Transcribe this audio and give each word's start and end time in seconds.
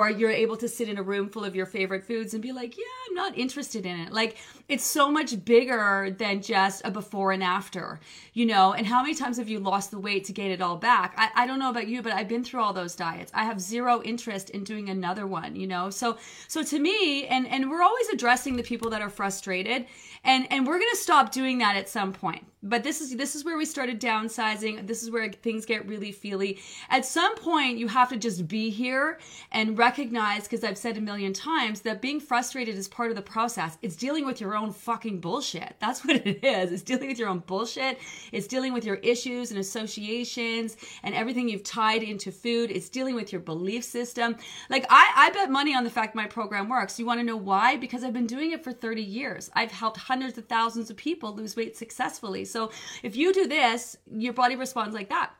Or 0.00 0.08
you're 0.08 0.30
able 0.30 0.56
to 0.56 0.66
sit 0.66 0.88
in 0.88 0.96
a 0.96 1.02
room 1.02 1.28
full 1.28 1.44
of 1.44 1.54
your 1.54 1.66
favorite 1.66 2.06
foods 2.06 2.32
and 2.32 2.42
be 2.42 2.52
like, 2.52 2.78
yeah, 2.78 2.84
I'm 3.06 3.14
not 3.14 3.36
interested 3.36 3.84
in 3.84 4.00
it. 4.00 4.12
Like, 4.14 4.38
it's 4.66 4.82
so 4.82 5.10
much 5.10 5.44
bigger 5.44 6.16
than 6.16 6.40
just 6.40 6.80
a 6.86 6.90
before 6.90 7.32
and 7.32 7.42
after, 7.42 8.00
you 8.32 8.46
know? 8.46 8.72
And 8.72 8.86
how 8.86 9.02
many 9.02 9.14
times 9.14 9.36
have 9.36 9.50
you 9.50 9.60
lost 9.60 9.90
the 9.90 9.98
weight 9.98 10.24
to 10.24 10.32
gain 10.32 10.52
it 10.52 10.62
all 10.62 10.76
back? 10.76 11.12
I, 11.18 11.42
I 11.42 11.46
don't 11.46 11.58
know 11.58 11.68
about 11.68 11.86
you, 11.86 12.00
but 12.00 12.14
I've 12.14 12.28
been 12.28 12.42
through 12.42 12.62
all 12.62 12.72
those 12.72 12.96
diets. 12.96 13.30
I 13.34 13.44
have 13.44 13.60
zero 13.60 14.02
interest 14.02 14.48
in 14.48 14.64
doing 14.64 14.88
another 14.88 15.26
one, 15.26 15.54
you 15.54 15.66
know? 15.66 15.90
So, 15.90 16.16
so 16.48 16.62
to 16.62 16.78
me, 16.78 17.26
and, 17.26 17.46
and 17.46 17.68
we're 17.68 17.82
always 17.82 18.08
addressing 18.08 18.56
the 18.56 18.62
people 18.62 18.88
that 18.90 19.02
are 19.02 19.10
frustrated 19.10 19.84
and, 20.24 20.46
and 20.52 20.66
we're 20.66 20.78
to 20.78 20.96
stop 20.96 21.32
doing 21.32 21.58
that 21.58 21.76
at 21.76 21.88
some 21.88 22.12
point. 22.12 22.44
But 22.62 22.84
this 22.84 23.00
is 23.00 23.16
this 23.16 23.34
is 23.34 23.42
where 23.42 23.56
we 23.56 23.64
started 23.64 23.98
downsizing. 23.98 24.86
This 24.86 25.02
is 25.02 25.10
where 25.10 25.30
things 25.32 25.64
get 25.64 25.86
really 25.88 26.12
feely. 26.12 26.58
At 26.90 27.06
some 27.06 27.34
point 27.36 27.78
you 27.78 27.88
have 27.88 28.10
to 28.10 28.18
just 28.18 28.46
be 28.46 28.68
here 28.68 29.18
and 29.50 29.78
recognize 29.78 30.42
because 30.42 30.62
i've 30.62 30.76
said 30.76 30.98
a 30.98 31.00
million 31.00 31.32
times 31.32 31.80
that 31.82 32.02
being 32.02 32.20
frustrated 32.20 32.76
is 32.76 32.86
part 32.86 33.08
of 33.08 33.16
the 33.16 33.22
process. 33.22 33.78
It's 33.80 33.96
dealing 33.96 34.26
with 34.26 34.42
your 34.42 34.54
own 34.54 34.72
fucking 34.72 35.20
bullshit. 35.20 35.76
That's 35.80 36.04
what 36.04 36.16
it 36.16 36.44
is. 36.44 36.70
It's 36.70 36.82
dealing 36.82 37.08
with 37.08 37.18
your 37.18 37.28
own 37.28 37.38
bullshit. 37.38 37.98
It's 38.30 38.46
dealing 38.46 38.74
with 38.74 38.84
your 38.84 38.96
issues 38.96 39.50
and 39.50 39.58
associations 39.58 40.76
and 41.02 41.14
everything 41.14 41.48
you've 41.48 41.62
tied 41.62 42.02
into 42.02 42.30
food. 42.30 42.70
It's 42.70 42.90
dealing 42.90 43.14
with 43.14 43.32
your 43.32 43.40
belief 43.40 43.84
system. 43.84 44.36
Like 44.68 44.84
i 44.90 45.10
i 45.16 45.30
bet 45.30 45.50
money 45.50 45.74
on 45.74 45.84
the 45.84 45.90
fact 45.90 46.14
my 46.14 46.26
program 46.26 46.68
works. 46.68 46.98
You 46.98 47.06
want 47.06 47.20
to 47.20 47.24
know 47.24 47.38
why? 47.38 47.78
Because 47.78 48.04
i've 48.04 48.12
been 48.12 48.26
doing 48.26 48.52
it 48.52 48.62
for 48.62 48.72
30 48.72 49.00
years. 49.00 49.50
I've 49.54 49.72
helped 49.72 49.96
hundreds 50.10 50.36
of 50.36 50.46
thousands 50.46 50.90
of 50.90 50.96
people 50.96 51.34
lose 51.34 51.54
weight 51.56 51.76
successfully 51.76 52.44
so 52.44 52.70
if 53.02 53.16
you 53.16 53.32
do 53.32 53.46
this, 53.46 53.96
your 54.10 54.32
body 54.32 54.56
responds 54.56 54.94
like 54.94 55.08
that 55.08 55.30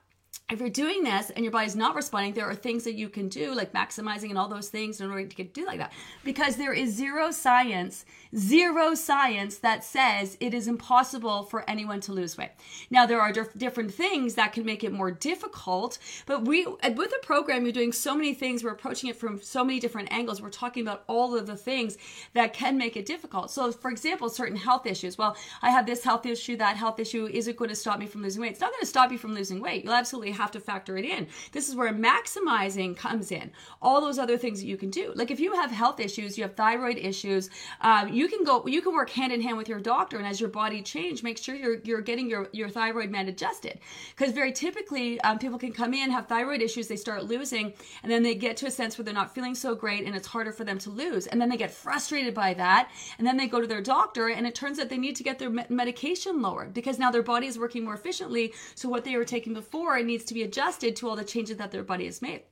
if 0.51 0.59
you're 0.59 0.69
doing 0.69 1.05
this 1.05 1.31
and 1.31 1.45
your 1.45 1.53
body's 1.53 1.77
not 1.77 1.95
responding, 1.95 2.35
there 2.35 2.49
are 2.49 2.55
things 2.55 2.83
that 2.85 2.95
you 2.95 3.09
can 3.09 3.29
do, 3.29 3.55
like 3.55 3.73
maximizing 3.73 4.31
and 4.31 4.39
all 4.39 4.49
those 4.49 4.69
things 4.69 5.01
in 5.01 5.09
order 5.11 5.25
to 5.25 5.37
get, 5.37 5.55
do 5.55 5.65
like 5.65 5.79
that. 5.79 5.93
Because 6.25 6.57
there 6.57 6.73
is 6.73 6.93
zero 6.93 7.31
science, 7.31 8.05
zero 8.37 8.95
science 8.95 9.59
that 9.59 9.85
says 9.85 10.37
it 10.41 10.55
is 10.55 10.69
impossible 10.69 11.45
for 11.45 11.69
anyone 11.69 12.01
to 12.01 12.13
lose 12.13 12.39
weight. 12.39 12.51
Now, 12.91 13.07
there 13.07 13.21
are 13.21 13.33
dif- 13.33 13.55
different 13.57 13.93
things 13.93 14.35
that 14.35 14.53
can 14.53 14.65
make 14.65 14.85
it 14.85 14.93
more 14.93 15.11
difficult, 15.11 15.99
but 16.27 16.45
we, 16.45 16.67
with 16.67 17.11
the 17.11 17.21
program, 17.23 17.65
you're 17.65 17.73
doing 17.73 17.93
so 17.93 18.15
many 18.15 18.35
things. 18.35 18.63
We're 18.63 18.71
approaching 18.71 19.11
it 19.11 19.17
from 19.17 19.41
so 19.41 19.65
many 19.65 19.81
different 19.81 20.13
angles. 20.13 20.41
We're 20.41 20.51
talking 20.51 20.83
about 20.87 21.05
all 21.07 21.37
of 21.37 21.47
the 21.47 21.57
things 21.57 21.99
that 22.35 22.53
can 22.53 22.79
make 22.79 22.97
it 22.97 23.07
difficult. 23.07 23.51
So, 23.51 23.73
for 23.73 23.91
example, 23.91 24.29
certain 24.29 24.57
health 24.57 24.87
issues. 24.87 25.19
Well, 25.19 25.37
I 25.63 25.71
have 25.71 25.87
this 25.87 26.05
health 26.05 26.27
issue, 26.27 26.57
that 26.57 26.77
health 26.77 27.01
issue. 27.01 27.27
Is 27.27 27.49
it 27.49 27.57
going 27.57 27.71
to 27.71 27.77
stop 27.77 27.99
me 27.99 28.07
from 28.07 28.23
losing 28.23 28.43
weight? 28.43 28.53
It's 28.53 28.61
not 28.61 28.71
going 28.71 28.81
to 28.81 28.87
stop 28.87 29.11
you 29.11 29.19
from 29.19 29.35
losing 29.35 29.61
weight. 29.61 29.85
You'll 29.85 29.95
absolutely 29.95 30.33
have 30.33 30.51
to 30.53 30.61
factor 30.61 30.97
it 30.97 31.05
in. 31.05 31.27
This 31.53 31.69
is 31.69 31.75
where 31.75 31.93
maximizing 31.93 32.97
comes 32.97 33.33
in. 33.33 33.51
All 33.83 34.01
those 34.01 34.19
other 34.19 34.39
things 34.39 34.61
that 34.61 34.67
you 34.67 34.77
can 34.77 34.91
do. 34.91 35.13
Like 35.15 35.31
if 35.31 35.41
you 35.41 35.55
have 35.55 35.71
health 35.71 36.01
issues, 36.01 36.39
you 36.39 36.45
have 36.45 36.55
thyroid 36.55 36.99
issues, 36.99 37.51
um, 37.81 38.09
you 38.09 38.20
can 38.29 38.45
go, 38.45 38.67
you 38.67 38.83
can 38.83 38.95
work 38.95 39.11
hand 39.11 39.33
in 39.33 39.41
hand 39.41 39.57
with 39.57 39.69
your 39.69 39.81
doctor, 39.81 40.19
and 40.19 40.27
as 40.27 40.41
your 40.41 40.51
body 40.51 40.83
change, 40.83 41.23
make 41.23 41.39
sure 41.39 41.55
you're 41.55 41.79
you're 41.85 42.01
getting 42.01 42.29
your 42.29 42.49
your 42.53 42.69
thyroid 42.69 43.11
med 43.11 43.29
adjusted. 43.29 43.79
Because 44.17 44.33
very 44.33 44.53
typically, 44.53 45.21
um, 45.21 45.39
people 45.39 45.59
can 45.59 45.73
come 45.73 45.95
in 45.95 46.11
have 46.11 46.27
thyroid 46.27 46.63
issues, 46.63 46.89
they 46.89 46.97
start 46.97 47.25
losing, 47.25 47.73
and 48.03 48.11
then 48.11 48.23
they 48.23 48.35
get 48.35 48.57
to 48.59 48.67
a 48.67 48.71
sense 48.71 48.97
where 48.97 49.05
they're 49.05 49.15
not 49.15 49.35
feeling 49.35 49.55
so 49.55 49.75
great, 49.75 50.05
and 50.05 50.17
it's 50.17 50.27
harder 50.27 50.53
for 50.53 50.65
them 50.65 50.79
to 50.79 50.91
lose, 50.91 51.27
and 51.27 51.41
then 51.41 51.49
they 51.49 51.57
get 51.57 51.71
frustrated 51.71 52.35
by 52.35 52.55
that, 52.55 52.91
and 53.19 53.27
then 53.27 53.37
they 53.37 53.47
go 53.47 53.61
to 53.61 53.67
their 53.67 53.83
doctor, 53.83 54.29
and 54.29 54.47
it 54.47 54.55
turns 54.55 54.79
out 54.79 54.89
they 54.89 54.99
need 54.99 55.17
to 55.17 55.23
get 55.23 55.39
their 55.39 55.51
medication 55.69 56.43
lowered 56.43 56.75
because 56.75 56.99
now 56.99 57.11
their 57.11 57.23
body 57.23 57.47
is 57.47 57.59
working 57.59 57.85
more 57.85 57.95
efficiently. 57.95 58.53
So 58.75 58.89
what 58.89 59.05
they 59.05 59.17
were 59.17 59.25
taking 59.25 59.55
before 59.55 59.97
it 59.99 60.07
needs 60.07 60.25
to 60.25 60.35
be 60.35 60.43
adjusted 60.43 60.97
to 60.97 61.09
all 61.09 61.17
the 61.17 61.25
changes 61.25 61.57
that 61.59 61.71
their 61.71 61.83
body 61.83 62.07
has 62.07 62.23
made 62.23 62.43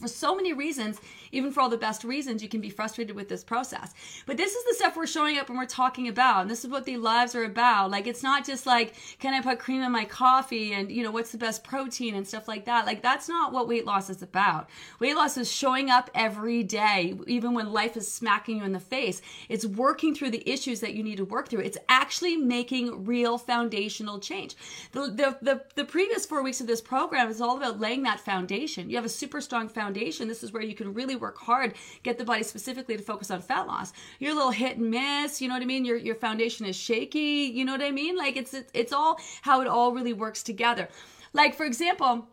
for 0.00 0.08
so 0.08 0.34
many 0.34 0.52
reasons, 0.52 1.00
even 1.30 1.52
for 1.52 1.60
all 1.60 1.68
the 1.68 1.76
best 1.76 2.04
reasons, 2.04 2.42
you 2.42 2.48
can 2.48 2.60
be 2.60 2.68
frustrated 2.68 3.14
with 3.14 3.28
this 3.28 3.44
process. 3.44 3.94
But 4.26 4.36
this 4.36 4.54
is 4.54 4.64
the 4.64 4.74
stuff 4.74 4.96
we're 4.96 5.06
showing 5.06 5.38
up 5.38 5.48
and 5.48 5.56
we're 5.56 5.66
talking 5.66 6.08
about. 6.08 6.42
And 6.42 6.50
this 6.50 6.64
is 6.64 6.70
what 6.70 6.84
the 6.84 6.96
lives 6.96 7.34
are 7.34 7.44
about. 7.44 7.90
Like, 7.90 8.06
it's 8.06 8.22
not 8.22 8.44
just 8.44 8.66
like, 8.66 8.94
can 9.18 9.34
I 9.34 9.40
put 9.40 9.58
cream 9.58 9.82
in 9.82 9.92
my 9.92 10.04
coffee 10.04 10.72
and, 10.72 10.90
you 10.90 11.02
know, 11.02 11.10
what's 11.10 11.32
the 11.32 11.38
best 11.38 11.64
protein 11.64 12.14
and 12.14 12.26
stuff 12.26 12.48
like 12.48 12.64
that. 12.64 12.86
Like, 12.86 13.02
that's 13.02 13.28
not 13.28 13.52
what 13.52 13.68
weight 13.68 13.86
loss 13.86 14.10
is 14.10 14.22
about. 14.22 14.68
Weight 14.98 15.14
loss 15.14 15.36
is 15.36 15.50
showing 15.50 15.90
up 15.90 16.10
every 16.14 16.62
day, 16.64 17.14
even 17.26 17.54
when 17.54 17.72
life 17.72 17.96
is 17.96 18.10
smacking 18.10 18.58
you 18.58 18.64
in 18.64 18.72
the 18.72 18.80
face. 18.80 19.22
It's 19.48 19.64
working 19.64 20.14
through 20.14 20.30
the 20.30 20.48
issues 20.48 20.80
that 20.80 20.94
you 20.94 21.02
need 21.02 21.16
to 21.16 21.24
work 21.24 21.48
through. 21.48 21.60
It's 21.60 21.78
actually 21.88 22.36
making 22.36 23.04
real 23.04 23.38
foundational 23.38 24.18
change. 24.18 24.56
The, 24.92 25.02
the, 25.02 25.38
the, 25.40 25.62
the 25.76 25.84
previous 25.84 26.26
four 26.26 26.42
weeks 26.42 26.60
of 26.60 26.66
this 26.66 26.80
program 26.80 27.28
is 27.28 27.40
all 27.40 27.56
about 27.56 27.80
laying 27.80 28.02
that 28.02 28.20
foundation. 28.20 28.90
You 28.90 28.96
have 28.96 29.04
a 29.04 29.08
super 29.08 29.40
strong 29.40 29.68
foundation 29.68 29.83
foundation, 29.84 30.28
this 30.28 30.42
is 30.42 30.52
where 30.52 30.62
you 30.62 30.74
can 30.74 30.94
really 30.94 31.14
work 31.14 31.36
hard, 31.38 31.74
get 32.02 32.16
the 32.16 32.24
body 32.24 32.42
specifically 32.42 32.96
to 32.96 33.02
focus 33.02 33.30
on 33.30 33.42
fat 33.42 33.66
loss. 33.66 33.92
You're 34.18 34.32
a 34.32 34.34
little 34.34 34.50
hit 34.50 34.78
and 34.78 34.90
miss, 34.90 35.42
you 35.42 35.48
know 35.48 35.54
what 35.54 35.62
I 35.62 35.66
mean? 35.66 35.84
Your 35.84 35.98
your 35.98 36.14
foundation 36.14 36.64
is 36.64 36.74
shaky, 36.74 37.52
you 37.54 37.64
know 37.66 37.72
what 37.72 37.82
I 37.82 37.90
mean? 37.90 38.16
Like 38.16 38.36
it's 38.36 38.54
it's 38.72 38.92
all 38.92 39.18
how 39.42 39.60
it 39.60 39.68
all 39.68 39.92
really 39.92 40.14
works 40.14 40.42
together. 40.42 40.88
Like 41.34 41.54
for 41.54 41.66
example, 41.66 42.26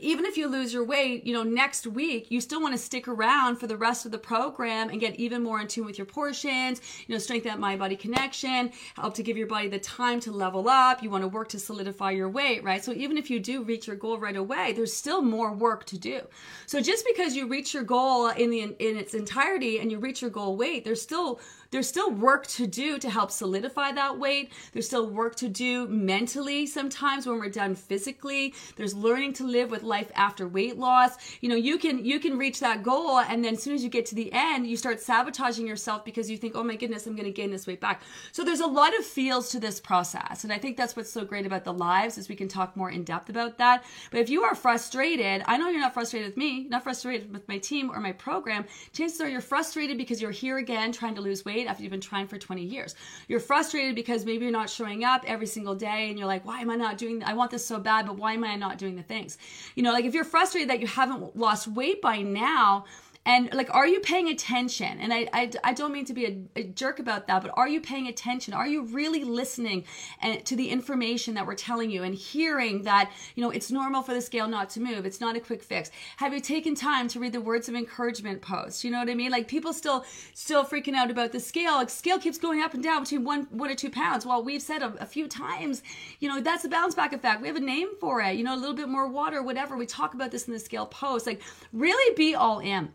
even 0.00 0.24
if 0.24 0.36
you 0.36 0.48
lose 0.48 0.72
your 0.72 0.84
weight, 0.84 1.24
you 1.26 1.32
know, 1.32 1.42
next 1.42 1.86
week, 1.86 2.30
you 2.30 2.40
still 2.40 2.60
want 2.60 2.74
to 2.74 2.78
stick 2.78 3.08
around 3.08 3.56
for 3.56 3.66
the 3.66 3.76
rest 3.76 4.06
of 4.06 4.12
the 4.12 4.18
program 4.18 4.88
and 4.88 5.00
get 5.00 5.16
even 5.16 5.42
more 5.42 5.60
in 5.60 5.66
tune 5.66 5.84
with 5.84 5.98
your 5.98 6.06
portions, 6.06 6.80
you 7.06 7.14
know, 7.14 7.18
strengthen 7.18 7.50
that 7.50 7.58
mind 7.58 7.80
body 7.80 7.96
connection, 7.96 8.70
help 8.96 9.14
to 9.14 9.22
give 9.22 9.36
your 9.36 9.46
body 9.48 9.68
the 9.68 9.78
time 9.78 10.20
to 10.20 10.30
level 10.30 10.68
up. 10.68 11.02
You 11.02 11.10
want 11.10 11.22
to 11.22 11.28
work 11.28 11.48
to 11.48 11.58
solidify 11.58 12.12
your 12.12 12.28
weight, 12.28 12.62
right? 12.62 12.84
So 12.84 12.92
even 12.92 13.18
if 13.18 13.30
you 13.30 13.40
do 13.40 13.64
reach 13.64 13.86
your 13.86 13.96
goal 13.96 14.18
right 14.18 14.36
away, 14.36 14.72
there's 14.72 14.92
still 14.92 15.22
more 15.22 15.52
work 15.52 15.84
to 15.86 15.98
do. 15.98 16.20
So 16.66 16.80
just 16.80 17.04
because 17.04 17.34
you 17.34 17.48
reach 17.48 17.74
your 17.74 17.84
goal 17.84 18.28
in 18.28 18.50
the 18.50 18.62
in 18.62 18.96
its 18.96 19.14
entirety 19.14 19.80
and 19.80 19.90
you 19.90 19.98
reach 19.98 20.22
your 20.22 20.30
goal 20.30 20.56
weight, 20.56 20.84
there's 20.84 21.02
still 21.02 21.40
there's 21.70 21.88
still 21.88 22.10
work 22.10 22.46
to 22.48 22.66
do 22.66 22.98
to 22.98 23.10
help 23.10 23.30
solidify 23.30 23.92
that 23.92 24.18
weight. 24.18 24.52
There's 24.72 24.86
still 24.86 25.08
work 25.08 25.36
to 25.36 25.48
do 25.48 25.86
mentally 25.88 26.66
sometimes 26.66 27.26
when 27.26 27.38
we're 27.38 27.48
done 27.48 27.74
physically. 27.74 28.54
There's 28.76 28.94
learning 28.94 29.34
to 29.34 29.44
live 29.44 29.70
with 29.70 29.82
life 29.82 30.10
after 30.14 30.46
weight 30.46 30.78
loss. 30.78 31.16
You 31.40 31.48
know, 31.48 31.56
you 31.56 31.78
can 31.78 32.04
you 32.04 32.20
can 32.20 32.38
reach 32.38 32.60
that 32.60 32.82
goal 32.82 33.18
and 33.18 33.44
then 33.44 33.54
as 33.54 33.62
soon 33.62 33.74
as 33.74 33.82
you 33.82 33.90
get 33.90 34.06
to 34.06 34.14
the 34.14 34.32
end, 34.32 34.66
you 34.66 34.76
start 34.76 35.00
sabotaging 35.00 35.66
yourself 35.66 36.04
because 36.04 36.30
you 36.30 36.36
think, 36.36 36.54
"Oh 36.56 36.64
my 36.64 36.76
goodness, 36.76 37.06
I'm 37.06 37.16
going 37.16 37.24
to 37.26 37.32
gain 37.32 37.50
this 37.50 37.66
weight 37.66 37.80
back." 37.80 38.02
So 38.32 38.44
there's 38.44 38.60
a 38.60 38.66
lot 38.66 38.96
of 38.98 39.04
feels 39.04 39.50
to 39.50 39.60
this 39.60 39.80
process. 39.80 40.44
And 40.44 40.52
I 40.52 40.58
think 40.58 40.76
that's 40.76 40.96
what's 40.96 41.10
so 41.10 41.24
great 41.24 41.46
about 41.46 41.64
the 41.64 41.72
lives 41.72 42.18
is 42.18 42.28
we 42.28 42.36
can 42.36 42.48
talk 42.48 42.76
more 42.76 42.90
in 42.90 43.04
depth 43.04 43.28
about 43.28 43.58
that. 43.58 43.84
But 44.10 44.20
if 44.20 44.28
you 44.28 44.42
are 44.42 44.54
frustrated, 44.54 45.42
I 45.46 45.56
know 45.56 45.68
you're 45.68 45.80
not 45.80 45.94
frustrated 45.94 46.28
with 46.28 46.36
me, 46.36 46.66
not 46.68 46.82
frustrated 46.82 47.32
with 47.32 47.48
my 47.48 47.58
team 47.58 47.90
or 47.90 48.00
my 48.00 48.12
program. 48.12 48.64
Chances 48.92 49.20
are 49.20 49.28
you're 49.28 49.40
frustrated 49.40 49.98
because 49.98 50.20
you're 50.20 50.30
here 50.30 50.58
again 50.58 50.92
trying 50.92 51.14
to 51.14 51.20
lose 51.20 51.44
weight 51.44 51.53
after 51.62 51.82
you've 51.82 51.92
been 51.92 52.00
trying 52.00 52.26
for 52.26 52.38
20 52.38 52.62
years. 52.62 52.94
You're 53.28 53.40
frustrated 53.40 53.94
because 53.94 54.24
maybe 54.24 54.44
you're 54.44 54.52
not 54.52 54.70
showing 54.70 55.04
up 55.04 55.24
every 55.26 55.46
single 55.46 55.74
day 55.74 56.08
and 56.08 56.18
you're 56.18 56.28
like, 56.28 56.44
why 56.44 56.60
am 56.60 56.70
I 56.70 56.76
not 56.76 56.98
doing, 56.98 57.22
I 57.24 57.34
want 57.34 57.50
this 57.50 57.64
so 57.64 57.78
bad, 57.78 58.06
but 58.06 58.16
why 58.16 58.34
am 58.34 58.44
I 58.44 58.56
not 58.56 58.78
doing 58.78 58.96
the 58.96 59.02
things? 59.02 59.38
You 59.74 59.82
know, 59.82 59.92
like 59.92 60.04
if 60.04 60.14
you're 60.14 60.24
frustrated 60.24 60.70
that 60.70 60.80
you 60.80 60.86
haven't 60.86 61.36
lost 61.36 61.68
weight 61.68 62.02
by 62.02 62.18
now, 62.18 62.84
and 63.26 63.52
like 63.54 63.74
are 63.74 63.86
you 63.86 64.00
paying 64.00 64.28
attention? 64.28 64.98
And 65.00 65.12
i 65.12 65.26
i, 65.32 65.50
I 65.62 65.72
don't 65.72 65.92
mean 65.92 66.04
to 66.06 66.12
be 66.12 66.26
a, 66.26 66.60
a, 66.60 66.64
jerk 66.64 66.98
about 66.98 67.26
that 67.26 67.42
but 67.42 67.52
are 67.54 67.68
you 67.68 67.80
paying 67.80 68.06
attention? 68.06 68.52
Are 68.52 68.66
you 68.66 68.82
really 68.82 69.24
listening 69.24 69.84
and 70.20 70.44
to 70.44 70.56
the 70.56 70.68
information 70.68 71.34
that 71.34 71.46
we're 71.46 71.54
telling 71.54 71.90
you 71.90 72.02
and 72.02 72.14
hearing 72.14 72.82
that 72.82 73.10
you 73.34 73.42
know 73.42 73.50
it's 73.50 73.70
normal 73.70 74.02
for 74.02 74.12
the 74.12 74.20
scale 74.20 74.46
not 74.46 74.70
to 74.70 74.80
move 74.80 75.06
it's 75.06 75.20
not 75.20 75.36
a 75.36 75.40
quick 75.40 75.62
fix? 75.62 75.90
Have 76.18 76.34
you 76.34 76.40
taken 76.40 76.74
time 76.74 77.08
to 77.08 77.20
read 77.20 77.32
the 77.32 77.40
words 77.40 77.68
of 77.68 77.74
encouragement 77.74 78.42
posts? 78.42 78.84
You 78.84 78.90
know 78.90 78.98
what 78.98 79.08
i 79.08 79.14
mean? 79.14 79.30
Like 79.30 79.48
people 79.48 79.72
still 79.72 80.04
still 80.34 80.64
freaking 80.64 80.94
out 80.94 81.10
about 81.10 81.32
the 81.32 81.40
scale. 81.40 81.74
Like 81.74 81.90
scale 81.90 82.18
keeps 82.18 82.38
going 82.38 82.60
up 82.60 82.74
and 82.74 82.82
down 82.82 83.02
between 83.04 83.24
one 83.24 83.44
one 83.50 83.70
or 83.70 83.74
two 83.74 83.90
pounds. 83.90 84.26
Well 84.26 84.42
we've 84.44 84.62
said 84.62 84.82
a, 84.82 84.94
a 85.00 85.06
few 85.06 85.28
times 85.28 85.82
you 86.20 86.28
know 86.28 86.40
that's 86.40 86.64
a 86.64 86.68
bounce 86.68 86.94
back 86.94 87.12
effect. 87.12 87.40
We 87.40 87.48
have 87.48 87.56
a 87.56 87.60
name 87.60 87.88
for 88.00 88.20
it. 88.20 88.36
You 88.36 88.44
know 88.44 88.54
a 88.54 88.60
little 88.60 88.74
bit 88.74 88.88
more 88.88 89.08
water 89.08 89.42
whatever. 89.42 89.76
We 89.76 89.86
talk 89.86 90.12
about 90.12 90.30
this 90.30 90.46
in 90.46 90.52
the 90.52 90.58
scale 90.58 90.86
post. 90.86 91.26
Like 91.26 91.40
really 91.72 92.14
be 92.16 92.34
all 92.34 92.58
in 92.58 92.90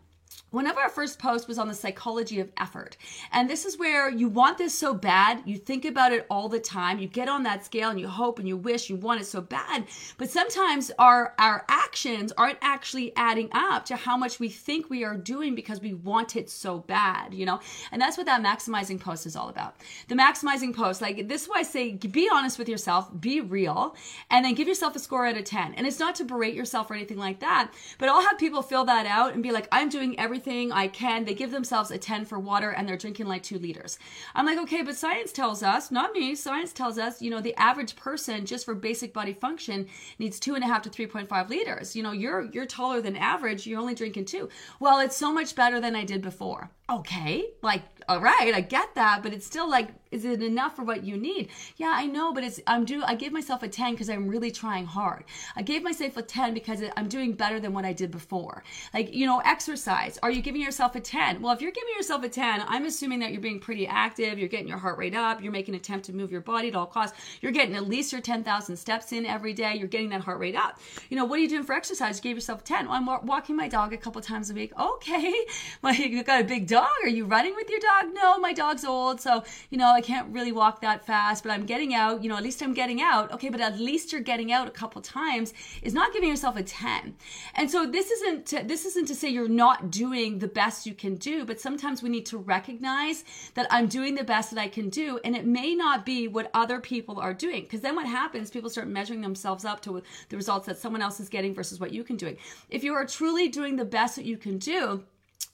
one 0.51 0.65
of 0.65 0.77
our 0.77 0.89
first 0.89 1.19
posts 1.19 1.47
was 1.47 1.59
on 1.59 1.67
the 1.67 1.73
psychology 1.73 2.39
of 2.39 2.49
effort. 2.57 2.97
And 3.31 3.49
this 3.49 3.65
is 3.65 3.77
where 3.77 4.09
you 4.09 4.27
want 4.27 4.57
this 4.57 4.77
so 4.77 4.93
bad, 4.93 5.43
you 5.45 5.57
think 5.57 5.85
about 5.85 6.11
it 6.11 6.25
all 6.29 6.49
the 6.49 6.59
time, 6.59 6.99
you 6.99 7.07
get 7.07 7.29
on 7.29 7.43
that 7.43 7.65
scale 7.65 7.89
and 7.89 7.99
you 7.99 8.07
hope 8.07 8.39
and 8.39 8.47
you 8.47 8.57
wish 8.57 8.89
you 8.89 8.95
want 8.95 9.21
it 9.21 9.25
so 9.25 9.41
bad. 9.41 9.85
But 10.17 10.29
sometimes 10.29 10.91
our 10.97 11.35
our 11.37 11.65
actions 11.69 12.31
aren't 12.37 12.57
actually 12.61 13.15
adding 13.15 13.49
up 13.51 13.85
to 13.85 13.95
how 13.95 14.17
much 14.17 14.39
we 14.39 14.49
think 14.49 14.89
we 14.89 15.03
are 15.03 15.15
doing 15.15 15.55
because 15.55 15.81
we 15.81 15.93
want 15.93 16.35
it 16.35 16.49
so 16.49 16.79
bad, 16.79 17.33
you 17.33 17.45
know? 17.45 17.59
And 17.91 18.01
that's 18.01 18.17
what 18.17 18.25
that 18.25 18.43
maximizing 18.43 18.99
post 18.99 19.25
is 19.25 19.35
all 19.35 19.49
about. 19.49 19.75
The 20.07 20.15
maximizing 20.15 20.75
post, 20.75 21.01
like 21.01 21.27
this 21.27 21.43
is 21.43 21.49
why 21.49 21.59
I 21.59 21.63
say 21.63 21.91
be 21.91 22.29
honest 22.31 22.57
with 22.57 22.69
yourself, 22.69 23.09
be 23.19 23.41
real, 23.41 23.95
and 24.31 24.43
then 24.43 24.55
give 24.55 24.67
yourself 24.67 24.95
a 24.95 24.99
score 24.99 25.27
out 25.27 25.37
of 25.37 25.43
10. 25.43 25.75
And 25.75 25.85
it's 25.85 25.99
not 25.99 26.15
to 26.15 26.25
berate 26.25 26.55
yourself 26.55 26.89
or 26.89 26.95
anything 26.95 27.17
like 27.17 27.39
that, 27.41 27.71
but 27.99 28.09
I'll 28.09 28.21
have 28.21 28.37
people 28.39 28.61
fill 28.61 28.85
that 28.85 29.05
out 29.05 29.33
and 29.33 29.43
be 29.43 29.51
like, 29.51 29.67
I'm 29.71 29.89
doing 29.89 30.18
everything 30.19 30.71
I 30.71 30.87
can. 30.87 31.25
They 31.25 31.33
give 31.33 31.51
themselves 31.51 31.91
a 31.91 31.97
10 31.97 32.25
for 32.25 32.39
water 32.39 32.71
and 32.71 32.87
they're 32.87 32.97
drinking 32.97 33.27
like 33.27 33.43
two 33.43 33.57
liters. 33.57 33.97
I'm 34.35 34.45
like, 34.45 34.59
okay, 34.59 34.81
but 34.81 34.95
science 34.95 35.31
tells 35.31 35.63
us, 35.63 35.89
not 35.91 36.13
me, 36.13 36.35
science 36.35 36.73
tells 36.73 36.97
us, 36.97 37.21
you 37.21 37.29
know, 37.29 37.41
the 37.41 37.55
average 37.55 37.95
person 37.95 38.45
just 38.45 38.65
for 38.65 38.75
basic 38.75 39.13
body 39.13 39.33
function 39.33 39.87
needs 40.19 40.39
two 40.39 40.55
and 40.55 40.63
a 40.63 40.67
half 40.67 40.81
to 40.83 40.89
3.5 40.89 41.49
liters. 41.49 41.95
You 41.95 42.03
know, 42.03 42.11
you're 42.11 42.49
you're 42.51 42.65
taller 42.65 43.01
than 43.01 43.15
average. 43.15 43.65
You're 43.65 43.79
only 43.79 43.95
drinking 43.95 44.25
two. 44.25 44.49
Well, 44.79 44.99
it's 44.99 45.15
so 45.15 45.33
much 45.33 45.55
better 45.55 45.79
than 45.79 45.95
I 45.95 46.03
did 46.03 46.21
before. 46.21 46.69
Okay, 46.89 47.45
like 47.61 47.83
all 48.09 48.19
right, 48.19 48.51
I 48.55 48.61
get 48.61 48.95
that, 48.95 49.21
but 49.21 49.33
it's 49.33 49.45
still 49.45 49.69
like, 49.69 49.89
is 50.11 50.25
it 50.25 50.41
enough 50.41 50.75
for 50.75 50.83
what 50.83 51.03
you 51.03 51.17
need? 51.17 51.49
Yeah, 51.77 51.93
I 51.95 52.05
know, 52.05 52.33
but 52.33 52.43
it's 52.43 52.59
I'm 52.65 52.85
do 52.85 53.03
I 53.03 53.15
give 53.15 53.31
myself 53.31 53.63
a 53.63 53.67
10 53.67 53.93
because 53.93 54.09
I'm 54.09 54.27
really 54.27 54.51
trying 54.51 54.85
hard. 54.85 55.23
I 55.55 55.61
gave 55.61 55.83
myself 55.83 56.17
a 56.17 56.21
10 56.21 56.53
because 56.53 56.83
I'm 56.97 57.07
doing 57.07 57.33
better 57.33 57.59
than 57.59 57.73
what 57.73 57.85
I 57.85 57.93
did 57.93 58.09
before. 58.11 58.63
Like, 58.93 59.13
you 59.13 59.25
know, 59.25 59.39
exercise. 59.45 60.17
Are 60.23 60.31
you 60.31 60.41
giving 60.41 60.61
yourself 60.61 60.95
a 60.95 60.99
10? 60.99 61.41
Well, 61.41 61.53
if 61.53 61.61
you're 61.61 61.71
giving 61.71 61.93
yourself 61.95 62.23
a 62.23 62.29
10, 62.29 62.63
I'm 62.67 62.85
assuming 62.85 63.19
that 63.19 63.31
you're 63.31 63.41
being 63.41 63.59
pretty 63.59 63.85
active, 63.87 64.39
you're 64.39 64.47
getting 64.47 64.67
your 64.67 64.77
heart 64.77 64.97
rate 64.97 65.15
up, 65.15 65.41
you're 65.41 65.51
making 65.51 65.75
an 65.75 65.79
attempt 65.79 66.05
to 66.07 66.13
move 66.13 66.31
your 66.31 66.41
body 66.41 66.69
at 66.69 66.75
all 66.75 66.87
costs. 66.87 67.17
You're 67.41 67.51
getting 67.51 67.75
at 67.75 67.87
least 67.87 68.11
your 68.11 68.21
10,000 68.21 68.77
steps 68.77 69.11
in 69.11 69.25
every 69.25 69.53
day, 69.53 69.75
you're 69.75 69.87
getting 69.87 70.09
that 70.09 70.21
heart 70.21 70.39
rate 70.39 70.55
up. 70.55 70.79
You 71.09 71.17
know, 71.17 71.25
what 71.25 71.39
are 71.39 71.41
you 71.41 71.49
doing 71.49 71.63
for 71.63 71.73
exercise? 71.73 72.17
You 72.17 72.23
gave 72.23 72.37
yourself 72.37 72.61
a 72.61 72.63
10. 72.63 72.87
Well, 72.87 72.95
I'm 72.95 73.27
walking 73.27 73.55
my 73.55 73.67
dog 73.67 73.93
a 73.93 73.97
couple 73.97 74.21
times 74.21 74.49
a 74.49 74.53
week. 74.53 74.71
Okay. 74.79 75.33
Well, 75.81 75.93
you 75.93 76.23
got 76.23 76.41
a 76.41 76.43
big 76.43 76.67
dog. 76.67 76.89
Are 77.03 77.09
you 77.09 77.25
running 77.25 77.55
with 77.55 77.69
your 77.69 77.79
dog? 77.79 78.13
No, 78.13 78.37
my 78.39 78.53
dog's 78.53 78.83
old, 78.83 79.21
so 79.21 79.43
you 79.69 79.77
know 79.77 79.95
I 79.99 80.01
can't 80.01 80.33
really 80.33 80.53
walk 80.53 80.79
that 80.79 81.05
fast. 81.05 81.43
But 81.43 81.51
I'm 81.51 81.65
getting 81.65 81.93
out. 81.93 82.23
You 82.23 82.29
know, 82.29 82.37
at 82.37 82.43
least 82.43 82.61
I'm 82.61 82.73
getting 82.73 83.01
out. 83.01 83.33
Okay, 83.33 83.49
but 83.49 83.59
at 83.59 83.77
least 83.77 84.13
you're 84.13 84.21
getting 84.21 84.53
out 84.53 84.65
a 84.65 84.71
couple 84.71 85.01
times 85.01 85.53
is 85.81 85.93
not 85.93 86.13
giving 86.13 86.29
yourself 86.29 86.55
a 86.55 86.63
ten. 86.63 87.15
And 87.55 87.69
so 87.69 87.85
this 87.85 88.09
isn't 88.11 88.45
to, 88.47 88.63
this 88.63 88.85
isn't 88.85 89.07
to 89.09 89.15
say 89.15 89.27
you're 89.27 89.49
not 89.49 89.91
doing 89.91 90.39
the 90.39 90.47
best 90.47 90.85
you 90.85 90.93
can 90.93 91.15
do, 91.15 91.43
but 91.43 91.59
sometimes 91.59 92.01
we 92.01 92.07
need 92.07 92.25
to 92.27 92.37
recognize 92.37 93.25
that 93.55 93.67
I'm 93.69 93.87
doing 93.87 94.15
the 94.15 94.23
best 94.23 94.51
that 94.51 94.59
I 94.59 94.69
can 94.69 94.87
do, 94.89 95.19
and 95.25 95.35
it 95.35 95.45
may 95.45 95.75
not 95.75 96.05
be 96.05 96.29
what 96.29 96.49
other 96.53 96.79
people 96.79 97.19
are 97.19 97.33
doing. 97.33 97.63
Because 97.63 97.81
then 97.81 97.95
what 97.95 98.07
happens? 98.07 98.49
People 98.49 98.69
start 98.69 98.87
measuring 98.87 99.19
themselves 99.19 99.65
up 99.65 99.81
to 99.81 100.01
the 100.29 100.37
results 100.37 100.65
that 100.67 100.77
someone 100.77 101.01
else 101.01 101.19
is 101.19 101.27
getting 101.27 101.53
versus 101.53 101.79
what 101.79 101.91
you 101.91 102.05
can 102.05 102.15
do. 102.15 102.37
If 102.69 102.85
you 102.85 102.93
are 102.93 103.05
truly 103.05 103.49
doing 103.49 103.75
the 103.75 103.85
best 103.85 104.15
that 104.15 104.25
you 104.25 104.37
can 104.37 104.59
do 104.59 105.03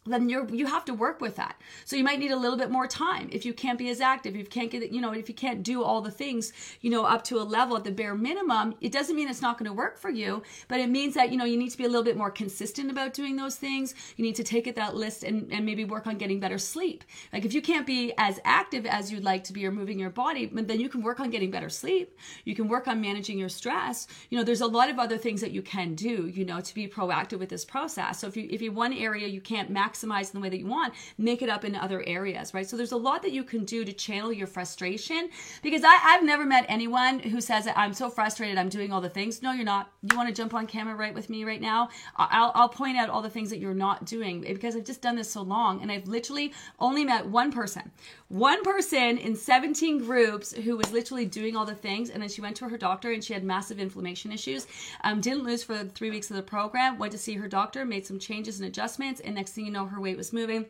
then 0.06 0.30
you're 0.30 0.48
you 0.54 0.68
have 0.68 0.86
to 0.86 0.94
work 0.94 1.20
with 1.22 1.36
that. 1.36 1.60
So 1.84 1.96
you 1.96 2.04
might 2.04 2.20
need 2.20 2.32
a 2.32 2.38
little 2.38 2.58
bit 2.58 2.72
more 2.72 2.88
time. 2.88 3.30
If 3.32 3.46
you 3.46 3.54
can't 3.54 3.78
be 3.78 3.90
as 3.90 4.02
active 4.02 4.36
if 4.36 4.40
you 4.40 4.46
can't 4.46 4.70
get 4.70 4.92
you 4.92 5.02
know 5.02 5.12
if 5.12 5.28
you 5.28 5.36
can't 5.36 5.64
do 5.64 5.84
all 5.84 6.02
the 6.02 6.12
things 6.12 6.54
you 6.82 6.90
know 6.90 7.06
up 7.06 7.24
to 7.26 7.40
a 7.40 7.44
level 7.44 7.76
at 7.78 7.84
the 7.84 7.92
bare 7.92 8.16
minimum 8.16 8.76
it 8.82 8.92
doesn't 8.92 9.16
mean 9.16 9.30
it's 9.30 9.42
not 9.42 9.58
going 9.58 9.68
to 9.68 9.74
work 9.74 9.98
for 9.98 10.10
you 10.10 10.44
but 10.68 10.80
it 10.80 10.90
means 10.90 11.14
that 11.16 11.32
you 11.32 11.38
know 11.38 11.46
you 11.46 11.58
need 11.58 11.70
to 11.70 11.78
be 11.78 11.86
a 11.86 11.88
little 11.88 12.04
bit 12.04 12.18
more 12.18 12.32
consistent 12.32 12.92
about 12.92 13.14
doing 13.14 13.36
those 13.36 13.56
things. 13.56 13.96
You 14.16 14.24
need 14.24 14.36
to 14.36 14.44
take 14.44 14.68
it 14.68 14.76
that 14.76 14.96
list 14.96 15.24
and, 15.24 15.52
and 15.52 15.66
maybe 15.66 15.86
work 15.86 16.08
on 16.08 16.18
getting 16.18 16.40
better 16.40 16.58
sleep. 16.58 17.04
Like 17.34 17.46
if 17.46 17.54
you 17.54 17.62
can't 17.62 17.88
be 17.88 18.14
as 18.18 18.40
active 18.46 18.86
as 18.86 19.12
you'd 19.12 19.24
like 19.24 19.44
to 19.46 19.54
be 19.54 19.66
or 19.66 19.72
moving 19.72 20.00
your 20.00 20.10
body 20.10 20.46
then 20.54 20.80
you 20.80 20.90
can 20.90 21.02
work 21.02 21.20
on 21.20 21.30
getting 21.30 21.52
better 21.52 21.70
sleep. 21.70 22.18
You 22.44 22.56
can 22.56 22.68
work 22.68 22.88
on 22.88 23.02
managing 23.02 23.38
your 23.38 23.50
stress. 23.50 24.08
You 24.30 24.38
know 24.38 24.44
there's 24.44 24.62
a 24.62 24.68
lot 24.68 24.90
of 24.90 25.00
other 25.00 25.18
things 25.18 25.42
that 25.42 25.52
you 25.52 25.62
can 25.62 25.96
do 25.96 26.28
you 26.28 26.46
know 26.46 26.62
to 26.62 26.74
be 26.74 26.88
proactive 26.88 27.40
with 27.40 27.50
this 27.50 27.66
process. 27.66 28.20
So 28.20 28.28
if 28.28 28.38
you 28.38 28.48
if 28.52 28.62
you 28.62 28.72
one 28.72 28.94
area 28.94 29.28
you 29.28 29.42
can't 29.42 29.70
max 29.70 29.95
maximize 29.96 30.34
in 30.34 30.40
the 30.40 30.44
way 30.44 30.50
that 30.50 30.60
you 30.60 30.68
want, 30.68 30.94
make 31.18 31.42
it 31.42 31.50
up 31.50 31.66
in 31.66 31.76
other 31.76 32.04
areas, 32.06 32.54
right? 32.54 32.68
So 32.68 32.78
there's 32.78 32.92
a 32.92 32.98
lot 32.98 33.22
that 33.24 33.32
you 33.32 33.44
can 33.44 33.66
do 33.66 33.86
to 33.86 33.94
channel 33.94 34.32
your 34.32 34.48
frustration 34.48 35.30
because 35.62 35.84
I, 35.84 36.00
I've 36.04 36.24
never 36.24 36.46
met 36.46 36.66
anyone 36.68 37.20
who 37.20 37.42
says 37.42 37.68
I'm 37.76 37.94
so 37.94 38.10
frustrated, 38.10 38.58
I'm 38.58 38.70
doing 38.70 38.92
all 38.92 39.02
the 39.02 39.10
things. 39.10 39.42
No, 39.42 39.52
you're 39.52 39.66
not. 39.66 39.92
You 40.02 40.18
want 40.18 40.30
to 40.30 40.36
jump 40.36 40.54
on 40.54 40.68
camera 40.68 40.96
right 40.96 41.14
with 41.14 41.30
me 41.30 41.44
right 41.44 41.62
now? 41.62 41.90
I'll, 42.18 42.52
I'll 42.56 42.70
point 42.70 42.98
out 42.98 43.10
all 43.10 43.22
the 43.22 43.30
things 43.30 43.50
that 43.50 43.60
you're 43.60 43.74
not 43.74 44.06
doing 44.06 44.42
because 44.42 44.76
I've 44.76 44.86
just 44.86 45.02
done 45.02 45.16
this 45.16 45.32
so 45.32 45.42
long 45.42 45.82
and 45.82 45.92
I've 45.92 46.08
literally 46.08 46.54
only 46.80 47.04
met 47.04 47.26
one 47.26 47.52
person, 47.52 47.92
one 48.30 48.64
person 48.64 49.18
in 49.18 49.36
17 49.36 50.00
groups 50.00 50.52
who 50.52 50.78
was 50.78 50.92
literally 50.92 51.26
doing 51.26 51.56
all 51.56 51.66
the 51.66 51.76
things. 51.76 52.10
And 52.10 52.22
then 52.22 52.30
she 52.30 52.42
went 52.42 52.56
to 52.58 52.70
her 52.70 52.78
doctor 52.78 53.12
and 53.12 53.24
she 53.24 53.34
had 53.34 53.44
massive 53.44 53.80
inflammation 53.80 54.32
issues. 54.32 54.66
Um, 55.04 55.22
didn't 55.22 55.44
lose 55.44 55.64
for 55.64 55.84
three 55.84 56.10
weeks 56.10 56.30
of 56.30 56.36
the 56.36 56.44
program, 56.44 56.98
went 56.98 57.12
to 57.12 57.18
see 57.20 57.36
her 57.36 57.48
doctor, 57.48 57.86
made 57.86 58.06
some 58.06 58.20
changes 58.20 58.60
and 58.60 58.68
adjustments. 58.68 59.22
And 59.22 59.36
next 59.36 59.52
thing 59.52 59.66
you 59.66 59.72
know, 59.72 59.86
her 59.86 60.02
weight 60.02 60.18
was 60.18 60.34
moving 60.34 60.66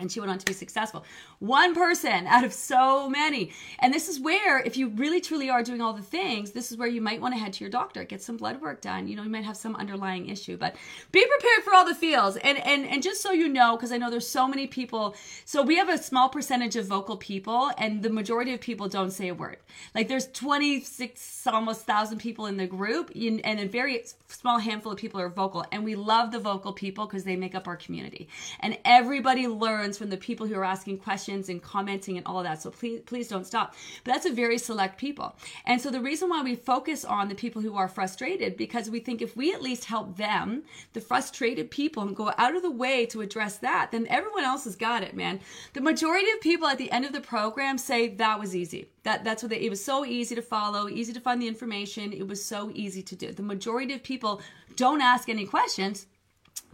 and 0.00 0.10
she 0.10 0.20
went 0.20 0.32
on 0.32 0.38
to 0.38 0.46
be 0.46 0.52
successful. 0.52 1.04
One 1.38 1.74
person 1.74 2.26
out 2.26 2.44
of 2.44 2.52
so 2.52 3.08
many. 3.08 3.52
And 3.78 3.92
this 3.92 4.08
is 4.08 4.18
where, 4.18 4.60
if 4.60 4.76
you 4.76 4.88
really 4.88 5.20
truly 5.20 5.50
are 5.50 5.62
doing 5.62 5.80
all 5.80 5.92
the 5.92 6.02
things, 6.02 6.50
this 6.52 6.72
is 6.72 6.78
where 6.78 6.88
you 6.88 7.00
might 7.00 7.20
want 7.20 7.34
to 7.34 7.40
head 7.40 7.52
to 7.54 7.64
your 7.64 7.70
doctor, 7.70 8.04
get 8.04 8.22
some 8.22 8.36
blood 8.36 8.60
work 8.60 8.80
done. 8.80 9.06
You 9.06 9.16
know, 9.16 9.22
you 9.22 9.30
might 9.30 9.44
have 9.44 9.56
some 9.56 9.76
underlying 9.76 10.28
issue, 10.28 10.56
but 10.56 10.76
be 11.12 11.24
prepared 11.24 11.64
for 11.64 11.74
all 11.74 11.84
the 11.84 11.94
feels. 11.94 12.36
And 12.36 12.58
and 12.58 12.86
and 12.86 13.02
just 13.02 13.22
so 13.22 13.32
you 13.32 13.48
know, 13.48 13.76
because 13.76 13.92
I 13.92 13.98
know 13.98 14.10
there's 14.10 14.28
so 14.28 14.48
many 14.48 14.66
people. 14.66 15.14
So 15.44 15.62
we 15.62 15.76
have 15.76 15.88
a 15.88 15.98
small 15.98 16.28
percentage 16.28 16.76
of 16.76 16.86
vocal 16.86 17.16
people, 17.16 17.70
and 17.78 18.02
the 18.02 18.10
majority 18.10 18.54
of 18.54 18.60
people 18.60 18.88
don't 18.88 19.10
say 19.10 19.28
a 19.28 19.34
word. 19.34 19.58
Like 19.94 20.08
there's 20.08 20.26
26 20.28 21.46
almost 21.46 21.86
thousand 21.86 22.18
people 22.18 22.46
in 22.46 22.56
the 22.56 22.66
group, 22.66 23.10
and 23.14 23.60
a 23.60 23.66
very 23.66 24.02
small 24.28 24.58
handful 24.58 24.92
of 24.92 24.98
people 24.98 25.20
are 25.20 25.28
vocal. 25.28 25.64
And 25.72 25.84
we 25.84 25.94
love 25.94 26.32
the 26.32 26.38
vocal 26.38 26.72
people 26.72 27.06
because 27.06 27.24
they 27.24 27.36
make 27.36 27.54
up 27.54 27.66
our 27.68 27.76
community. 27.76 28.28
And 28.60 28.78
everybody 28.84 29.48
learns 29.48 29.89
from 29.98 30.10
the 30.10 30.16
people 30.16 30.46
who 30.46 30.54
are 30.54 30.64
asking 30.64 30.98
questions 30.98 31.48
and 31.48 31.62
commenting 31.62 32.16
and 32.16 32.26
all 32.26 32.38
of 32.38 32.44
that. 32.44 32.62
So 32.62 32.70
please, 32.70 33.00
please 33.06 33.28
don't 33.28 33.46
stop. 33.46 33.74
But 34.04 34.12
that's 34.12 34.26
a 34.26 34.32
very 34.32 34.58
select 34.58 34.98
people. 34.98 35.36
And 35.64 35.80
so 35.80 35.90
the 35.90 36.00
reason 36.00 36.28
why 36.28 36.42
we 36.42 36.54
focus 36.54 37.04
on 37.04 37.28
the 37.28 37.34
people 37.34 37.62
who 37.62 37.76
are 37.76 37.88
frustrated, 37.88 38.56
because 38.56 38.90
we 38.90 39.00
think 39.00 39.22
if 39.22 39.36
we 39.36 39.52
at 39.52 39.62
least 39.62 39.84
help 39.84 40.16
them, 40.16 40.62
the 40.92 41.00
frustrated 41.00 41.70
people, 41.70 42.02
and 42.02 42.16
go 42.16 42.32
out 42.38 42.56
of 42.56 42.62
the 42.62 42.70
way 42.70 43.06
to 43.06 43.20
address 43.20 43.58
that, 43.58 43.90
then 43.90 44.06
everyone 44.08 44.44
else 44.44 44.64
has 44.64 44.76
got 44.76 45.02
it, 45.02 45.14
man. 45.14 45.40
The 45.72 45.80
majority 45.80 46.30
of 46.30 46.40
people 46.40 46.66
at 46.66 46.78
the 46.78 46.90
end 46.90 47.04
of 47.04 47.12
the 47.12 47.20
program 47.20 47.78
say 47.78 48.08
that 48.08 48.38
was 48.38 48.54
easy. 48.56 48.88
That 49.02 49.24
that's 49.24 49.42
what 49.42 49.50
they, 49.50 49.60
it 49.60 49.70
was 49.70 49.84
so 49.84 50.04
easy 50.04 50.34
to 50.34 50.42
follow, 50.42 50.88
easy 50.88 51.12
to 51.12 51.20
find 51.20 51.40
the 51.40 51.48
information. 51.48 52.12
It 52.12 52.28
was 52.28 52.44
so 52.44 52.70
easy 52.74 53.02
to 53.02 53.16
do. 53.16 53.32
The 53.32 53.42
majority 53.42 53.94
of 53.94 54.02
people 54.02 54.40
don't 54.76 55.00
ask 55.00 55.28
any 55.28 55.46
questions 55.46 56.06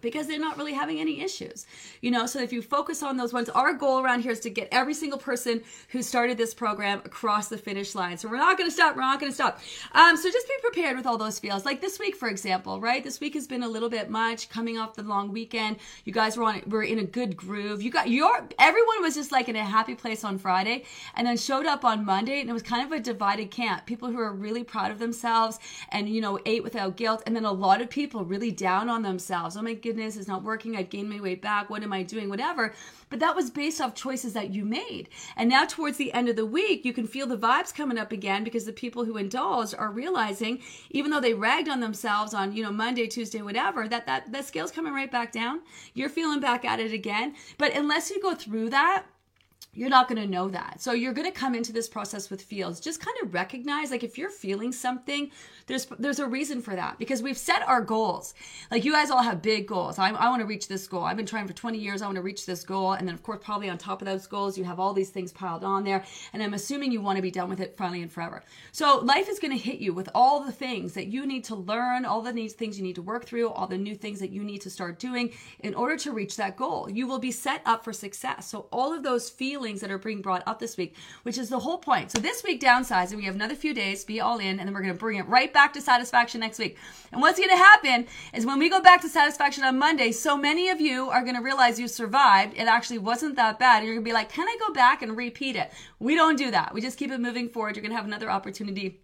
because 0.06 0.28
they're 0.28 0.38
not 0.38 0.56
really 0.56 0.72
having 0.72 1.00
any 1.00 1.20
issues. 1.20 1.66
You 2.00 2.12
know, 2.12 2.26
so 2.26 2.40
if 2.40 2.52
you 2.52 2.62
focus 2.62 3.02
on 3.02 3.16
those 3.16 3.32
ones, 3.32 3.48
our 3.48 3.72
goal 3.72 4.00
around 4.00 4.20
here 4.20 4.30
is 4.30 4.38
to 4.40 4.50
get 4.50 4.68
every 4.70 4.94
single 4.94 5.18
person 5.18 5.64
who 5.88 6.00
started 6.00 6.38
this 6.38 6.54
program 6.54 7.02
across 7.04 7.48
the 7.48 7.58
finish 7.58 7.92
line. 7.96 8.16
So 8.16 8.28
we're 8.28 8.36
not 8.36 8.56
going 8.56 8.70
to 8.70 8.74
stop. 8.74 8.94
We're 8.94 9.02
not 9.02 9.18
going 9.18 9.32
to 9.32 9.34
stop. 9.34 9.58
Um, 9.96 10.16
so 10.16 10.30
just 10.30 10.46
be 10.46 10.54
prepared 10.62 10.96
with 10.96 11.06
all 11.06 11.18
those 11.18 11.40
feels. 11.40 11.64
Like 11.64 11.80
this 11.80 11.98
week, 11.98 12.14
for 12.14 12.28
example, 12.28 12.80
right? 12.80 13.02
This 13.02 13.18
week 13.18 13.34
has 13.34 13.48
been 13.48 13.64
a 13.64 13.68
little 13.68 13.88
bit 13.88 14.08
much 14.08 14.48
coming 14.48 14.78
off 14.78 14.94
the 14.94 15.02
long 15.02 15.32
weekend. 15.32 15.78
You 16.04 16.12
guys 16.12 16.36
were 16.36 16.44
on, 16.44 16.62
were 16.68 16.84
in 16.84 17.00
a 17.00 17.04
good 17.04 17.36
groove. 17.36 17.82
You 17.82 17.90
got 17.90 18.08
your, 18.08 18.46
everyone 18.60 19.02
was 19.02 19.16
just 19.16 19.32
like 19.32 19.48
in 19.48 19.56
a 19.56 19.64
happy 19.64 19.96
place 19.96 20.22
on 20.22 20.38
Friday 20.38 20.84
and 21.16 21.26
then 21.26 21.36
showed 21.36 21.66
up 21.66 21.84
on 21.84 22.04
Monday 22.04 22.40
and 22.40 22.48
it 22.48 22.52
was 22.52 22.62
kind 22.62 22.86
of 22.86 22.92
a 22.92 23.02
divided 23.02 23.50
camp. 23.50 23.86
People 23.86 24.08
who 24.08 24.20
are 24.20 24.32
really 24.32 24.62
proud 24.62 24.92
of 24.92 25.00
themselves 25.00 25.58
and, 25.90 26.08
you 26.08 26.20
know, 26.20 26.38
ate 26.46 26.62
without 26.62 26.96
guilt. 26.96 27.24
And 27.26 27.34
then 27.34 27.44
a 27.44 27.50
lot 27.50 27.80
of 27.80 27.90
people 27.90 28.24
really 28.24 28.52
down 28.52 28.88
on 28.88 29.02
themselves. 29.02 29.56
Oh 29.56 29.62
my 29.62 29.74
goodness, 29.74 29.95
it's 29.98 30.28
not 30.28 30.42
working. 30.42 30.76
I've 30.76 30.90
gained 30.90 31.10
my 31.10 31.20
weight 31.20 31.42
back. 31.42 31.70
What 31.70 31.82
am 31.82 31.92
I 31.92 32.02
doing? 32.02 32.28
Whatever. 32.28 32.74
But 33.08 33.20
that 33.20 33.36
was 33.36 33.50
based 33.50 33.80
off 33.80 33.94
choices 33.94 34.32
that 34.32 34.50
you 34.50 34.64
made. 34.64 35.08
And 35.36 35.48
now, 35.48 35.64
towards 35.64 35.96
the 35.96 36.12
end 36.12 36.28
of 36.28 36.36
the 36.36 36.46
week, 36.46 36.84
you 36.84 36.92
can 36.92 37.06
feel 37.06 37.26
the 37.26 37.36
vibes 37.36 37.74
coming 37.74 37.98
up 37.98 38.12
again 38.12 38.44
because 38.44 38.64
the 38.64 38.72
people 38.72 39.04
who 39.04 39.16
indulged 39.16 39.74
are 39.76 39.90
realizing, 39.90 40.60
even 40.90 41.10
though 41.10 41.20
they 41.20 41.34
ragged 41.34 41.68
on 41.68 41.80
themselves 41.80 42.34
on, 42.34 42.52
you 42.52 42.62
know, 42.62 42.72
Monday, 42.72 43.06
Tuesday, 43.06 43.42
whatever, 43.42 43.88
that 43.88 44.06
that, 44.06 44.32
that 44.32 44.44
scale's 44.44 44.72
coming 44.72 44.92
right 44.92 45.10
back 45.10 45.32
down. 45.32 45.60
You're 45.94 46.08
feeling 46.08 46.40
back 46.40 46.64
at 46.64 46.80
it 46.80 46.92
again. 46.92 47.34
But 47.58 47.74
unless 47.74 48.10
you 48.10 48.20
go 48.20 48.34
through 48.34 48.70
that, 48.70 49.06
you're 49.76 49.90
not 49.90 50.08
going 50.08 50.20
to 50.20 50.26
know 50.26 50.48
that. 50.48 50.80
So 50.80 50.92
you're 50.92 51.12
going 51.12 51.30
to 51.30 51.38
come 51.38 51.54
into 51.54 51.72
this 51.72 51.86
process 51.86 52.30
with 52.30 52.40
feels. 52.40 52.80
Just 52.80 53.04
kind 53.04 53.16
of 53.22 53.34
recognize 53.34 53.90
like 53.90 54.02
if 54.02 54.16
you're 54.16 54.30
feeling 54.30 54.72
something, 54.72 55.30
there's 55.66 55.86
there's 55.98 56.20
a 56.20 56.26
reason 56.26 56.62
for 56.62 56.76
that 56.76 56.98
because 56.98 57.22
we've 57.22 57.36
set 57.36 57.66
our 57.66 57.80
goals. 57.80 58.34
Like 58.70 58.84
you 58.84 58.92
guys 58.92 59.10
all 59.10 59.22
have 59.22 59.42
big 59.42 59.66
goals. 59.66 59.98
I, 59.98 60.10
I 60.10 60.28
want 60.28 60.40
to 60.40 60.46
reach 60.46 60.68
this 60.68 60.86
goal. 60.86 61.02
I've 61.02 61.16
been 61.16 61.26
trying 61.26 61.46
for 61.46 61.52
20 61.52 61.78
years. 61.78 62.02
I 62.02 62.06
want 62.06 62.16
to 62.16 62.22
reach 62.22 62.46
this 62.46 62.62
goal. 62.62 62.92
And 62.92 63.06
then 63.06 63.14
of 63.14 63.22
course, 63.22 63.40
probably 63.42 63.68
on 63.68 63.78
top 63.78 64.00
of 64.00 64.06
those 64.06 64.26
goals, 64.26 64.56
you 64.56 64.64
have 64.64 64.78
all 64.78 64.92
these 64.92 65.10
things 65.10 65.32
piled 65.32 65.64
on 65.64 65.84
there. 65.84 66.04
And 66.32 66.42
I'm 66.42 66.54
assuming 66.54 66.92
you 66.92 67.00
want 67.00 67.16
to 67.16 67.22
be 67.22 67.30
done 67.30 67.48
with 67.48 67.60
it 67.60 67.76
finally 67.76 68.02
and 68.02 68.12
forever. 68.12 68.42
So 68.70 68.98
life 69.00 69.28
is 69.28 69.38
going 69.38 69.56
to 69.56 69.62
hit 69.62 69.78
you 69.78 69.92
with 69.92 70.08
all 70.14 70.44
the 70.44 70.52
things 70.52 70.94
that 70.94 71.06
you 71.08 71.26
need 71.26 71.44
to 71.44 71.56
learn, 71.56 72.04
all 72.04 72.22
the 72.22 72.32
needs, 72.32 72.54
things 72.54 72.78
you 72.78 72.84
need 72.84 72.94
to 72.96 73.02
work 73.02 73.24
through, 73.24 73.48
all 73.48 73.66
the 73.66 73.76
new 73.76 73.96
things 73.96 74.20
that 74.20 74.30
you 74.30 74.44
need 74.44 74.60
to 74.60 74.70
start 74.70 74.98
doing 74.98 75.32
in 75.60 75.74
order 75.74 75.96
to 75.96 76.12
reach 76.12 76.36
that 76.36 76.56
goal. 76.56 76.88
You 76.88 77.08
will 77.08 77.18
be 77.18 77.32
set 77.32 77.62
up 77.64 77.82
for 77.82 77.92
success. 77.92 78.46
So 78.48 78.66
all 78.70 78.92
of 78.92 79.02
those 79.02 79.30
feelings 79.30 79.80
that 79.80 79.90
are 79.90 79.98
being 79.98 80.22
brought 80.22 80.44
up 80.46 80.60
this 80.60 80.76
week, 80.76 80.94
which 81.24 81.38
is 81.38 81.48
the 81.48 81.58
whole 81.58 81.78
point. 81.78 82.12
So 82.12 82.20
this 82.20 82.44
week 82.44 82.60
downsizing, 82.60 83.16
we 83.16 83.24
have 83.24 83.34
another 83.34 83.56
few 83.56 83.74
days, 83.74 84.04
be 84.04 84.20
all 84.20 84.38
in, 84.38 84.60
and 84.60 84.68
then 84.68 84.74
we're 84.74 84.82
going 84.82 84.94
to 84.94 84.98
bring 84.98 85.18
it 85.18 85.26
right 85.26 85.52
back 85.56 85.72
to 85.72 85.80
satisfaction 85.80 86.40
next 86.40 86.58
week. 86.58 86.76
And 87.12 87.22
what's 87.22 87.38
going 87.38 87.48
to 87.48 87.56
happen 87.56 88.06
is 88.34 88.44
when 88.44 88.58
we 88.58 88.68
go 88.68 88.82
back 88.82 89.00
to 89.00 89.08
satisfaction 89.08 89.64
on 89.64 89.78
Monday, 89.78 90.12
so 90.12 90.36
many 90.36 90.68
of 90.68 90.82
you 90.82 91.08
are 91.08 91.22
going 91.22 91.34
to 91.34 91.40
realize 91.40 91.80
you 91.80 91.88
survived. 91.88 92.52
It 92.58 92.68
actually 92.68 92.98
wasn't 92.98 93.36
that 93.36 93.58
bad. 93.58 93.78
And 93.78 93.86
you're 93.86 93.94
going 93.94 94.04
to 94.04 94.10
be 94.10 94.12
like, 94.12 94.28
can 94.28 94.46
I 94.46 94.56
go 94.60 94.74
back 94.74 95.00
and 95.00 95.16
repeat 95.16 95.56
it? 95.56 95.72
We 95.98 96.14
don't 96.14 96.36
do 96.36 96.50
that. 96.50 96.74
We 96.74 96.82
just 96.82 96.98
keep 96.98 97.10
it 97.10 97.20
moving 97.20 97.48
forward. 97.48 97.74
You're 97.74 97.80
going 97.80 97.92
to 97.92 97.96
have 97.96 98.04
another 98.04 98.30
opportunity 98.30 99.00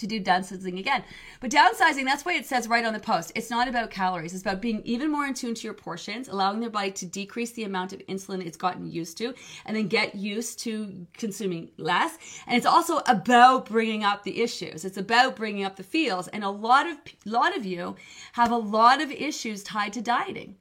to 0.00 0.06
do 0.06 0.20
downsizing 0.20 0.78
again. 0.78 1.04
But 1.40 1.50
downsizing, 1.50 2.04
that's 2.04 2.24
why 2.24 2.34
it 2.34 2.46
says 2.46 2.68
right 2.68 2.84
on 2.84 2.92
the 2.92 3.00
post. 3.00 3.32
It's 3.34 3.50
not 3.50 3.68
about 3.68 3.90
calories. 3.90 4.34
It's 4.34 4.42
about 4.42 4.60
being 4.60 4.82
even 4.84 5.10
more 5.10 5.26
in 5.26 5.34
tune 5.34 5.54
to 5.54 5.62
your 5.62 5.74
portions, 5.74 6.28
allowing 6.28 6.60
their 6.60 6.70
body 6.70 6.90
to 6.92 7.06
decrease 7.06 7.52
the 7.52 7.64
amount 7.64 7.92
of 7.92 8.00
insulin 8.06 8.44
it's 8.44 8.56
gotten 8.56 8.90
used 8.90 9.16
to, 9.18 9.34
and 9.64 9.76
then 9.76 9.88
get 9.88 10.14
used 10.14 10.58
to 10.60 11.06
consuming 11.16 11.70
less. 11.76 12.18
And 12.46 12.56
it's 12.56 12.66
also 12.66 12.98
about 13.06 13.66
bringing 13.66 14.04
up 14.04 14.24
the 14.24 14.42
issues. 14.42 14.84
It's 14.84 14.96
about 14.96 15.36
bringing 15.36 15.64
up 15.64 15.76
the 15.76 15.82
feels. 15.82 16.28
And 16.28 16.42
a 16.44 16.50
lot 16.50 16.86
of 16.86 16.96
a 17.26 17.30
lot 17.30 17.56
of 17.56 17.64
you 17.64 17.96
have 18.32 18.50
a 18.50 18.56
lot 18.56 19.00
of 19.00 19.10
issues 19.10 19.62
tied 19.62 19.92
to 19.94 20.02
dieting 20.02 20.56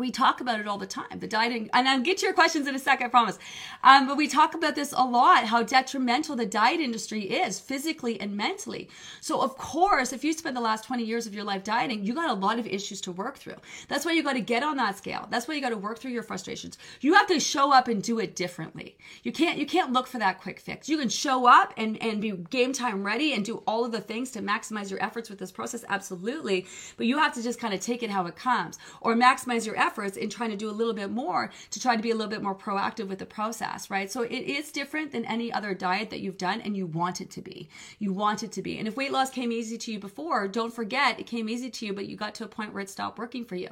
we 0.00 0.10
talk 0.10 0.40
about 0.40 0.60
it 0.60 0.66
all 0.66 0.78
the 0.78 0.86
time 0.86 1.18
the 1.18 1.26
dieting 1.26 1.68
and 1.72 1.88
i'll 1.88 2.00
get 2.00 2.18
to 2.18 2.26
your 2.26 2.34
questions 2.34 2.66
in 2.66 2.74
a 2.74 2.78
sec 2.78 3.02
i 3.02 3.08
promise. 3.08 3.38
Um, 3.82 4.06
but 4.06 4.16
we 4.16 4.28
talk 4.28 4.54
about 4.54 4.74
this 4.74 4.92
a 4.96 5.04
lot 5.04 5.44
how 5.44 5.62
detrimental 5.62 6.36
the 6.36 6.46
diet 6.46 6.80
industry 6.80 7.22
is 7.22 7.60
physically 7.60 8.20
and 8.20 8.36
mentally. 8.36 8.88
So 9.20 9.40
of 9.40 9.56
course 9.56 10.12
if 10.12 10.24
you 10.24 10.32
spend 10.32 10.56
the 10.56 10.60
last 10.60 10.84
20 10.84 11.04
years 11.04 11.26
of 11.26 11.34
your 11.34 11.44
life 11.44 11.64
dieting 11.64 12.04
you 12.04 12.14
got 12.14 12.30
a 12.30 12.34
lot 12.34 12.58
of 12.58 12.66
issues 12.66 13.00
to 13.02 13.12
work 13.12 13.38
through. 13.38 13.56
That's 13.88 14.04
why 14.04 14.12
you 14.12 14.22
got 14.22 14.34
to 14.34 14.40
get 14.40 14.62
on 14.62 14.76
that 14.78 14.98
scale. 14.98 15.26
That's 15.30 15.46
why 15.46 15.54
you 15.54 15.60
got 15.60 15.70
to 15.70 15.76
work 15.76 15.98
through 15.98 16.12
your 16.12 16.22
frustrations. 16.22 16.78
You 17.00 17.14
have 17.14 17.26
to 17.28 17.40
show 17.40 17.72
up 17.72 17.88
and 17.88 18.02
do 18.02 18.18
it 18.18 18.36
differently. 18.36 18.96
You 19.22 19.32
can't 19.32 19.58
you 19.58 19.66
can't 19.66 19.92
look 19.92 20.06
for 20.06 20.18
that 20.18 20.40
quick 20.40 20.60
fix. 20.60 20.88
You 20.88 20.98
can 20.98 21.08
show 21.08 21.46
up 21.46 21.72
and 21.76 22.00
and 22.02 22.20
be 22.20 22.32
game 22.32 22.72
time 22.72 23.04
ready 23.04 23.32
and 23.32 23.44
do 23.44 23.62
all 23.66 23.84
of 23.84 23.92
the 23.92 24.00
things 24.00 24.30
to 24.32 24.40
maximize 24.40 24.90
your 24.90 25.02
efforts 25.02 25.28
with 25.28 25.38
this 25.38 25.52
process 25.52 25.84
absolutely 25.88 26.66
but 26.96 27.06
you 27.06 27.18
have 27.18 27.34
to 27.34 27.42
just 27.42 27.58
kind 27.58 27.74
of 27.74 27.80
take 27.80 28.02
it 28.02 28.10
how 28.10 28.26
it 28.26 28.36
comes 28.36 28.78
or 29.00 29.14
maximize 29.14 29.66
your 29.66 29.76
efforts 29.76 29.89
efforts 29.90 30.16
in 30.16 30.30
trying 30.30 30.50
to 30.50 30.56
do 30.56 30.70
a 30.70 30.78
little 30.80 30.94
bit 30.94 31.10
more 31.10 31.50
to 31.70 31.80
try 31.80 31.96
to 31.96 32.02
be 32.02 32.12
a 32.12 32.14
little 32.14 32.30
bit 32.30 32.42
more 32.42 32.54
proactive 32.54 33.08
with 33.08 33.18
the 33.18 33.26
process, 33.26 33.90
right? 33.90 34.10
So 34.10 34.22
it 34.22 34.44
is 34.58 34.70
different 34.70 35.10
than 35.10 35.24
any 35.24 35.52
other 35.52 35.74
diet 35.74 36.10
that 36.10 36.20
you've 36.20 36.38
done 36.38 36.60
and 36.60 36.76
you 36.76 36.86
want 36.86 37.20
it 37.20 37.28
to 37.32 37.42
be. 37.42 37.68
You 37.98 38.12
want 38.12 38.44
it 38.44 38.52
to 38.52 38.62
be. 38.62 38.78
And 38.78 38.86
if 38.86 38.96
weight 38.96 39.10
loss 39.10 39.30
came 39.30 39.50
easy 39.50 39.76
to 39.78 39.92
you 39.92 39.98
before, 39.98 40.46
don't 40.46 40.72
forget 40.72 41.18
it 41.18 41.26
came 41.26 41.48
easy 41.48 41.70
to 41.70 41.86
you, 41.86 41.92
but 41.92 42.06
you 42.06 42.16
got 42.16 42.36
to 42.36 42.44
a 42.44 42.48
point 42.48 42.72
where 42.72 42.82
it 42.82 42.88
stopped 42.88 43.18
working 43.18 43.44
for 43.44 43.56
you. 43.56 43.70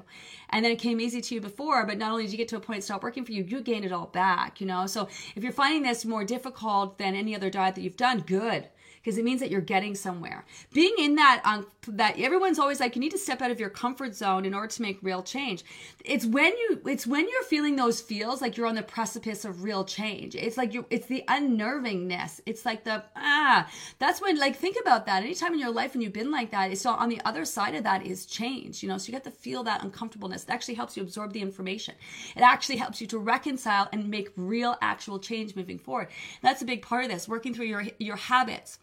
And 0.50 0.64
then 0.64 0.72
it 0.72 0.80
came 0.80 1.00
easy 1.00 1.20
to 1.20 1.34
you 1.36 1.40
before, 1.40 1.86
but 1.86 1.98
not 1.98 2.10
only 2.10 2.24
did 2.24 2.32
you 2.32 2.38
get 2.38 2.48
to 2.48 2.56
a 2.56 2.60
point 2.60 2.80
it 2.80 2.82
stopped 2.82 3.04
working 3.04 3.24
for 3.24 3.32
you, 3.32 3.44
you 3.44 3.60
gained 3.60 3.84
it 3.84 3.92
all 3.92 4.06
back, 4.06 4.60
you 4.60 4.66
know? 4.66 4.86
So 4.86 5.08
if 5.36 5.44
you're 5.44 5.52
finding 5.52 5.82
this 5.82 6.04
more 6.04 6.24
difficult 6.24 6.98
than 6.98 7.14
any 7.14 7.36
other 7.36 7.48
diet 7.48 7.76
that 7.76 7.82
you've 7.82 7.96
done, 7.96 8.20
good 8.20 8.68
because 9.08 9.16
it 9.16 9.24
means 9.24 9.40
that 9.40 9.50
you're 9.50 9.62
getting 9.62 9.94
somewhere. 9.94 10.44
Being 10.74 10.94
in 10.98 11.14
that 11.14 11.40
um, 11.46 11.66
that 11.88 12.18
everyone's 12.20 12.58
always 12.58 12.78
like 12.78 12.94
you 12.94 13.00
need 13.00 13.12
to 13.12 13.18
step 13.18 13.40
out 13.40 13.50
of 13.50 13.58
your 13.58 13.70
comfort 13.70 14.14
zone 14.14 14.44
in 14.44 14.52
order 14.52 14.66
to 14.66 14.82
make 14.82 14.98
real 15.00 15.22
change. 15.22 15.64
It's 16.04 16.26
when 16.26 16.54
you 16.58 16.82
it's 16.84 17.06
when 17.06 17.26
you're 17.26 17.42
feeling 17.44 17.76
those 17.76 18.02
feels 18.02 18.42
like 18.42 18.58
you're 18.58 18.66
on 18.66 18.74
the 18.74 18.82
precipice 18.82 19.46
of 19.46 19.62
real 19.62 19.82
change. 19.82 20.34
It's 20.34 20.58
like 20.58 20.74
you 20.74 20.84
it's 20.90 21.06
the 21.06 21.24
unnervingness. 21.26 22.42
It's 22.44 22.66
like 22.66 22.84
the 22.84 23.02
ah 23.16 23.66
that's 23.98 24.20
when 24.20 24.38
like 24.38 24.56
think 24.56 24.76
about 24.78 25.06
that. 25.06 25.22
Anytime 25.22 25.54
in 25.54 25.58
your 25.58 25.72
life 25.72 25.94
when 25.94 26.02
you've 26.02 26.12
been 26.12 26.30
like 26.30 26.50
that, 26.50 26.70
it's 26.70 26.84
on 26.84 27.08
the 27.08 27.22
other 27.24 27.46
side 27.46 27.74
of 27.74 27.84
that 27.84 28.04
is 28.04 28.26
change, 28.26 28.82
you 28.82 28.90
know. 28.90 28.98
So 28.98 29.06
you 29.06 29.12
get 29.12 29.24
to 29.24 29.30
feel 29.30 29.62
that 29.62 29.82
uncomfortableness. 29.82 30.44
It 30.44 30.50
actually 30.50 30.74
helps 30.74 30.98
you 30.98 31.02
absorb 31.02 31.32
the 31.32 31.40
information. 31.40 31.94
It 32.36 32.42
actually 32.42 32.76
helps 32.76 33.00
you 33.00 33.06
to 33.06 33.18
reconcile 33.18 33.88
and 33.90 34.10
make 34.10 34.28
real 34.36 34.76
actual 34.82 35.18
change 35.18 35.56
moving 35.56 35.78
forward. 35.78 36.08
That's 36.42 36.60
a 36.60 36.66
big 36.66 36.82
part 36.82 37.04
of 37.04 37.10
this, 37.10 37.26
working 37.26 37.54
through 37.54 37.66
your 37.66 37.84
your 37.98 38.16
habits 38.16 38.78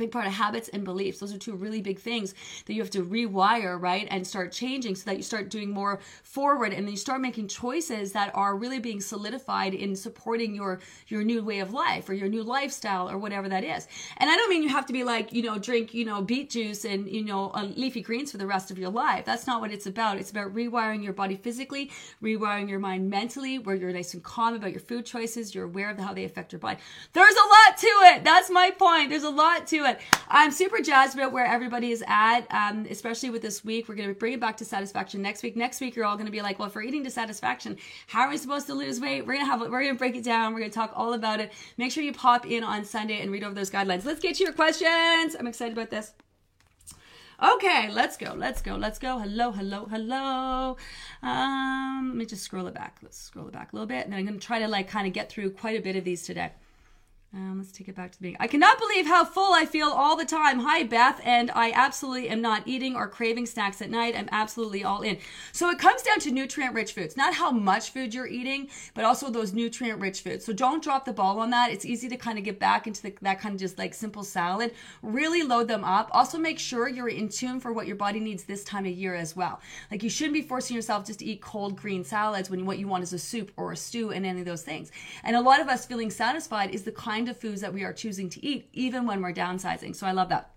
big 0.00 0.10
part 0.10 0.26
of 0.26 0.32
habits 0.32 0.68
and 0.70 0.84
beliefs. 0.84 1.20
Those 1.20 1.32
are 1.32 1.38
two 1.38 1.54
really 1.54 1.80
big 1.80 1.98
things 1.98 2.34
that 2.66 2.72
you 2.74 2.82
have 2.82 2.90
to 2.90 3.04
rewire 3.04 3.80
right 3.80 4.08
and 4.10 4.26
start 4.26 4.50
changing 4.50 4.96
so 4.96 5.04
that 5.04 5.16
you 5.16 5.22
start 5.22 5.50
doing 5.50 5.70
more 5.70 6.00
forward 6.24 6.72
and 6.72 6.86
then 6.86 6.92
you 6.92 6.96
start 6.96 7.20
making 7.20 7.48
choices 7.48 8.12
that 8.12 8.30
are 8.34 8.56
really 8.56 8.80
being 8.80 9.00
solidified 9.00 9.74
in 9.74 9.94
supporting 9.94 10.54
your 10.54 10.80
your 11.08 11.22
new 11.22 11.42
way 11.42 11.60
of 11.60 11.72
life 11.72 12.08
or 12.08 12.14
your 12.14 12.28
new 12.28 12.42
lifestyle 12.42 13.08
or 13.08 13.18
whatever 13.18 13.48
that 13.48 13.64
is. 13.64 13.86
And 14.16 14.28
i 14.30 14.36
don't 14.36 14.50
mean 14.50 14.62
you 14.62 14.68
have 14.68 14.86
to 14.86 14.92
be 14.92 15.04
like 15.04 15.32
you 15.32 15.42
know 15.42 15.58
drink 15.58 15.94
you 15.94 16.04
know 16.04 16.22
beet 16.22 16.50
juice 16.50 16.84
and 16.84 17.08
you 17.08 17.24
know 17.24 17.50
uh, 17.54 17.68
leafy 17.76 18.02
greens 18.02 18.32
for 18.32 18.38
the 18.38 18.46
rest 18.46 18.70
of 18.70 18.78
your 18.78 18.90
life. 18.90 19.24
That's 19.24 19.46
not 19.46 19.60
what 19.60 19.70
it's 19.70 19.86
about. 19.86 20.18
It's 20.18 20.30
about 20.30 20.54
rewiring 20.54 21.04
your 21.04 21.12
body 21.12 21.36
physically 21.36 21.90
rewiring 22.22 22.68
your 22.68 22.78
mind 22.78 23.10
mentally 23.10 23.58
where 23.58 23.76
you're 23.76 23.92
nice 23.92 24.14
and 24.14 24.22
calm 24.22 24.54
about 24.54 24.72
your 24.72 24.80
food 24.80 25.04
choices 25.04 25.54
you're 25.54 25.64
aware 25.64 25.90
of 25.90 25.98
how 25.98 26.12
they 26.14 26.24
affect 26.24 26.52
your 26.52 26.58
body. 26.58 26.78
There's 27.12 27.34
a 27.34 27.48
lot 27.56 27.76
to 27.78 27.86
it. 27.86 28.24
That's 28.24 28.50
my 28.50 28.70
point. 28.70 29.10
There's 29.10 29.24
a 29.24 29.30
lot 29.30 29.66
to 29.68 29.76
it. 29.84 29.89
I'm 30.28 30.50
super 30.50 30.80
jazzed 30.80 31.14
about 31.14 31.32
where 31.32 31.46
everybody 31.46 31.90
is 31.90 32.04
at, 32.06 32.42
um, 32.50 32.86
especially 32.90 33.30
with 33.30 33.42
this 33.42 33.64
week. 33.64 33.88
We're 33.88 33.94
going 33.94 34.08
to 34.08 34.14
bring 34.14 34.34
it 34.34 34.40
back 34.40 34.56
to 34.58 34.64
satisfaction 34.64 35.22
next 35.22 35.42
week. 35.42 35.56
Next 35.56 35.80
week, 35.80 35.96
you're 35.96 36.04
all 36.04 36.16
going 36.16 36.26
to 36.26 36.32
be 36.32 36.42
like, 36.42 36.58
well, 36.58 36.68
if 36.68 36.74
we're 36.74 36.82
eating 36.82 37.04
to 37.04 37.10
satisfaction, 37.10 37.76
how 38.06 38.22
are 38.22 38.30
we 38.30 38.36
supposed 38.36 38.66
to 38.66 38.74
lose 38.74 39.00
weight? 39.00 39.26
We're 39.26 39.34
going 39.34 39.46
to 39.46 39.50
have, 39.50 39.60
we're 39.60 39.82
going 39.82 39.94
to 39.94 39.98
break 39.98 40.16
it 40.16 40.24
down. 40.24 40.52
We're 40.52 40.60
going 40.60 40.70
to 40.70 40.74
talk 40.74 40.92
all 40.94 41.14
about 41.14 41.40
it. 41.40 41.52
Make 41.78 41.92
sure 41.92 42.02
you 42.02 42.12
pop 42.12 42.46
in 42.46 42.64
on 42.64 42.84
Sunday 42.84 43.20
and 43.20 43.30
read 43.30 43.44
over 43.44 43.54
those 43.54 43.70
guidelines. 43.70 44.04
Let's 44.04 44.20
get 44.20 44.36
to 44.36 44.44
your 44.44 44.52
questions. 44.52 45.34
I'm 45.38 45.46
excited 45.46 45.72
about 45.72 45.90
this. 45.90 46.12
Okay, 47.42 47.90
let's 47.90 48.18
go. 48.18 48.34
Let's 48.36 48.60
go. 48.60 48.76
Let's 48.76 48.98
go. 48.98 49.18
Hello, 49.18 49.50
hello, 49.50 49.86
hello. 49.86 50.76
Um, 51.22 52.08
let 52.08 52.16
me 52.16 52.26
just 52.26 52.42
scroll 52.42 52.66
it 52.66 52.74
back. 52.74 52.98
Let's 53.02 53.16
scroll 53.16 53.48
it 53.48 53.52
back 53.52 53.72
a 53.72 53.76
little 53.76 53.86
bit. 53.86 54.04
And 54.04 54.12
then 54.12 54.28
I'm 54.28 54.38
to 54.38 54.46
try 54.46 54.58
to 54.58 54.68
like 54.68 54.88
kind 54.88 55.06
of 55.06 55.14
get 55.14 55.32
through 55.32 55.52
quite 55.52 55.78
a 55.78 55.82
bit 55.82 55.96
of 55.96 56.04
these 56.04 56.22
today. 56.22 56.52
Um, 57.32 57.58
let's 57.58 57.70
take 57.70 57.86
it 57.86 57.94
back 57.94 58.10
to 58.10 58.18
the 58.18 58.22
beginning. 58.22 58.38
I 58.40 58.48
cannot 58.48 58.80
believe 58.80 59.06
how 59.06 59.24
full 59.24 59.52
I 59.52 59.64
feel 59.64 59.86
all 59.86 60.16
the 60.16 60.24
time. 60.24 60.58
Hi, 60.58 60.82
Beth. 60.82 61.20
And 61.22 61.48
I 61.52 61.70
absolutely 61.70 62.28
am 62.28 62.42
not 62.42 62.66
eating 62.66 62.96
or 62.96 63.06
craving 63.06 63.46
snacks 63.46 63.80
at 63.80 63.88
night. 63.88 64.16
I'm 64.16 64.28
absolutely 64.32 64.82
all 64.82 65.02
in. 65.02 65.16
So 65.52 65.70
it 65.70 65.78
comes 65.78 66.02
down 66.02 66.18
to 66.20 66.32
nutrient 66.32 66.74
rich 66.74 66.92
foods, 66.92 67.16
not 67.16 67.34
how 67.34 67.52
much 67.52 67.90
food 67.90 68.12
you're 68.12 68.26
eating, 68.26 68.68
but 68.94 69.04
also 69.04 69.30
those 69.30 69.52
nutrient 69.52 70.00
rich 70.00 70.22
foods. 70.22 70.44
So 70.44 70.52
don't 70.52 70.82
drop 70.82 71.04
the 71.04 71.12
ball 71.12 71.38
on 71.38 71.50
that. 71.50 71.70
It's 71.70 71.84
easy 71.84 72.08
to 72.08 72.16
kind 72.16 72.36
of 72.36 72.42
get 72.42 72.58
back 72.58 72.88
into 72.88 73.00
the, 73.00 73.14
that 73.22 73.40
kind 73.40 73.54
of 73.54 73.60
just 73.60 73.78
like 73.78 73.94
simple 73.94 74.24
salad. 74.24 74.74
Really 75.00 75.44
load 75.44 75.68
them 75.68 75.84
up. 75.84 76.10
Also 76.12 76.36
make 76.36 76.58
sure 76.58 76.88
you're 76.88 77.08
in 77.08 77.28
tune 77.28 77.60
for 77.60 77.72
what 77.72 77.86
your 77.86 77.94
body 77.94 78.18
needs 78.18 78.42
this 78.42 78.64
time 78.64 78.86
of 78.86 78.92
year 78.92 79.14
as 79.14 79.36
well. 79.36 79.60
Like 79.92 80.02
you 80.02 80.10
shouldn't 80.10 80.34
be 80.34 80.42
forcing 80.42 80.74
yourself 80.74 81.06
just 81.06 81.20
to 81.20 81.26
eat 81.26 81.40
cold 81.40 81.76
green 81.76 82.02
salads 82.02 82.50
when 82.50 82.66
what 82.66 82.78
you 82.78 82.88
want 82.88 83.04
is 83.04 83.12
a 83.12 83.20
soup 83.20 83.52
or 83.56 83.70
a 83.70 83.76
stew 83.76 84.10
and 84.10 84.26
any 84.26 84.40
of 84.40 84.46
those 84.46 84.62
things. 84.62 84.90
And 85.22 85.36
a 85.36 85.40
lot 85.40 85.60
of 85.60 85.68
us 85.68 85.86
feeling 85.86 86.10
satisfied 86.10 86.74
is 86.74 86.82
the 86.82 86.90
kind 86.90 87.19
kind 87.20 87.28
of 87.28 87.36
foods 87.36 87.60
that 87.60 87.74
we 87.74 87.84
are 87.84 87.92
choosing 87.92 88.30
to 88.30 88.42
eat, 88.42 88.70
even 88.72 89.06
when 89.06 89.20
we're 89.20 89.34
downsizing. 89.34 89.94
So 89.94 90.06
I 90.06 90.12
love 90.12 90.30
that. 90.30 90.54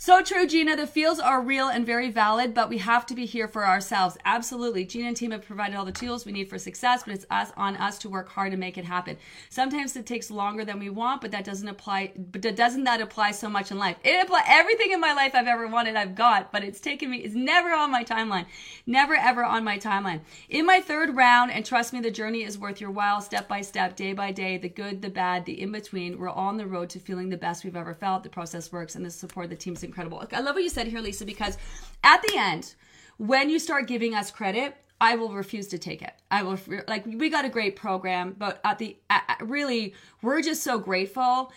So 0.00 0.22
true, 0.22 0.46
Gina. 0.46 0.76
The 0.76 0.86
feels 0.86 1.18
are 1.18 1.42
real 1.42 1.66
and 1.66 1.84
very 1.84 2.08
valid, 2.08 2.54
but 2.54 2.68
we 2.68 2.78
have 2.78 3.04
to 3.06 3.16
be 3.16 3.26
here 3.26 3.48
for 3.48 3.66
ourselves. 3.66 4.16
Absolutely. 4.24 4.84
Gina 4.84 5.08
and 5.08 5.16
team 5.16 5.32
have 5.32 5.44
provided 5.44 5.74
all 5.74 5.84
the 5.84 5.90
tools 5.90 6.24
we 6.24 6.30
need 6.30 6.48
for 6.48 6.56
success, 6.56 7.02
but 7.02 7.14
it's 7.14 7.26
us 7.30 7.50
on 7.56 7.76
us 7.76 7.98
to 7.98 8.08
work 8.08 8.28
hard 8.28 8.52
to 8.52 8.56
make 8.56 8.78
it 8.78 8.84
happen. 8.84 9.16
Sometimes 9.50 9.96
it 9.96 10.06
takes 10.06 10.30
longer 10.30 10.64
than 10.64 10.78
we 10.78 10.88
want, 10.88 11.20
but 11.20 11.32
that 11.32 11.44
doesn't 11.44 11.66
apply. 11.66 12.12
But 12.16 12.42
doesn't 12.42 12.84
that 12.84 13.00
apply 13.00 13.32
so 13.32 13.48
much 13.48 13.72
in 13.72 13.78
life? 13.78 13.96
It 14.04 14.22
apply 14.22 14.44
everything 14.46 14.92
in 14.92 15.00
my 15.00 15.12
life 15.14 15.32
I've 15.34 15.48
ever 15.48 15.66
wanted. 15.66 15.96
I've 15.96 16.14
got, 16.14 16.52
but 16.52 16.62
it's 16.62 16.78
taken 16.78 17.10
me. 17.10 17.18
It's 17.18 17.34
never 17.34 17.70
on 17.70 17.90
my 17.90 18.04
timeline. 18.04 18.46
Never 18.86 19.16
ever 19.16 19.44
on 19.44 19.64
my 19.64 19.78
timeline. 19.78 20.20
In 20.48 20.64
my 20.64 20.80
third 20.80 21.16
round, 21.16 21.50
and 21.50 21.66
trust 21.66 21.92
me, 21.92 21.98
the 21.98 22.12
journey 22.12 22.44
is 22.44 22.56
worth 22.56 22.80
your 22.80 22.92
while. 22.92 23.20
Step 23.20 23.48
by 23.48 23.62
step, 23.62 23.96
day 23.96 24.12
by 24.12 24.30
day, 24.30 24.58
the 24.58 24.68
good, 24.68 25.02
the 25.02 25.10
bad, 25.10 25.44
the 25.44 25.60
in 25.60 25.72
between. 25.72 26.18
We're 26.18 26.30
on 26.30 26.56
the 26.56 26.68
road 26.68 26.88
to 26.90 27.00
feeling 27.00 27.30
the 27.30 27.36
best 27.36 27.64
we've 27.64 27.74
ever 27.74 27.94
felt. 27.94 28.22
The 28.22 28.28
process 28.28 28.70
works, 28.70 28.94
and 28.94 29.04
the 29.04 29.10
support 29.10 29.50
the 29.50 29.56
team's 29.56 29.87
incredible. 29.88 30.24
I 30.32 30.40
love 30.40 30.54
what 30.54 30.62
you 30.62 30.70
said 30.70 30.86
here, 30.86 31.00
Lisa, 31.00 31.24
because 31.24 31.58
at 32.04 32.22
the 32.22 32.36
end, 32.36 32.74
when 33.16 33.50
you 33.50 33.58
start 33.58 33.88
giving 33.88 34.14
us 34.14 34.30
credit, 34.30 34.76
I 35.00 35.16
will 35.16 35.32
refuse 35.32 35.68
to 35.68 35.78
take 35.78 36.02
it. 36.02 36.12
I 36.30 36.42
will 36.42 36.58
like 36.86 37.06
we 37.06 37.28
got 37.28 37.44
a 37.44 37.48
great 37.48 37.76
program, 37.76 38.34
but 38.38 38.60
at 38.64 38.78
the 38.78 38.96
at, 39.10 39.40
really 39.42 39.94
we're 40.22 40.42
just 40.42 40.62
so 40.62 40.78
grateful 40.78 41.52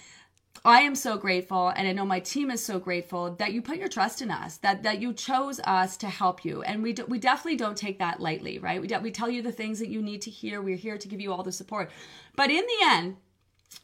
I 0.64 0.82
am 0.82 0.94
so 0.94 1.18
grateful, 1.18 1.70
and 1.70 1.88
I 1.88 1.92
know 1.92 2.06
my 2.06 2.20
team 2.20 2.52
is 2.52 2.64
so 2.64 2.78
grateful 2.78 3.34
that 3.36 3.52
you 3.52 3.64
put 3.64 3.80
your 3.80 3.88
trust 3.88 4.22
in 4.22 4.30
us, 4.30 4.58
that 4.58 4.84
that 4.84 5.02
you 5.02 5.12
chose 5.12 5.60
us 5.62 5.98
to 5.98 6.08
help 6.08 6.46
you, 6.46 6.62
and 6.62 6.84
we 6.84 6.94
do, 6.94 7.06
we 7.06 7.18
definitely 7.18 7.58
don't 7.58 7.78
take 7.78 7.98
that 7.98 8.20
lightly, 8.20 8.60
right? 8.60 8.80
We 8.80 8.88
de- 8.88 9.00
we 9.00 9.10
tell 9.10 9.30
you 9.30 9.42
the 9.42 9.52
things 9.52 9.80
that 9.80 9.90
you 9.90 10.04
need 10.04 10.22
to 10.22 10.30
hear. 10.30 10.62
We're 10.62 10.76
here 10.76 11.00
to 11.00 11.08
give 11.08 11.20
you 11.20 11.34
all 11.34 11.42
the 11.42 11.52
support, 11.52 11.90
but 12.36 12.52
in 12.52 12.64
the 12.64 12.86
end, 12.86 13.18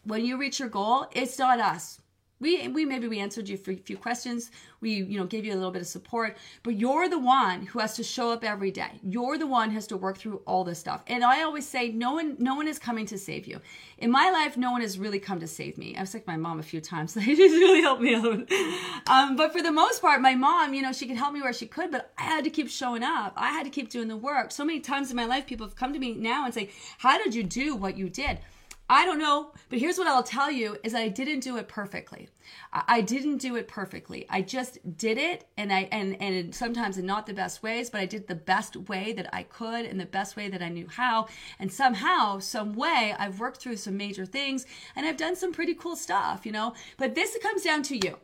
when 0.04 0.24
you 0.24 0.38
reach 0.38 0.60
your 0.60 0.70
goal, 0.70 1.08
it's 1.14 1.40
not 1.40 1.60
us 1.60 2.00
we 2.40 2.68
we 2.68 2.86
maybe 2.86 3.08
we 3.08 3.20
answered 3.20 3.50
you 3.50 3.58
for 3.58 3.72
a 3.72 3.78
few 3.78 3.98
questions. 3.98 4.52
We 4.80 4.92
you 4.92 5.18
know 5.18 5.26
gave 5.26 5.46
you 5.46 5.54
a 5.54 5.56
little 5.56 5.72
bit 5.72 5.82
of 5.82 5.88
support. 5.88 6.38
But 6.64 6.76
you're 6.76 7.10
the 7.10 7.20
one 7.20 7.66
who 7.66 7.80
has 7.80 7.96
to 7.96 8.04
show 8.04 8.32
up 8.32 8.44
every 8.44 8.72
day. 8.72 9.00
You're 9.04 9.38
the 9.38 9.48
one 9.48 9.70
who 9.70 9.76
has 9.76 9.88
to 9.88 9.98
work 9.98 10.18
through 10.18 10.42
all 10.46 10.64
this 10.64 10.80
stuff. 10.80 11.04
And 11.08 11.24
i 11.24 11.44
always 11.44 11.68
say 11.68 11.90
no 11.90 12.14
one 12.14 12.36
no 12.40 12.56
one 12.56 12.68
is 12.68 12.78
coming 12.80 13.06
to 13.08 13.18
save 13.18 13.48
you. 13.48 13.60
In 13.98 14.12
my 14.12 14.30
life 14.30 14.56
no 14.58 14.72
one 14.72 14.82
has 14.82 15.00
really 15.00 15.20
come 15.20 15.40
to 15.40 15.48
save 15.48 15.78
me. 15.78 15.96
I've 15.98 16.10
sick 16.10 16.28
my 16.28 16.38
mom 16.38 16.60
a 16.60 16.64
few 16.64 16.82
times. 16.82 17.08
So 17.18 17.22
just 17.22 17.40
really 17.40 17.82
helped 17.82 18.02
me 18.02 18.14
out. 18.14 18.52
Um, 19.08 19.36
but 19.36 19.52
for 19.52 19.62
the 19.62 19.72
most 19.72 20.02
part 20.02 20.22
my 20.22 20.36
mom 20.36 20.74
you 20.74 20.82
know 20.82 20.92
she 20.92 21.08
could 21.08 21.18
help 21.18 21.34
me 21.34 21.42
where 21.42 21.54
she 21.54 21.66
could 21.66 21.92
but 21.92 22.12
i 22.18 22.24
had 22.24 22.44
to 22.44 22.50
keep 22.50 22.70
showing 22.70 23.04
up. 23.04 23.34
I 23.36 23.50
had 23.50 23.64
to 23.64 23.70
keep 23.70 23.90
doing 23.90 24.08
the 24.08 24.18
work. 24.18 24.52
So 24.52 24.64
many 24.64 24.80
times 24.80 25.10
in 25.10 25.16
my 25.16 25.26
life 25.26 25.48
people 25.48 25.66
have 25.66 25.76
come 25.76 25.94
to 25.94 26.00
me 26.00 26.14
now 26.14 26.46
and 26.46 26.54
say 26.54 26.70
how 27.00 27.18
did 27.18 27.34
you 27.34 27.44
do 27.44 27.76
what 27.76 27.98
you 27.98 28.10
did 28.10 28.40
I 28.90 29.06
don't 29.06 29.20
know, 29.20 29.52
but 29.70 29.80
here's 29.80 29.98
what 29.98 30.08
I'll 30.08 30.24
tell 30.24 30.50
you 30.50 30.78
is 30.82 30.96
I 30.96 31.10
didn't 31.10 31.42
do 31.42 31.58
it 31.58 31.68
perfectly. 31.68 32.30
I 32.72 33.02
didn't 33.02 33.40
do 33.40 33.58
it 33.58 33.68
perfectly. 33.68 34.26
I 34.30 34.42
just 34.42 34.98
did 34.98 35.18
it 35.18 35.46
and 35.58 35.74
I 35.74 35.90
and 35.92 36.16
and 36.22 36.56
sometimes 36.56 36.98
in 36.98 37.06
not 37.06 37.26
the 37.26 37.34
best 37.34 37.62
ways, 37.62 37.90
but 37.90 38.00
I 38.00 38.06
did 38.06 38.28
the 38.28 38.36
best 38.36 38.78
way 38.78 39.12
that 39.12 39.30
I 39.36 39.44
could 39.44 39.86
and 39.86 40.00
the 40.00 40.06
best 40.06 40.38
way 40.38 40.48
that 40.48 40.62
I 40.62 40.70
knew 40.70 40.88
how. 40.88 41.28
And 41.60 41.70
somehow, 41.72 42.40
some 42.40 42.76
way 42.76 43.14
I've 43.20 43.42
worked 43.42 43.62
through 43.62 43.76
some 43.78 43.98
major 43.98 44.26
things 44.26 44.66
and 44.96 45.06
I've 45.06 45.18
done 45.18 45.36
some 45.36 45.52
pretty 45.52 45.74
cool 45.74 45.98
stuff, 45.98 46.46
you 46.46 46.54
know? 46.54 46.74
But 46.96 47.14
this 47.14 47.38
comes 47.42 47.64
down 47.64 47.84
to 47.84 47.98
you. 47.98 48.18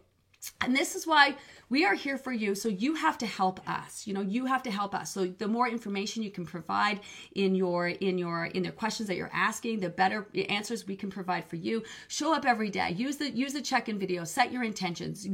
And 0.62 0.76
this 0.76 0.96
is 0.96 1.08
why 1.08 1.36
we 1.70 1.86
are 1.86 1.96
here 1.96 2.18
for 2.18 2.32
you. 2.32 2.56
So 2.56 2.70
you 2.70 2.96
have 2.96 3.18
to 3.20 3.26
help 3.26 3.68
us 3.68 3.94
you 4.06 4.14
know 4.14 4.22
you 4.22 4.46
have 4.46 4.64
to 4.64 4.72
help 4.72 4.94
us. 4.96 5.12
So 5.12 5.26
the 5.26 5.48
more 5.48 5.68
information 5.68 6.24
you 6.24 6.32
can 6.32 6.46
provide 6.46 7.00
in 7.36 7.56
your 7.56 7.88
in 7.88 8.18
your 8.18 8.46
in 8.46 8.64
the 8.64 8.72
questions 8.72 9.08
that 9.08 9.16
you're 9.16 9.32
asking 9.34 9.80
the 9.80 9.90
better 9.90 10.28
answers 10.50 10.88
we 10.88 10.96
can 10.96 11.10
provide 11.10 11.46
for 11.46 11.56
you. 11.56 11.84
Show 12.08 12.34
up 12.34 12.46
every 12.46 12.70
day. 12.70 12.92
Use 12.92 13.18
the 13.18 13.30
use 13.30 13.54
the 13.54 13.62
check-in 13.62 14.00
video. 14.00 14.24
Set 14.24 14.52
your 14.52 14.64
intentions. 14.64 15.28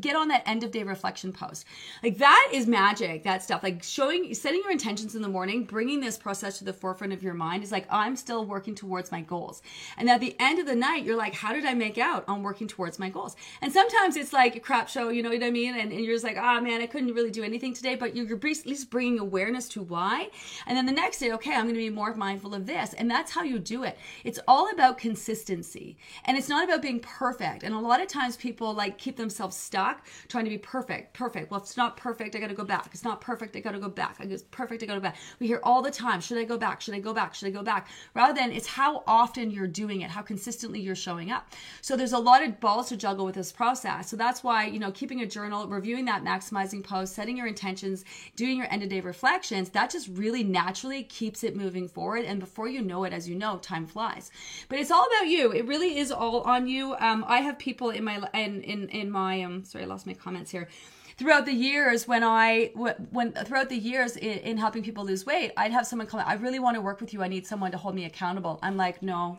Get 0.00 0.16
on 0.16 0.28
that 0.28 0.42
end 0.46 0.64
of 0.64 0.70
day 0.70 0.82
reflection 0.82 1.32
post. 1.32 1.64
Like 2.02 2.18
that 2.18 2.50
is 2.52 2.66
magic 2.66 3.24
that 3.24 3.42
stuff. 3.42 3.62
Like 3.62 3.82
showing 3.82 4.34
setting 4.34 4.60
your 4.62 4.72
intentions 4.72 5.14
in 5.14 5.22
the 5.22 5.28
morning 5.28 5.64
bringing 5.64 6.00
this 6.00 6.18
process 6.18 6.58
to 6.58 6.64
the 6.64 6.72
forefront 6.72 7.12
of 7.12 7.22
your 7.22 7.34
mind 7.34 7.62
is 7.62 7.72
like 7.72 7.86
i'm 7.90 8.16
still 8.16 8.44
working 8.44 8.74
towards 8.74 9.12
my 9.12 9.20
goals. 9.20 9.62
And 9.96 10.08
at 10.10 10.20
the 10.20 10.36
end 10.38 10.58
of 10.58 10.66
the 10.66 10.76
night 10.76 11.04
you're 11.04 11.16
like 11.16 11.34
how 11.34 11.52
did 11.52 11.64
i 11.64 11.74
make 11.74 11.98
out 11.98 12.24
on 12.28 12.42
working 12.42 12.68
towards 12.68 12.98
my 12.98 13.08
goals? 13.08 13.36
And 13.62 13.72
sometimes 13.72 14.16
it's 14.16 14.32
like 14.32 14.55
a 14.56 14.60
crap 14.60 14.88
show 14.88 15.08
you 15.08 15.22
know 15.22 15.30
what 15.30 15.42
i 15.42 15.50
mean 15.50 15.74
and 15.74 15.86
and, 15.92 16.04
you're 16.04 16.14
just 16.14 16.24
like, 16.24 16.36
oh 16.36 16.60
man, 16.60 16.80
I 16.80 16.86
couldn't 16.86 17.14
really 17.14 17.30
do 17.30 17.42
anything 17.42 17.74
today, 17.74 17.94
but 17.94 18.14
you're, 18.14 18.26
you're 18.26 18.36
at 18.36 18.66
least 18.66 18.90
bringing 18.90 19.18
awareness 19.18 19.68
to 19.70 19.82
why. 19.82 20.30
And 20.66 20.76
then 20.76 20.86
the 20.86 20.92
next 20.92 21.18
day, 21.18 21.32
okay, 21.32 21.54
I'm 21.54 21.62
going 21.62 21.74
to 21.74 21.80
be 21.80 21.90
more 21.90 22.14
mindful 22.14 22.54
of 22.54 22.66
this. 22.66 22.92
And 22.94 23.10
that's 23.10 23.32
how 23.32 23.42
you 23.42 23.58
do 23.58 23.84
it. 23.84 23.98
It's 24.24 24.38
all 24.46 24.70
about 24.72 24.98
consistency 24.98 25.96
and 26.24 26.36
it's 26.36 26.48
not 26.48 26.64
about 26.64 26.82
being 26.82 27.00
perfect. 27.00 27.62
And 27.62 27.74
a 27.74 27.78
lot 27.78 28.00
of 28.00 28.08
times 28.08 28.36
people 28.36 28.72
like 28.74 28.98
keep 28.98 29.16
themselves 29.16 29.56
stuck 29.56 30.06
trying 30.28 30.44
to 30.44 30.50
be 30.50 30.58
perfect, 30.58 31.14
perfect. 31.14 31.50
Well, 31.50 31.60
it's 31.60 31.76
not 31.76 31.96
perfect, 31.96 32.34
I 32.34 32.38
got 32.38 32.48
to 32.48 32.54
go 32.54 32.64
back. 32.64 32.88
It's 32.92 33.04
not 33.04 33.20
perfect, 33.20 33.56
I 33.56 33.60
got 33.60 33.72
to 33.72 33.80
go 33.80 33.88
back. 33.88 34.16
It's 34.20 34.44
perfect, 34.50 34.82
I 34.82 34.86
got 34.86 34.94
to 34.94 35.00
go 35.00 35.04
back. 35.04 35.16
We 35.38 35.46
hear 35.46 35.60
all 35.62 35.82
the 35.82 35.90
time, 35.90 36.20
should 36.20 36.38
I 36.38 36.44
go 36.44 36.58
back? 36.58 36.80
Should 36.80 36.94
I 36.94 37.00
go 37.00 37.12
back? 37.12 37.34
Should 37.34 37.48
I 37.48 37.50
go 37.50 37.62
back? 37.62 37.88
Rather 38.14 38.34
than 38.34 38.52
it's 38.52 38.66
how 38.66 39.02
often 39.06 39.50
you're 39.50 39.66
doing 39.66 40.02
it, 40.02 40.10
how 40.10 40.22
consistently 40.22 40.80
you're 40.80 40.94
showing 40.94 41.30
up. 41.30 41.52
So 41.80 41.96
there's 41.96 42.12
a 42.12 42.18
lot 42.18 42.42
of 42.42 42.60
balls 42.60 42.88
to 42.88 42.96
juggle 42.96 43.24
with 43.24 43.34
this 43.34 43.52
process. 43.52 44.08
So 44.08 44.16
that's 44.16 44.42
why, 44.46 44.64
you 44.66 44.78
know, 44.78 44.90
keeping 44.90 45.20
a 45.20 45.26
journal, 45.26 45.66
reviewing 45.66 46.06
that 46.06 46.24
maximizing 46.24 46.82
post, 46.82 47.14
setting 47.14 47.36
your 47.36 47.46
intentions, 47.46 48.04
doing 48.36 48.56
your 48.56 48.72
end 48.72 48.82
of 48.82 48.88
day 48.88 49.00
reflections, 49.00 49.68
that 49.70 49.90
just 49.90 50.08
really 50.08 50.42
naturally 50.42 51.02
keeps 51.02 51.44
it 51.44 51.54
moving 51.54 51.88
forward. 51.88 52.24
And 52.24 52.40
before 52.40 52.68
you 52.68 52.80
know 52.80 53.04
it, 53.04 53.12
as 53.12 53.28
you 53.28 53.34
know, 53.34 53.58
time 53.58 53.86
flies. 53.86 54.30
But 54.68 54.78
it's 54.78 54.90
all 54.90 55.06
about 55.06 55.28
you. 55.28 55.52
It 55.52 55.66
really 55.66 55.98
is 55.98 56.10
all 56.10 56.40
on 56.42 56.66
you. 56.66 56.94
Um, 57.00 57.24
I 57.28 57.40
have 57.40 57.58
people 57.58 57.90
in 57.90 58.04
my 58.04 58.16
in 58.32 58.62
in 58.62 58.88
in 58.88 59.10
my 59.10 59.42
um 59.42 59.64
sorry, 59.64 59.84
I 59.84 59.88
lost 59.88 60.06
my 60.06 60.14
comments 60.14 60.50
here 60.50 60.68
throughout 61.16 61.46
the 61.46 61.52
years 61.52 62.06
when 62.06 62.22
I 62.22 62.72
when 62.74 63.32
throughout 63.32 63.68
the 63.68 63.76
years 63.76 64.16
in, 64.16 64.38
in, 64.38 64.56
helping 64.58 64.82
people 64.82 65.04
lose 65.04 65.24
weight, 65.24 65.52
I'd 65.56 65.72
have 65.72 65.86
someone 65.86 66.06
come. 66.06 66.20
I 66.24 66.34
really 66.34 66.58
want 66.58 66.76
to 66.76 66.80
work 66.80 67.00
with 67.00 67.12
you. 67.12 67.22
I 67.22 67.28
need 67.28 67.46
someone 67.46 67.70
to 67.72 67.78
hold 67.78 67.94
me 67.94 68.04
accountable. 68.04 68.58
I'm 68.62 68.76
like, 68.76 69.02
no, 69.02 69.38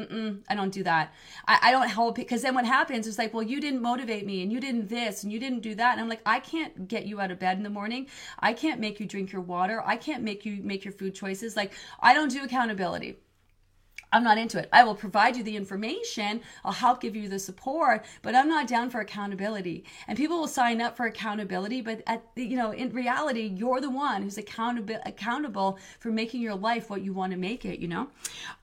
Mm-mm, 0.00 0.40
I 0.48 0.54
don't 0.54 0.72
do 0.72 0.82
that. 0.84 1.12
I, 1.46 1.58
I 1.64 1.70
don't 1.70 1.88
help 1.88 2.14
because 2.14 2.42
then 2.42 2.54
what 2.54 2.64
happens 2.64 3.06
is 3.06 3.18
like, 3.18 3.34
well, 3.34 3.42
you 3.42 3.60
didn't 3.60 3.82
motivate 3.82 4.24
me 4.24 4.42
and 4.42 4.50
you 4.50 4.58
didn't 4.58 4.88
this 4.88 5.22
and 5.22 5.32
you 5.32 5.38
didn't 5.38 5.60
do 5.60 5.74
that. 5.74 5.92
And 5.92 6.00
I'm 6.00 6.08
like, 6.08 6.22
I 6.24 6.40
can't 6.40 6.88
get 6.88 7.04
you 7.04 7.20
out 7.20 7.30
of 7.30 7.38
bed 7.38 7.58
in 7.58 7.62
the 7.62 7.70
morning. 7.70 8.06
I 8.38 8.54
can't 8.54 8.80
make 8.80 8.98
you 8.98 9.06
drink 9.06 9.32
your 9.32 9.42
water. 9.42 9.82
I 9.84 9.96
can't 9.96 10.22
make 10.22 10.46
you 10.46 10.62
make 10.62 10.84
your 10.84 10.92
food 10.92 11.14
choices. 11.14 11.56
Like, 11.56 11.72
I 12.00 12.14
don't 12.14 12.30
do 12.30 12.42
accountability. 12.44 13.18
I'm 14.12 14.24
not 14.24 14.38
into 14.38 14.58
it. 14.58 14.68
I 14.72 14.82
will 14.82 14.94
provide 14.94 15.36
you 15.36 15.44
the 15.44 15.56
information. 15.56 16.40
I'll 16.64 16.72
help 16.72 17.00
give 17.00 17.14
you 17.14 17.28
the 17.28 17.38
support, 17.38 18.04
but 18.22 18.34
I'm 18.34 18.48
not 18.48 18.66
down 18.66 18.90
for 18.90 19.00
accountability. 19.00 19.84
And 20.08 20.18
people 20.18 20.40
will 20.40 20.48
sign 20.48 20.80
up 20.80 20.96
for 20.96 21.06
accountability, 21.06 21.80
but 21.80 22.02
at 22.06 22.24
you 22.34 22.56
know, 22.56 22.72
in 22.72 22.90
reality, 22.90 23.52
you're 23.54 23.80
the 23.80 23.90
one 23.90 24.22
who's 24.22 24.38
accountable 24.38 24.98
accountable 25.06 25.78
for 26.00 26.10
making 26.10 26.40
your 26.40 26.56
life 26.56 26.90
what 26.90 27.02
you 27.02 27.12
want 27.12 27.32
to 27.32 27.38
make 27.38 27.64
it, 27.64 27.78
you 27.78 27.88
know? 27.88 28.08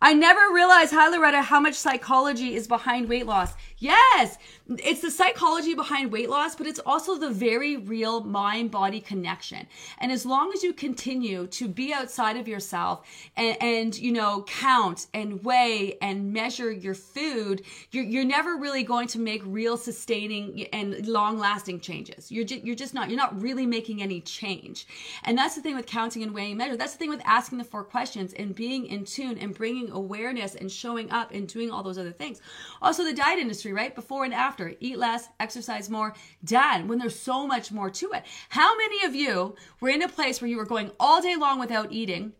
I 0.01 0.13
never 0.13 0.53
realized, 0.53 0.93
hi 0.93 1.07
Loretta, 1.07 1.41
how 1.41 1.59
much 1.59 1.75
psychology 1.75 2.55
is 2.55 2.67
behind 2.67 3.07
weight 3.07 3.25
loss. 3.25 3.53
Yes, 3.77 4.37
it's 4.69 5.01
the 5.01 5.11
psychology 5.11 5.73
behind 5.73 6.11
weight 6.11 6.29
loss, 6.29 6.55
but 6.55 6.67
it's 6.67 6.79
also 6.79 7.17
the 7.17 7.29
very 7.29 7.77
real 7.77 8.21
mind 8.21 8.71
body 8.71 8.99
connection. 8.99 9.67
And 9.99 10.11
as 10.11 10.25
long 10.25 10.51
as 10.53 10.63
you 10.63 10.73
continue 10.73 11.47
to 11.47 11.67
be 11.67 11.93
outside 11.93 12.35
of 12.37 12.47
yourself 12.47 13.07
and, 13.35 13.55
and 13.61 13.97
you 13.97 14.11
know, 14.11 14.43
count 14.47 15.07
and 15.13 15.36
weigh 15.43 15.97
and 16.01 16.33
measure 16.33 16.71
your 16.71 16.93
food, 16.93 17.63
you're, 17.91 18.03
you're 18.03 18.25
never 18.25 18.57
really 18.57 18.83
going 18.83 19.07
to 19.09 19.19
make 19.19 19.41
real 19.45 19.77
sustaining 19.77 20.67
and 20.73 21.07
long 21.07 21.37
lasting 21.37 21.79
changes. 21.79 22.31
You're, 22.31 22.45
ju- 22.45 22.61
you're 22.63 22.75
just 22.75 22.93
not, 22.93 23.09
you're 23.09 23.17
not 23.17 23.41
really 23.41 23.65
making 23.65 24.01
any 24.01 24.21
change. 24.21 24.87
And 25.23 25.37
that's 25.37 25.55
the 25.55 25.61
thing 25.61 25.75
with 25.75 25.85
counting 25.85 26.23
and 26.23 26.33
weighing 26.33 26.51
and 26.51 26.57
measure. 26.57 26.77
That's 26.77 26.93
the 26.93 26.99
thing 26.99 27.09
with 27.09 27.21
asking 27.25 27.57
the 27.57 27.63
four 27.63 27.83
questions 27.83 28.33
and 28.33 28.55
being 28.55 28.87
in 28.87 29.05
tune 29.05 29.37
and 29.37 29.53
bringing 29.53 29.91
awareness 29.91 30.55
and 30.55 30.71
showing 30.71 31.11
up 31.11 31.31
and 31.31 31.47
doing 31.47 31.71
all 31.71 31.83
those 31.83 31.97
other 31.97 32.11
things. 32.11 32.41
Also, 32.81 33.03
the 33.03 33.13
diet 33.13 33.39
industry, 33.39 33.73
right? 33.73 33.95
Before 33.95 34.25
and 34.25 34.33
after, 34.33 34.73
eat 34.79 34.97
less, 34.97 35.27
exercise 35.39 35.89
more, 35.89 36.13
done 36.43 36.87
when 36.87 36.97
there's 36.97 37.19
so 37.19 37.47
much 37.47 37.71
more 37.71 37.89
to 37.89 38.11
it. 38.11 38.23
How 38.49 38.77
many 38.77 39.05
of 39.05 39.15
you 39.15 39.55
were 39.79 39.89
in 39.89 40.01
a 40.01 40.09
place 40.09 40.41
where 40.41 40.49
you 40.49 40.57
were 40.57 40.65
going 40.65 40.91
all 40.99 41.21
day 41.21 41.35
long 41.35 41.59
without 41.59 41.91
eating? 41.91 42.33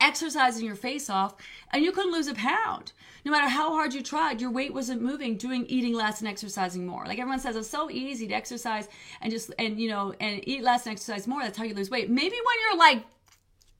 Exercising 0.00 0.64
your 0.64 0.76
face 0.76 1.10
off 1.10 1.34
and 1.72 1.82
you 1.82 1.92
couldn't 1.92 2.12
lose 2.12 2.28
a 2.28 2.34
pound. 2.34 2.92
No 3.24 3.32
matter 3.32 3.48
how 3.48 3.70
hard 3.72 3.94
you 3.94 4.02
tried 4.02 4.40
your 4.40 4.50
weight 4.50 4.72
wasn't 4.72 5.02
moving 5.02 5.36
doing 5.36 5.66
eating 5.66 5.92
less 5.92 6.20
and 6.20 6.28
exercising 6.28 6.86
more. 6.86 7.04
Like 7.04 7.18
everyone 7.18 7.40
says 7.40 7.56
it's 7.56 7.68
so 7.68 7.90
easy 7.90 8.28
to 8.28 8.34
exercise 8.34 8.88
and 9.20 9.30
just 9.30 9.52
and 9.58 9.78
you 9.80 9.88
know 9.88 10.14
and 10.20 10.46
eat 10.48 10.62
less 10.62 10.86
and 10.86 10.92
exercise 10.92 11.26
more. 11.26 11.42
That's 11.42 11.58
how 11.58 11.64
you 11.64 11.74
lose 11.74 11.90
weight. 11.90 12.08
Maybe 12.08 12.36
when 12.36 12.56
you're 12.68 12.78
like 12.78 13.04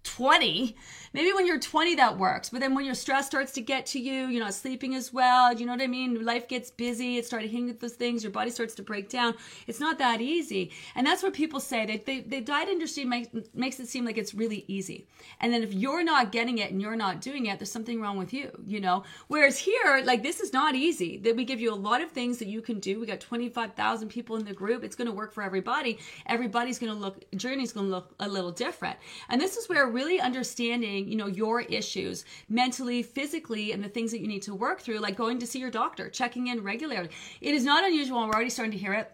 20 0.04 0.76
maybe 1.12 1.33
when 1.33 1.47
you're 1.47 1.59
20 1.59 1.94
that 1.97 2.16
works 2.16 2.49
but 2.49 2.61
then 2.61 2.75
when 2.75 2.85
your 2.85 2.94
stress 2.94 3.27
starts 3.27 3.53
to 3.53 3.61
get 3.61 3.87
to 3.87 3.99
you 3.99 4.27
you're 4.27 4.44
not 4.44 4.55
sleeping 4.55 4.94
as 4.94 5.12
well 5.12 5.53
you 5.55 5.66
know 5.66 5.73
what 5.73 5.81
i 5.81 5.87
mean? 5.87 6.25
Life 6.25 6.49
gets 6.49 6.71
busy 6.71 7.16
it 7.18 7.27
started 7.27 7.51
hitting 7.51 7.77
those 7.81 7.92
things 7.92 8.23
your 8.23 8.33
body 8.33 8.51
starts 8.51 8.75
to 8.77 8.83
break 8.83 9.09
down. 9.09 9.35
It's 9.66 9.81
not 9.81 9.99
that 9.99 10.21
easy. 10.21 10.71
And 10.94 11.07
that's 11.07 11.23
what 11.23 11.33
people 11.33 11.61
say 11.61 11.87
they, 11.87 11.97
they, 11.99 12.21
the 12.21 12.40
diet 12.40 12.68
industry 12.68 13.05
make, 13.05 13.29
makes 13.55 13.81
it 13.81 13.88
seem 13.88 14.05
like 14.05 14.18
it's 14.18 14.35
really 14.35 14.64
easy. 14.68 15.07
And 15.40 15.53
then 15.53 15.62
if 15.62 15.73
you're 15.73 16.05
not 16.05 16.33
getting 16.33 16.59
it 16.59 16.71
and 16.71 16.81
you're 16.81 16.97
not 16.97 17.21
doing 17.21 17.47
it 17.47 17.59
there's 17.59 17.73
something 17.73 18.01
wrong 18.01 18.18
with 18.18 18.33
you 18.33 18.51
you 18.66 18.81
know? 18.81 19.05
Whereas 19.29 19.59
here 19.59 20.03
like 20.05 20.23
this 20.23 20.40
is 20.40 20.53
not 20.53 20.75
easy 20.75 21.18
that 21.18 21.37
we 21.37 21.44
give 21.44 21.61
you 21.61 21.73
a 21.73 21.77
lot 21.88 22.01
of 22.01 22.11
things 22.11 22.38
that 22.38 22.49
you 22.49 22.61
can 22.61 22.81
do. 22.81 23.01
We 23.01 23.07
got 23.07 23.21
25000 23.21 24.09
people 24.09 24.37
in 24.37 24.44
the 24.44 24.55
group. 24.55 24.85
It's 24.85 24.97
going 24.97 25.09
to 25.09 25.14
work 25.14 25.33
for 25.33 25.42
everybody. 25.42 25.99
Everybody's 26.27 26.79
going 26.79 26.92
to 26.92 26.99
look 26.99 27.25
journey's 27.37 27.73
going 27.73 27.87
to 27.87 27.90
look 27.90 28.14
a 28.21 28.29
little 28.29 28.53
different. 28.53 28.97
And 29.29 29.40
this 29.40 29.57
is 29.57 29.68
where 29.68 29.87
really 29.87 30.21
understanding 30.21 30.97
you 31.06 31.16
know, 31.16 31.26
your 31.26 31.61
issues 31.61 32.24
mentally, 32.48 33.02
physically, 33.02 33.72
and 33.72 33.84
the 33.84 33.88
things 33.88 34.11
that 34.11 34.20
you 34.20 34.26
need 34.26 34.42
to 34.42 34.54
work 34.54 34.80
through, 34.80 34.98
like 34.98 35.16
going 35.16 35.38
to 35.38 35.46
see 35.46 35.58
your 35.58 35.70
doctor, 35.70 36.08
checking 36.08 36.46
in 36.46 36.62
regularly. 36.62 37.11
It 37.40 37.54
is 37.54 37.64
not 37.64 37.84
unusual, 37.84 38.18
we're 38.20 38.32
already 38.32 38.50
starting 38.50 38.72
to 38.72 38.78
hear 38.78 38.94
it 38.94 39.12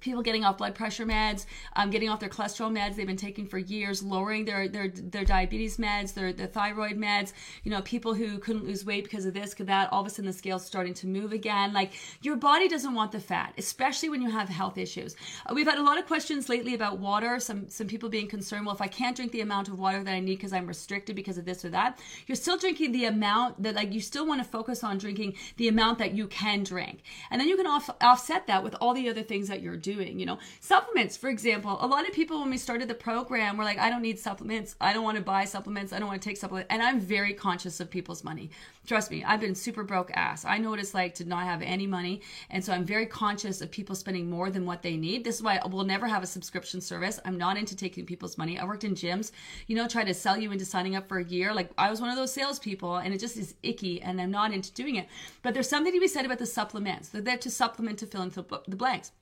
people 0.00 0.22
getting 0.22 0.44
off 0.44 0.58
blood 0.58 0.74
pressure 0.74 1.06
meds, 1.06 1.46
um, 1.76 1.90
getting 1.90 2.08
off 2.08 2.20
their 2.20 2.28
cholesterol 2.28 2.70
meds 2.70 2.96
they've 2.96 3.06
been 3.06 3.16
taking 3.16 3.46
for 3.46 3.58
years, 3.58 4.02
lowering 4.02 4.44
their 4.44 4.68
their 4.68 4.88
their 4.88 5.24
diabetes 5.24 5.76
meds, 5.78 6.14
their 6.14 6.32
their 6.32 6.46
thyroid 6.46 6.96
meds. 6.96 7.32
You 7.64 7.70
know, 7.70 7.82
people 7.82 8.14
who 8.14 8.38
couldn't 8.38 8.64
lose 8.64 8.84
weight 8.84 9.04
because 9.04 9.24
of 9.26 9.34
this, 9.34 9.50
because 9.50 9.66
that. 9.66 9.92
All 9.92 10.00
of 10.00 10.06
a 10.06 10.10
sudden, 10.10 10.26
the 10.26 10.32
scale's 10.32 10.64
starting 10.64 10.94
to 10.94 11.06
move 11.06 11.32
again. 11.32 11.72
Like 11.72 11.92
your 12.22 12.36
body 12.36 12.68
doesn't 12.68 12.94
want 12.94 13.12
the 13.12 13.20
fat, 13.20 13.54
especially 13.58 14.08
when 14.08 14.22
you 14.22 14.30
have 14.30 14.48
health 14.48 14.78
issues. 14.78 15.16
Uh, 15.46 15.54
we've 15.54 15.66
had 15.66 15.78
a 15.78 15.82
lot 15.82 15.98
of 15.98 16.06
questions 16.06 16.48
lately 16.48 16.74
about 16.74 16.98
water. 16.98 17.38
Some 17.40 17.68
some 17.68 17.86
people 17.86 18.08
being 18.08 18.28
concerned. 18.28 18.66
Well, 18.66 18.74
if 18.74 18.82
I 18.82 18.88
can't 18.88 19.16
drink 19.16 19.32
the 19.32 19.40
amount 19.40 19.68
of 19.68 19.78
water 19.78 20.02
that 20.02 20.12
I 20.12 20.20
need 20.20 20.36
because 20.36 20.52
I'm 20.52 20.66
restricted 20.66 21.16
because 21.16 21.38
of 21.38 21.44
this 21.44 21.64
or 21.64 21.70
that, 21.70 21.98
you're 22.26 22.36
still 22.36 22.58
drinking 22.58 22.92
the 22.92 23.04
amount 23.04 23.62
that 23.62 23.74
like 23.74 23.92
you 23.92 24.00
still 24.00 24.26
want 24.26 24.42
to 24.42 24.48
focus 24.48 24.82
on 24.82 24.98
drinking 24.98 25.34
the 25.56 25.68
amount 25.68 25.98
that 25.98 26.12
you 26.12 26.26
can 26.26 26.62
drink, 26.62 27.02
and 27.30 27.40
then 27.40 27.48
you 27.48 27.56
can 27.56 27.66
off, 27.66 27.90
offset 28.00 28.46
that 28.46 28.62
with 28.62 28.74
all 28.80 28.94
the 28.94 29.08
other 29.08 29.22
things 29.22 29.48
that 29.48 29.60
you're 29.60 29.76
doing 29.76 29.89
doing, 29.92 30.18
you 30.18 30.26
know. 30.26 30.38
Supplements, 30.60 31.16
for 31.16 31.28
example, 31.28 31.78
a 31.80 31.86
lot 31.86 32.08
of 32.08 32.14
people 32.14 32.40
when 32.40 32.50
we 32.50 32.58
started 32.58 32.88
the 32.88 32.94
program 32.94 33.56
were 33.56 33.64
like, 33.64 33.78
I 33.78 33.90
don't 33.90 34.02
need 34.02 34.18
supplements. 34.18 34.76
I 34.80 34.92
don't 34.92 35.04
want 35.04 35.16
to 35.16 35.22
buy 35.22 35.44
supplements. 35.44 35.92
I 35.92 35.98
don't 35.98 36.08
want 36.08 36.20
to 36.20 36.28
take 36.28 36.36
supplements. 36.36 36.68
And 36.70 36.82
I'm 36.82 37.00
very 37.00 37.34
conscious 37.34 37.80
of 37.80 37.90
people's 37.90 38.24
money. 38.24 38.50
Trust 38.86 39.10
me, 39.10 39.22
I've 39.22 39.40
been 39.40 39.54
super 39.54 39.84
broke 39.84 40.10
ass. 40.14 40.44
I 40.44 40.58
know 40.58 40.70
what 40.70 40.80
it's 40.80 40.94
like 40.94 41.14
to 41.16 41.24
not 41.24 41.44
have 41.44 41.62
any 41.62 41.86
money. 41.86 42.22
And 42.50 42.64
so 42.64 42.72
I'm 42.72 42.84
very 42.84 43.06
conscious 43.06 43.60
of 43.60 43.70
people 43.70 43.94
spending 43.94 44.28
more 44.28 44.50
than 44.50 44.66
what 44.66 44.82
they 44.82 44.96
need. 44.96 45.22
This 45.22 45.36
is 45.36 45.42
why 45.42 45.60
we'll 45.64 45.84
never 45.84 46.08
have 46.08 46.22
a 46.22 46.26
subscription 46.26 46.80
service. 46.80 47.20
I'm 47.24 47.38
not 47.38 47.56
into 47.56 47.76
taking 47.76 48.06
people's 48.06 48.38
money. 48.38 48.58
I 48.58 48.64
worked 48.64 48.84
in 48.84 48.94
gyms, 48.94 49.32
you 49.66 49.76
know, 49.76 49.86
try 49.86 50.04
to 50.04 50.14
sell 50.14 50.36
you 50.36 50.50
into 50.50 50.64
signing 50.64 50.96
up 50.96 51.08
for 51.08 51.18
a 51.18 51.24
year. 51.24 51.54
Like 51.54 51.70
I 51.78 51.90
was 51.90 52.00
one 52.00 52.10
of 52.10 52.16
those 52.16 52.32
salespeople 52.32 52.96
and 52.96 53.14
it 53.14 53.18
just 53.18 53.36
is 53.36 53.54
icky 53.62 54.00
and 54.02 54.20
I'm 54.20 54.30
not 54.30 54.52
into 54.52 54.72
doing 54.72 54.96
it. 54.96 55.08
But 55.42 55.54
there's 55.54 55.68
something 55.68 55.92
to 55.92 56.00
be 56.00 56.08
said 56.08 56.24
about 56.24 56.38
the 56.38 56.46
supplements. 56.46 57.10
They're 57.10 57.22
there 57.22 57.38
to 57.38 57.50
supplement 57.50 57.98
to 58.00 58.06
fill 58.06 58.22
in 58.22 58.30
the 58.30 58.76
blanks 58.76 59.12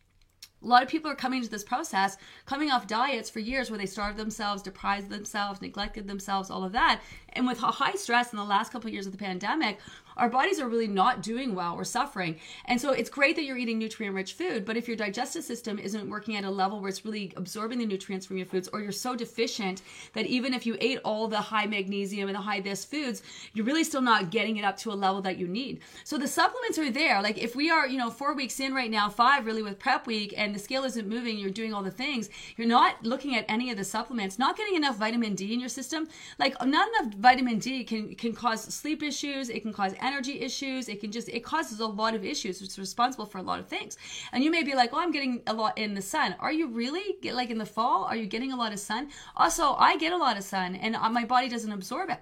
a 0.62 0.66
lot 0.66 0.82
of 0.82 0.88
people 0.88 1.10
are 1.10 1.16
coming 1.16 1.42
to 1.42 1.50
this 1.50 1.64
process 1.64 2.16
coming 2.46 2.70
off 2.70 2.86
diets 2.86 3.30
for 3.30 3.38
years 3.38 3.70
where 3.70 3.78
they 3.78 3.86
starved 3.86 4.18
themselves 4.18 4.62
deprived 4.62 5.10
themselves 5.10 5.62
neglected 5.62 6.06
themselves 6.08 6.50
all 6.50 6.64
of 6.64 6.72
that 6.72 7.00
and 7.38 7.46
with 7.46 7.58
high 7.58 7.94
stress 7.94 8.32
in 8.32 8.36
the 8.36 8.44
last 8.44 8.72
couple 8.72 8.88
of 8.88 8.92
years 8.92 9.06
of 9.06 9.12
the 9.12 9.18
pandemic 9.18 9.78
our 10.18 10.28
bodies 10.28 10.58
are 10.58 10.68
really 10.68 10.88
not 10.88 11.22
doing 11.22 11.54
well. 11.54 11.76
We're 11.76 11.84
suffering. 11.84 12.38
And 12.64 12.80
so 12.80 12.90
it's 12.90 13.08
great 13.08 13.36
that 13.36 13.44
you're 13.44 13.56
eating 13.56 13.78
nutrient 13.78 14.14
rich 14.14 14.32
food, 14.34 14.64
but 14.64 14.76
if 14.76 14.88
your 14.88 14.96
digestive 14.96 15.44
system 15.44 15.78
isn't 15.78 16.10
working 16.10 16.36
at 16.36 16.44
a 16.44 16.50
level 16.50 16.80
where 16.80 16.88
it's 16.88 17.04
really 17.04 17.32
absorbing 17.36 17.78
the 17.78 17.86
nutrients 17.86 18.26
from 18.26 18.36
your 18.36 18.46
foods, 18.46 18.68
or 18.72 18.80
you're 18.80 18.92
so 18.92 19.14
deficient 19.14 19.82
that 20.14 20.26
even 20.26 20.52
if 20.52 20.66
you 20.66 20.76
ate 20.80 20.98
all 21.04 21.28
the 21.28 21.40
high 21.40 21.66
magnesium 21.66 22.28
and 22.28 22.34
the 22.34 22.40
high 22.40 22.60
this 22.60 22.84
foods, 22.84 23.22
you're 23.54 23.64
really 23.64 23.84
still 23.84 24.02
not 24.02 24.30
getting 24.30 24.56
it 24.56 24.64
up 24.64 24.76
to 24.78 24.90
a 24.90 24.94
level 24.94 25.22
that 25.22 25.38
you 25.38 25.46
need. 25.46 25.80
So 26.04 26.18
the 26.18 26.26
supplements 26.26 26.78
are 26.78 26.90
there. 26.90 27.22
Like 27.22 27.38
if 27.38 27.54
we 27.54 27.70
are, 27.70 27.86
you 27.86 27.98
know, 27.98 28.10
four 28.10 28.34
weeks 28.34 28.58
in 28.58 28.74
right 28.74 28.90
now, 28.90 29.08
five 29.08 29.46
really 29.46 29.62
with 29.62 29.78
prep 29.78 30.06
week, 30.06 30.34
and 30.36 30.54
the 30.54 30.58
scale 30.58 30.84
isn't 30.84 31.08
moving, 31.08 31.38
you're 31.38 31.50
doing 31.50 31.72
all 31.72 31.82
the 31.82 31.90
things, 31.90 32.28
you're 32.56 32.66
not 32.66 33.04
looking 33.04 33.36
at 33.36 33.44
any 33.48 33.70
of 33.70 33.76
the 33.76 33.84
supplements, 33.84 34.38
not 34.38 34.56
getting 34.56 34.74
enough 34.74 34.96
vitamin 34.96 35.34
D 35.36 35.54
in 35.54 35.60
your 35.60 35.68
system. 35.68 36.08
Like 36.38 36.54
not 36.64 36.88
enough 36.88 37.14
vitamin 37.28 37.58
D 37.58 37.84
can 37.84 38.14
can 38.14 38.32
cause 38.32 38.62
sleep 38.80 39.02
issues, 39.02 39.50
it 39.50 39.60
can 39.60 39.72
cause 39.80 39.92
energy 40.00 40.40
issues. 40.48 40.88
It 40.88 40.98
can 41.02 41.10
just, 41.16 41.28
it 41.28 41.42
causes 41.52 41.80
a 41.80 41.86
lot 41.86 42.14
of 42.14 42.24
issues. 42.24 42.62
It's 42.62 42.78
responsible 42.78 43.26
for 43.26 43.38
a 43.38 43.42
lot 43.50 43.58
of 43.60 43.66
things. 43.74 43.98
And 44.32 44.42
you 44.42 44.50
may 44.50 44.62
be 44.62 44.74
like, 44.74 44.90
oh, 44.94 45.00
I'm 45.04 45.12
getting 45.16 45.42
a 45.46 45.52
lot 45.52 45.76
in 45.76 45.92
the 45.92 46.00
sun. 46.14 46.36
Are 46.40 46.52
you 46.52 46.68
really? 46.68 47.06
Get, 47.20 47.34
like 47.34 47.50
in 47.50 47.58
the 47.58 47.72
fall, 47.76 48.04
are 48.04 48.16
you 48.16 48.26
getting 48.26 48.52
a 48.52 48.56
lot 48.56 48.72
of 48.72 48.80
sun? 48.80 49.10
Also, 49.36 49.74
I 49.74 49.98
get 49.98 50.12
a 50.12 50.16
lot 50.16 50.38
of 50.38 50.44
sun 50.44 50.74
and 50.76 50.96
uh, 50.96 51.10
my 51.10 51.24
body 51.24 51.48
doesn't 51.48 51.72
absorb 51.72 52.08
it. 52.10 52.20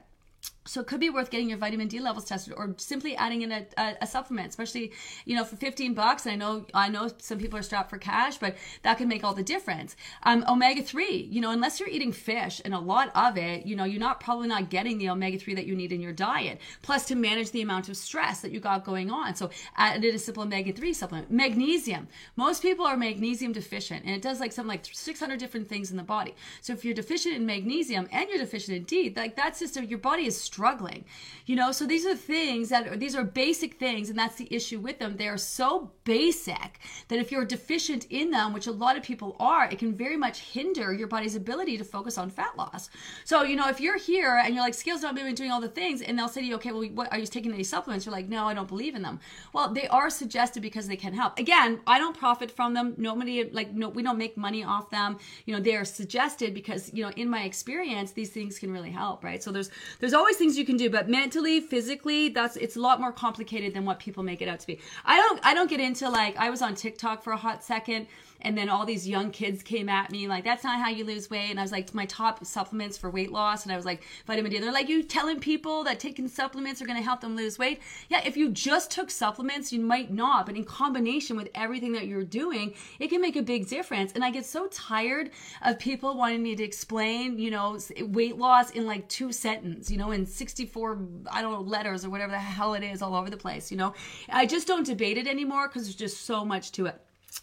So 0.67 0.81
it 0.81 0.87
could 0.87 1.01
be 1.01 1.11
worth 1.11 1.31
getting 1.31 1.49
your 1.49 1.59
vitamin 1.59 1.89
D 1.89 2.01
levels 2.01 2.25
tested, 2.25 2.55
or 2.57 2.75
simply 2.77 3.17
adding 3.17 3.43
in 3.43 3.53
a, 3.53 3.67
a, 3.77 3.95
a, 4.03 4.07
supplement, 4.07 4.49
especially 4.49 4.93
you 5.25 5.37
know 5.37 5.45
for 5.45 5.57
15 5.57 5.95
bucks. 5.95 6.27
And 6.27 6.33
I 6.33 6.37
know 6.37 6.67
I 6.75 6.89
know 6.89 7.11
some 7.19 7.39
people 7.39 7.59
are 7.59 7.63
strapped 7.63 7.91
for 7.91 7.99
cash, 7.99 8.39
but 8.39 8.57
that 8.83 8.99
can 8.99 9.09
make 9.09 9.25
all 9.25 9.35
the 9.35 9.43
difference. 9.43 9.97
Um, 10.23 10.45
omega 10.49 10.83
3, 10.83 11.29
you 11.31 11.41
know, 11.41 11.51
unless 11.51 11.81
you're 11.81 11.89
eating 11.89 12.13
fish 12.13 12.61
and 12.65 12.75
a 12.75 12.79
lot 12.79 13.11
of 13.15 13.37
it, 13.37 13.67
you 13.67 13.77
know, 13.77 13.85
you're 13.85 14.01
not 14.01 14.21
probably 14.21 14.49
not 14.49 14.71
getting 14.71 14.99
the 14.99 15.11
omega 15.11 15.39
3 15.39 15.55
that 15.55 15.67
you 15.67 15.77
need 15.77 15.93
in 15.93 16.01
your 16.01 16.13
diet. 16.13 16.61
Plus, 16.83 17.07
to 17.07 17.15
manage 17.15 17.51
the 17.51 17.63
amount 17.63 17.89
of 17.89 17.97
stress 17.97 18.41
that 18.41 18.53
you 18.53 18.61
got 18.61 18.85
going 18.85 19.11
on, 19.11 19.35
so 19.35 19.51
added 19.77 20.15
a 20.15 20.19
simple 20.19 20.43
omega 20.43 20.73
3 20.73 20.93
supplement. 20.93 21.31
Magnesium. 21.31 22.09
Most 22.37 22.63
people 22.63 22.87
are 22.87 22.97
magnesium 22.97 23.53
deficient, 23.53 24.05
and 24.05 24.15
it 24.15 24.23
does 24.23 24.41
like 24.41 24.53
something 24.53 24.69
like 24.69 24.85
600 24.85 25.39
different 25.39 25.69
things 25.69 25.91
in 25.91 25.97
the 25.97 26.03
body. 26.03 26.35
So 26.61 26.73
if 26.73 26.85
you're 26.85 26.95
deficient 26.95 27.35
in 27.37 27.47
magnesium 27.47 28.09
and 28.11 28.29
you're 28.29 28.39
deficient 28.39 28.77
in 28.77 28.85
D, 28.85 29.13
like 29.15 29.37
that's 29.37 29.61
just 29.61 29.77
your 29.77 29.99
body 29.99 30.27
is 30.27 30.41
struggling 30.57 31.05
you 31.47 31.55
know? 31.55 31.73
So 31.73 31.87
these 31.87 32.05
are 32.05 32.15
things 32.15 32.69
that 32.69 32.89
are, 32.89 32.97
these 32.97 33.15
are 33.15 33.25
basic 33.25 33.75
things 33.75 34.11
and 34.11 34.19
that's 34.19 34.37
the 34.37 34.53
issue 34.55 34.81
with 34.81 34.99
them. 34.99 35.17
They're 35.17 35.39
so 35.39 35.93
basic 36.05 36.81
that 37.09 37.19
if 37.19 37.31
you're 37.31 37.45
deficient 37.45 38.07
in 38.11 38.31
them 38.31 38.53
which 38.53 38.67
a 38.67 38.73
lot 38.73 38.97
of 38.97 39.03
people 39.03 39.37
are 39.39 39.69
it 39.69 39.79
can 39.79 39.95
very 39.95 40.17
much 40.17 40.41
hinder 40.41 40.93
your 40.93 41.09
body's 41.09 41.37
ability 41.37 41.79
to 41.79 41.85
focus 41.85 42.19
on 42.19 42.31
fat 42.31 42.57
loss. 42.59 42.91
So 43.25 43.43
you 43.43 43.57
know 43.57 43.69
if 43.69 43.81
you're 43.81 43.99
here 43.99 44.41
and 44.45 44.55
you're 44.55 44.63
like 44.63 44.75
scales 44.75 45.03
not 45.03 45.15
moving 45.15 45.35
doing 45.35 45.51
all 45.51 45.61
the 45.61 45.69
things 45.69 46.03
and 46.03 46.19
they'll 46.19 46.29
say 46.29 46.41
to 46.41 46.47
you 46.47 46.57
okay 46.57 46.73
well 46.73 46.89
what 46.91 47.13
are 47.13 47.19
you 47.19 47.27
taking 47.27 47.53
any 47.53 47.65
supplements? 47.65 48.05
You're 48.05 48.13
like 48.13 48.29
no 48.29 48.47
i 48.47 48.55
don't 48.55 48.69
believe 48.69 48.95
in 48.95 49.03
them. 49.03 49.21
Well 49.53 49.73
they 49.73 49.87
are 49.89 50.11
suggested 50.11 50.63
because 50.63 50.89
they 50.89 50.97
can 50.97 51.15
help. 51.15 51.39
Again 51.39 51.81
i 51.87 51.99
don't 51.99 52.17
profit 52.17 52.51
from 52.51 52.75
them. 52.75 52.95
Nobody 52.97 53.45
like 53.51 53.73
no 53.73 53.89
we 53.89 54.03
don't 54.03 54.19
make 54.19 54.37
money 54.37 54.65
off 54.65 54.91
them. 54.91 55.19
You 55.45 55.55
know 55.55 55.61
they 55.61 55.77
are 55.77 55.85
suggested 55.85 56.55
because 56.55 56.93
you 56.93 57.05
know 57.05 57.11
in 57.17 57.29
my 57.29 57.45
experience 57.45 58.11
these 58.13 58.31
things 58.31 58.59
can 58.59 58.73
really 58.73 58.91
help 58.91 59.23
right? 59.23 59.43
So 59.43 59.53
there's 59.53 59.71
there's 60.01 60.15
always 60.15 60.41
things 60.47 60.57
you 60.57 60.65
can 60.65 60.77
do, 60.77 60.89
but 60.89 61.09
mentally, 61.09 61.61
physically, 61.61 62.29
that's 62.29 62.57
it's 62.57 62.77
a 62.77 62.81
lot 62.81 63.01
more 63.01 63.11
complicated 63.11 63.75
than 63.75 63.85
what 63.85 63.99
people 63.99 64.23
make 64.23 64.41
it 64.41 64.49
out 64.49 64.61
to 64.61 64.67
be. 64.67 64.79
I 65.05 65.17
don't 65.17 65.41
I 65.45 65.55
don't 65.55 65.69
get 65.69 65.81
into 65.81 66.09
like 66.09 66.37
I 66.37 66.51
was 66.51 66.63
on 66.63 66.77
TikTok 66.77 67.25
for 67.25 67.33
a 67.33 67.37
hot 67.37 67.65
second 67.65 68.07
and 68.41 68.57
then 68.57 68.69
all 68.69 68.85
these 68.85 69.09
young 69.09 69.31
kids 69.31 69.63
came 69.63 69.89
at 69.89 70.11
me 70.11 70.29
like 70.29 70.45
that's 70.45 70.65
not 70.65 70.81
how 70.81 70.89
you 70.91 71.05
lose 71.05 71.31
weight. 71.31 71.51
And 71.51 71.59
i 71.59 71.63
was 71.63 71.73
like 71.73 71.95
my 71.95 72.07
top 72.07 72.45
supplements 72.45 72.97
for 72.97 73.11
weight 73.11 73.33
loss. 73.33 73.65
And 73.65 73.73
i 73.73 73.77
was 73.77 73.85
like 73.85 74.03
vitamin 74.27 74.51
d. 74.51 74.59
They're 74.59 74.73
like 74.73 74.89
you 74.89 75.03
telling 75.03 75.41
people 75.41 75.85
that 75.85 76.01
taking 76.01 76.29
supplements 76.29 76.81
are 76.83 76.87
going 76.87 76.99
to 76.99 77.05
help 77.05 77.21
them 77.21 77.37
lose 77.37 77.59
weight? 77.59 77.81
Yeah 78.09 78.21
if 78.25 78.37
you 78.37 78.51
just 78.51 78.91
took 78.91 79.11
supplements 79.11 79.73
you 79.73 79.81
might 79.81 80.13
not. 80.13 80.47
But 80.47 80.57
in 80.57 80.65
combination 80.65 81.37
with 81.37 81.49
everything 81.55 81.93
that 81.93 82.07
you're 82.07 82.25
doing 82.25 82.75
it 82.99 83.09
can 83.09 83.21
make 83.21 83.37
a 83.37 83.43
big 83.43 83.69
difference. 83.69 84.13
And 84.13 84.25
i 84.25 84.31
get 84.31 84.45
so 84.45 84.67
tired 84.69 85.31
of 85.65 85.79
people 85.79 86.17
wanting 86.17 86.43
me 86.43 86.57
to 86.57 86.63
explain 86.63 87.39
you 87.39 87.51
know 87.51 87.79
weight 88.01 88.37
loss 88.37 88.71
in 88.71 88.87
like 88.87 89.09
two 89.09 89.33
sentences 89.33 89.91
you 89.91 89.99
know 89.99 90.11
in 90.11 90.27
64 90.27 90.99
i 91.31 91.43
don't 91.43 91.53
know 91.53 91.61
letters 91.61 92.05
or 92.05 92.11
whatever 92.11 92.33
the 92.33 92.39
hell 92.39 92.75
it 92.75 92.83
is 92.83 93.03
all 93.03 93.15
over 93.15 93.31
the 93.31 93.37
place 93.37 93.71
you 93.71 93.77
know? 93.77 93.95
I 94.29 94.47
just 94.47 94.67
don't 94.67 94.87
debate 94.87 95.19
it 95.19 95.27
anymore 95.27 95.69
because 95.69 95.85
there's 95.85 95.95
just 95.95 96.25
so 96.25 96.45
much 96.45 96.73
to 96.73 96.87
it 96.87 97.01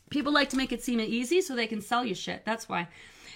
People 0.10 0.34
like 0.34 0.50
to 0.50 0.58
make 0.58 0.72
it 0.72 0.84
seem 0.84 1.00
easy 1.00 1.42
so 1.42 1.56
they 1.56 1.68
can 1.68 1.82
sell 1.82 2.06
you 2.06 2.16
shit. 2.16 2.44
That's 2.46 2.70
why. 2.70 2.88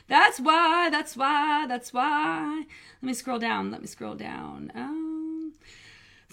That's 0.07 0.39
why. 0.39 0.89
That's 0.89 1.15
why. 1.17 1.65
That's 1.67 1.93
why. 1.93 2.63
Let 3.01 3.07
me 3.07 3.13
scroll 3.13 3.39
down. 3.39 3.71
Let 3.71 3.81
me 3.81 3.87
scroll 3.87 4.15
down. 4.15 4.71
Um, 4.75 5.06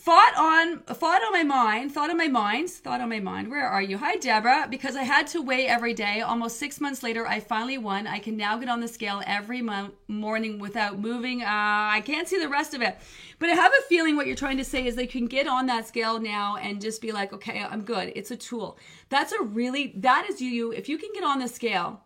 thought 0.05 0.35
on 0.37 0.81
thought 0.81 1.23
on 1.23 1.33
my 1.33 1.43
mind. 1.43 1.91
Thought 1.91 2.11
on 2.11 2.19
my 2.19 2.29
mind. 2.29 2.69
Thought 2.69 3.01
on 3.01 3.09
my 3.09 3.21
mind. 3.21 3.51
Where 3.51 3.67
are 3.67 3.81
you? 3.81 3.97
Hi, 3.97 4.17
Deborah. 4.17 4.67
Because 4.69 4.97
I 4.97 5.03
had 5.03 5.27
to 5.29 5.41
weigh 5.41 5.67
every 5.67 5.95
day. 5.95 6.21
Almost 6.21 6.59
six 6.59 6.79
months 6.79 7.03
later, 7.03 7.27
I 7.27 7.41
finally 7.41 7.79
won. 7.79 8.07
I 8.07 8.19
can 8.19 8.37
now 8.37 8.59
get 8.59 8.69
on 8.69 8.81
the 8.81 8.89
scale 8.89 9.23
every 9.27 9.63
mo- 9.63 9.93
morning 10.07 10.59
without 10.59 10.99
moving. 10.99 11.41
Uh, 11.41 11.47
I 11.49 12.03
can't 12.05 12.29
see 12.29 12.39
the 12.39 12.51
rest 12.51 12.75
of 12.75 12.83
it. 12.83 12.99
But 13.39 13.49
I 13.49 13.55
have 13.55 13.73
a 13.73 13.83
feeling 13.89 14.15
what 14.15 14.27
you're 14.27 14.37
trying 14.37 14.59
to 14.59 14.65
say 14.65 14.87
is 14.87 14.95
they 14.95 15.07
can 15.07 15.25
get 15.25 15.47
on 15.47 15.65
that 15.67 15.89
scale 15.89 16.21
now 16.21 16.57
and 16.57 16.83
just 16.83 17.01
be 17.01 17.11
like, 17.11 17.33
okay, 17.33 17.65
I'm 17.65 17.81
good. 17.81 18.13
It's 18.15 18.31
a 18.31 18.37
tool. 18.37 18.79
That's 19.09 19.33
a 19.33 19.43
really, 19.43 19.95
that 19.97 20.27
is 20.29 20.39
you. 20.39 20.71
If 20.71 20.87
you 20.87 20.99
can 20.99 21.11
get 21.15 21.25
on 21.25 21.39
the 21.39 21.49
scale 21.49 22.04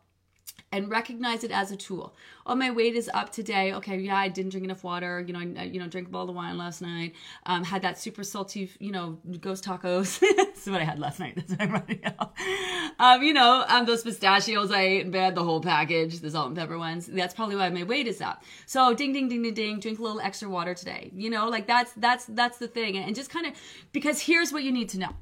and 0.71 0.91
recognize 0.91 1.45
it 1.45 1.51
as 1.51 1.71
a 1.71 1.77
tool. 1.77 2.15
Oh, 2.47 2.55
my 2.55 2.71
weight 2.71 2.95
is 2.95 3.11
up 3.15 3.31
today. 3.31 3.73
Okay, 3.75 3.99
yeah, 3.99 4.17
I 4.17 4.29
didn't 4.29 4.51
drink 4.51 4.65
enough 4.65 4.85
water. 4.85 5.25
You 5.27 5.33
know, 5.33 5.61
I, 5.61 5.65
you 5.65 5.81
know, 5.81 5.89
drank 5.89 6.09
a 6.09 6.11
bottle 6.11 6.31
of 6.31 6.37
wine 6.37 6.59
last 6.59 6.83
night. 6.83 7.15
Um, 7.47 7.65
had 7.65 7.83
that 7.83 7.99
super 7.99 8.23
salty, 8.23 8.71
you 8.79 8.93
know, 8.93 9.19
ghost 9.41 9.65
tacos. 9.65 10.19
this 10.21 10.63
is 10.63 10.71
what 10.71 10.81
I 10.81 10.85
had 10.85 10.99
last 10.99 11.21
night. 11.21 11.35
That's 11.37 11.51
what 11.51 11.61
I'm 11.63 11.73
running 11.73 12.05
out. 12.05 12.33
Um, 12.99 13.23
you 13.23 13.33
know, 13.33 13.65
um, 13.69 13.87
those 13.87 14.03
pistachios 14.03 14.71
I 14.71 14.83
ate 14.83 15.07
in 15.07 15.11
bed, 15.11 15.35
the 15.35 15.45
whole 15.45 15.61
package, 15.61 16.21
the 16.21 16.31
salt 16.31 16.49
and 16.49 16.57
pepper 16.57 16.79
ones. 16.79 17.07
That's 17.07 17.35
probably 17.35 17.57
why 17.57 17.69
my 17.71 17.85
weight 17.85 18.07
is 18.07 18.21
up. 18.21 18.43
So, 18.67 18.95
ding, 18.95 19.13
ding, 19.13 19.29
ding, 19.29 19.43
ding, 19.43 19.55
ding. 19.55 19.81
Drink 19.81 19.99
a 19.99 20.03
little 20.03 20.21
extra 20.21 20.49
water 20.49 20.75
today. 20.75 21.11
You 21.15 21.31
know, 21.31 21.49
like 21.49 21.67
that's 21.67 21.93
that's 21.95 22.27
that's 22.27 22.59
the 22.59 22.69
thing. 22.69 22.97
And 22.99 23.15
just 23.15 23.31
kind 23.31 23.47
of 23.47 23.55
because 23.93 24.21
here's 24.21 24.53
what 24.53 24.65
you 24.65 24.73
need 24.73 24.91
to 24.91 24.99
know 24.99 25.15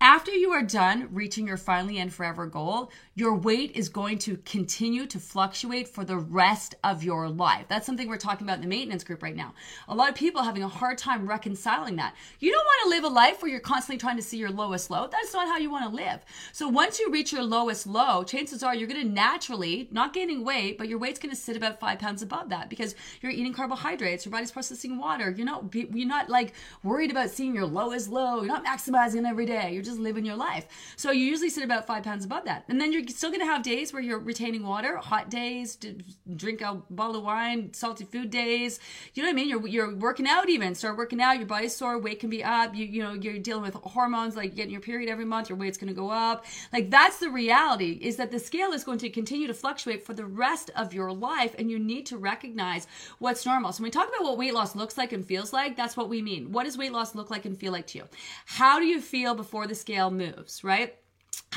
after 0.00 0.30
you 0.30 0.50
are 0.52 0.62
done 0.62 1.08
reaching 1.12 1.46
your 1.46 1.56
finally 1.56 1.98
and 1.98 2.12
forever 2.12 2.46
goal, 2.46 2.90
your 3.16 3.34
weight 3.34 3.72
is 3.74 3.88
going 3.88 4.18
to 4.18 4.36
continue 4.44 5.06
to 5.06 5.18
fluctuate 5.18 5.88
for 5.88 6.04
the 6.04 6.18
rest 6.18 6.74
of 6.84 7.02
your 7.02 7.30
life. 7.30 7.64
That's 7.66 7.86
something 7.86 8.08
we're 8.08 8.18
talking 8.18 8.46
about 8.46 8.56
in 8.56 8.60
the 8.60 8.68
maintenance 8.68 9.04
group 9.04 9.22
right 9.22 9.34
now. 9.34 9.54
A 9.88 9.94
lot 9.94 10.10
of 10.10 10.14
people 10.14 10.42
having 10.42 10.62
a 10.62 10.68
hard 10.68 10.98
time 10.98 11.26
reconciling 11.26 11.96
that. 11.96 12.14
You 12.40 12.52
don't 12.52 12.64
want 12.64 12.82
to 12.84 12.88
live 12.90 13.04
a 13.04 13.14
life 13.14 13.40
where 13.40 13.50
you're 13.50 13.58
constantly 13.60 13.98
trying 13.98 14.16
to 14.16 14.22
see 14.22 14.36
your 14.36 14.50
lowest 14.50 14.90
low. 14.90 15.08
That's 15.10 15.32
not 15.32 15.48
how 15.48 15.56
you 15.56 15.70
want 15.70 15.90
to 15.90 15.96
live. 15.96 16.20
So 16.52 16.68
once 16.68 17.00
you 17.00 17.10
reach 17.10 17.32
your 17.32 17.42
lowest 17.42 17.86
low, 17.86 18.22
chances 18.22 18.62
are 18.62 18.74
you're 18.74 18.86
going 18.86 19.00
to 19.02 19.10
naturally, 19.10 19.88
not 19.90 20.12
gaining 20.12 20.44
weight, 20.44 20.76
but 20.76 20.86
your 20.86 20.98
weight's 20.98 21.18
going 21.18 21.34
to 21.34 21.40
sit 21.40 21.56
about 21.56 21.80
five 21.80 21.98
pounds 21.98 22.20
above 22.20 22.50
that 22.50 22.68
because 22.68 22.94
you're 23.22 23.32
eating 23.32 23.54
carbohydrates, 23.54 24.26
your 24.26 24.32
body's 24.32 24.50
processing 24.50 24.98
water. 24.98 25.30
You're 25.30 25.46
not, 25.46 25.74
you're 25.74 26.06
not 26.06 26.28
like 26.28 26.52
worried 26.82 27.10
about 27.10 27.30
seeing 27.30 27.54
your 27.54 27.66
lowest 27.66 28.10
low. 28.10 28.42
You're 28.42 28.46
not 28.46 28.66
maximizing 28.66 29.26
every 29.26 29.46
day. 29.46 29.72
You're 29.72 29.82
just 29.82 29.98
living 29.98 30.26
your 30.26 30.36
life. 30.36 30.66
So 30.96 31.12
you 31.12 31.24
usually 31.24 31.48
sit 31.48 31.64
about 31.64 31.86
five 31.86 32.02
pounds 32.02 32.26
above 32.26 32.44
that. 32.44 32.64
And 32.68 32.78
then 32.78 32.92
you're 32.92 33.05
still 33.08 33.30
going 33.30 33.40
to 33.40 33.46
have 33.46 33.62
days 33.62 33.92
where 33.92 34.02
you're 34.02 34.18
retaining 34.18 34.62
water, 34.62 34.96
hot 34.96 35.30
days, 35.30 35.78
drink 36.36 36.60
a 36.60 36.82
bottle 36.90 37.16
of 37.16 37.24
wine, 37.24 37.72
salty 37.72 38.04
food 38.04 38.30
days. 38.30 38.80
You 39.14 39.22
know 39.22 39.28
what 39.28 39.32
I 39.32 39.36
mean? 39.36 39.48
You're, 39.48 39.66
you're 39.66 39.94
working 39.94 40.26
out 40.26 40.48
even. 40.48 40.74
Start 40.74 40.96
working 40.96 41.20
out. 41.20 41.38
Your 41.38 41.46
body's 41.46 41.74
sore. 41.74 41.98
Weight 41.98 42.20
can 42.20 42.30
be 42.30 42.42
up. 42.42 42.74
You, 42.74 42.84
you 42.84 43.02
know, 43.02 43.12
you're 43.12 43.38
dealing 43.38 43.62
with 43.62 43.74
hormones 43.74 44.36
like 44.36 44.54
getting 44.54 44.72
your 44.72 44.80
period 44.80 45.10
every 45.10 45.24
month. 45.24 45.48
Your 45.48 45.58
weight's 45.58 45.78
going 45.78 45.88
to 45.88 45.94
go 45.94 46.10
up. 46.10 46.44
Like 46.72 46.90
that's 46.90 47.18
the 47.18 47.30
reality 47.30 47.98
is 48.02 48.16
that 48.16 48.30
the 48.30 48.38
scale 48.38 48.72
is 48.72 48.84
going 48.84 48.98
to 48.98 49.10
continue 49.10 49.46
to 49.46 49.54
fluctuate 49.54 50.04
for 50.04 50.14
the 50.14 50.26
rest 50.26 50.70
of 50.76 50.94
your 50.94 51.12
life. 51.12 51.54
And 51.58 51.70
you 51.70 51.78
need 51.78 52.06
to 52.06 52.18
recognize 52.18 52.86
what's 53.18 53.46
normal. 53.46 53.72
So 53.72 53.82
when 53.82 53.88
we 53.88 53.90
talk 53.90 54.08
about 54.08 54.24
what 54.24 54.38
weight 54.38 54.54
loss 54.54 54.76
looks 54.76 54.98
like 54.98 55.12
and 55.12 55.24
feels 55.24 55.52
like, 55.52 55.76
that's 55.76 55.96
what 55.96 56.08
we 56.08 56.22
mean. 56.22 56.52
What 56.52 56.64
does 56.64 56.78
weight 56.78 56.92
loss 56.92 57.14
look 57.14 57.30
like 57.30 57.44
and 57.44 57.58
feel 57.58 57.72
like 57.72 57.86
to 57.88 57.98
you? 57.98 58.04
How 58.46 58.78
do 58.78 58.86
you 58.86 59.00
feel 59.00 59.34
before 59.34 59.66
the 59.66 59.74
scale 59.74 60.10
moves, 60.10 60.64
right? 60.64 60.96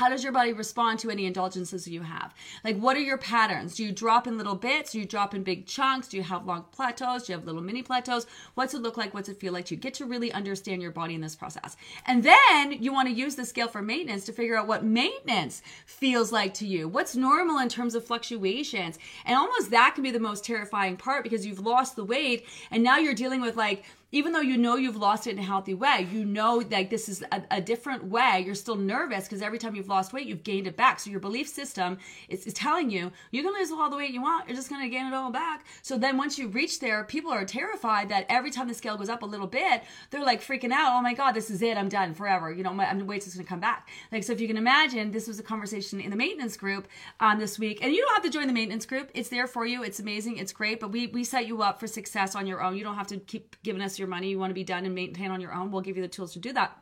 How 0.00 0.08
does 0.08 0.24
your 0.24 0.32
body 0.32 0.54
respond 0.54 0.98
to 0.98 1.10
any 1.10 1.26
indulgences 1.26 1.86
you 1.86 2.00
have? 2.00 2.32
Like, 2.64 2.78
what 2.78 2.96
are 2.96 3.00
your 3.00 3.18
patterns? 3.18 3.74
Do 3.74 3.84
you 3.84 3.92
drop 3.92 4.26
in 4.26 4.38
little 4.38 4.54
bits? 4.54 4.92
Do 4.92 4.98
you 4.98 5.04
drop 5.04 5.34
in 5.34 5.42
big 5.42 5.66
chunks? 5.66 6.08
Do 6.08 6.16
you 6.16 6.22
have 6.22 6.46
long 6.46 6.64
plateaus? 6.72 7.24
Do 7.24 7.32
you 7.32 7.38
have 7.38 7.44
little 7.44 7.60
mini 7.60 7.82
plateaus? 7.82 8.26
What's 8.54 8.72
it 8.72 8.80
look 8.80 8.96
like? 8.96 9.12
What's 9.12 9.28
it 9.28 9.38
feel 9.38 9.52
like 9.52 9.66
to 9.66 9.74
you? 9.74 9.80
Get 9.80 9.92
to 9.94 10.06
really 10.06 10.32
understand 10.32 10.80
your 10.80 10.90
body 10.90 11.14
in 11.14 11.20
this 11.20 11.36
process. 11.36 11.76
And 12.06 12.22
then 12.22 12.82
you 12.82 12.94
want 12.94 13.10
to 13.10 13.14
use 13.14 13.34
the 13.34 13.44
scale 13.44 13.68
for 13.68 13.82
maintenance 13.82 14.24
to 14.24 14.32
figure 14.32 14.56
out 14.56 14.66
what 14.66 14.86
maintenance 14.86 15.60
feels 15.84 16.32
like 16.32 16.54
to 16.54 16.66
you. 16.66 16.88
What's 16.88 17.14
normal 17.14 17.58
in 17.58 17.68
terms 17.68 17.94
of 17.94 18.02
fluctuations? 18.02 18.98
And 19.26 19.36
almost 19.36 19.70
that 19.70 19.94
can 19.94 20.02
be 20.02 20.10
the 20.10 20.18
most 20.18 20.46
terrifying 20.46 20.96
part 20.96 21.24
because 21.24 21.44
you've 21.44 21.60
lost 21.60 21.94
the 21.96 22.04
weight 22.06 22.46
and 22.70 22.82
now 22.82 22.96
you're 22.96 23.12
dealing 23.12 23.42
with 23.42 23.54
like, 23.54 23.84
even 24.12 24.32
though 24.32 24.40
you 24.40 24.56
know 24.56 24.76
you've 24.76 24.96
lost 24.96 25.26
it 25.26 25.32
in 25.32 25.38
a 25.38 25.42
healthy 25.42 25.74
way, 25.74 26.08
you 26.10 26.24
know 26.24 26.64
like 26.70 26.90
this 26.90 27.08
is 27.08 27.22
a, 27.30 27.42
a 27.50 27.60
different 27.60 28.04
way. 28.04 28.42
You're 28.44 28.54
still 28.54 28.76
nervous 28.76 29.24
because 29.24 29.42
every 29.42 29.58
time 29.58 29.76
you've 29.76 29.89
lost 29.90 30.12
weight, 30.12 30.26
you've 30.26 30.42
gained 30.44 30.66
it 30.66 30.76
back. 30.76 31.00
So 31.00 31.10
your 31.10 31.20
belief 31.20 31.48
system 31.48 31.98
is, 32.28 32.46
is 32.46 32.54
telling 32.54 32.90
you 32.90 33.12
you 33.30 33.42
can 33.42 33.52
lose 33.52 33.70
all 33.70 33.90
the 33.90 33.96
weight 33.96 34.12
you 34.12 34.22
want. 34.22 34.48
You're 34.48 34.56
just 34.56 34.70
going 34.70 34.82
to 34.82 34.88
gain 34.88 35.06
it 35.06 35.14
all 35.14 35.30
back. 35.30 35.66
So 35.82 35.98
then 35.98 36.16
once 36.16 36.38
you 36.38 36.48
reach 36.48 36.80
there, 36.80 37.04
people 37.04 37.30
are 37.30 37.44
terrified 37.44 38.08
that 38.08 38.26
every 38.28 38.50
time 38.50 38.68
the 38.68 38.74
scale 38.74 38.96
goes 38.96 39.08
up 39.08 39.22
a 39.22 39.26
little 39.26 39.46
bit, 39.46 39.82
they're 40.10 40.24
like 40.24 40.42
freaking 40.42 40.72
out. 40.72 40.96
Oh 40.98 41.02
my 41.02 41.14
God, 41.14 41.32
this 41.32 41.50
is 41.50 41.60
it. 41.60 41.76
I'm 41.76 41.88
done 41.88 42.14
forever. 42.14 42.50
You 42.52 42.62
know, 42.62 42.72
my, 42.72 42.92
my 42.92 43.02
weight's 43.02 43.26
just 43.26 43.36
going 43.36 43.44
to 43.44 43.48
come 43.48 43.60
back. 43.60 43.88
Like, 44.10 44.24
so 44.24 44.32
if 44.32 44.40
you 44.40 44.46
can 44.46 44.56
imagine, 44.56 45.10
this 45.10 45.28
was 45.28 45.38
a 45.38 45.42
conversation 45.42 46.00
in 46.00 46.10
the 46.10 46.16
maintenance 46.16 46.56
group 46.56 46.88
um, 47.18 47.38
this 47.38 47.58
week. 47.58 47.80
And 47.82 47.92
you 47.92 48.00
don't 48.00 48.14
have 48.14 48.24
to 48.24 48.30
join 48.30 48.46
the 48.46 48.52
maintenance 48.52 48.86
group. 48.86 49.10
It's 49.14 49.28
there 49.28 49.46
for 49.46 49.66
you. 49.66 49.82
It's 49.82 49.98
amazing. 49.98 50.38
It's 50.38 50.52
great. 50.52 50.80
But 50.80 50.92
we, 50.92 51.08
we 51.08 51.24
set 51.24 51.46
you 51.46 51.62
up 51.62 51.80
for 51.80 51.86
success 51.86 52.34
on 52.34 52.46
your 52.46 52.62
own. 52.62 52.76
You 52.76 52.84
don't 52.84 52.96
have 52.96 53.08
to 53.08 53.18
keep 53.18 53.56
giving 53.62 53.82
us 53.82 53.98
your 53.98 54.08
money. 54.08 54.30
You 54.30 54.38
want 54.38 54.50
to 54.50 54.54
be 54.54 54.64
done 54.64 54.86
and 54.86 54.94
maintain 54.94 55.30
on 55.30 55.40
your 55.40 55.52
own. 55.52 55.70
We'll 55.70 55.82
give 55.82 55.96
you 55.96 56.02
the 56.02 56.08
tools 56.08 56.32
to 56.34 56.38
do 56.38 56.52
that 56.52 56.76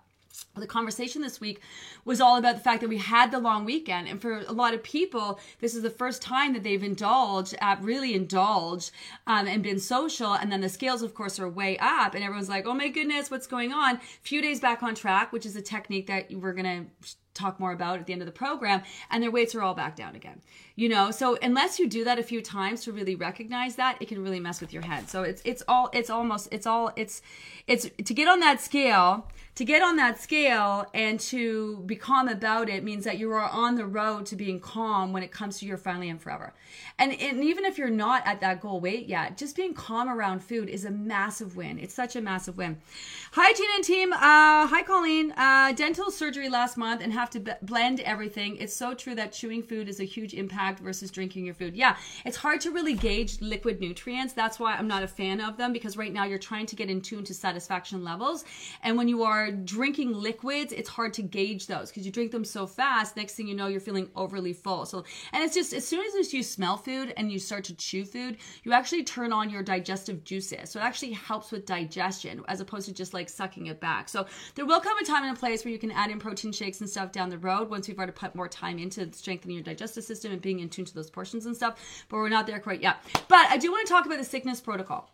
the 0.56 0.66
conversation 0.66 1.22
this 1.22 1.40
week 1.40 1.60
was 2.04 2.20
all 2.20 2.36
about 2.36 2.56
the 2.56 2.62
fact 2.62 2.80
that 2.80 2.88
we 2.88 2.98
had 2.98 3.30
the 3.30 3.38
long 3.38 3.64
weekend. 3.64 4.08
And 4.08 4.20
for 4.20 4.40
a 4.40 4.52
lot 4.52 4.74
of 4.74 4.82
people 4.82 5.40
this 5.60 5.74
is 5.74 5.82
the 5.82 5.90
first 5.90 6.22
time 6.22 6.52
that 6.54 6.62
they've 6.62 6.82
indulged 6.82 7.54
uh, 7.60 7.76
really 7.80 8.14
indulged 8.14 8.90
um, 9.26 9.46
and 9.46 9.62
been 9.62 9.80
social. 9.80 10.34
And 10.34 10.50
then 10.50 10.60
the 10.60 10.68
scales 10.68 11.02
of 11.02 11.14
course 11.14 11.38
are 11.38 11.48
way 11.48 11.78
up. 11.78 12.14
And 12.14 12.24
everyone's 12.24 12.48
like 12.48 12.66
oh 12.66 12.74
my 12.74 12.88
goodness 12.88 13.30
what's 13.30 13.46
going 13.46 13.72
on? 13.72 13.96
A 13.96 14.00
few 14.22 14.42
days 14.42 14.60
back 14.60 14.82
on 14.82 14.94
track 14.94 15.32
which 15.32 15.46
is 15.46 15.56
a 15.56 15.62
technique 15.62 16.06
that 16.06 16.32
we're 16.32 16.54
going 16.54 16.88
to 17.02 17.14
talk 17.34 17.60
more 17.60 17.72
about 17.72 18.00
at 18.00 18.06
the 18.06 18.12
end 18.12 18.22
of 18.22 18.26
the 18.26 18.32
program. 18.32 18.82
And 19.10 19.22
their 19.22 19.30
weights 19.30 19.54
are 19.54 19.62
all 19.62 19.74
back 19.74 19.96
down 19.96 20.16
again 20.16 20.40
you 20.78 20.88
know 20.88 21.10
so 21.10 21.36
unless 21.42 21.80
you 21.80 21.88
do 21.88 22.04
that 22.04 22.20
a 22.20 22.22
few 22.22 22.40
times 22.40 22.84
to 22.84 22.92
really 22.92 23.16
recognize 23.16 23.74
that 23.74 23.96
it 24.00 24.06
can 24.06 24.22
really 24.22 24.38
mess 24.38 24.60
with 24.60 24.72
your 24.72 24.82
head 24.82 25.10
so 25.10 25.24
it's 25.24 25.42
it's 25.44 25.60
all 25.66 25.90
it's 25.92 26.08
almost 26.08 26.46
it's 26.52 26.68
all 26.68 26.92
it's 26.94 27.20
it's 27.66 27.90
to 28.04 28.14
get 28.14 28.28
on 28.28 28.38
that 28.38 28.60
scale 28.60 29.26
to 29.58 29.64
get 29.64 29.82
on 29.82 29.96
that 29.96 30.20
scale 30.20 30.86
and 30.94 31.18
to 31.18 31.78
be 31.78 31.96
calm 31.96 32.28
about 32.28 32.68
it 32.68 32.84
means 32.84 33.02
that 33.02 33.18
you 33.18 33.28
are 33.32 33.48
on 33.48 33.74
the 33.74 33.84
road 33.84 34.24
to 34.24 34.36
being 34.36 34.60
calm 34.60 35.12
when 35.12 35.24
it 35.24 35.32
comes 35.32 35.58
to 35.58 35.66
your 35.66 35.76
finally 35.76 36.08
and 36.08 36.22
forever. 36.22 36.54
And, 36.96 37.12
and 37.20 37.42
even 37.42 37.64
if 37.64 37.76
you're 37.76 37.90
not 37.90 38.24
at 38.24 38.40
that 38.40 38.60
goal 38.60 38.78
weight 38.78 39.08
yet, 39.08 39.36
just 39.36 39.56
being 39.56 39.74
calm 39.74 40.08
around 40.08 40.44
food 40.44 40.68
is 40.68 40.84
a 40.84 40.92
massive 40.92 41.56
win. 41.56 41.80
It's 41.80 41.92
such 41.92 42.14
a 42.14 42.20
massive 42.20 42.56
win. 42.56 42.80
Hi, 43.32 43.52
Gina 43.52 43.68
and 43.74 43.84
team. 43.84 44.12
Uh, 44.12 44.68
hi, 44.68 44.84
Colleen. 44.84 45.32
Uh, 45.32 45.72
dental 45.72 46.12
surgery 46.12 46.48
last 46.48 46.76
month 46.76 47.02
and 47.02 47.12
have 47.12 47.28
to 47.30 47.40
b- 47.40 47.52
blend 47.62 47.98
everything. 47.98 48.58
It's 48.58 48.76
so 48.76 48.94
true 48.94 49.16
that 49.16 49.32
chewing 49.32 49.64
food 49.64 49.88
is 49.88 49.98
a 49.98 50.04
huge 50.04 50.34
impact 50.34 50.67
versus 50.76 51.10
drinking 51.10 51.44
your 51.44 51.54
food. 51.54 51.76
Yeah, 51.76 51.96
it's 52.24 52.36
hard 52.36 52.60
to 52.62 52.70
really 52.70 52.94
gauge 52.94 53.40
liquid 53.40 53.80
nutrients. 53.80 54.32
That's 54.32 54.58
why 54.58 54.74
I'm 54.74 54.88
not 54.88 55.02
a 55.02 55.08
fan 55.08 55.40
of 55.40 55.56
them 55.56 55.72
because 55.72 55.96
right 55.96 56.12
now 56.12 56.24
you're 56.24 56.38
trying 56.38 56.66
to 56.66 56.76
get 56.76 56.90
in 56.90 57.00
tune 57.00 57.24
to 57.24 57.34
satisfaction 57.34 58.02
levels. 58.04 58.44
And 58.82 58.96
when 58.96 59.08
you 59.08 59.22
are 59.22 59.50
drinking 59.50 60.12
liquids, 60.12 60.72
it's 60.72 60.88
hard 60.88 61.14
to 61.14 61.22
gauge 61.22 61.66
those 61.66 61.90
because 61.90 62.04
you 62.04 62.12
drink 62.12 62.32
them 62.32 62.44
so 62.44 62.66
fast. 62.66 63.16
Next 63.16 63.34
thing 63.34 63.48
you 63.48 63.54
know, 63.54 63.68
you're 63.68 63.80
feeling 63.80 64.10
overly 64.16 64.52
full. 64.52 64.84
So, 64.84 65.04
and 65.32 65.44
it's 65.44 65.54
just 65.54 65.72
as 65.72 65.86
soon 65.86 66.04
as 66.18 66.32
you 66.32 66.42
smell 66.42 66.76
food 66.76 67.14
and 67.16 67.30
you 67.30 67.38
start 67.38 67.64
to 67.64 67.74
chew 67.74 68.04
food, 68.04 68.38
you 68.64 68.72
actually 68.72 69.04
turn 69.04 69.32
on 69.32 69.50
your 69.50 69.62
digestive 69.62 70.24
juices. 70.24 70.70
So 70.70 70.80
it 70.80 70.82
actually 70.82 71.12
helps 71.12 71.52
with 71.52 71.66
digestion 71.66 72.42
as 72.48 72.60
opposed 72.60 72.86
to 72.86 72.94
just 72.94 73.14
like 73.14 73.28
sucking 73.28 73.66
it 73.66 73.80
back. 73.80 74.08
So 74.08 74.26
there 74.54 74.66
will 74.66 74.80
come 74.80 74.98
a 74.98 75.04
time 75.04 75.24
and 75.24 75.36
a 75.36 75.38
place 75.38 75.64
where 75.64 75.72
you 75.72 75.78
can 75.78 75.90
add 75.90 76.10
in 76.10 76.18
protein 76.18 76.52
shakes 76.52 76.80
and 76.80 76.88
stuff 76.88 77.12
down 77.12 77.28
the 77.28 77.38
road 77.38 77.70
once 77.70 77.88
we've 77.88 77.96
already 77.96 78.12
put 78.12 78.34
more 78.34 78.48
time 78.48 78.78
into 78.78 79.10
strengthening 79.12 79.56
your 79.56 79.64
digestive 79.64 80.04
system 80.04 80.32
and 80.32 80.42
being 80.42 80.57
in 80.60 80.68
tune 80.68 80.84
to 80.84 80.94
those 80.94 81.10
portions 81.10 81.46
and 81.46 81.56
stuff. 81.56 82.04
But 82.08 82.16
we're 82.16 82.28
not 82.28 82.46
there 82.46 82.60
quite 82.60 82.82
yet. 82.82 82.98
But 83.28 83.46
I 83.48 83.56
do 83.56 83.70
want 83.70 83.86
to 83.86 83.92
talk 83.92 84.06
about 84.06 84.18
the 84.18 84.24
sickness 84.24 84.60
protocol 84.60 85.10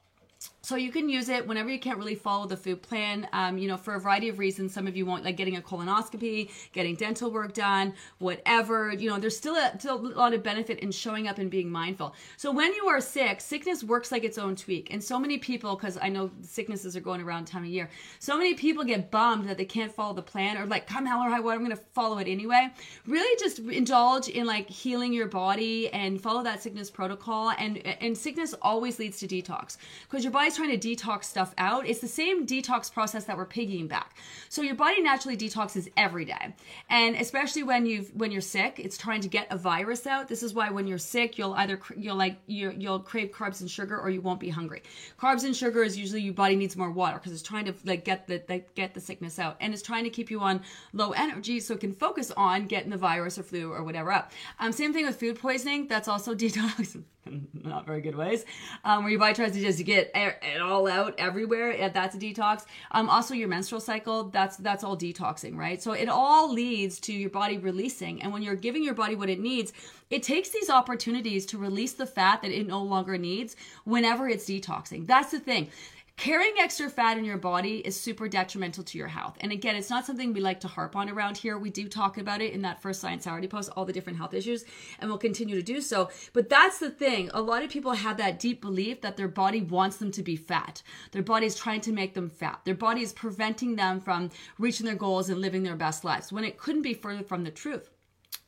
so 0.65 0.77
you 0.77 0.91
can 0.91 1.09
use 1.09 1.29
it 1.29 1.47
whenever 1.47 1.71
you 1.71 1.79
can't 1.79 1.99
really 1.99 2.15
follow 2.15 2.47
the 2.47 2.57
food 2.57 2.83
plan 2.83 3.29
um, 3.33 3.59
you 3.59 3.69
know 3.69 3.77
for 3.77 3.95
a 3.95 4.01
variety 4.01 4.29
of 4.29 4.39
reasons. 4.39 4.73
Some 4.73 4.87
of 4.87 4.97
you 4.97 5.07
want 5.07 5.25
like 5.25 5.37
getting 5.37 5.57
a 5.57 5.61
colonoscopy 5.61 6.51
getting 6.73 6.95
dental 6.95 7.31
work 7.31 7.55
done 7.55 7.95
whatever. 8.19 8.93
You 8.93 9.11
know 9.11 9.19
there's 9.19 9.37
still 9.37 9.57
a, 9.57 9.79
still 9.79 9.99
a 9.99 10.19
lot 10.19 10.35
of 10.35 10.43
benefit 10.43 10.79
in 10.81 10.91
showing 10.91 11.29
up 11.29 11.39
and 11.39 11.51
being 11.51 11.71
mindful. 11.71 12.15
So 12.37 12.51
when 12.51 12.73
you 12.75 12.87
are 12.87 13.01
sick 13.01 13.41
sickness 13.41 13.85
works 13.85 14.11
like 14.11 14.25
its 14.25 14.39
own 14.39 14.57
tweak. 14.57 14.93
And 14.93 15.03
so 15.03 15.19
many 15.19 15.39
people 15.39 15.77
because 15.77 15.99
i 16.01 16.09
know 16.09 16.31
sicknesses 16.43 16.97
are 16.97 17.01
going 17.01 17.21
around 17.21 17.45
time 17.47 17.63
of 17.63 17.69
year 17.69 17.89
so 18.19 18.37
many 18.37 18.55
people 18.55 18.85
get 18.85 19.11
bummed 19.11 19.49
that 19.49 19.59
they 19.59 19.65
can't 19.65 19.93
follow 19.93 20.15
the 20.15 20.23
plan 20.23 20.57
or 20.57 20.67
like 20.67 20.87
come 20.87 21.07
hell 21.07 21.21
or 21.21 21.31
high 21.31 21.41
water 21.41 21.59
i'm 21.59 21.65
going 21.65 21.77
to 21.77 21.83
follow 21.93 22.19
it 22.19 22.29
anyway? 22.29 22.69
Really 23.07 23.39
just 23.39 23.59
indulge 23.61 24.29
in 24.29 24.47
like 24.47 24.69
healing 24.69 25.13
your 25.13 25.27
body 25.27 25.89
and 25.91 26.21
follow 26.21 26.43
that 26.43 26.63
sickness 26.63 26.91
protocol. 26.91 27.53
And 27.59 27.79
and 27.79 28.17
sickness 28.17 28.55
always 28.63 28.99
leads 28.99 29.19
to 29.21 29.27
detox 29.27 29.77
because 30.09 30.25
your 30.25 30.33
body's 30.33 30.54
trying 30.55 30.79
to 30.79 30.97
detox 30.97 31.25
stuff 31.25 31.55
out. 31.59 31.87
It's 31.87 32.01
the 32.01 32.09
same 32.09 32.47
detox 32.47 32.93
process 32.93 33.25
that 33.25 33.37
we're 33.37 33.47
piggying 33.47 33.89
back. 33.89 34.17
So 34.49 34.63
your 34.63 34.75
body 34.75 35.01
naturally 35.03 35.37
detoxes 35.37 35.89
every 35.97 36.25
day. 36.25 36.55
And 36.89 37.17
especially 37.17 37.63
when 37.63 37.87
you've 37.87 38.15
when 38.15 38.31
you're 38.31 38.41
sick, 38.41 38.79
it's 38.79 38.97
trying 38.97 39.21
to 39.23 39.29
get 39.29 39.47
a 39.51 39.57
virus 39.57 40.07
out. 40.07 40.29
This 40.29 40.43
is 40.43 40.55
why 40.55 40.71
when 40.71 40.87
you're 40.87 40.99
sick, 40.99 41.39
you'll 41.39 41.55
either 41.55 41.81
you'll 41.97 42.17
like 42.17 42.39
you 42.47 42.75
you'll 42.77 43.01
crave 43.01 43.31
carbs 43.31 43.61
and 43.61 43.71
sugar 43.71 43.99
or 43.99 44.11
you 44.11 44.21
won't 44.21 44.41
be 44.41 44.49
hungry. 44.49 44.83
Carbs 45.19 45.45
and 45.45 45.55
sugar 45.55 45.83
is 45.83 45.99
usually 45.99 46.23
your 46.23 46.35
body 46.35 46.57
needs 46.57 46.77
more 46.77 46.91
water 46.91 47.19
because 47.19 47.33
it's 47.33 47.43
trying 47.43 47.65
to 47.67 47.75
like 47.85 48.05
get 48.05 48.27
the 48.27 48.43
like, 48.49 48.75
get 48.75 48.95
the 48.95 49.01
sickness 49.01 49.39
out 49.39 49.57
and 49.61 49.73
it's 49.73 49.83
trying 49.83 50.05
to 50.05 50.11
keep 50.11 50.31
you 50.31 50.41
on 50.41 50.63
low 50.93 51.13
energy 51.13 51.61
so 51.61 51.75
it 51.75 51.81
can 51.81 51.93
focus 51.93 52.31
on 52.37 52.67
getting 52.67 52.91
the 52.91 52.97
virus 52.97 53.39
or 53.39 53.43
flu 53.43 53.73
or 53.73 53.83
whatever 53.83 54.13
up. 54.13 54.33
Um, 54.59 54.73
same 54.73 54.93
thing 54.93 55.07
with 55.07 55.19
food 55.19 55.39
poisoning. 55.39 55.89
That's 55.89 56.09
also 56.09 56.35
detox. 56.45 57.03
not 57.55 57.87
very 57.87 58.01
good 58.01 58.17
ways, 58.17 58.45
um, 58.85 59.03
where 59.03 59.11
your 59.11 59.21
body 59.21 59.35
tries 59.35 59.53
to 59.53 59.61
just 59.61 59.85
get 59.85 60.11
it 60.15 60.61
all 60.61 60.89
out 60.89 61.15
everywhere. 61.19 61.91
That's 61.93 62.15
a 62.15 62.19
detox. 62.19 62.65
Um, 62.91 63.09
also 63.09 63.35
your 63.35 63.49
menstrual 63.49 63.81
cycle. 63.81 64.25
That's 64.25 64.57
that's 64.57 64.85
all 64.85 64.97
detoxing, 64.97 65.57
right? 65.57 65.83
So 65.83 65.93
it 65.93 66.09
all 66.09 66.53
leads 66.53 67.01
to 67.01 67.13
your 67.13 67.31
body 67.31 67.59
releasing, 67.59 68.23
and 68.23 68.33
when 68.33 68.43
you're 68.43 68.55
giving 68.55 68.83
your 68.83 68.95
body 68.95 69.15
what 69.15 69.31
it 69.31 69.41
needs, 69.41 69.73
it 70.11 70.23
takes 70.23 70.51
these 70.51 70.71
opportunities 70.71 71.47
to 71.47 71.59
release 71.59 71.95
the 71.95 72.07
fat 72.07 72.43
that 72.43 72.51
it 72.51 72.67
no 72.67 72.83
longer 72.83 73.19
needs 73.19 73.57
whenever 73.85 74.29
it's 74.29 74.45
detoxing. 74.45 75.07
That's 75.07 75.31
the 75.31 75.41
thing. 75.41 75.71
Carrying 76.17 76.55
extra 76.59 76.89
fat 76.89 77.19
in 77.19 77.25
your 77.27 77.37
body 77.37 77.79
is 77.81 78.01
super 78.01 78.29
detrimental 78.29 78.83
to 78.85 78.97
your 78.97 79.09
health. 79.09 79.37
And 79.41 79.53
again, 79.53 79.77
it's 79.77 79.91
not 79.91 80.07
something 80.07 80.33
we 80.33 80.41
like 80.41 80.61
to 80.61 80.69
harp 80.69 80.97
on 80.97 81.11
around 81.11 81.37
here. 81.37 81.59
We 81.59 81.69
do 81.69 81.87
talk 81.87 82.17
about 82.17 82.41
it 82.41 82.55
in 82.55 82.63
that 82.63 82.81
first 82.81 83.03
Science 83.03 83.25
Saturday 83.25 83.47
post, 83.47 83.69
all 83.77 83.85
the 83.85 83.93
different 83.93 84.17
health 84.17 84.33
issues, 84.33 84.65
and 85.01 85.11
we'll 85.11 85.19
continue 85.19 85.55
to 85.55 85.63
do 85.63 85.83
so. 85.83 86.09
But 86.33 86.49
that's 86.49 86.79
the 86.79 86.89
thing. 86.89 87.31
A 87.35 87.43
lot 87.43 87.63
of 87.63 87.69
people 87.69 87.93
have 87.93 88.17
that 88.17 88.39
deep 88.39 88.63
belief 88.63 89.03
that 89.03 89.19
their 89.19 89.29
body 89.29 89.61
wants 89.61 89.99
them 89.99 90.11
to 90.13 90.23
be 90.23 90.37
fat. 90.37 90.83
Their 91.11 91.23
body 91.23 91.45
is 91.45 91.57
trying 91.57 91.83
to 91.83 91.93
make 91.93 92.15
them 92.15 92.31
fat. 92.31 92.61
Their 92.65 92.75
body 92.75 93.03
is 93.03 93.13
preventing 93.13 93.77
them 93.77 94.01
from 94.01 94.31
reaching 94.59 94.87
their 94.87 94.95
goals 94.95 95.29
and 95.29 95.43
living 95.43 95.63
their 95.63 95.77
best 95.77 96.05
lives 96.05 96.33
when 96.33 96.45
it 96.45 96.57
couldn't 96.57 96.83
be 96.83 96.95
further 96.95 97.23
from 97.23 97.45
the 97.45 97.51
truth. 97.51 97.91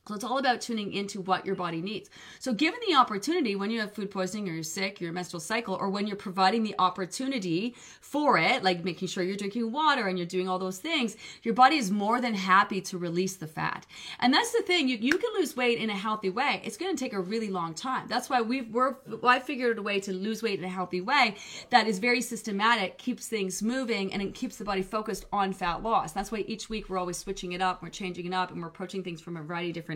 So 0.09 0.15
it's 0.15 0.25
all 0.25 0.39
about 0.39 0.61
tuning 0.61 0.93
into 0.93 1.21
what 1.21 1.45
your 1.45 1.57
body 1.57 1.83
needs. 1.83 2.11
So 2.39 2.53
given 2.53 2.79
the 2.87 2.95
opportunity 2.95 3.57
when 3.57 3.71
you 3.71 3.81
have 3.81 3.93
food 3.93 4.11
poisoning 4.11 4.49
or 4.49 4.53
you're 4.53 4.63
sick, 4.63 5.01
your 5.01 5.13
menstrual 5.13 5.41
cycle, 5.41 5.75
or 5.75 5.91
when 5.91 6.07
you're 6.07 6.17
providing 6.17 6.63
the 6.63 6.77
opportunity 6.79 7.75
for 8.01 8.39
it, 8.39 8.63
like 8.63 8.85
making 8.85 9.09
sure 9.09 9.25
you're 9.25 9.37
drinking 9.37 9.73
water 9.73 10.07
and 10.07 10.17
you're 10.17 10.27
doing 10.27 10.49
all 10.49 10.61
those 10.61 10.79
things, 10.79 11.17
your 11.43 11.55
body 11.55 11.77
is 11.77 11.91
more 11.91 12.21
than 12.21 12.35
happy 12.35 12.81
to 12.83 12.99
release 12.99 13.35
the 13.35 13.49
fat. 13.49 13.85
And 14.21 14.33
that's 14.33 14.53
the 14.53 14.63
thing, 14.63 14.89
you, 14.89 14.97
you 14.97 15.19
can 15.19 15.31
lose 15.35 15.57
weight 15.57 15.79
in 15.79 15.91
a 15.91 15.97
healthy 15.97 16.31
way. 16.31 16.61
It's 16.65 16.77
going 16.77 16.95
to 16.95 17.05
take 17.05 17.13
a 17.13 17.21
really 17.21 17.51
long 17.51 17.75
time. 17.75 18.07
That's 18.07 18.31
why 18.31 18.43
we've, 18.43 18.73
we're, 18.73 18.95
I 19.25 19.41
figured 19.41 19.79
a 19.79 19.83
way 19.83 19.99
to 20.01 20.13
lose 20.13 20.41
weight 20.41 20.61
in 20.61 20.65
a 20.65 20.69
healthy 20.69 21.01
way 21.01 21.35
that 21.71 21.89
is 21.89 21.99
very 21.99 22.21
systematic, 22.21 22.97
keeps 22.99 23.27
things 23.27 23.61
moving, 23.61 24.13
and 24.13 24.23
it 24.23 24.35
keeps 24.35 24.57
the 24.57 24.65
body 24.65 24.83
focused 24.83 25.25
on 25.33 25.53
fat 25.53 25.83
loss. 25.83 26.13
That's 26.13 26.31
why 26.31 26.45
each 26.47 26.71
week 26.71 26.89
we're 26.89 26.99
always 26.99 27.17
switching 27.17 27.53
it 27.53 27.61
up, 27.61 27.83
we're 27.83 27.89
changing 27.89 28.27
it 28.27 28.33
up, 28.33 28.53
and 28.53 28.63
we're 28.63 28.69
approaching 28.69 29.03
things 29.03 29.21
from 29.21 29.37
a 29.37 29.43
variety 29.43 29.71
of 29.71 29.75
different 29.75 29.96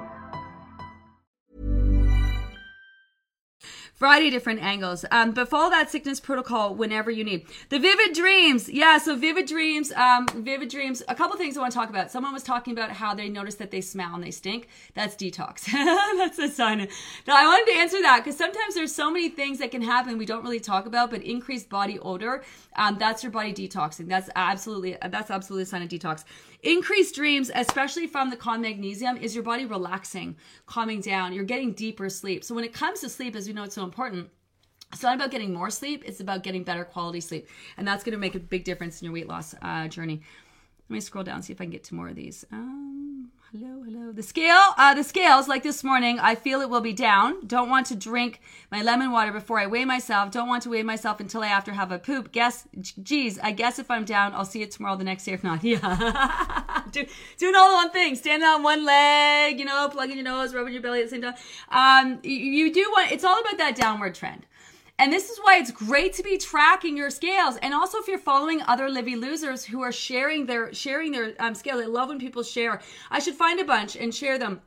Variety 4.01 4.27
of 4.27 4.33
different 4.33 4.61
angles. 4.61 5.05
Um, 5.11 5.31
but 5.31 5.47
follow 5.47 5.69
that 5.69 5.91
sickness 5.91 6.19
protocol 6.19 6.73
whenever 6.73 7.11
you 7.11 7.23
need. 7.23 7.45
The 7.69 7.77
vivid 7.77 8.13
dreams. 8.13 8.67
Yeah, 8.67 8.97
so 8.97 9.15
vivid 9.15 9.45
dreams, 9.45 9.91
um, 9.93 10.27
vivid 10.35 10.69
dreams. 10.69 11.03
A 11.07 11.13
couple 11.15 11.37
things 11.37 11.55
I 11.55 11.61
want 11.61 11.71
to 11.71 11.77
talk 11.77 11.89
about. 11.89 12.11
Someone 12.11 12.33
was 12.33 12.41
talking 12.43 12.73
about 12.73 12.91
how 12.91 13.13
they 13.13 13.29
notice 13.29 13.55
that 13.55 13.69
they 13.69 13.79
smell 13.79 14.15
and 14.15 14.23
they 14.23 14.31
stink. 14.31 14.67
That's 14.95 15.15
detox. 15.15 15.65
That's 15.71 16.39
a 16.39 16.49
sign. 16.49 16.79
Now, 17.27 17.37
I 17.37 17.45
wanted 17.45 17.71
to 17.71 17.77
answer 17.77 18.01
that 18.01 18.23
because 18.23 18.37
sometimes 18.37 18.73
there's 18.73 18.93
so 18.93 19.11
many 19.11 19.29
things 19.29 19.59
that 19.59 19.69
can 19.69 19.83
happen 19.83 20.17
we 20.17 20.25
don't 20.25 20.43
really 20.43 20.59
talk 20.59 20.87
about, 20.87 21.11
but 21.11 21.21
increased 21.21 21.69
body 21.69 21.99
odor, 21.99 22.43
um, 22.75 22.97
that's 22.97 23.21
your 23.21 23.31
body 23.31 23.53
detoxing. 23.53 24.07
That's 24.07 24.29
absolutely, 24.35 24.97
that's 25.09 25.29
absolutely 25.29 25.63
a 25.63 25.65
sign 25.67 25.83
of 25.83 25.89
detox. 25.89 26.23
Increased 26.63 27.15
dreams, 27.15 27.49
especially 27.55 28.05
from 28.05 28.29
the 28.29 28.35
calm 28.35 28.61
magnesium, 28.61 29.17
is 29.17 29.33
your 29.33 29.43
body 29.43 29.65
relaxing, 29.65 30.35
calming 30.67 31.01
down. 31.01 31.33
You're 31.33 31.43
getting 31.43 31.73
deeper 31.73 32.07
sleep. 32.07 32.43
So 32.43 32.53
when 32.53 32.63
it 32.63 32.73
comes 32.73 32.99
to 32.99 33.09
sleep, 33.09 33.35
as 33.35 33.47
we 33.47 33.53
know, 33.53 33.63
it's 33.63 33.73
so 33.73 33.83
important. 33.83 34.29
It's 34.93 35.01
not 35.01 35.15
about 35.15 35.31
getting 35.31 35.53
more 35.53 35.69
sleep, 35.69 36.03
it's 36.05 36.19
about 36.19 36.43
getting 36.43 36.63
better 36.63 36.83
quality 36.83 37.21
sleep. 37.21 37.47
And 37.77 37.87
that's 37.87 38.03
going 38.03 38.11
to 38.11 38.19
make 38.19 38.35
a 38.35 38.39
big 38.39 38.63
difference 38.63 39.01
in 39.01 39.05
your 39.05 39.13
weight 39.13 39.27
loss 39.27 39.55
uh, 39.61 39.87
journey. 39.87 40.21
Let 40.91 40.95
me 40.95 40.99
scroll 40.99 41.23
down, 41.23 41.41
see 41.41 41.53
if 41.53 41.61
I 41.61 41.63
can 41.63 41.71
get 41.71 41.85
to 41.85 41.95
more 41.95 42.09
of 42.09 42.15
these. 42.15 42.43
Um, 42.51 43.31
hello, 43.53 43.81
hello. 43.81 44.11
The 44.11 44.21
scale, 44.21 44.59
uh, 44.77 44.93
the 44.93 45.05
scales, 45.05 45.47
like 45.47 45.63
this 45.63 45.85
morning, 45.85 46.19
I 46.19 46.35
feel 46.35 46.59
it 46.59 46.69
will 46.69 46.81
be 46.81 46.91
down. 46.91 47.47
Don't 47.47 47.69
want 47.69 47.85
to 47.85 47.95
drink 47.95 48.41
my 48.73 48.81
lemon 48.81 49.09
water 49.09 49.31
before 49.31 49.57
I 49.57 49.67
weigh 49.67 49.85
myself. 49.85 50.31
Don't 50.31 50.49
want 50.49 50.63
to 50.63 50.69
weigh 50.69 50.83
myself 50.83 51.21
until 51.21 51.43
I 51.43 51.47
after 51.47 51.71
have 51.71 51.93
a 51.93 51.97
poop. 51.97 52.33
Guess, 52.33 52.67
geez, 53.01 53.39
I 53.39 53.53
guess 53.53 53.79
if 53.79 53.89
I'm 53.89 54.03
down, 54.03 54.33
I'll 54.33 54.43
see 54.43 54.63
it 54.63 54.71
tomorrow, 54.71 54.97
the 54.97 55.05
next 55.05 55.23
day. 55.23 55.31
If 55.31 55.45
not, 55.45 55.63
yeah. 55.63 56.81
Do, 56.91 57.05
doing 57.37 57.55
all 57.55 57.69
the 57.69 57.75
one 57.75 57.91
thing, 57.91 58.15
standing 58.15 58.45
on 58.45 58.61
one 58.61 58.83
leg, 58.83 59.59
you 59.59 59.63
know, 59.63 59.87
plugging 59.87 60.17
your 60.17 60.25
nose, 60.25 60.53
rubbing 60.53 60.73
your 60.73 60.81
belly 60.81 60.99
at 60.99 61.05
the 61.05 61.11
same 61.11 61.21
time. 61.21 61.35
Um, 61.69 62.19
you 62.23 62.73
do 62.73 62.81
want, 62.91 63.13
it's 63.13 63.23
all 63.23 63.39
about 63.39 63.57
that 63.59 63.77
downward 63.77 64.13
trend. 64.13 64.45
And 65.01 65.11
this 65.11 65.31
is 65.31 65.39
why 65.39 65.57
it's 65.57 65.71
great 65.71 66.13
to 66.13 66.21
be 66.21 66.37
tracking 66.37 66.95
your 66.95 67.09
scales. 67.09 67.57
And 67.63 67.73
also 67.73 67.97
if 67.97 68.07
you're 68.07 68.19
following 68.19 68.61
other 68.61 68.87
Livy 68.87 69.15
losers 69.15 69.65
who 69.65 69.81
are 69.81 69.91
sharing 69.91 70.45
their 70.45 70.71
sharing 70.75 71.11
their 71.11 71.33
um, 71.39 71.55
scale. 71.55 71.79
I 71.79 71.85
love 71.85 72.09
when 72.09 72.19
people 72.19 72.43
share. 72.43 72.79
I 73.09 73.17
should 73.17 73.33
find 73.33 73.59
a 73.59 73.65
bunch 73.65 73.95
and 73.95 74.13
share 74.13 74.37
them 74.37 74.61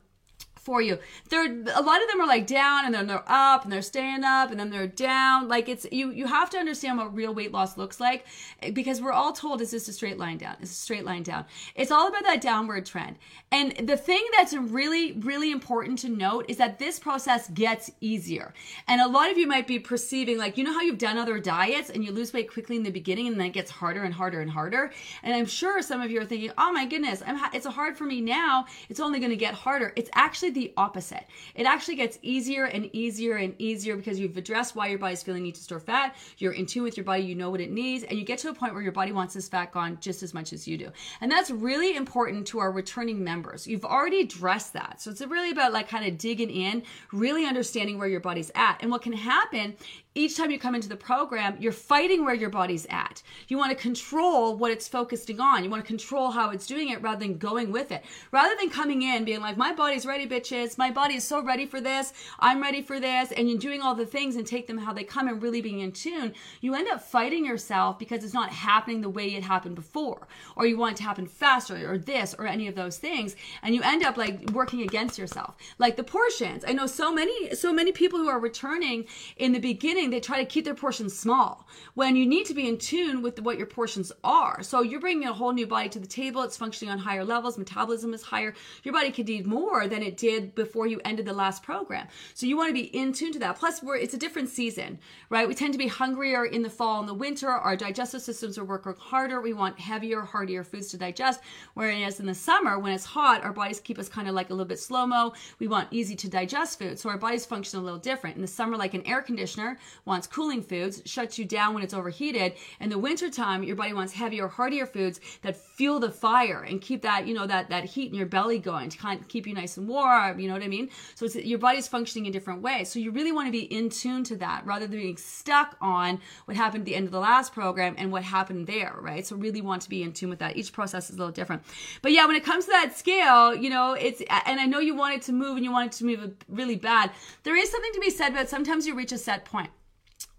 for 0.65 0.81
you. 0.81 0.97
They're 1.29 1.45
a 1.45 1.81
lot 1.81 2.01
of 2.01 2.09
them 2.09 2.19
are 2.19 2.27
like 2.27 2.47
down 2.47 2.85
and 2.85 2.93
then 2.93 3.05
they're 3.05 3.23
up 3.27 3.63
and 3.63 3.71
they're 3.71 3.83
staying 3.83 4.23
up 4.23 4.49
and 4.49 4.59
then 4.59 4.71
they're 4.71 4.87
down. 4.87 5.47
Like 5.47 5.69
it's 5.69 5.85
you 5.91 6.09
you 6.11 6.25
have 6.25 6.49
to 6.49 6.57
understand 6.57 6.97
what 6.97 7.15
real 7.15 7.33
weight 7.33 7.51
loss 7.51 7.77
looks 7.77 7.99
like 7.99 8.25
because 8.73 8.99
we're 8.99 9.11
all 9.11 9.31
told 9.31 9.61
it's 9.61 9.71
just 9.71 9.87
a 9.87 9.93
straight 9.93 10.17
line 10.17 10.37
down. 10.37 10.55
It's 10.59 10.71
a 10.71 10.73
straight 10.73 11.05
line 11.05 11.21
down. 11.21 11.45
It's 11.75 11.91
all 11.91 12.07
about 12.07 12.23
that 12.23 12.41
downward 12.41 12.87
trend. 12.87 13.17
And 13.51 13.87
the 13.87 13.95
thing 13.95 14.25
that's 14.35 14.53
really 14.53 15.13
really 15.13 15.51
important 15.51 15.99
to 15.99 16.09
note 16.09 16.45
is 16.49 16.57
that 16.57 16.79
this 16.79 16.99
process 16.99 17.47
gets 17.49 17.91
easier. 18.01 18.53
And 18.87 18.99
a 19.01 19.07
lot 19.07 19.29
of 19.29 19.37
you 19.37 19.45
might 19.45 19.67
be 19.67 19.77
perceiving 19.77 20.39
like 20.39 20.57
you 20.57 20.63
know 20.63 20.73
how 20.73 20.81
you've 20.81 20.97
done 20.97 21.19
other 21.19 21.39
diets 21.39 21.91
and 21.91 22.03
you 22.03 22.11
lose 22.11 22.33
weight 22.33 22.51
quickly 22.51 22.75
in 22.75 22.81
the 22.81 22.89
beginning 22.89 23.27
and 23.27 23.39
then 23.39 23.47
it 23.47 23.53
gets 23.53 23.69
harder 23.69 24.01
and 24.01 24.15
harder 24.15 24.41
and 24.41 24.49
harder. 24.49 24.91
And 25.21 25.35
I'm 25.35 25.45
sure 25.45 25.83
some 25.83 26.01
of 26.01 26.09
you 26.09 26.19
are 26.21 26.25
thinking, 26.25 26.51
"Oh 26.57 26.73
my 26.73 26.87
goodness, 26.87 27.21
I'm 27.25 27.35
ha- 27.35 27.51
it's 27.53 27.67
hard 27.67 27.95
for 27.95 28.05
me 28.05 28.19
now. 28.19 28.65
It's 28.89 28.99
only 28.99 29.19
going 29.19 29.29
to 29.29 29.35
get 29.35 29.53
harder." 29.53 29.93
It's 29.95 30.09
actually 30.15 30.54
the 30.55 30.73
opposite. 30.77 31.25
It 31.53 31.67
actually 31.67 31.95
gets 31.95 32.17
easier 32.23 32.65
and 32.65 32.89
easier 32.93 33.35
and 33.35 33.53
easier 33.59 33.95
because 33.95 34.19
you've 34.19 34.37
addressed 34.37 34.75
why 34.75 34.87
your 34.87 34.97
body's 34.97 35.21
feeling 35.21 35.43
need 35.43 35.55
to 35.55 35.61
store 35.61 35.79
fat. 35.79 36.15
You're 36.39 36.53
in 36.53 36.65
tune 36.65 36.83
with 36.83 36.97
your 36.97 37.03
body, 37.03 37.23
you 37.23 37.35
know 37.35 37.51
what 37.51 37.61
it 37.61 37.71
needs, 37.71 38.03
and 38.03 38.17
you 38.17 38.25
get 38.25 38.39
to 38.39 38.49
a 38.49 38.53
point 38.53 38.73
where 38.73 38.81
your 38.81 38.91
body 38.91 39.11
wants 39.11 39.35
this 39.35 39.47
fat 39.47 39.71
gone 39.71 39.99
just 40.01 40.23
as 40.23 40.33
much 40.33 40.53
as 40.53 40.67
you 40.67 40.77
do. 40.77 40.89
And 41.21 41.31
that's 41.31 41.51
really 41.51 41.95
important 41.95 42.47
to 42.47 42.59
our 42.59 42.71
returning 42.71 43.23
members. 43.23 43.67
You've 43.67 43.85
already 43.85 44.21
addressed 44.21 44.73
that. 44.73 45.01
So 45.01 45.11
it's 45.11 45.21
really 45.21 45.51
about 45.51 45.73
like 45.73 45.87
kind 45.87 46.05
of 46.05 46.17
digging 46.17 46.49
in, 46.49 46.83
really 47.11 47.45
understanding 47.45 47.99
where 47.99 48.07
your 48.07 48.19
body's 48.19 48.51
at. 48.55 48.77
And 48.81 48.89
what 48.89 49.01
can 49.01 49.13
happen 49.13 49.75
each 50.17 50.37
time 50.37 50.49
you 50.49 50.57
come 50.57 50.75
into 50.75 50.87
the 50.87 50.95
program, 50.95 51.57
you're 51.59 51.73
fighting 51.73 52.23
where 52.23 52.33
your 52.33 52.49
body's 52.49 52.87
at. 52.89 53.21
You 53.49 53.57
want 53.57 53.71
to 53.71 53.75
control 53.75 54.55
what 54.55 54.71
it's 54.71 54.87
focusing 54.87 55.41
on. 55.41 55.65
You 55.65 55.69
want 55.69 55.83
to 55.83 55.87
control 55.87 56.31
how 56.31 56.51
it's 56.51 56.65
doing 56.65 56.89
it 56.89 57.01
rather 57.01 57.19
than 57.19 57.37
going 57.37 57.69
with 57.69 57.91
it. 57.91 58.01
Rather 58.31 58.55
than 58.57 58.69
coming 58.69 59.01
in 59.01 59.25
being 59.25 59.41
like, 59.41 59.57
my 59.57 59.73
body's 59.73 60.05
ready, 60.05 60.25
bitches. 60.25 60.77
My 60.77 60.89
body 60.89 61.15
is 61.15 61.25
so 61.25 61.43
ready 61.43 61.65
for 61.65 61.81
this. 61.81 62.13
I'm 62.39 62.61
ready 62.61 62.81
for 62.81 62.97
this. 62.97 63.33
And 63.33 63.49
you're 63.49 63.59
doing 63.59 63.81
all 63.81 63.93
the 63.93 64.05
things 64.05 64.37
and 64.37 64.47
take 64.47 64.67
them 64.67 64.77
how 64.77 64.93
they 64.93 65.03
come 65.03 65.27
and 65.27 65.43
really 65.43 65.61
being 65.61 65.81
in 65.81 65.91
tune. 65.91 66.33
You 66.61 66.75
end 66.75 66.87
up 66.87 67.01
fighting 67.01 67.45
yourself 67.45 67.99
because 67.99 68.23
it's 68.23 68.33
not 68.33 68.51
happening 68.51 69.01
the 69.01 69.09
way 69.09 69.35
it 69.35 69.43
happened 69.43 69.75
before. 69.75 70.29
Or 70.55 70.65
you 70.65 70.77
want 70.77 70.93
it 70.93 70.97
to 70.97 71.03
happen 71.03 71.27
faster 71.27 71.91
or 71.91 71.97
this 71.97 72.33
or 72.39 72.47
any 72.47 72.69
of 72.69 72.75
those 72.75 72.97
things. 72.97 73.35
And 73.61 73.75
you 73.75 73.81
end 73.81 74.05
up 74.05 74.15
like 74.15 74.49
working 74.51 74.81
against 74.81 75.19
yourself. 75.19 75.55
Like 75.77 75.97
the 75.97 76.05
portions. 76.05 76.63
I 76.65 76.71
know 76.71 76.87
so 76.87 77.11
many, 77.11 77.53
so 77.53 77.73
many 77.73 77.91
people 77.91 78.19
who 78.19 78.29
are 78.29 78.39
returning 78.39 79.07
in 79.35 79.51
the 79.51 79.59
beginning 79.59 80.04
they 80.09 80.19
try 80.19 80.39
to 80.39 80.45
keep 80.45 80.65
their 80.65 80.75
portions 80.75 81.17
small 81.17 81.67
when 81.93 82.15
you 82.15 82.25
need 82.25 82.45
to 82.45 82.53
be 82.53 82.67
in 82.67 82.77
tune 82.77 83.21
with 83.21 83.39
what 83.41 83.57
your 83.57 83.67
portions 83.67 84.11
are. 84.23 84.61
So 84.63 84.81
you're 84.81 84.99
bringing 84.99 85.27
a 85.27 85.33
whole 85.33 85.53
new 85.53 85.67
body 85.67 85.89
to 85.89 85.99
the 85.99 86.07
table. 86.07 86.43
It's 86.43 86.57
functioning 86.57 86.91
on 86.91 86.99
higher 86.99 87.23
levels. 87.23 87.57
Metabolism 87.57 88.13
is 88.13 88.21
higher. 88.21 88.53
Your 88.83 88.93
body 88.93 89.11
could 89.11 89.27
need 89.27 89.45
more 89.47 89.87
than 89.87 90.03
it 90.03 90.17
did 90.17 90.55
before 90.55 90.87
you 90.87 91.01
ended 91.05 91.25
the 91.25 91.33
last 91.33 91.63
program. 91.63 92.07
So 92.33 92.45
you 92.45 92.57
want 92.57 92.69
to 92.69 92.73
be 92.73 92.95
in 92.97 93.13
tune 93.13 93.31
to 93.33 93.39
that. 93.39 93.57
Plus, 93.57 93.81
we're, 93.81 93.97
it's 93.97 94.13
a 94.13 94.17
different 94.17 94.49
season, 94.49 94.99
right? 95.29 95.47
We 95.47 95.55
tend 95.55 95.73
to 95.73 95.79
be 95.79 95.87
hungrier 95.87 96.45
in 96.45 96.61
the 96.61 96.69
fall 96.69 96.99
and 96.99 97.09
the 97.09 97.13
winter. 97.13 97.49
Our 97.49 97.75
digestive 97.75 98.21
systems 98.21 98.57
are 98.57 98.65
working 98.65 98.93
harder. 98.97 99.41
We 99.41 99.53
want 99.53 99.79
heavier, 99.79 100.21
heartier 100.21 100.63
foods 100.63 100.87
to 100.89 100.97
digest. 100.97 101.41
Whereas 101.73 102.19
in 102.19 102.25
the 102.25 102.35
summer, 102.35 102.79
when 102.79 102.93
it's 102.93 103.05
hot, 103.05 103.43
our 103.43 103.53
bodies 103.53 103.79
keep 103.79 103.99
us 103.99 104.09
kind 104.09 104.27
of 104.27 104.35
like 104.35 104.49
a 104.49 104.53
little 104.53 104.65
bit 104.65 104.79
slow 104.79 105.05
mo. 105.05 105.33
We 105.59 105.67
want 105.67 105.87
easy 105.91 106.15
to 106.15 106.29
digest 106.29 106.79
food. 106.79 106.99
So 106.99 107.09
our 107.09 107.17
bodies 107.17 107.45
function 107.45 107.79
a 107.79 107.83
little 107.83 107.99
different. 107.99 108.35
In 108.35 108.41
the 108.41 108.47
summer, 108.47 108.77
like 108.77 108.93
an 108.93 109.05
air 109.05 109.21
conditioner, 109.21 109.77
wants 110.03 110.27
cooling 110.27 110.61
foods, 110.61 111.01
shuts 111.05 111.37
you 111.37 111.45
down 111.45 111.73
when 111.73 111.83
it's 111.83 111.93
overheated. 111.93 112.53
In 112.79 112.89
the 112.89 112.97
wintertime, 112.97 113.63
your 113.63 113.75
body 113.75 113.93
wants 113.93 114.13
heavier, 114.13 114.47
heartier 114.47 114.85
foods 114.85 115.19
that 115.41 115.55
fuel 115.55 115.99
the 115.99 116.11
fire 116.11 116.63
and 116.63 116.81
keep 116.81 117.01
that, 117.03 117.27
you 117.27 117.33
know, 117.33 117.47
that, 117.47 117.69
that 117.69 117.85
heat 117.85 118.11
in 118.11 118.15
your 118.15 118.25
belly 118.25 118.59
going 118.59 118.89
to 118.89 118.97
kind 118.97 119.19
of 119.21 119.27
keep 119.27 119.47
you 119.47 119.53
nice 119.53 119.77
and 119.77 119.87
warm. 119.87 120.39
You 120.39 120.47
know 120.47 120.53
what 120.53 120.63
I 120.63 120.67
mean? 120.67 120.89
So 121.15 121.25
it's, 121.25 121.35
your 121.35 121.59
body's 121.59 121.87
functioning 121.87 122.25
in 122.25 122.31
different 122.31 122.61
ways. 122.61 122.89
So 122.89 122.99
you 122.99 123.11
really 123.11 123.31
want 123.31 123.47
to 123.47 123.51
be 123.51 123.63
in 123.63 123.89
tune 123.89 124.23
to 124.25 124.35
that 124.37 124.65
rather 124.65 124.87
than 124.87 124.99
being 124.99 125.17
stuck 125.17 125.77
on 125.81 126.19
what 126.45 126.57
happened 126.57 126.81
at 126.81 126.85
the 126.85 126.95
end 126.95 127.05
of 127.05 127.11
the 127.11 127.19
last 127.19 127.53
program 127.53 127.95
and 127.97 128.11
what 128.11 128.23
happened 128.23 128.67
there, 128.67 128.95
right? 128.99 129.25
So 129.25 129.35
really 129.35 129.61
want 129.61 129.81
to 129.83 129.89
be 129.89 130.03
in 130.03 130.13
tune 130.13 130.29
with 130.29 130.39
that. 130.39 130.57
Each 130.57 130.71
process 130.71 131.09
is 131.09 131.15
a 131.15 131.19
little 131.19 131.33
different. 131.33 131.63
But 132.01 132.11
yeah, 132.11 132.25
when 132.25 132.35
it 132.35 132.43
comes 132.43 132.65
to 132.65 132.71
that 132.71 132.97
scale, 132.97 133.55
you 133.55 133.69
know, 133.69 133.93
it's, 133.93 134.21
and 134.45 134.59
I 134.59 134.65
know 134.65 134.79
you 134.79 134.95
want 134.95 135.15
it 135.15 135.21
to 135.23 135.33
move 135.33 135.55
and 135.55 135.63
you 135.63 135.71
want 135.71 135.93
it 135.93 135.97
to 135.97 136.05
move 136.05 136.35
really 136.47 136.75
bad. 136.75 137.11
There 137.43 137.55
is 137.55 137.69
something 137.69 137.93
to 137.93 137.99
be 137.99 138.09
said 138.09 138.29
about 138.29 138.49
sometimes 138.49 138.87
you 138.87 138.95
reach 138.95 139.11
a 139.11 139.17
set 139.17 139.45
point 139.45 139.69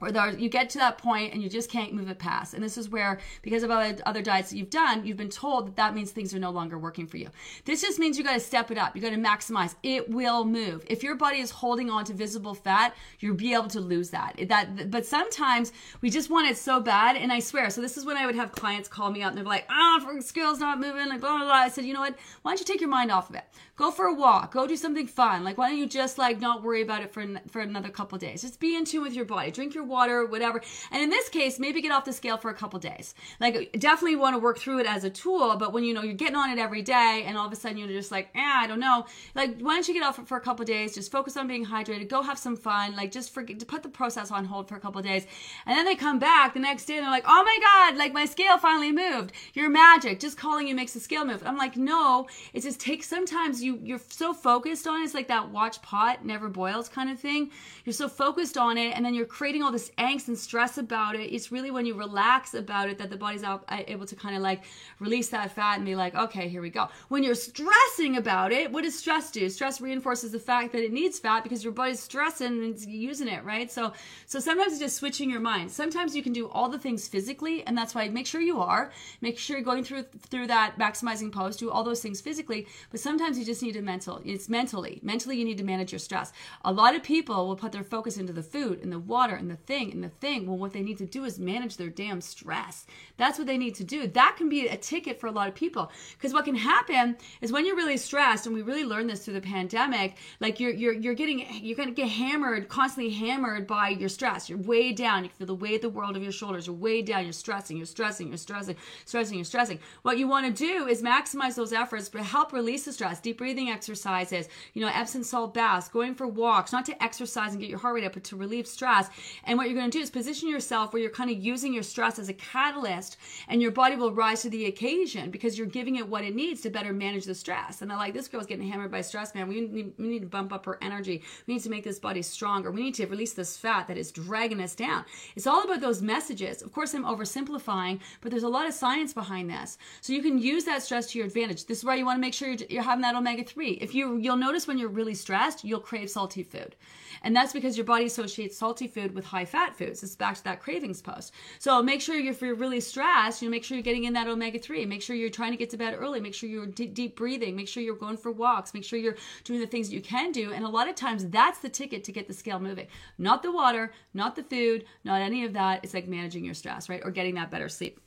or 0.01 0.13
there, 0.13 0.31
you 0.31 0.49
get 0.49 0.69
to 0.71 0.79
that 0.79 0.99
point 0.99 1.33
and 1.33 1.43
you 1.43 1.49
just 1.49 1.71
can't 1.71 1.93
move 1.95 2.11
it 2.11 2.19
past. 2.19 2.55
And 2.55 2.63
this 2.63 2.77
is 2.77 2.91
where, 2.91 3.19
because 3.43 3.63
of 3.63 3.71
other, 3.71 3.97
other 4.05 4.23
diets 4.23 4.51
that 4.51 4.57
you've 4.57 4.71
done, 4.71 5.07
you've 5.07 5.17
been 5.17 5.31
told 5.31 5.67
that 5.67 5.77
that 5.77 5.95
means 5.95 6.11
things 6.11 6.35
are 6.35 6.39
no 6.39 6.51
longer 6.51 6.79
working 6.79 7.07
for 7.07 7.17
you. 7.17 7.29
This 7.65 7.81
just 7.81 7.99
means 7.99 8.19
you 8.19 8.25
got 8.25 8.35
to 8.35 8.41
step 8.41 8.71
it 8.71 8.79
up. 8.79 8.95
You 8.95 9.03
got 9.03 9.11
to 9.11 9.17
maximize. 9.17 9.75
It 9.83 10.11
will 10.11 10.45
move. 10.45 10.85
If 10.87 11.03
your 11.03 11.15
body 11.15 11.39
is 11.39 11.51
holding 11.51 11.89
on 11.91 12.05
to 12.07 12.13
visible 12.13 12.55
fat, 12.55 12.95
you'll 13.21 13.37
be 13.37 13.55
able 13.55 13.69
to 13.69 13.81
lose 13.81 14.11
that. 14.11 14.39
That, 14.49 14.91
but 14.91 15.07
sometimes 15.07 15.73
we 16.03 16.11
just 16.11 16.29
want 16.29 16.49
it 16.49 16.59
so 16.59 16.79
bad. 16.81 17.17
And 17.17 17.33
I 17.33 17.39
swear, 17.39 17.71
so 17.71 17.81
this 17.81 17.97
is 17.97 18.05
when 18.05 18.17
I 18.17 18.27
would 18.27 18.35
have 18.35 18.53
clients 18.53 18.89
call 18.89 19.11
me 19.11 19.23
up 19.23 19.31
and 19.31 19.39
they're 19.39 19.45
like, 19.45 19.67
ah, 19.71 20.05
oh, 20.07 20.21
scale's 20.21 20.61
not 20.61 20.79
moving, 20.79 21.09
like 21.09 21.21
blah 21.21 21.39
blah 21.39 21.47
blah. 21.47 21.55
I 21.55 21.69
said, 21.69 21.85
you 21.85 21.95
know 21.95 22.01
what? 22.01 22.17
Why 22.43 22.51
don't 22.51 22.61
you 22.61 22.67
take 22.67 22.81
your 22.81 22.91
mind 22.91 23.11
off 23.11 23.31
of 23.31 23.37
it? 23.37 23.45
Go 23.77 23.91
for 23.91 24.07
a 24.07 24.15
walk. 24.15 24.53
Go 24.53 24.67
do 24.67 24.77
something 24.77 25.07
fun. 25.07 25.45
Like 25.45 25.57
why 25.57 25.71
don't 25.71 25.79
you 25.79 25.87
just 25.87 26.19
like 26.19 26.41
not 26.41 26.63
worry 26.63 26.83
about 26.83 27.03
it 27.03 27.13
for 27.13 27.25
for 27.51 27.61
another 27.61 27.89
couple 27.89 28.19
days? 28.19 28.43
Just 28.43 28.61
be 28.61 28.77
in 28.77 28.85
tune 28.85 29.03
with 29.03 29.15
your 29.15 29.25
body. 29.25 29.51
Drink 29.51 29.75
your 29.75 29.86
water, 29.88 30.27
whatever. 30.27 30.61
And 30.90 31.03
in 31.03 31.11
this 31.11 31.29
case, 31.29 31.59
maybe 31.59 31.83
get 31.83 31.92
off 31.92 32.05
the 32.05 32.12
scale 32.12 32.37
for 32.37 32.51
a 32.51 32.55
couple 32.55 32.79
days. 32.79 33.14
Like 33.40 33.72
definitely 33.79 34.16
want 34.16 34.35
to 34.35 34.38
work 34.38 34.59
through 34.59 34.81
it 34.81 34.87
as 34.87 35.05
a 35.05 35.11
tool, 35.11 35.57
but 35.57 35.72
when 35.72 35.85
you 35.85 35.94
know 35.94 36.03
you're 36.03 36.14
getting 36.14 36.37
on 36.37 36.51
it 36.51 36.59
every 36.59 36.83
day 36.83 37.25
and 37.27 37.37
all 37.37 37.46
of 37.46 37.53
a 37.53 37.57
sudden 37.57 37.79
you're 37.79 37.88
just 37.88 38.11
like, 38.11 38.29
eh, 38.35 38.40
I 38.40 38.66
don't 38.66 38.81
know. 38.81 39.07
Like 39.35 39.61
why 39.61 39.75
don't 39.75 39.88
you 39.88 39.94
get 39.94 40.03
off 40.03 40.18
it 40.18 40.27
for 40.27 40.37
a 40.37 40.40
couple 40.40 40.64
days? 40.64 40.94
Just 40.94 41.11
focus 41.11 41.37
on 41.37 41.46
being 41.46 41.66
hydrated. 41.66 42.09
Go 42.09 42.22
have 42.22 42.38
some 42.38 42.57
fun. 42.57 42.96
Like 42.96 43.12
just 43.12 43.33
forget 43.33 43.59
to 43.61 43.66
put 43.66 43.83
the 43.83 43.88
process 43.88 44.31
on 44.31 44.44
hold 44.44 44.68
for 44.68 44.77
a 44.77 44.81
couple 44.81 45.01
days. 45.03 45.27
And 45.66 45.77
then 45.77 45.85
they 45.85 45.94
come 45.94 46.18
back 46.18 46.55
the 46.55 46.61
next 46.61 46.87
day 46.87 46.96
and 46.96 47.05
they're 47.05 47.11
like, 47.11 47.25
oh 47.27 47.44
my 47.44 47.59
God, 47.61 47.99
like 47.99 48.12
my 48.12 48.25
scale 48.25 48.59
finally 48.59 48.92
moved. 48.92 49.33
You're 49.55 49.70
magic. 49.70 50.20
Just 50.20 50.37
calling 50.37 50.68
you 50.68 50.75
makes 50.75 50.92
the 50.92 51.01
scale 51.01 51.25
move. 51.25 51.42
I'm 51.44 51.57
like, 51.57 51.77
no, 51.77 52.27
it 52.53 52.62
just 52.62 52.81
takes 52.81 53.07
sometimes 53.07 53.62
you 53.62 53.81
you're 53.83 54.01
so 54.09 54.33
focused 54.33 54.87
on 54.87 55.01
it. 55.01 55.05
It's 55.05 55.14
like 55.14 55.29
that 55.29 55.51
watch 55.51 55.81
pot 55.83 56.25
never 56.25 56.49
boils 56.49 56.88
kind 56.88 57.11
of 57.11 57.19
thing. 57.19 57.50
You're 57.85 57.92
so 57.92 58.08
focused 58.08 58.56
on 58.56 58.79
it 58.79 58.96
and 58.96 59.04
then 59.04 59.15
you're 59.15 59.27
creating 59.27 59.63
all 59.63 59.73
this 59.77 59.90
angst 59.98 60.29
and 60.29 60.38
stress 60.38 60.79
about 60.79 61.16
it. 61.16 61.35
It's 61.35 61.52
really 61.52 61.70
when 61.70 61.85
you 61.85 61.94
relax 61.94 62.54
about 62.54 62.88
it 62.88 62.96
that 62.96 63.10
the 63.10 63.16
body's 63.18 63.44
uh, 63.44 63.58
able 63.68 64.06
to 64.06 64.16
kind 64.16 64.35
of 64.35 64.40
like 64.40 64.62
release 65.00 65.29
that 65.29 65.52
fat 65.52 65.77
and 65.77 65.85
be 65.85 65.94
like, 65.94 66.14
okay, 66.14 66.48
here 66.48 66.62
we 66.62 66.70
go. 66.70 66.88
When 67.08 67.22
you're 67.22 67.35
stressing 67.35 68.16
about 68.16 68.52
it, 68.52 68.72
what 68.72 68.85
does 68.85 68.98
stress 68.98 69.31
do? 69.31 69.50
Stress 69.50 69.79
reinforces 69.81 70.33
the 70.33 70.38
fact 70.38 70.72
that 70.72 70.83
it 70.83 70.92
needs 70.92 71.18
fat 71.18 71.42
because 71.42 71.62
your 71.62 71.74
body's 71.74 72.00
stressing 72.00 72.46
and 72.46 72.64
it's 72.64 72.87
using 72.87 73.29
it, 73.29 73.44
right? 73.44 73.70
So, 73.70 73.92
so 74.24 74.40
sometimes 74.40 74.72
it's 74.72 74.81
just 74.81 74.96
switching 74.96 75.31
your 75.31 75.40
mind. 75.40 75.70
Sometimes 75.70 76.16
you 76.16 76.22
can 76.22 76.33
do 76.33 76.48
all 76.48 76.70
the 76.70 76.79
things 76.79 77.06
physically, 77.06 77.62
and 77.66 77.77
that's 77.77 77.94
why 77.94 78.08
make 78.08 78.27
sure 78.27 78.40
you 78.40 78.58
are. 78.60 78.92
Make 79.20 79.38
sure 79.38 79.58
you're 79.58 79.64
going 79.64 79.85
through 79.85 80.04
through 80.31 80.46
that 80.46 80.79
maximizing 80.79 81.31
pose, 81.31 81.58
do 81.58 81.70
all 81.70 81.85
those 81.85 82.00
things 82.00 82.22
physically. 82.22 82.66
But 82.90 83.00
sometimes 83.00 83.38
you 83.38 83.44
just 83.44 83.62
need 83.62 83.72
to 83.72 83.83
mental. 83.83 84.22
It's 84.24 84.48
mentally. 84.48 85.00
Mentally, 85.02 85.37
you 85.37 85.44
need 85.44 85.58
to 85.58 85.64
manage 85.64 85.92
your 85.92 85.98
stress. 85.98 86.33
A 86.64 86.72
lot 86.72 86.94
of 86.94 87.02
people 87.02 87.46
will 87.46 87.56
put 87.56 87.72
their 87.72 87.85
focus 87.85 88.16
into 88.16 88.33
the 88.33 88.42
food 88.42 88.81
and 88.83 88.90
the 88.90 88.98
water 88.98 89.35
and 89.35 89.50
the 89.50 89.56
thing 89.67 89.92
and 89.92 90.02
the 90.02 90.08
thing. 90.08 90.46
Well, 90.46 90.56
what 90.56 90.73
they 90.73 90.83
need 90.83 90.98
to 90.98 91.06
do 91.06 91.25
is 91.25 91.38
manage 91.38 91.77
their 91.77 91.88
damn 91.88 92.21
stress. 92.21 92.87
That's 93.17 93.38
what 93.38 93.46
they 93.46 93.58
need 93.58 93.75
to 93.77 93.85
do. 93.85 94.06
That 94.06 94.37
can 94.37 94.48
be 94.48 94.69
a 94.69 94.77
ticket 94.77 95.21
for 95.21 95.27
a 95.27 95.33
lot 95.33 95.48
of 95.48 95.54
people. 95.54 95.90
Because 96.17 96.33
what 96.33 96.44
can 96.44 96.54
happen 96.54 97.17
is 97.40 97.52
when 97.52 97.67
you're 97.67 97.77
really 97.77 97.96
stressed, 97.96 98.46
and 98.46 98.54
we 98.54 98.62
really 98.62 98.85
learned 98.85 99.10
this 99.10 99.25
through 99.25 99.35
the 99.35 99.40
pandemic, 99.40 100.17
like 100.40 100.60
you're 100.60 100.73
you're 100.73 100.94
you're 100.94 101.14
getting 101.14 101.46
you're 101.62 101.77
gonna 101.77 101.90
get 101.90 102.08
hammered, 102.08 102.69
constantly 102.69 103.12
hammered 103.12 103.67
by 103.67 103.90
your 103.90 104.08
stress. 104.08 104.48
You're 104.48 104.58
way 104.58 104.92
down. 104.92 105.25
You 105.25 105.31
feel 105.31 105.46
the 105.46 105.54
weight 105.54 105.77
of 105.77 105.83
the 105.83 105.88
world 105.90 106.17
of 106.17 106.23
your 106.23 106.33
shoulders. 106.33 106.67
You're 106.67 106.77
way 106.77 107.02
down. 107.02 107.25
You're 107.25 107.33
stressing. 107.33 107.77
You're 107.77 107.87
stressing. 107.87 108.29
You're 108.29 108.37
stressing. 108.37 108.77
Stressing. 109.04 109.37
You're 109.37 109.44
stressing. 109.44 109.79
What 110.02 110.19
you 110.19 110.29
want 110.29 110.46
to 110.46 110.52
do 110.52 110.87
is 110.87 111.02
maximize 111.02 111.54
those 111.54 111.73
efforts, 111.73 112.08
but 112.08 112.23
help 112.23 112.52
release 112.52 112.85
the 112.85 112.92
stress. 112.92 113.21
Deep 113.21 113.38
breathing 113.38 113.71
exercises. 113.71 114.48
You 114.75 114.83
know, 114.83 114.90
Epsom 114.92 115.23
salt 115.23 115.54
baths. 115.54 115.88
Going 115.88 116.14
for 116.14 116.27
walks, 116.27 116.73
not 116.73 116.85
to 116.87 117.02
exercise 117.02 117.52
and 117.52 117.60
get 117.60 117.71
your 117.71 117.79
heart 117.79 117.94
rate 117.94 118.04
up, 118.04 118.14
but 118.14 118.25
to 118.25 118.37
relieve 118.37 118.67
stress. 118.67 119.08
And 119.44 119.56
what 119.57 119.69
you're 119.69 119.79
going 119.79 119.90
to 119.90 119.98
do 119.98 120.02
is 120.02 120.11
position 120.11 120.48
yourself 120.48 120.92
where 120.92 121.00
you're 121.02 121.11
kind 121.11 121.31
of 121.31 121.38
using 121.38 121.73
your 121.73 121.83
stress 121.83 122.19
as 122.19 122.29
a 122.29 122.35
catalyst 122.35 123.17
and 123.48 123.61
your 123.63 123.71
body 123.71 123.96
will 123.96 124.13
rise 124.13 124.42
to 124.42 124.50
the 124.50 124.67
occasion 124.67 125.31
because 125.31 125.59
you're 125.59 125.67
giving 125.67 125.96
it 125.96 126.09
what 126.09 126.25
it 126.25 126.35
needs 126.35 126.61
to 126.63 126.71
better 126.71 126.92
manage 126.92 127.25
the 127.25 127.35
stress. 127.35 127.83
And 127.83 127.92
I 127.92 127.96
like 127.96 128.15
this 128.15 128.29
girl's 128.29 128.46
getting 128.46 128.69
hammered 128.69 128.90
by 128.90 129.00
stress, 129.00 129.35
man. 129.35 129.48
We 129.48 129.61
need, 129.63 129.92
we 129.98 130.09
need 130.09 130.21
to 130.21 130.27
bump 130.27 130.52
up 130.52 130.67
her 130.67 130.79
energy. 130.83 131.23
We 131.46 131.54
need 131.54 131.63
to 131.63 131.71
make 131.71 131.85
this 131.85 131.98
body 131.98 132.23
stronger. 132.23 132.71
We 132.71 132.83
need 132.83 132.94
to 132.96 133.07
release 133.07 133.33
this 133.33 133.57
fat 133.57 133.88
that 133.88 133.96
is 133.96 134.13
dragging 134.13 134.61
us 134.61 134.75
down. 134.75 135.04
It's 135.35 135.46
all 135.46 135.63
about 135.63 135.81
those 135.81 136.02
messages. 136.02 136.63
Of 136.63 136.73
course, 136.73 136.94
I'm 136.94 137.04
oversimplifying, 137.04 138.00
but 138.21 138.31
there's 138.31 138.42
a 138.42 138.48
lot 138.48 138.67
of 138.67 138.75
science 138.75 139.13
behind 139.13 139.50
this. 139.50 139.79
So 140.00 140.13
you 140.13 140.23
can 140.23 140.38
use 140.38 140.65
that 140.65 140.83
stress 140.83 141.11
to 141.13 141.19
your 141.19 141.27
advantage. 141.27 141.67
This 141.67 141.79
is 141.79 141.85
why 141.85 141.96
you 141.96 142.04
want 142.04 142.17
to 142.17 142.21
make 142.21 142.35
sure 142.35 142.48
you're, 142.48 142.67
you're 142.69 142.83
having 142.83 143.02
that 143.02 143.15
omega 143.15 143.44
3. 143.44 143.73
If 143.73 143.94
you 143.94 144.17
you'll 144.17 144.37
notice 144.37 144.67
when 144.67 144.79
you're 144.79 144.88
really 144.88 145.15
stressed, 145.15 145.65
you'll 145.65 145.81
crave 145.81 146.11
salty 146.11 146.42
food. 146.42 146.77
And 147.23 147.35
that's 147.35 147.52
because 147.52 147.77
your 147.77 147.87
body 147.87 148.06
associates 148.06 148.56
salty 148.56 148.87
food 148.87 149.14
with 149.14 149.25
high 149.25 149.44
fat 149.44 149.77
foods. 149.77 150.02
It's 150.02 150.17
back 150.17 150.37
to 150.37 150.44
that 150.44 150.60
cravings 150.60 151.02
post. 151.02 151.33
So 151.58 151.83
make 151.83 152.00
sure 152.00 152.19
if 152.19 152.40
you're 152.40 152.54
really 152.54 152.81
stressed, 152.81 153.42
you 153.42 153.48
know, 153.48 153.50
make 153.50 153.64
sure 153.64 153.77
you're 153.77 153.83
getting 153.83 154.04
in 154.04 154.12
that 154.14 154.29
omega 154.29 154.58
3. 154.58 154.87
Make 154.87 155.02
sure 155.02 155.17
you're 155.17 155.31
trying 155.31 155.52
to 155.52 155.56
get 155.56 155.71
to 155.71 155.77
bed 155.77 155.96
early. 155.98 156.21
Make 156.21 156.35
sure 156.35 156.48
you're 156.48 156.67
deep 156.67 157.17
breathing. 157.17 157.56
Make 157.56 157.69
sure 157.69 157.83
you're 157.83 157.96
going 157.96 158.17
for 158.17 158.33
walks. 158.33 158.75
Make 158.75 158.85
sure 158.85 158.98
you're 158.98 159.17
doing 159.44 159.60
the 159.60 159.67
things 159.67 159.88
that 159.88 159.94
you 159.94 160.02
can 160.02 160.33
do. 160.33 160.52
And 160.52 160.64
a 160.64 160.69
lot 160.69 160.88
of 160.88 160.94
times 160.94 161.27
that's 161.27 161.58
the 161.60 161.69
ticket 161.69 162.04
to 162.04 162.12
get 162.12 162.29
the 162.29 162.35
scale 162.35 162.58
moving. 162.58 162.87
Not 163.19 163.42
the 163.42 163.52
water, 163.52 163.92
not 164.14 164.37
the 164.37 164.42
food, 164.42 164.85
not 165.04 165.21
any 165.21 165.44
of 165.44 165.52
that. 165.54 165.81
It's 165.83 165.94
like 165.94 166.08
managing 166.08 166.44
your 166.44 166.54
stress, 166.54 166.88
right? 166.88 167.02
Or 167.04 167.10
getting 167.10 167.35
that 167.37 167.50
better 167.50 167.69
sleep 167.69 168.00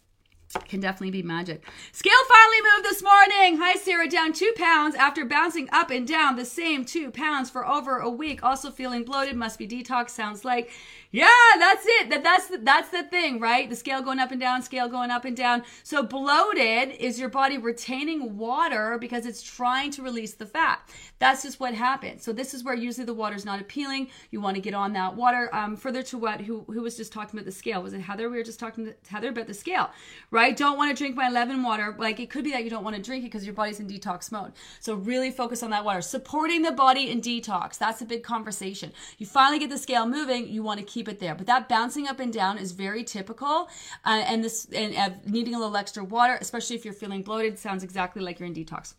can 0.68 0.80
definitely 0.80 1.12
be 1.12 1.22
magic. 1.22 1.64
Scale 1.92 2.12
finally 2.28 2.62
moved 2.74 2.86
this 2.86 3.04
morning. 3.04 3.60
Hi, 3.62 3.76
Sarah, 3.76 4.10
down 4.10 4.34
two 4.34 4.52
pounds 4.56 4.96
after 4.96 5.24
bouncing 5.24 5.70
up 5.72 5.92
and 5.92 6.08
down 6.08 6.36
the 6.36 6.46
same 6.46 6.86
two 6.86 7.12
pounds 7.12 7.50
for 7.50 7.68
over 7.68 8.00
a 8.00 8.10
week. 8.10 8.44
Also 8.44 8.72
feeling 8.72 9.04
bloated. 9.04 9.36
Must 9.36 9.60
be 9.60 9.68
detox. 9.68 10.10
Sounds 10.10 10.44
like 10.44 10.72
yeah, 11.12 11.28
that's 11.58 11.86
it. 11.88 12.12
That 12.12 12.24
that's 12.24 12.48
the, 12.48 12.58
that's 12.60 12.90
the 12.90 13.02
thing, 13.02 13.40
right? 13.40 13.68
The 13.68 13.76
scale 13.76 14.04
going 14.04 14.20
up 14.20 14.32
and 14.32 14.40
down, 14.40 14.62
scale 14.62 14.88
going 14.88 15.10
up 15.10 15.26
and 15.26 15.36
down. 15.36 15.64
So 15.82 16.04
bloated 16.04 16.96
is 17.00 17.20
your 17.20 17.30
body 17.30 17.58
retaining 17.58 18.38
water 18.38 18.98
because 19.00 19.26
it's 19.26 19.42
trying 19.42 19.90
to 19.92 20.04
release 20.04 20.34
the 20.36 20.46
fat. 20.46 20.88
That's 21.18 21.42
just 21.42 21.60
what 21.60 21.74
happens. 21.74 22.24
So 22.24 22.32
this 22.32 22.54
is 22.54 22.64
where 22.64 22.76
usually 22.76 23.06
the 23.06 23.16
water 23.16 23.36
is 23.36 23.44
not 23.44 23.60
appealing. 23.60 24.10
You 24.30 24.40
want 24.40 24.56
to 24.56 24.62
get 24.62 24.76
on 24.76 24.94
that 24.94 25.16
water. 25.16 25.50
Um, 25.52 25.76
further 25.76 26.04
to 26.04 26.18
what 26.20 26.42
who 26.42 26.64
who 26.68 26.82
was 26.82 26.96
just 26.96 27.12
talking 27.12 27.40
about 27.40 27.46
the 27.46 27.52
scale? 27.52 27.82
Was 27.82 27.94
it 27.94 28.02
Heather? 28.02 28.30
We 28.30 28.38
were 28.38 28.44
just 28.44 28.60
talking 28.60 28.86
to 28.86 28.94
Heather 29.10 29.30
about 29.30 29.48
the 29.48 29.54
scale, 29.56 29.90
right? 30.30 30.56
Don't 30.56 30.78
want 30.78 30.96
to 30.96 31.02
drink 31.02 31.16
my 31.16 31.30
lemon 31.30 31.64
water. 31.64 31.96
Like 31.98 32.20
it 32.20 32.30
could 32.30 32.44
be 32.44 32.52
that 32.52 32.64
you 32.64 32.70
don't 32.70 32.84
want 32.84 32.96
to 32.96 33.02
drink 33.02 33.24
it 33.24 33.28
because 33.28 33.46
your 33.46 33.56
body's 33.56 33.80
in 33.80 33.88
detox 33.88 34.32
mode. 34.32 34.52
So 34.80 34.94
really 34.94 35.32
focus 35.32 35.64
on 35.64 35.72
that 35.72 35.84
water. 35.84 36.02
Supporting 36.02 36.62
the 36.62 36.72
body 36.72 37.10
in 37.10 37.20
detox. 37.20 37.80
That's 37.80 38.02
a 38.02 38.06
big 38.06 38.22
conversation. 38.22 38.94
You 39.18 39.26
finally 39.26 39.58
get 39.58 39.72
the 39.72 39.78
scale 39.80 40.06
moving. 40.06 40.48
You 40.48 40.62
want 40.62 40.80
to 40.80 40.86
keep 40.86 40.99
keep 41.00 41.08
it 41.08 41.20
there. 41.20 41.36
But 41.36 41.48
that 41.48 41.70
bouncing 41.70 42.08
up 42.08 42.20
and 42.20 42.32
down 42.34 42.58
is 42.58 42.74
very 42.74 43.04
typical. 43.06 43.70
Uh, 44.06 44.24
and 44.28 44.44
this 44.44 44.68
and 44.74 44.96
uh, 44.96 45.12
needing 45.26 45.56
a 45.56 45.60
little 45.60 45.78
extra 45.78 46.04
water, 46.04 46.38
especially 46.42 46.76
if 46.76 46.84
you're 46.84 46.94
feeling 46.94 47.22
bloated, 47.22 47.58
sounds 47.58 47.84
exactly 47.84 48.22
like 48.22 48.40
you're 48.40 48.48
in 48.48 48.54
detox. 48.54 48.96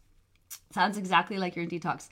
Sounds 0.72 0.96
exactly 0.96 1.36
like 1.36 1.54
you're 1.54 1.64
in 1.64 1.70
detox. 1.70 2.08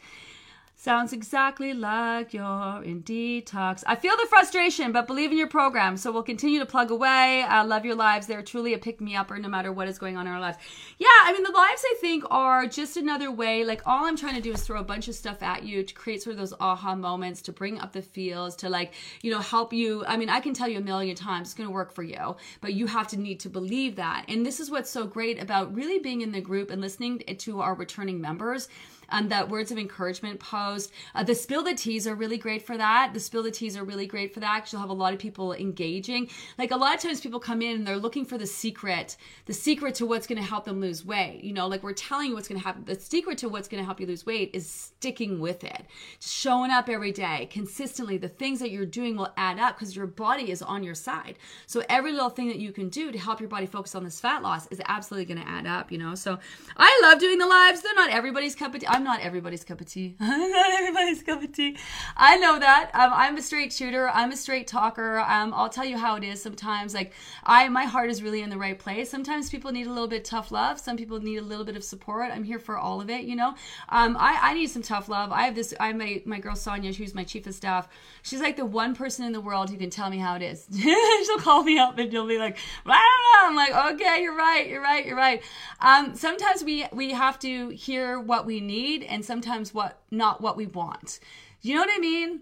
Sounds 0.81 1.13
exactly 1.13 1.75
like 1.75 2.33
you're 2.33 2.85
in 2.85 3.03
detox. 3.03 3.83
I 3.85 3.97
feel 3.97 4.17
the 4.17 4.29
frustration, 4.31 4.93
but 4.93 5.09
believe 5.09 5.33
in 5.33 5.37
your 5.37 5.49
program. 5.49 5.97
So 5.97 6.13
we'll 6.13 6.23
continue 6.23 6.61
to 6.61 6.67
plug 6.67 6.93
away. 6.93 7.43
I 7.43 7.63
love 7.63 7.85
your 7.85 7.97
lives. 7.97 8.29
They're 8.29 8.45
truly 8.45 8.75
a 8.75 8.79
pick 8.79 9.01
me 9.01 9.17
up, 9.17 9.29
or 9.29 9.39
no 9.39 9.49
matter 9.49 9.73
what 9.73 9.89
is 9.89 9.99
going 9.99 10.17
on 10.17 10.29
in 10.29 10.33
our 10.33 10.39
lives. 10.39 10.57
Yeah, 10.99 11.09
I 11.25 11.33
mean, 11.33 11.43
the 11.43 11.51
lives 11.51 11.83
I 11.85 11.97
think 12.01 12.23
are 12.31 12.69
just 12.69 12.97
another 12.97 13.33
way. 13.33 13.65
Like, 13.65 13.83
all 13.87 14.05
I'm 14.05 14.17
trying 14.17 14.37
to 14.37 14.41
do 14.41 14.53
is 14.53 14.63
throw 14.63 14.79
a 14.79 14.85
bunch 14.85 15.09
of 15.09 15.17
stuff 15.17 15.43
at 15.43 15.65
you 15.65 15.83
to 15.83 15.95
create 15.95 16.23
sort 16.23 16.35
of 16.35 16.39
those 16.39 16.55
aha 16.61 16.95
moments, 16.95 17.43
to 17.43 17.53
bring 17.53 17.81
up 17.81 17.93
the 17.93 18.01
feels, 18.01 18.55
to 18.57 18.69
like, 18.69 18.95
you 19.21 19.33
know, 19.33 19.41
help 19.41 19.73
you. 19.73 20.05
I 20.07 20.17
mean, 20.17 20.29
I 20.29 20.39
can 20.39 20.55
tell 20.55 20.69
you 20.69 20.79
a 20.79 20.81
million 20.81 21.17
times 21.17 21.49
it's 21.49 21.55
going 21.55 21.69
to 21.69 21.75
work 21.75 21.93
for 21.93 22.05
you, 22.05 22.37
but 22.61 22.75
you 22.75 22.87
have 22.87 23.09
to 23.09 23.17
need 23.17 23.41
to 23.41 23.51
believe 23.51 23.97
that. 23.97 24.27
And 24.29 24.47
this 24.47 24.61
is 24.61 24.71
what's 24.71 24.91
so 24.91 25.09
great 25.09 25.43
about 25.43 25.75
really 25.75 25.99
being 25.99 26.21
in 26.21 26.31
the 26.31 26.41
group 26.41 26.71
and 26.71 26.81
listening 26.81 27.19
to 27.19 27.61
our 27.61 27.75
returning 27.75 28.21
members 28.21 28.69
um, 29.11 29.29
that 29.29 29.49
words 29.49 29.71
of 29.71 29.79
encouragement 29.79 30.41
post. 30.41 30.93
Uh, 31.15 31.23
the 31.23 31.35
spill 31.35 31.63
the 31.63 31.75
teas 31.75 32.07
are 32.07 32.15
really 32.15 32.39
great 32.39 32.63
for 32.63 32.77
that. 32.77 33.13
The 33.15 33.21
spill 33.21 33.43
the 33.43 33.51
teas 33.51 33.77
are 33.77 33.85
really 33.85 34.07
great 34.07 34.33
for 34.33 34.41
that 34.41 34.69
you'll 34.73 34.81
have 34.81 34.91
a 34.91 34.95
lot 34.95 35.13
of 35.13 35.19
people 35.19 35.53
engaging. 35.53 36.29
Like 36.59 36.71
a 36.71 36.77
lot 36.77 36.95
of 36.95 37.01
times 37.01 37.21
people 37.21 37.41
come 37.41 37.63
in 37.63 37.77
and 37.77 37.87
they're 37.87 37.97
looking 37.97 38.25
for 38.25 38.39
the 38.39 38.47
secret, 38.47 39.17
the 39.47 39.53
secret 39.53 39.95
to 39.97 40.07
what's 40.07 40.27
going 40.27 40.41
to 40.41 40.49
help 40.49 40.65
them 40.65 40.81
lose 40.81 41.05
weight. 41.05 41.43
You 41.43 41.53
know, 41.53 41.67
like 41.67 41.83
we're 41.83 41.93
telling 41.93 42.29
you 42.29 42.35
what's 42.35 42.49
going 42.49 42.61
to 42.61 42.67
happen. 42.67 42.85
The 42.85 42.99
secret 42.99 43.39
to 43.39 43.49
what's 43.49 43.69
going 43.69 43.81
to 43.81 43.85
help 43.85 44.01
you 44.01 44.07
lose 44.07 44.27
weight 44.27 44.51
is 44.53 44.69
sticking 44.69 45.41
with 45.41 45.65
it, 45.65 45.85
showing 46.21 46.71
up 46.71 46.89
every 46.89 47.13
day 47.13 47.49
consistently. 47.51 48.19
The 48.19 48.29
things 48.29 48.61
that 48.61 48.71
you're 48.71 48.87
doing 48.87 49.17
will 49.17 49.33
add 49.37 49.59
up 49.59 49.79
because 49.79 49.97
your 49.97 50.07
body 50.07 50.51
is 50.51 50.63
on 50.63 50.83
your 50.83 50.95
side. 50.95 51.39
So 51.67 51.83
every 51.89 52.13
little 52.13 52.31
thing 52.31 52.49
that 52.49 52.59
you 52.59 52.73
can 52.73 52.89
do 52.89 53.13
to 53.13 53.19
help 53.19 53.41
your 53.41 53.49
body 53.49 53.67
focus 53.67 53.95
on 53.95 54.05
this 54.05 54.21
fat 54.21 54.43
loss 54.43 54.67
is 54.69 54.81
absolutely 54.87 55.33
going 55.33 55.45
to 55.45 55.51
add 55.51 55.67
up. 55.67 55.91
You 55.93 55.99
know, 55.99 56.15
so 56.15 56.39
I 56.77 57.01
love 57.03 57.21
doing 57.21 57.39
the 57.39 57.47
lives. 57.47 57.83
They're 57.83 57.95
not 57.95 58.11
everybody's 58.11 58.55
cup 58.55 58.75
of 58.75 58.81
tea. 58.81 58.87
I'm 58.99 59.05
not 59.05 59.21
everybody's 59.21 59.63
cup 59.63 59.81
of 59.81 59.87
tea. 59.87 60.17
I'm 60.21 60.51
not 60.51 60.73
everybody's 60.73 61.23
cup 61.23 61.41
of 61.41 61.53
tea. 61.53 61.77
I 62.17 62.37
know 62.37 62.59
that. 62.59 62.91
Um, 62.95 63.13
I'm 63.15 63.37
a 63.37 63.43
straight 63.43 63.73
shooter. 63.73 64.09
I'm 64.09 64.33
a 64.33 64.37
straight 64.37 64.67
talker. 64.67 65.21
Um, 65.21 65.55
I'll 65.55 65.69
tell 65.69 65.85
you 65.85 65.97
how 65.97 66.17
it 66.17 66.25
is 66.25 66.43
sometimes. 66.43 66.95
Like 66.95 67.13
I, 67.45 67.69
my 67.69 67.85
heart 67.85 68.11
is 68.11 68.25
really 68.25 68.43
in 68.43 68.51
the 68.51 68.59
right 68.59 68.77
place. 68.77 69.09
Sometimes 69.09 69.51
people 69.51 69.71
need 69.71 69.87
a 69.87 69.91
little 69.91 70.09
bit 70.09 70.23
of 70.23 70.25
tough 70.25 70.51
love. 70.51 70.81
Some 70.81 70.97
people 70.97 71.21
need 71.21 71.37
a 71.37 71.43
little 71.43 71.65
bit 71.65 71.77
of 71.77 71.85
support. 71.85 72.33
I'm 72.33 72.43
here 72.43 72.59
for 72.59 72.77
all 72.77 73.01
of 73.01 73.09
it. 73.09 73.23
You 73.23 73.37
know, 73.37 73.55
um, 73.89 74.17
I, 74.19 74.37
I 74.43 74.55
need 74.55 74.67
some 74.67 74.83
tough 74.83 75.09
love. 75.09 75.31
I 75.31 75.43
have 75.43 75.55
this. 75.55 75.73
I 75.79 75.93
my 75.93 76.21
my 76.25 76.41
girl 76.41 76.57
Sonia, 76.57 76.93
who's 76.93 77.15
my 77.15 77.23
chief 77.23 77.47
of 77.47 77.55
staff. 77.55 77.89
She's 78.23 78.41
like 78.41 78.57
the 78.57 78.67
one 78.67 78.97
person 78.97 79.25
in 79.25 79.31
the 79.31 79.41
world 79.41 79.71
who 79.71 79.77
can 79.77 79.91
tell 79.91 80.11
me 80.11 80.19
how 80.19 80.35
it 80.35 80.43
is. 80.43 80.67
She'll 80.77 81.39
call 81.39 81.63
me 81.63 81.79
up 81.79 81.97
and 81.99 82.11
she'll 82.11 82.27
be 82.27 82.39
like, 82.39 82.59
I 82.85 82.99
don't 83.45 83.55
know. 83.55 83.61
I'm 83.61 83.75
like, 83.75 83.95
okay, 83.95 84.23
you're 84.23 84.37
right. 84.37 84.69
You're 84.69 84.83
right. 84.83 85.07
You're 85.07 85.17
right. 85.17 85.41
Um, 85.79 86.17
sometimes 86.17 86.65
we 86.65 86.85
we 86.93 87.13
have 87.13 87.39
to 87.41 87.69
hear 87.69 88.19
what 88.19 88.45
we 88.45 88.61
need 88.61 88.88
and 88.97 89.25
sometimes 89.25 89.73
what 89.75 90.01
not 90.11 90.41
what 90.41 90.57
we 90.57 90.67
want. 90.67 91.21
You 91.61 91.75
know 91.75 91.81
what 91.81 91.91
I 91.93 91.99
mean? 91.99 92.41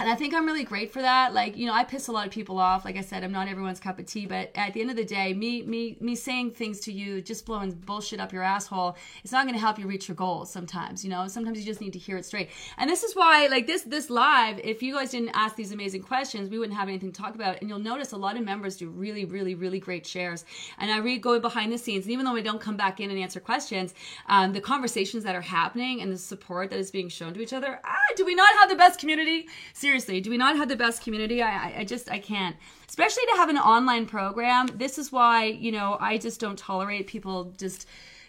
And 0.00 0.08
I 0.08 0.16
think 0.16 0.34
I'm 0.34 0.44
really 0.44 0.64
great 0.64 0.92
for 0.92 1.00
that. 1.02 1.34
Like, 1.34 1.56
you 1.56 1.66
know, 1.66 1.72
I 1.72 1.84
piss 1.84 2.08
a 2.08 2.12
lot 2.12 2.26
of 2.26 2.32
people 2.32 2.58
off. 2.58 2.84
Like 2.84 2.96
I 2.96 3.00
said, 3.00 3.22
I'm 3.22 3.30
not 3.30 3.46
everyone's 3.46 3.78
cup 3.78 4.00
of 4.00 4.06
tea, 4.06 4.26
but 4.26 4.50
at 4.56 4.72
the 4.74 4.80
end 4.80 4.90
of 4.90 4.96
the 4.96 5.04
day, 5.04 5.32
me 5.32 5.62
me 5.62 5.96
me 6.00 6.16
saying 6.16 6.50
things 6.50 6.80
to 6.80 6.92
you, 6.92 7.22
just 7.22 7.46
blowing 7.46 7.70
bullshit 7.70 8.18
up 8.18 8.32
your 8.32 8.42
asshole, 8.42 8.96
it's 9.22 9.30
not 9.30 9.44
going 9.44 9.54
to 9.54 9.60
help 9.60 9.78
you 9.78 9.86
reach 9.86 10.08
your 10.08 10.16
goals 10.16 10.50
sometimes, 10.50 11.04
you 11.04 11.10
know? 11.10 11.28
Sometimes 11.28 11.60
you 11.60 11.64
just 11.64 11.80
need 11.80 11.92
to 11.92 12.00
hear 12.00 12.16
it 12.16 12.24
straight. 12.24 12.50
And 12.76 12.90
this 12.90 13.04
is 13.04 13.14
why 13.14 13.46
like 13.46 13.68
this 13.68 13.82
this 13.82 14.10
live, 14.10 14.58
if 14.64 14.82
you 14.82 14.94
guys 14.94 15.12
didn't 15.12 15.30
ask 15.32 15.54
these 15.54 15.70
amazing 15.70 16.02
questions, 16.02 16.50
we 16.50 16.58
wouldn't 16.58 16.76
have 16.76 16.88
anything 16.88 17.12
to 17.12 17.22
talk 17.22 17.36
about. 17.36 17.60
And 17.60 17.70
you'll 17.70 17.78
notice 17.78 18.10
a 18.10 18.16
lot 18.16 18.36
of 18.36 18.42
members 18.42 18.76
do 18.76 18.88
really 18.88 19.24
really 19.24 19.54
really 19.54 19.78
great 19.78 20.04
shares. 20.04 20.44
And 20.78 20.90
I 20.90 20.98
read 20.98 21.22
going 21.22 21.40
behind 21.40 21.72
the 21.72 21.78
scenes, 21.78 22.04
and 22.04 22.12
even 22.12 22.24
though 22.24 22.34
we 22.34 22.42
don't 22.42 22.60
come 22.60 22.76
back 22.76 22.98
in 22.98 23.10
and 23.10 23.18
answer 23.18 23.38
questions, 23.38 23.94
um, 24.26 24.52
the 24.52 24.60
conversations 24.60 25.22
that 25.22 25.36
are 25.36 25.40
happening 25.40 26.02
and 26.02 26.12
the 26.12 26.18
support 26.18 26.70
that 26.70 26.80
is 26.80 26.90
being 26.90 27.08
shown 27.08 27.32
to 27.34 27.40
each 27.40 27.52
other, 27.52 27.80
ah, 27.84 27.94
do 28.16 28.24
we 28.26 28.34
not 28.34 28.52
have 28.58 28.68
the 28.68 28.74
best 28.74 28.98
community? 28.98 29.46
Seriously, 29.74 30.22
do 30.22 30.30
we 30.30 30.38
not 30.38 30.56
have 30.56 30.70
the 30.70 30.76
best 30.76 31.02
community? 31.02 31.42
I, 31.42 31.80
I, 31.80 31.84
just, 31.84 32.10
I 32.10 32.18
can't. 32.18 32.56
Especially 32.88 33.24
to 33.32 33.36
have 33.36 33.50
an 33.50 33.58
online 33.58 34.06
program. 34.06 34.68
This 34.74 34.98
is 34.98 35.12
why, 35.12 35.44
you 35.44 35.72
know, 35.72 35.98
I 36.00 36.16
just 36.16 36.40
don't 36.40 36.58
tolerate 36.58 37.06
people 37.06 37.52
just 37.58 37.86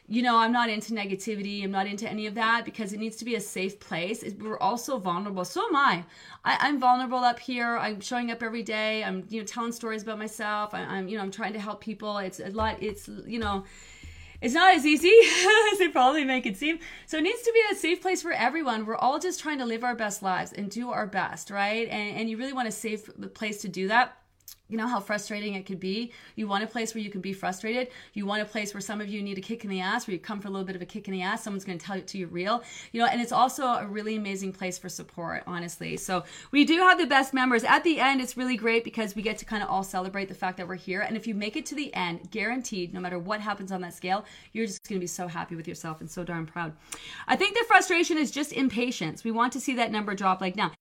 you 0.07 0.21
know, 0.21 0.37
I'm 0.37 0.51
not 0.51 0.69
into 0.69 0.93
negativity. 0.93 1.63
I'm 1.63 1.71
not 1.71 1.87
into 1.87 2.07
any 2.07 2.27
of 2.27 2.35
that 2.35 2.63
because 2.63 2.93
it 2.93 2.99
needs 2.99 3.15
to 3.17 3.25
be 3.25 3.35
a 3.35 3.41
safe 3.41 3.79
place. 3.79 4.23
We're 4.39 4.59
also 4.59 4.99
vulnerable. 4.99 5.43
So 5.45 5.65
am 5.65 5.75
I. 5.75 6.03
I 6.43 6.67
am 6.67 6.79
vulnerable 6.79 7.17
up 7.17 7.39
here. 7.39 7.75
I'm 7.77 7.99
showing 8.01 8.29
up 8.29 8.43
every 8.43 8.61
day. 8.61 9.03
I'm, 9.03 9.25
you 9.29 9.39
know, 9.39 9.45
telling 9.47 9.71
stories 9.71 10.03
about 10.03 10.19
myself. 10.19 10.75
I, 10.75 10.81
I'm, 10.81 11.07
you 11.07 11.17
know, 11.17 11.23
I'm 11.23 11.31
trying 11.31 11.53
to 11.53 11.59
help 11.59 11.81
people. 11.81 12.19
It's 12.19 12.39
a 12.39 12.49
lot. 12.49 12.83
It's, 12.83 13.09
you 13.25 13.39
know, 13.39 13.63
it's 14.45 14.53
not 14.53 14.75
as 14.75 14.85
easy 14.85 15.11
as 15.73 15.79
they 15.79 15.87
probably 15.87 16.23
make 16.23 16.45
it 16.45 16.55
seem. 16.55 16.77
So 17.07 17.17
it 17.17 17.23
needs 17.23 17.41
to 17.41 17.51
be 17.51 17.61
a 17.71 17.75
safe 17.75 17.99
place 17.99 18.21
for 18.21 18.31
everyone. 18.31 18.85
We're 18.85 18.95
all 18.95 19.17
just 19.17 19.39
trying 19.39 19.57
to 19.57 19.65
live 19.65 19.83
our 19.83 19.95
best 19.95 20.21
lives 20.21 20.53
and 20.53 20.69
do 20.69 20.91
our 20.91 21.07
best, 21.07 21.49
right? 21.49 21.89
And, 21.89 22.15
and 22.19 22.29
you 22.29 22.37
really 22.37 22.53
want 22.53 22.67
a 22.67 22.71
safe 22.71 23.09
place 23.33 23.61
to 23.63 23.67
do 23.67 23.87
that 23.87 24.15
you 24.67 24.77
know 24.77 24.87
how 24.87 24.99
frustrating 24.99 25.53
it 25.55 25.65
could 25.65 25.79
be. 25.79 26.11
You 26.35 26.47
want 26.47 26.63
a 26.63 26.67
place 26.67 26.95
where 26.95 27.03
you 27.03 27.09
can 27.09 27.21
be 27.21 27.33
frustrated. 27.33 27.89
You 28.13 28.25
want 28.25 28.41
a 28.41 28.45
place 28.45 28.73
where 28.73 28.81
some 28.81 29.01
of 29.01 29.07
you 29.07 29.21
need 29.21 29.37
a 29.37 29.41
kick 29.41 29.63
in 29.63 29.69
the 29.69 29.81
ass, 29.81 30.07
where 30.07 30.13
you 30.13 30.19
come 30.19 30.39
for 30.39 30.47
a 30.47 30.51
little 30.51 30.65
bit 30.65 30.75
of 30.75 30.81
a 30.81 30.85
kick 30.85 31.07
in 31.07 31.13
the 31.13 31.21
ass. 31.21 31.43
Someone's 31.43 31.65
going 31.65 31.77
to 31.77 31.85
tell 31.85 31.97
it 31.97 32.07
to 32.07 32.17
you 32.17 32.27
real, 32.27 32.63
you 32.91 32.99
know. 32.99 33.07
And 33.07 33.21
it's 33.21 33.31
also 33.31 33.65
a 33.65 33.85
really 33.85 34.15
amazing 34.15 34.53
place 34.53 34.77
for 34.77 34.89
support, 34.89 35.43
honestly. 35.45 35.97
So 35.97 36.23
we 36.51 36.65
do 36.65 36.79
have 36.79 36.97
the 36.97 37.05
best 37.05 37.33
members. 37.33 37.63
At 37.63 37.83
the 37.83 37.99
end, 37.99 38.21
it's 38.21 38.37
really 38.37 38.57
great 38.57 38.83
because 38.83 39.15
we 39.15 39.21
get 39.21 39.37
to 39.39 39.45
kind 39.45 39.61
of 39.61 39.69
all 39.69 39.83
celebrate 39.83 40.29
the 40.29 40.33
fact 40.35 40.57
that 40.57 40.67
we're 40.67 40.75
here. 40.75 41.01
And 41.01 41.15
if 41.15 41.27
you 41.27 41.35
make 41.35 41.55
it 41.55 41.65
to 41.67 41.75
the 41.75 41.93
end, 41.93 42.31
guaranteed, 42.31 42.93
no 42.93 42.99
matter 42.99 43.19
what 43.19 43.41
happens 43.41 43.71
on 43.71 43.81
that 43.81 43.93
scale, 43.93 44.25
you're 44.53 44.65
just 44.65 44.87
going 44.87 44.99
to 44.99 45.03
be 45.03 45.07
so 45.07 45.27
happy 45.27 45.55
with 45.55 45.67
yourself 45.67 46.01
and 46.01 46.09
so 46.09 46.23
darn 46.23 46.45
proud. 46.45 46.73
I 47.27 47.35
think 47.35 47.55
the 47.55 47.65
frustration 47.67 48.17
is 48.17 48.31
just 48.31 48.51
impatience. 48.51 49.23
We 49.23 49.31
want 49.31 49.53
to 49.53 49.59
see 49.59 49.75
that 49.75 49.91
number 49.91 50.15
drop 50.15 50.41
like 50.41 50.55
now. 50.55 50.71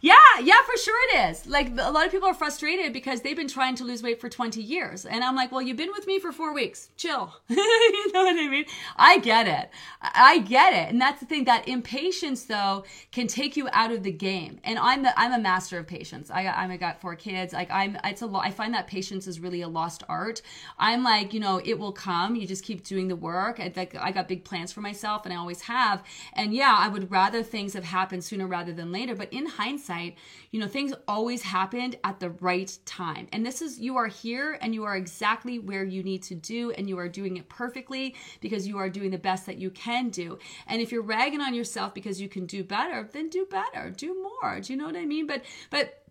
Yeah, 0.00 0.14
yeah, 0.42 0.60
for 0.66 0.76
sure 0.76 0.96
it 1.10 1.30
is. 1.30 1.46
Like 1.46 1.70
a 1.78 1.90
lot 1.90 2.06
of 2.06 2.12
people 2.12 2.28
are 2.28 2.34
frustrated 2.34 2.92
because 2.92 3.22
they've 3.22 3.36
been 3.36 3.48
trying 3.48 3.74
to 3.76 3.84
lose 3.84 4.02
weight 4.02 4.20
for 4.20 4.28
20 4.28 4.60
years. 4.62 5.04
And 5.04 5.24
I'm 5.24 5.34
like, 5.34 5.50
well, 5.50 5.62
you've 5.62 5.76
been 5.76 5.92
with 5.92 6.06
me 6.06 6.18
for 6.18 6.30
four 6.30 6.54
weeks. 6.54 6.90
Chill. 6.96 7.32
you 7.48 8.12
know 8.12 8.24
what 8.24 8.36
I 8.36 8.48
mean? 8.48 8.64
I 8.96 9.18
get 9.18 9.46
it. 9.46 9.70
I 10.00 10.38
get 10.38 10.72
it. 10.74 10.90
And 10.92 11.00
that's 11.00 11.20
the 11.20 11.26
thing 11.26 11.44
that 11.44 11.66
impatience 11.68 12.44
though 12.44 12.84
can 13.12 13.26
take 13.26 13.56
you 13.56 13.68
out 13.72 13.92
of 13.92 14.02
the 14.02 14.12
game. 14.12 14.60
And 14.64 14.78
I'm 14.78 15.02
the, 15.02 15.18
I'm 15.18 15.32
a 15.32 15.38
master 15.38 15.78
of 15.78 15.86
patience. 15.86 16.30
I, 16.30 16.46
I 16.48 16.76
got 16.76 17.00
four 17.00 17.16
kids. 17.16 17.52
Like 17.52 17.70
I'm, 17.70 17.96
it's 18.04 18.22
a 18.22 18.26
lot. 18.26 18.44
I 18.44 18.50
find 18.50 18.74
that 18.74 18.86
patience 18.86 19.26
is 19.26 19.40
really 19.40 19.62
a 19.62 19.68
lost 19.68 20.02
art. 20.08 20.42
I'm 20.78 21.02
like, 21.02 21.32
you 21.32 21.40
know, 21.40 21.60
it 21.64 21.78
will 21.78 21.92
come. 21.92 22.36
You 22.36 22.46
just 22.46 22.64
keep 22.64 22.84
doing 22.84 23.08
the 23.08 23.16
work. 23.16 23.58
I, 23.58 23.72
like, 23.74 23.96
I 23.96 24.12
got 24.12 24.28
big 24.28 24.44
plans 24.44 24.72
for 24.72 24.80
myself 24.80 25.24
and 25.24 25.32
I 25.32 25.36
always 25.36 25.62
have. 25.62 26.02
And 26.34 26.54
yeah, 26.54 26.76
I 26.78 26.88
would 26.88 27.10
rather 27.10 27.42
things 27.42 27.72
have 27.72 27.84
happened 27.84 28.22
sooner 28.22 28.46
rather 28.46 28.72
than 28.72 28.92
later. 28.92 29.14
But 29.14 29.32
in 29.32 29.46
hindsight, 29.46 29.63
hindsight, 29.64 30.16
you 30.50 30.60
know, 30.60 30.68
things 30.68 30.92
always 31.08 31.42
happened 31.42 31.96
at 32.04 32.20
the 32.20 32.30
right 32.30 32.76
time. 32.84 33.26
And 33.32 33.44
this 33.44 33.62
is, 33.62 33.78
you 33.78 33.96
are 33.96 34.06
here 34.06 34.58
and 34.60 34.74
you 34.74 34.84
are 34.84 34.96
exactly 34.96 35.58
where 35.58 35.84
you 35.84 36.02
need 36.02 36.22
to 36.24 36.34
do, 36.34 36.70
and 36.72 36.88
you 36.88 36.98
are 36.98 37.08
doing 37.08 37.36
it 37.36 37.48
perfectly 37.48 38.14
because 38.40 38.66
you 38.66 38.78
are 38.78 38.90
doing 38.90 39.10
the 39.10 39.18
best 39.18 39.46
that 39.46 39.58
you 39.58 39.70
can 39.70 40.10
do. 40.10 40.38
And 40.66 40.82
if 40.82 40.92
you're 40.92 41.02
ragging 41.02 41.40
on 41.40 41.54
yourself 41.54 41.94
because 41.94 42.20
you 42.20 42.28
can 42.28 42.46
do 42.46 42.62
better, 42.62 43.08
then 43.12 43.28
do 43.30 43.46
better, 43.46 43.90
do 43.90 44.14
more. 44.22 44.60
Do 44.60 44.72
you 44.72 44.78
know 44.78 44.86
what 44.86 44.96
I 44.96 45.06
mean? 45.06 45.26
But, 45.26 45.44
but, 45.70 46.03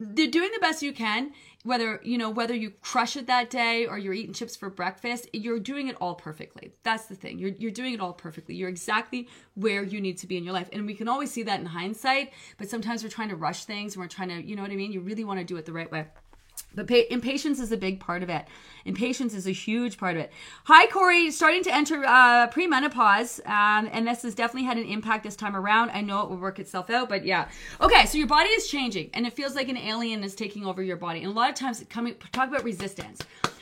they're 0.00 0.30
doing 0.30 0.50
the 0.52 0.60
best 0.60 0.82
you 0.82 0.92
can 0.92 1.32
whether 1.64 2.00
you 2.04 2.16
know 2.16 2.30
whether 2.30 2.54
you 2.54 2.70
crush 2.82 3.16
it 3.16 3.26
that 3.26 3.50
day 3.50 3.84
or 3.84 3.98
you're 3.98 4.14
eating 4.14 4.32
chips 4.32 4.56
for 4.56 4.70
breakfast 4.70 5.28
you're 5.32 5.58
doing 5.58 5.88
it 5.88 5.96
all 6.00 6.14
perfectly. 6.14 6.72
That's 6.82 7.06
the 7.06 7.14
thing. 7.14 7.38
You're, 7.38 7.50
you're 7.50 7.70
doing 7.70 7.94
it 7.94 8.00
all 8.00 8.12
perfectly. 8.12 8.54
You're 8.54 8.68
exactly 8.68 9.28
where 9.54 9.82
you 9.82 10.00
need 10.00 10.18
to 10.18 10.26
be 10.26 10.36
in 10.36 10.44
your 10.44 10.54
life. 10.54 10.68
And 10.72 10.86
we 10.86 10.94
can 10.94 11.08
always 11.08 11.30
see 11.30 11.42
that 11.44 11.60
in 11.60 11.66
hindsight 11.66 12.32
but 12.58 12.68
sometimes 12.68 13.02
we're 13.02 13.10
trying 13.10 13.28
to 13.30 13.36
rush 13.36 13.64
things 13.64 13.94
and 13.94 14.02
we're 14.02 14.08
trying 14.08 14.28
to 14.28 14.42
you 14.42 14.56
know 14.56 14.62
what 14.62 14.70
i 14.70 14.76
mean? 14.76 14.92
You 14.92 15.00
really 15.00 15.24
want 15.24 15.40
to 15.40 15.44
do 15.44 15.56
it 15.56 15.66
the 15.66 15.72
right 15.72 15.90
way 15.90 16.06
but 16.74 16.86
pa- 16.86 17.06
impatience 17.10 17.60
is 17.60 17.72
a 17.72 17.76
big 17.76 18.00
part 18.00 18.22
of 18.22 18.30
it. 18.30 18.46
Impatience 18.84 19.34
is 19.34 19.46
a 19.46 19.52
huge 19.52 19.98
part 19.98 20.16
of 20.16 20.22
it. 20.22 20.32
Hi, 20.64 20.86
Corey. 20.86 21.30
Starting 21.30 21.62
to 21.64 21.74
enter 21.74 22.04
uh, 22.04 22.48
premenopause, 22.48 23.44
um, 23.46 23.88
and 23.92 24.06
this 24.06 24.22
has 24.22 24.34
definitely 24.34 24.66
had 24.66 24.78
an 24.78 24.84
impact 24.84 25.24
this 25.24 25.36
time 25.36 25.56
around. 25.56 25.90
I 25.90 26.00
know 26.00 26.22
it 26.22 26.30
will 26.30 26.38
work 26.38 26.58
itself 26.58 26.90
out, 26.90 27.08
but 27.08 27.24
yeah. 27.24 27.48
Okay, 27.80 28.06
so 28.06 28.18
your 28.18 28.26
body 28.26 28.50
is 28.50 28.68
changing, 28.68 29.10
and 29.14 29.26
it 29.26 29.32
feels 29.32 29.54
like 29.54 29.68
an 29.68 29.76
alien 29.76 30.24
is 30.24 30.34
taking 30.34 30.64
over 30.64 30.82
your 30.82 30.96
body. 30.96 31.20
And 31.20 31.28
a 31.28 31.34
lot 31.34 31.50
of 31.50 31.56
times, 31.56 31.84
coming 31.88 32.14
talk 32.32 32.48
about 32.48 32.64
resistance. 32.64 33.20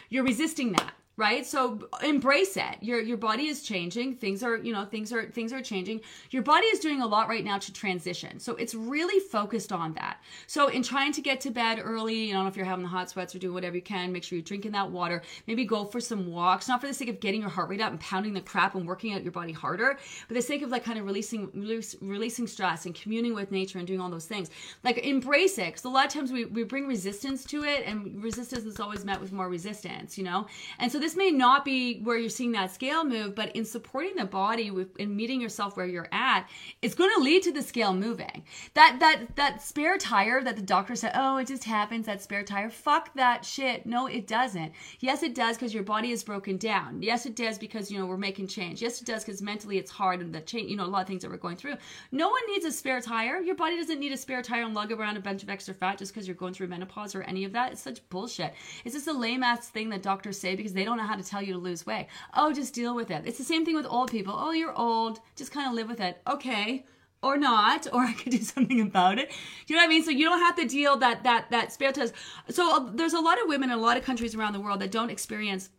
You're 0.09 0.25
resisting 0.25 0.73
that 0.73 0.95
right? 1.17 1.47
So 1.47 1.89
embrace 2.03 2.57
it 2.57 2.77
your 2.81 3.01
your 3.01 3.17
body 3.17 3.47
is 3.47 3.63
changing. 3.63 4.17
Things 4.17 4.43
are 4.43 4.57
you 4.57 4.73
know 4.73 4.85
things 4.85 5.13
are 5.13 5.31
things 5.31 5.53
are 5.53 5.63
changing. 5.63 6.01
Your 6.31 6.43
body 6.43 6.67
is 6.67 6.81
doing 6.81 7.01
a 7.01 7.07
lot 7.07 7.29
right 7.29 7.45
now 7.45 7.59
to 7.59 7.73
transition. 7.73 8.39
So 8.39 8.55
it's 8.57 8.75
really 8.75 9.21
focused 9.21 9.73
on 9.73 9.95
that. 9.95 10.23
So 10.47 10.69
in 10.69 10.83
trying 10.83 11.13
to 11.13 11.21
get 11.21 11.41
to 11.43 11.51
bed 11.51 11.81
early 11.83 12.27
you 12.27 12.33
don't 12.33 12.45
know 12.45 12.49
if 12.49 12.57
you're 12.57 12.67
having 12.67 12.85
the 12.85 12.89
hot 12.91 13.11
sweats 13.11 13.35
or 13.35 13.39
doing 13.39 13.55
whatever 13.55 13.77
you 13.77 13.83
can 13.83 14.13
make 14.13 14.25
sure 14.25 14.37
you're 14.37 14.45
drinking 14.45 14.73
that 14.73 14.91
water. 14.91 15.23
Maybe 15.47 15.65
go 15.65 15.85
for 15.85 16.01
some 16.01 16.31
walks 16.31 16.69
not 16.69 16.81
for 16.81 16.87
the 16.87 16.95
sake 16.95 17.09
of 17.09 17.21
getting 17.21 17.41
your 17.41 17.51
heart 17.51 17.69
rate 17.71 17.81
up 17.81 17.91
and 17.91 18.01
pounding 18.01 18.35
the 18.35 18.41
crap 18.41 18.75
and 18.75 18.87
working 18.87 19.13
out 19.15 19.23
your 19.23 19.33
body 19.33 19.53
harder 19.53 19.99
but 20.29 20.35
the 20.35 20.43
sake 20.43 20.63
of 20.63 20.71
like 20.71 20.85
kind 20.85 20.99
of 20.99 21.07
releasing 21.07 21.51
release, 21.55 21.97
releasing 22.01 22.47
stress 22.47 22.87
and 22.87 22.95
communing 22.95 23.35
with 23.35 23.51
nature 23.51 23.79
and 23.79 23.87
doing 23.87 24.01
all 24.01 24.11
those 24.11 24.27
things. 24.27 24.51
Like 24.85 24.99
embrace 24.99 25.59
it 25.59 25.67
because 25.67 25.85
a 25.85 25.89
lot 25.89 26.07
of 26.07 26.13
times 26.13 26.33
we, 26.33 26.45
we 26.45 26.65
bring 26.65 26.87
resistance 26.87 27.45
to 27.47 27.65
it 27.65 27.85
and 27.87 28.23
resistance 28.23 28.65
is 28.65 28.81
always 28.81 29.05
met 29.05 29.21
with 29.21 29.33
more 29.33 29.49
resistance 29.49 30.17
you 30.17 30.25
know? 30.25 30.47
And 30.79 30.91
so 30.91 30.99
this 30.99 31.06
may 31.15 31.31
not 31.31 31.65
be 31.65 32.01
where 32.01 32.17
you're 32.17 32.31
seeing 32.31 32.53
that 32.53 32.73
scale 32.73 33.05
move, 33.05 33.35
but 33.35 33.55
in 33.55 33.67
supporting 33.67 34.17
the 34.17 34.25
body 34.25 34.71
with 34.71 34.97
in 34.97 35.15
meeting 35.15 35.41
yourself 35.41 35.77
where 35.77 35.85
you're 35.85 36.09
at, 36.11 36.49
it's 36.81 36.95
going 36.95 37.11
to 37.15 37.23
lead 37.23 37.43
to 37.43 37.53
the 37.53 37.63
scale 37.63 37.93
moving. 37.93 38.45
That 38.73 38.97
that 39.01 39.37
that 39.37 39.63
spare 39.63 39.99
tire 39.99 40.43
that 40.43 40.57
the 40.57 40.63
doctor 40.63 40.97
said, 40.97 41.13
"Oh, 41.15 41.37
it 41.37 41.49
just 41.49 41.65
happens." 41.65 42.07
That 42.07 42.23
spare 42.23 42.43
tire. 42.43 42.71
Fuck 42.71 43.15
that 43.15 43.45
shit. 43.45 43.85
No, 43.85 44.07
it 44.07 44.27
doesn't. 44.27 44.73
Yes, 45.01 45.23
it 45.23 45.35
does 45.35 45.57
because 45.57 45.75
your 45.75 45.83
body 45.83 46.11
is 46.11 46.25
broken 46.25 46.57
down. 46.57 47.03
Yes, 47.03 47.27
it 47.27 47.37
does 47.37 47.59
because 47.59 47.91
you 47.91 47.99
know 47.99 48.07
we're 48.07 48.17
making 48.17 48.47
change. 48.47 48.81
Yes, 48.81 49.01
it 49.01 49.07
does 49.07 49.23
because 49.23 49.43
mentally 49.43 49.77
it's 49.77 49.91
hard 49.91 50.21
and 50.21 50.35
the 50.35 50.41
change. 50.41 50.71
You 50.71 50.77
know 50.77 50.85
a 50.85 50.87
lot 50.87 51.03
of 51.03 51.09
things 51.09 51.23
that 51.23 51.31
we're 51.31 51.37
going 51.37 51.57
through. 51.57 51.77
No 52.11 52.31
one 52.31 52.43
needs 52.49 52.65
a 52.65 52.73
spare 52.73 53.01
tire. 53.03 53.41
Your 53.41 53.55
body 53.55 53.77
doesn't 53.77 54.01
need 54.01 54.13
a 54.13 54.17
spare 54.17 54.43
tire 54.43 54.63
and 54.63 54.75
lug 54.75 54.93
around 54.93 55.17
a 55.17 55.21
bunch 55.21 55.43
of 55.43 55.51
extra 55.51 55.75
fat 55.75 55.99
just 55.99 56.15
because 56.15 56.27
you're 56.27 56.35
going 56.37 56.55
through 56.55 56.69
menopause 56.69 57.15
or 57.15 57.23
any 57.23 57.45
of 57.45 57.53
that. 57.53 57.73
It's 57.73 57.83
such 57.83 58.09
bullshit. 58.09 58.55
It's 58.85 58.95
just 58.95 59.09
a 59.09 59.13
lame 59.13 59.43
ass 59.43 59.69
thing 59.69 59.91
that 59.91 60.03
doctors 60.03 60.39
say 60.39 60.55
because 60.57 60.73
they 60.73 60.85
don't 60.85 60.96
don't 60.97 61.05
know 61.07 61.09
how 61.09 61.21
to 61.21 61.29
tell 61.29 61.43
you 61.43 61.53
to 61.53 61.59
lose 61.59 61.87
weight. 61.87 62.07
Oh, 62.35 62.53
just 62.53 62.75
deal 62.75 62.95
with 62.95 63.11
it. 63.11 63.23
It's 63.27 63.39
the 63.39 63.45
same 63.45 63.65
thing 63.65 63.77
with 63.77 63.87
old 63.87 64.11
people. 64.11 64.35
Oh, 64.37 64.53
you're 64.53 64.77
old. 64.77 65.21
Just 65.37 65.53
kind 65.53 65.69
of 65.69 65.75
live 65.75 65.89
with 65.89 66.01
it. 66.01 66.21
Okay 66.27 66.85
or 67.23 67.37
not, 67.37 67.87
or 67.93 68.03
I 68.03 68.13
could 68.13 68.33
do 68.33 68.43
something 68.43 68.81
about 68.81 69.19
it. 69.19 69.31
Do 69.31 69.75
you 69.75 69.77
know 69.77 69.83
what 69.83 69.87
I 69.87 69.89
mean? 69.89 70.05
So 70.05 70.11
you 70.11 70.25
don't 70.25 70.39
have 70.39 70.57
to 70.57 70.67
deal 70.67 70.97
that 70.99 71.25
that 71.25 71.51
that 71.51 71.73
spare 71.73 71.93
test. 71.93 72.15
So 72.51 72.77
uh, 72.77 72.91
there's 72.93 73.15
a 73.15 73.21
lot 73.21 73.41
of 73.41 73.49
women 73.49 73.71
in 73.71 73.79
a 73.79 73.81
lot 73.81 73.97
of 73.97 74.05
countries 74.05 74.35
around 74.35 74.53
the 74.53 74.61
world 74.61 74.81
that 74.81 74.91
don't 74.91 75.11
experience 75.11 75.71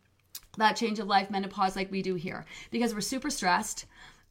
that 0.57 0.76
change 0.76 0.99
of 0.99 1.07
life 1.07 1.30
menopause 1.30 1.76
like 1.76 1.91
we 1.91 2.01
do 2.01 2.15
here 2.15 2.43
because 2.72 2.93
we're 2.93 3.01
super 3.01 3.30
stressed 3.30 3.86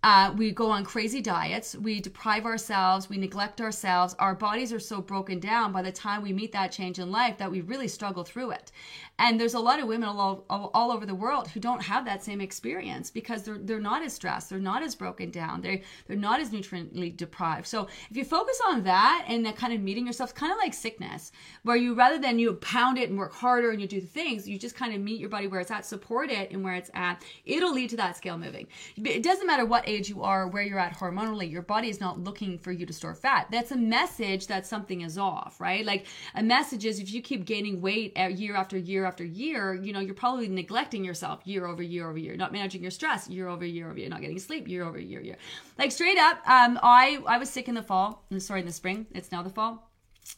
uh, 0.07 0.33
we 0.37 0.53
go 0.53 0.71
on 0.71 0.85
crazy 0.85 1.21
diets. 1.21 1.75
We 1.75 1.99
deprive 1.99 2.47
ourselves. 2.47 3.09
We 3.09 3.17
neglect 3.17 3.61
ourselves. 3.61 4.15
Our 4.21 4.37
bodies 4.37 4.73
are 4.73 4.79
so 4.79 5.01
broken 5.01 5.41
down 5.41 5.73
by 5.73 5.83
the 5.83 5.91
time 5.91 6.23
we 6.23 6.33
meet 6.33 6.53
that 6.53 6.71
change 6.71 7.01
in 7.01 7.11
life 7.11 7.39
that 7.39 7.51
we 7.51 7.61
really 7.63 7.89
struggle 7.89 8.23
through 8.23 8.53
it. 8.53 8.71
And 9.19 9.41
there's 9.41 9.55
a 9.55 9.59
lot 9.59 9.81
of 9.81 9.89
women 9.89 10.09
all, 10.09 10.45
all, 10.49 10.93
over 10.93 11.07
the 11.07 11.15
world 11.15 11.49
who 11.49 11.59
don't 11.59 11.83
have 11.83 12.05
that 12.05 12.23
same 12.23 12.41
experience 12.41 13.11
because 13.11 13.43
they're, 13.43 13.59
they're 13.59 13.81
not 13.81 14.05
as 14.05 14.13
stressed. 14.13 14.51
They're 14.51 14.59
not 14.61 14.83
as 14.83 14.95
broken 14.95 15.31
down. 15.31 15.63
They, 15.63 15.83
they're 16.07 16.17
not 16.17 16.39
as 16.39 16.51
nutriently 16.51 17.17
deprived. 17.17 17.67
So 17.67 17.89
if 18.09 18.17
you 18.17 18.25
focus 18.25 18.61
on 18.69 18.85
that 18.85 19.25
and 19.27 19.45
that 19.45 19.57
kind 19.57 19.73
of 19.73 19.81
meeting 19.81 20.07
yourself, 20.07 20.35
kind 20.35 20.53
of 20.53 20.59
like 20.59 20.75
sickness, 20.75 21.33
where 21.65 21.77
you 21.77 21.95
rather 21.95 22.19
than 22.19 22.39
you 22.39 22.53
pound 22.55 22.99
it 22.99 23.09
and 23.09 23.19
work 23.19 23.33
harder 23.33 23.71
and 23.71 23.81
you 23.81 23.89
do 23.89 24.01
the 24.03 24.07
things, 24.07 24.47
you 24.47 24.57
just 24.59 24.77
kind 24.77 24.95
of 24.95 25.01
meet 25.01 25.19
your 25.19 25.31
body 25.31 25.49
where 25.49 25.61
it's 25.61 25.71
at, 25.71 25.85
support 25.85 26.31
it 26.31 26.53
and 26.53 26.63
where 26.63 26.75
it's 26.75 26.91
at. 26.95 27.25
It'll 27.45 27.73
lead 27.73 27.91
to 27.91 27.97
that 27.97 28.17
scale 28.19 28.39
moving. 28.39 28.69
It 28.97 29.23
doesn't 29.23 29.47
matter 29.47 29.65
what 29.65 29.89
age 29.89 29.96
age 29.97 30.09
you 30.09 30.23
are, 30.23 30.47
where 30.47 30.63
you're 30.63 30.79
at 30.79 30.97
hormonally, 30.97 31.51
your 31.51 31.63
body 31.63 31.89
is 31.89 32.01
not 32.01 32.21
looking 32.21 32.59
for 32.59 32.73
you 32.73 32.87
to 32.87 32.93
store 32.93 33.15
fat. 33.15 33.49
That's 33.51 33.73
a 33.73 33.77
message 33.77 34.47
that 34.47 34.67
something 34.67 35.01
is 35.01 35.19
off, 35.19 35.61
right? 35.61 35.85
Like 35.85 36.07
a 36.35 36.43
message 36.43 36.85
is 36.85 37.01
if 37.01 37.13
you 37.13 37.23
keep 37.23 37.45
gaining 37.45 37.81
weight 37.81 38.17
year 38.17 38.55
after 38.55 38.77
year 38.77 39.05
after 39.05 39.25
year, 39.25 39.75
you 39.75 39.93
know, 39.93 40.01
you're 40.01 40.15
probably 40.15 40.49
neglecting 40.49 41.05
yourself 41.05 41.41
year 41.45 41.67
over 41.67 41.83
year 41.83 42.09
over 42.09 42.19
year, 42.19 42.37
not 42.37 42.53
managing 42.53 42.83
your 42.83 42.91
stress 42.91 43.29
year 43.29 43.49
over 43.49 43.65
year 43.65 43.89
over 43.89 43.99
year, 43.99 44.09
not 44.09 44.21
getting 44.21 44.39
sleep 44.39 44.69
year 44.69 44.85
over 44.85 44.99
year 44.99 45.21
year. 45.21 45.37
Like 45.79 45.93
straight 45.93 46.19
up, 46.19 46.37
um, 46.49 46.79
I 46.83 47.19
I 47.27 47.39
was 47.39 47.51
sick 47.51 47.69
in 47.69 47.75
the 47.75 47.83
fall, 47.83 48.25
sorry, 48.39 48.61
in 48.61 48.67
the 48.67 48.73
spring. 48.73 49.07
It's 49.13 49.33
now 49.33 49.43
the 49.43 49.51
fall 49.51 49.91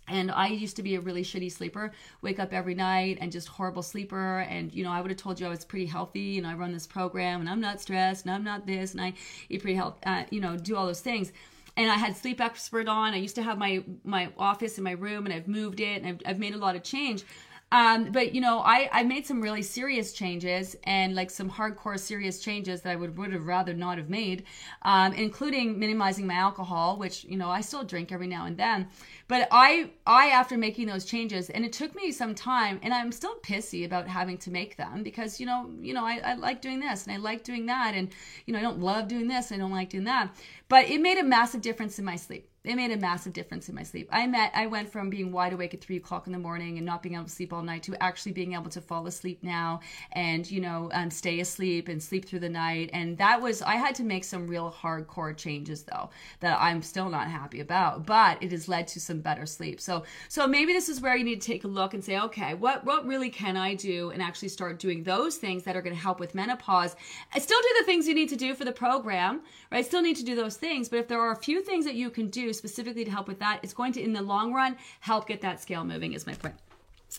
and 0.08 0.30
I 0.30 0.48
used 0.48 0.76
to 0.76 0.82
be 0.82 0.94
a 0.94 1.00
really 1.00 1.22
shitty 1.22 1.52
sleeper, 1.52 1.92
wake 2.22 2.38
up 2.38 2.52
every 2.52 2.74
night 2.74 3.18
and 3.20 3.30
just 3.30 3.48
horrible 3.48 3.82
sleeper. 3.82 4.40
And, 4.40 4.72
you 4.72 4.84
know, 4.84 4.90
I 4.90 5.00
would 5.00 5.10
have 5.10 5.18
told 5.18 5.38
you 5.38 5.46
I 5.46 5.50
was 5.50 5.64
pretty 5.64 5.86
healthy 5.86 6.38
and 6.38 6.46
I 6.46 6.54
run 6.54 6.72
this 6.72 6.86
program 6.86 7.40
and 7.40 7.48
I'm 7.48 7.60
not 7.60 7.80
stressed 7.80 8.24
and 8.24 8.34
I'm 8.34 8.44
not 8.44 8.66
this 8.66 8.92
and 8.92 9.00
I 9.00 9.14
eat 9.48 9.62
pretty 9.62 9.76
healthy, 9.76 9.98
uh, 10.04 10.24
you 10.30 10.40
know, 10.40 10.56
do 10.56 10.76
all 10.76 10.86
those 10.86 11.00
things. 11.00 11.32
And 11.76 11.90
I 11.90 11.94
had 11.94 12.16
sleep 12.16 12.40
expert 12.40 12.88
on. 12.88 13.14
I 13.14 13.18
used 13.18 13.36
to 13.36 13.42
have 13.42 13.56
my, 13.56 13.84
my 14.02 14.30
office 14.36 14.78
in 14.78 14.84
my 14.84 14.92
room 14.92 15.26
and 15.26 15.34
I've 15.34 15.46
moved 15.46 15.78
it 15.78 16.02
and 16.02 16.06
I've, 16.06 16.20
I've 16.26 16.38
made 16.38 16.54
a 16.54 16.58
lot 16.58 16.74
of 16.74 16.82
change. 16.82 17.24
Um, 17.70 18.12
but 18.12 18.34
you 18.34 18.40
know, 18.40 18.60
I, 18.60 18.88
I 18.92 19.02
made 19.02 19.26
some 19.26 19.42
really 19.42 19.62
serious 19.62 20.12
changes 20.12 20.74
and 20.84 21.14
like 21.14 21.30
some 21.30 21.50
hardcore 21.50 21.98
serious 21.98 22.40
changes 22.40 22.80
that 22.82 22.90
I 22.90 22.96
would, 22.96 23.18
would 23.18 23.32
have 23.32 23.46
rather 23.46 23.74
not 23.74 23.98
have 23.98 24.08
made, 24.08 24.44
um, 24.82 25.12
including 25.12 25.78
minimizing 25.78 26.26
my 26.26 26.34
alcohol, 26.34 26.96
which, 26.96 27.24
you 27.24 27.36
know, 27.36 27.50
I 27.50 27.60
still 27.60 27.84
drink 27.84 28.10
every 28.10 28.26
now 28.26 28.46
and 28.46 28.56
then. 28.56 28.88
But 29.26 29.48
I, 29.50 29.90
I, 30.06 30.28
after 30.28 30.56
making 30.56 30.86
those 30.86 31.04
changes, 31.04 31.50
and 31.50 31.64
it 31.64 31.72
took 31.74 31.94
me 31.94 32.10
some 32.10 32.34
time 32.34 32.80
and 32.82 32.94
I'm 32.94 33.12
still 33.12 33.34
pissy 33.40 33.84
about 33.84 34.08
having 34.08 34.38
to 34.38 34.50
make 34.50 34.76
them 34.76 35.02
because, 35.02 35.38
you 35.38 35.44
know, 35.44 35.70
you 35.80 35.92
know, 35.92 36.04
I, 36.04 36.20
I 36.24 36.34
like 36.34 36.62
doing 36.62 36.80
this 36.80 37.06
and 37.06 37.14
I 37.14 37.18
like 37.18 37.44
doing 37.44 37.66
that. 37.66 37.94
And, 37.94 38.08
you 38.46 38.54
know, 38.54 38.58
I 38.58 38.62
don't 38.62 38.80
love 38.80 39.08
doing 39.08 39.28
this. 39.28 39.52
I 39.52 39.58
don't 39.58 39.72
like 39.72 39.90
doing 39.90 40.04
that, 40.04 40.34
but 40.68 40.88
it 40.88 41.02
made 41.02 41.18
a 41.18 41.22
massive 41.22 41.60
difference 41.60 41.98
in 41.98 42.06
my 42.06 42.16
sleep 42.16 42.48
it 42.64 42.74
made 42.74 42.90
a 42.90 42.96
massive 42.96 43.32
difference 43.32 43.68
in 43.68 43.74
my 43.74 43.82
sleep. 43.82 44.08
I 44.12 44.26
met 44.26 44.50
I 44.54 44.66
went 44.66 44.90
from 44.90 45.10
being 45.10 45.32
wide 45.32 45.52
awake 45.52 45.74
at 45.74 45.80
three 45.80 45.96
o'clock 45.96 46.26
in 46.26 46.32
the 46.32 46.38
morning 46.38 46.76
and 46.76 46.84
not 46.84 47.02
being 47.02 47.14
able 47.14 47.24
to 47.24 47.30
sleep 47.30 47.52
all 47.52 47.62
night 47.62 47.82
to 47.84 48.02
actually 48.02 48.32
being 48.32 48.54
able 48.54 48.70
to 48.70 48.80
fall 48.80 49.06
asleep 49.06 49.42
now 49.42 49.80
and 50.12 50.50
you 50.50 50.60
know 50.60 50.90
um, 50.92 51.10
stay 51.10 51.40
asleep 51.40 51.88
and 51.88 52.02
sleep 52.02 52.26
through 52.26 52.40
the 52.40 52.48
night. 52.48 52.90
And 52.92 53.16
that 53.18 53.40
was 53.40 53.62
I 53.62 53.76
had 53.76 53.94
to 53.96 54.02
make 54.02 54.24
some 54.24 54.46
real 54.46 54.74
hardcore 54.76 55.36
changes 55.36 55.84
though 55.84 56.10
that 56.40 56.58
I'm 56.60 56.82
still 56.82 57.08
not 57.08 57.28
happy 57.28 57.60
about, 57.60 58.04
but 58.04 58.42
it 58.42 58.50
has 58.50 58.68
led 58.68 58.88
to 58.88 59.00
some 59.00 59.20
better 59.20 59.46
sleep. 59.46 59.80
So 59.80 60.04
so 60.28 60.46
maybe 60.46 60.72
this 60.72 60.88
is 60.88 61.00
where 61.00 61.16
you 61.16 61.24
need 61.24 61.40
to 61.40 61.46
take 61.46 61.64
a 61.64 61.68
look 61.68 61.94
and 61.94 62.04
say, 62.04 62.18
okay, 62.18 62.54
what 62.54 62.84
what 62.84 63.06
really 63.06 63.30
can 63.30 63.56
I 63.56 63.74
do 63.74 64.10
and 64.10 64.20
actually 64.20 64.48
start 64.48 64.78
doing 64.78 65.04
those 65.04 65.36
things 65.36 65.62
that 65.62 65.76
are 65.76 65.82
going 65.82 65.94
to 65.94 66.02
help 66.02 66.20
with 66.20 66.34
menopause. 66.34 66.96
I 67.32 67.38
still 67.38 67.60
do 67.60 67.68
the 67.78 67.84
things 67.84 68.06
you 68.06 68.14
need 68.14 68.28
to 68.30 68.36
do 68.36 68.54
for 68.54 68.64
the 68.64 68.72
program, 68.72 69.42
right? 69.70 69.78
I 69.78 69.82
still 69.82 70.02
need 70.02 70.16
to 70.16 70.24
do 70.24 70.34
those 70.34 70.56
things, 70.56 70.88
but 70.88 70.98
if 70.98 71.08
there 71.08 71.20
are 71.20 71.32
a 71.32 71.36
few 71.36 71.62
things 71.62 71.84
that 71.84 71.94
you 71.94 72.10
can 72.10 72.28
do 72.28 72.47
specifically 72.52 73.04
to 73.04 73.10
help 73.10 73.28
with 73.28 73.38
that. 73.40 73.60
It's 73.62 73.74
going 73.74 73.92
to, 73.94 74.02
in 74.02 74.12
the 74.12 74.22
long 74.22 74.52
run, 74.52 74.76
help 75.00 75.26
get 75.26 75.40
that 75.42 75.60
scale 75.60 75.84
moving, 75.84 76.12
is 76.12 76.26
my 76.26 76.34
point. 76.34 76.54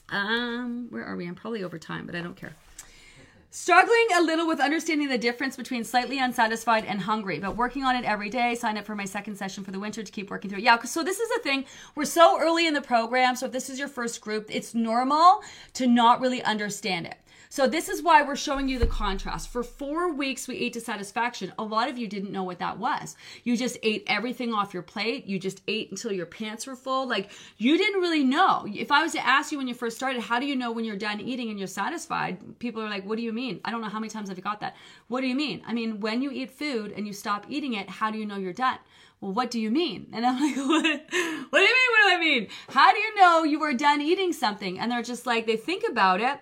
Um, 0.10 0.88
where 0.90 1.04
are 1.04 1.16
we? 1.16 1.28
I'm 1.28 1.36
probably 1.36 1.64
over 1.64 1.80
time, 1.80 2.06
but 2.06 2.16
I 2.16 2.22
don't 2.22 2.36
care. 2.36 2.54
Struggling 3.52 4.08
a 4.16 4.22
little 4.22 4.46
with 4.46 4.60
understanding 4.60 5.10
the 5.10 5.18
difference 5.18 5.56
between 5.56 5.84
slightly 5.84 6.20
unsatisfied 6.20 6.86
and 6.86 7.02
hungry, 7.02 7.40
but 7.40 7.56
working 7.56 7.84
on 7.84 7.96
it 7.96 8.06
every 8.06 8.30
day. 8.30 8.54
Sign 8.54 8.78
up 8.78 8.86
for 8.86 8.94
my 8.94 9.06
second 9.06 9.38
session 9.38 9.64
for 9.64 9.72
the 9.72 9.80
winter 9.80 10.04
to 10.04 10.12
keep 10.12 10.30
working 10.30 10.52
through 10.52 10.60
it. 10.60 10.66
Yeah, 10.66 10.80
so 10.84 11.04
this 11.04 11.20
is 11.20 11.28
the 11.30 11.42
thing. 11.42 11.66
We're 11.96 12.06
so 12.06 12.40
early 12.40 12.68
in 12.68 12.76
the 12.76 12.82
program. 12.82 13.36
So 13.36 13.48
if 13.48 13.52
this 13.52 13.72
is 13.72 13.80
your 13.80 13.88
first 13.88 14.22
group, 14.22 14.46
it's 14.50 14.76
normal 14.76 15.42
to 15.74 15.88
not 15.88 16.22
really 16.22 16.44
understand 16.44 17.08
it. 17.08 17.16
So 17.52 17.66
this 17.66 17.90
is 17.90 18.04
why 18.04 18.22
we're 18.22 18.36
showing 18.36 18.70
you 18.70 18.78
the 18.78 18.86
contrast. 18.86 19.50
For 19.50 19.64
four 19.64 20.14
weeks, 20.14 20.48
we 20.48 20.58
ate 20.58 20.74
to 20.74 20.82
satisfaction. 20.82 21.52
A 21.58 21.64
lot 21.64 21.90
of 21.90 21.98
you 21.98 22.08
didn't 22.08 22.32
know 22.32 22.44
what 22.44 22.60
that 22.60 22.78
was. 22.78 23.16
You 23.44 23.58
just 23.58 23.80
ate 23.82 24.04
everything 24.06 24.54
off 24.54 24.72
your 24.72 24.84
plate. 24.84 25.26
You 25.26 25.40
just 25.40 25.64
ate 25.68 25.90
until 25.90 26.12
your 26.12 26.28
pants 26.28 26.68
were 26.68 26.76
full. 26.76 27.08
Like 27.08 27.32
you 27.58 27.76
didn't 27.76 28.02
really 28.02 28.24
know. 28.24 28.68
If 28.72 28.92
I 28.92 29.02
was 29.02 29.14
to 29.14 29.26
ask 29.26 29.52
you 29.52 29.58
when 29.58 29.68
you 29.68 29.74
first 29.74 29.98
started, 29.98 30.22
how 30.22 30.40
do 30.40 30.46
you 30.46 30.56
know 30.56 30.72
when 30.72 30.86
you're 30.86 30.96
done 30.96 31.20
eating 31.20 31.50
and 31.50 31.58
you're 31.58 31.68
satisfied? 31.68 32.60
People 32.60 32.84
are 32.84 32.90
like, 32.90 33.08
what 33.08 33.18
do 33.18 33.24
you 33.24 33.34
mean? 33.34 33.62
I 33.66 33.72
don't 33.72 33.82
know 33.82 33.90
how 33.90 34.00
many 34.00 34.12
times 34.12 34.30
I've 34.30 34.40
got 34.44 34.60
that. 34.60 34.76
What 35.08 35.22
do 35.22 35.28
you 35.28 35.36
mean? 35.36 35.64
I 35.66 35.74
mean, 35.74 36.02
when 36.02 36.22
you 36.22 36.30
eat 36.30 36.52
food 36.52 36.92
and 36.92 37.08
you 37.08 37.14
stop 37.14 37.48
eating 37.50 37.74
it, 37.74 37.90
how 37.90 38.12
do 38.12 38.20
you 38.20 38.28
know 38.28 38.38
you're 38.38 38.54
done? 38.54 38.78
well, 39.22 39.34
what 39.34 39.52
do 39.52 39.60
you 39.60 39.70
mean? 39.70 40.08
And 40.14 40.26
I'm 40.26 40.40
like, 40.40 40.56
what? 40.68 40.86
What 41.50 41.60
do 41.60 41.66
you 41.66 41.76
mean? 41.76 41.90
What 41.92 42.10
do 42.10 42.16
I 42.16 42.18
mean? 42.20 42.48
How 42.70 42.92
do 42.92 42.98
you 42.98 43.16
know 43.16 43.44
you 43.44 43.60
were 43.60 43.74
done 43.74 44.02
eating 44.02 44.34
something? 44.34 44.80
And 44.80 44.92
they're 44.92 45.04
just 45.04 45.26
like, 45.26 45.46
they 45.46 45.58
think 45.58 45.84
about 45.90 46.22
it 46.22 46.40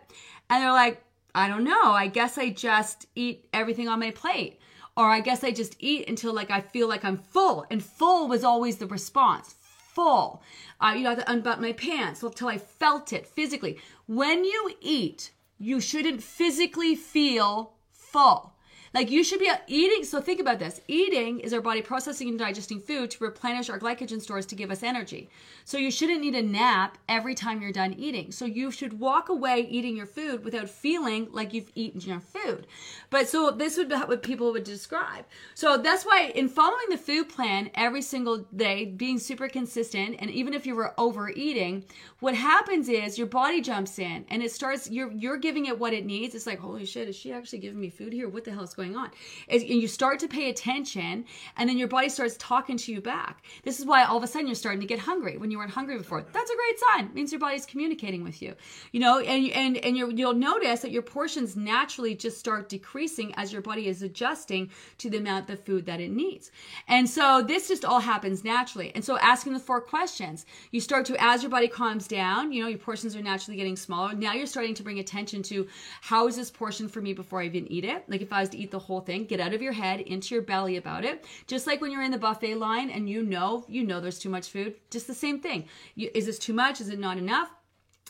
and 0.49 0.63
they're 0.63 0.71
like, 0.71 1.03
I 1.35 1.47
don't 1.47 1.63
know. 1.63 1.91
I 1.91 2.07
guess 2.07 2.37
I 2.37 2.49
just 2.49 3.07
eat 3.15 3.47
everything 3.53 3.87
on 3.87 3.99
my 3.99 4.11
plate. 4.11 4.59
Or 4.95 5.05
I 5.05 5.19
guess 5.19 5.43
I 5.43 5.51
just 5.51 5.75
eat 5.79 6.09
until 6.09 6.33
like 6.33 6.49
I 6.49 6.61
feel 6.61 6.87
like 6.87 7.05
I'm 7.05 7.17
full. 7.17 7.65
And 7.69 7.83
full 7.83 8.27
was 8.27 8.43
always 8.43 8.77
the 8.77 8.87
response. 8.87 9.55
Full. 9.61 10.41
Uh, 10.81 10.93
you 10.95 11.03
know, 11.03 11.11
I 11.11 11.15
have 11.15 11.25
to 11.25 11.31
unbutton 11.31 11.61
my 11.61 11.73
pants 11.73 12.23
until 12.23 12.47
I 12.47 12.57
felt 12.57 13.13
it 13.13 13.27
physically. 13.27 13.79
When 14.07 14.43
you 14.43 14.71
eat, 14.81 15.31
you 15.59 15.79
shouldn't 15.79 16.23
physically 16.23 16.95
feel 16.95 17.73
full. 17.91 18.53
Like 18.93 19.11
you 19.11 19.23
should 19.23 19.39
be 19.39 19.49
uh, 19.49 19.57
eating. 19.67 20.03
So 20.03 20.21
think 20.21 20.39
about 20.39 20.59
this. 20.59 20.81
Eating 20.88 21.39
is 21.39 21.53
our 21.53 21.61
body 21.61 21.81
processing 21.81 22.29
and 22.29 22.39
digesting 22.39 22.79
food 22.79 23.11
to 23.11 23.23
replenish 23.23 23.69
our 23.69 23.79
glycogen 23.79 24.21
stores 24.21 24.45
to 24.47 24.55
give 24.55 24.71
us 24.71 24.83
energy. 24.83 25.29
So 25.65 25.77
you 25.77 25.91
shouldn't 25.91 26.21
need 26.21 26.35
a 26.35 26.41
nap 26.41 26.97
every 27.09 27.35
time 27.35 27.61
you're 27.61 27.71
done 27.71 27.93
eating. 27.93 28.31
So 28.31 28.45
you 28.45 28.71
should 28.71 28.99
walk 28.99 29.29
away 29.29 29.67
eating 29.69 29.95
your 29.95 30.05
food 30.05 30.43
without 30.43 30.69
feeling 30.69 31.27
like 31.31 31.53
you've 31.53 31.71
eaten 31.75 32.01
your 32.01 32.19
food. 32.19 32.67
But 33.09 33.27
so 33.27 33.51
this 33.51 33.77
would 33.77 33.89
be 33.89 33.95
what 33.95 34.23
people 34.23 34.51
would 34.51 34.63
describe. 34.63 35.25
So 35.55 35.77
that's 35.77 36.05
why 36.05 36.31
in 36.35 36.49
following 36.49 36.88
the 36.89 36.97
food 36.97 37.29
plan 37.29 37.69
every 37.75 38.01
single 38.01 38.38
day, 38.55 38.85
being 38.85 39.19
super 39.19 39.47
consistent, 39.47 40.15
and 40.19 40.31
even 40.31 40.53
if 40.53 40.65
you 40.65 40.75
were 40.75 40.93
overeating, 40.97 41.85
what 42.19 42.35
happens 42.35 42.89
is 42.89 43.17
your 43.17 43.27
body 43.27 43.61
jumps 43.61 43.99
in 43.99 44.25
and 44.29 44.41
it 44.41 44.51
starts. 44.51 44.89
You're 44.89 45.11
you're 45.11 45.38
giving 45.38 45.65
it 45.65 45.77
what 45.77 45.93
it 45.93 46.05
needs. 46.05 46.33
It's 46.35 46.47
like 46.47 46.59
holy 46.59 46.85
shit, 46.85 47.07
is 47.07 47.15
she 47.15 47.31
actually 47.31 47.59
giving 47.59 47.79
me 47.79 47.89
food 47.89 48.13
here? 48.13 48.29
What 48.29 48.43
the 48.43 48.51
hell 48.51 48.63
is 48.63 48.73
going 48.78 48.95
on. 48.95 49.09
and 49.49 49.63
you 49.63 49.88
start 49.88 50.19
to 50.19 50.28
pay 50.28 50.49
attention, 50.49 51.25
and 51.57 51.67
then 51.67 51.78
your 51.80 51.88
body 51.88 52.07
starts 52.09 52.38
talking 52.38 52.78
to 52.78 52.91
you 52.93 53.01
back. 53.01 53.43
This 53.63 53.80
is 53.80 53.86
why 53.88 54.03
all 54.03 54.17
of 54.17 54.23
a 54.23 54.28
sudden 54.28 54.47
you're 54.47 54.55
starting 54.55 54.80
to 54.82 54.86
get 54.86 54.99
hungry 54.99 55.36
when 55.38 55.49
you 55.49 55.57
weren't 55.57 55.71
hungry 55.71 55.97
before. 55.97 56.21
That's 56.21 56.51
a 56.51 56.55
great 56.55 56.80
sign. 56.80 57.05
It 57.05 57.15
means 57.15 57.32
your 57.32 57.39
body's 57.39 57.65
communicating 57.65 58.23
with 58.23 58.39
you. 58.39 58.53
You 58.91 58.99
know, 58.99 59.19
and 59.19 59.49
and 59.51 59.78
and 59.78 59.97
you 59.97 60.11
you'll 60.11 60.36
notice 60.36 60.82
that 60.82 60.91
your 60.91 61.01
portions 61.01 61.57
naturally 61.57 62.13
just 62.13 62.38
start 62.38 62.69
decreasing 62.69 63.34
as 63.36 63.51
your 63.51 63.63
body 63.63 63.88
is 63.88 64.03
adjusting 64.03 64.69
to 64.99 65.09
the 65.09 65.17
amount 65.17 65.49
of 65.49 65.59
food 65.65 65.88
that 65.88 65.99
it 65.99 66.11
needs. 66.11 66.51
And 66.88 67.09
so 67.09 67.41
this 67.41 67.67
just 67.67 67.84
all 67.84 67.99
happens 67.99 68.43
naturally. 68.43 68.91
And 68.93 69.03
so 69.03 69.17
asking 69.17 69.53
the 69.53 69.59
four 69.59 69.82
questions, 69.82 70.45
you 70.69 70.82
start 70.82 71.05
to 71.07 71.15
as 71.19 71.41
your 71.41 71.49
body 71.49 71.67
calms 71.67 72.07
down, 72.07 72.51
you 72.51 72.61
know, 72.61 72.69
your 72.69 72.78
portions 72.78 73.15
are 73.15 73.23
naturally 73.23 73.57
getting 73.57 73.75
smaller. 73.75 74.13
Now 74.13 74.34
you're 74.34 74.45
starting 74.45 74.75
to 74.75 74.84
bring 74.84 74.99
attention 74.99 75.41
to 75.43 75.67
how 76.01 76.28
is 76.28 76.36
this 76.36 76.51
portion 76.51 76.88
for 76.88 77.01
me 77.01 77.13
before 77.13 77.41
I 77.41 77.45
even 77.45 77.71
eat 77.71 77.84
it? 77.84 78.03
Like 78.07 78.21
if 78.21 78.32
I 78.32 78.41
was 78.41 78.49
to 78.49 78.57
eat 78.57 78.66
the 78.72 78.80
whole 78.80 79.01
thing. 79.01 79.26
Get 79.26 79.39
out 79.39 79.53
of 79.53 79.61
your 79.61 79.74
head, 79.74 80.01
into 80.01 80.36
your 80.36 80.43
belly 80.43 80.78
about 80.78 81.05
it. 81.05 81.26
Just 81.47 81.68
like 81.68 81.82
when 81.82 81.91
you're 81.91 82.03
in 82.03 82.11
the 82.11 82.18
buffet 82.18 82.55
line 82.55 82.89
and 82.89 83.09
you 83.09 83.24
know, 83.24 83.65
you 83.68 83.84
know 83.84 83.99
there's 83.99 84.20
too 84.20 84.30
much 84.30 84.49
food. 84.49 84.76
Just 84.89 85.07
the 85.07 85.13
same 85.13 85.39
thing. 85.39 85.65
You, 85.95 86.09
is 86.13 86.26
this 86.26 86.39
too 86.39 86.53
much? 86.53 86.82
Is 86.82 86.89
it 86.89 86.99
not 86.99 87.18
enough? 87.18 87.49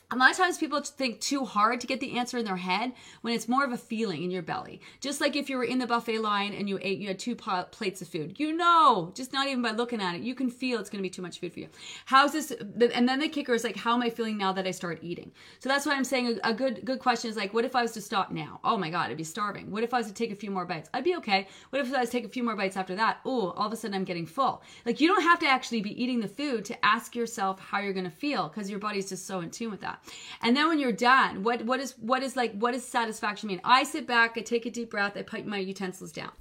A 0.10 0.16
lot 0.16 0.32
of 0.32 0.38
times 0.38 0.58
people 0.58 0.80
think 0.82 1.20
too 1.20 1.44
hard 1.44 1.82
to 1.82 1.88
get 1.88 2.00
the 2.00 2.18
answer 2.18 2.38
in 2.38 2.46
their 2.46 2.56
head 2.56 2.94
when 3.22 3.34
it's 3.34 3.50
more 3.50 3.66
of 3.66 3.74
a 3.74 3.78
feeling 3.78 4.24
in 4.24 4.32
your 4.32 4.42
belly. 4.42 4.80
Just 5.02 5.20
like 5.20 5.36
if 5.36 5.50
you 5.50 5.58
were 5.58 5.66
in 5.66 5.80
the 5.80 5.88
buffet 5.88 6.20
line 6.20 6.54
and 6.54 6.70
you 6.70 6.80
ate, 6.82 7.00
you 7.00 7.10
had 7.10 7.20
two 7.20 7.36
plates 7.36 8.02
of 8.02 8.08
food. 8.08 8.40
You 8.40 8.56
know, 8.56 9.12
just 9.14 9.34
not 9.34 9.48
even 9.48 9.62
by 9.62 9.72
looking 9.72 10.02
at 10.02 10.16
it, 10.16 10.22
you 10.22 10.34
can 10.34 10.50
feel 10.50 10.80
it's 10.80 10.90
going 10.90 11.00
to 11.00 11.04
be 11.04 11.10
too 11.10 11.22
much 11.22 11.42
food 11.42 11.52
for 11.52 11.60
you. 11.60 11.68
How's 12.06 12.32
this? 12.32 12.52
And 12.52 13.08
then 13.08 13.20
the 13.20 13.28
kicker 13.28 13.54
is 13.54 13.66
like, 13.66 13.76
how 13.76 13.96
am 13.96 14.02
I 14.02 14.10
feeling 14.10 14.38
now 14.38 14.54
that 14.54 14.66
I 14.66 14.72
start 14.72 15.00
eating? 15.02 15.34
So 15.60 15.68
that's 15.68 15.86
why 15.86 15.96
I'm 15.96 16.06
saying 16.06 16.40
a, 16.42 16.54
good 16.54 16.86
good 16.86 17.00
question 17.00 17.30
is 17.30 17.36
like, 17.36 17.54
what 17.54 17.66
if 17.66 17.76
I 17.76 17.82
was 17.82 17.92
to 17.92 18.02
stop 18.02 18.32
now? 18.32 18.62
Oh 18.64 18.78
my 18.78 18.90
God, 18.90 19.12
I'd 19.12 19.18
be 19.18 19.26
starving. 19.26 19.70
What 19.72 19.84
if 19.84 19.94
I 19.94 19.98
was 19.98 20.08
to 20.08 20.14
take 20.14 20.32
a 20.32 20.36
few 20.36 20.52
more 20.52 20.66
bites? 20.66 20.90
I'd 20.94 21.04
be 21.04 21.18
okay. 21.18 21.50
What 21.72 21.82
if 21.82 21.94
I 21.94 22.00
was 22.00 22.10
to 22.10 22.18
take 22.18 22.26
a 22.26 22.30
few 22.30 22.44
more 22.44 22.56
bites 22.56 22.78
after 22.78 22.96
that? 22.96 23.20
Oh, 23.26 23.52
all 23.58 23.68
of 23.68 23.74
a 23.74 23.76
sudden 23.76 23.96
I'm 23.96 24.06
getting 24.06 24.26
full. 24.26 24.64
Like 24.86 25.02
you 25.02 25.10
don't 25.10 25.24
have 25.24 25.40
to 25.40 25.48
actually 25.48 25.82
be 25.82 26.02
eating 26.02 26.22
the 26.22 26.30
food 26.30 26.64
to 26.66 26.86
ask 26.86 27.14
yourself 27.14 27.60
how 27.60 27.80
you're 27.80 27.92
going 27.92 28.06
to 28.06 28.10
feel 28.10 28.48
because 28.48 28.70
your 28.70 28.80
body's 28.80 29.10
just 29.10 29.28
so 29.28 29.42
in 29.42 29.52
tune 29.52 29.70
with 29.70 29.82
that. 29.82 29.97
And 30.42 30.56
then 30.56 30.68
when 30.68 30.80
you're 30.80 30.92
done, 30.92 31.44
what 31.44 31.64
what 31.66 31.80
is 31.80 31.94
what 32.00 32.24
is 32.24 32.36
like 32.36 32.54
what 32.58 32.74
does 32.74 32.86
satisfaction 32.86 33.48
mean? 33.48 33.62
I 33.64 33.84
sit 33.84 34.08
back, 34.08 34.38
I 34.38 34.42
take 34.42 34.66
a 34.66 34.72
deep 34.72 34.92
breath, 34.92 35.18
I 35.18 35.22
put 35.22 35.46
my 35.46 35.58
utensils 35.58 36.12
down. 36.12 36.32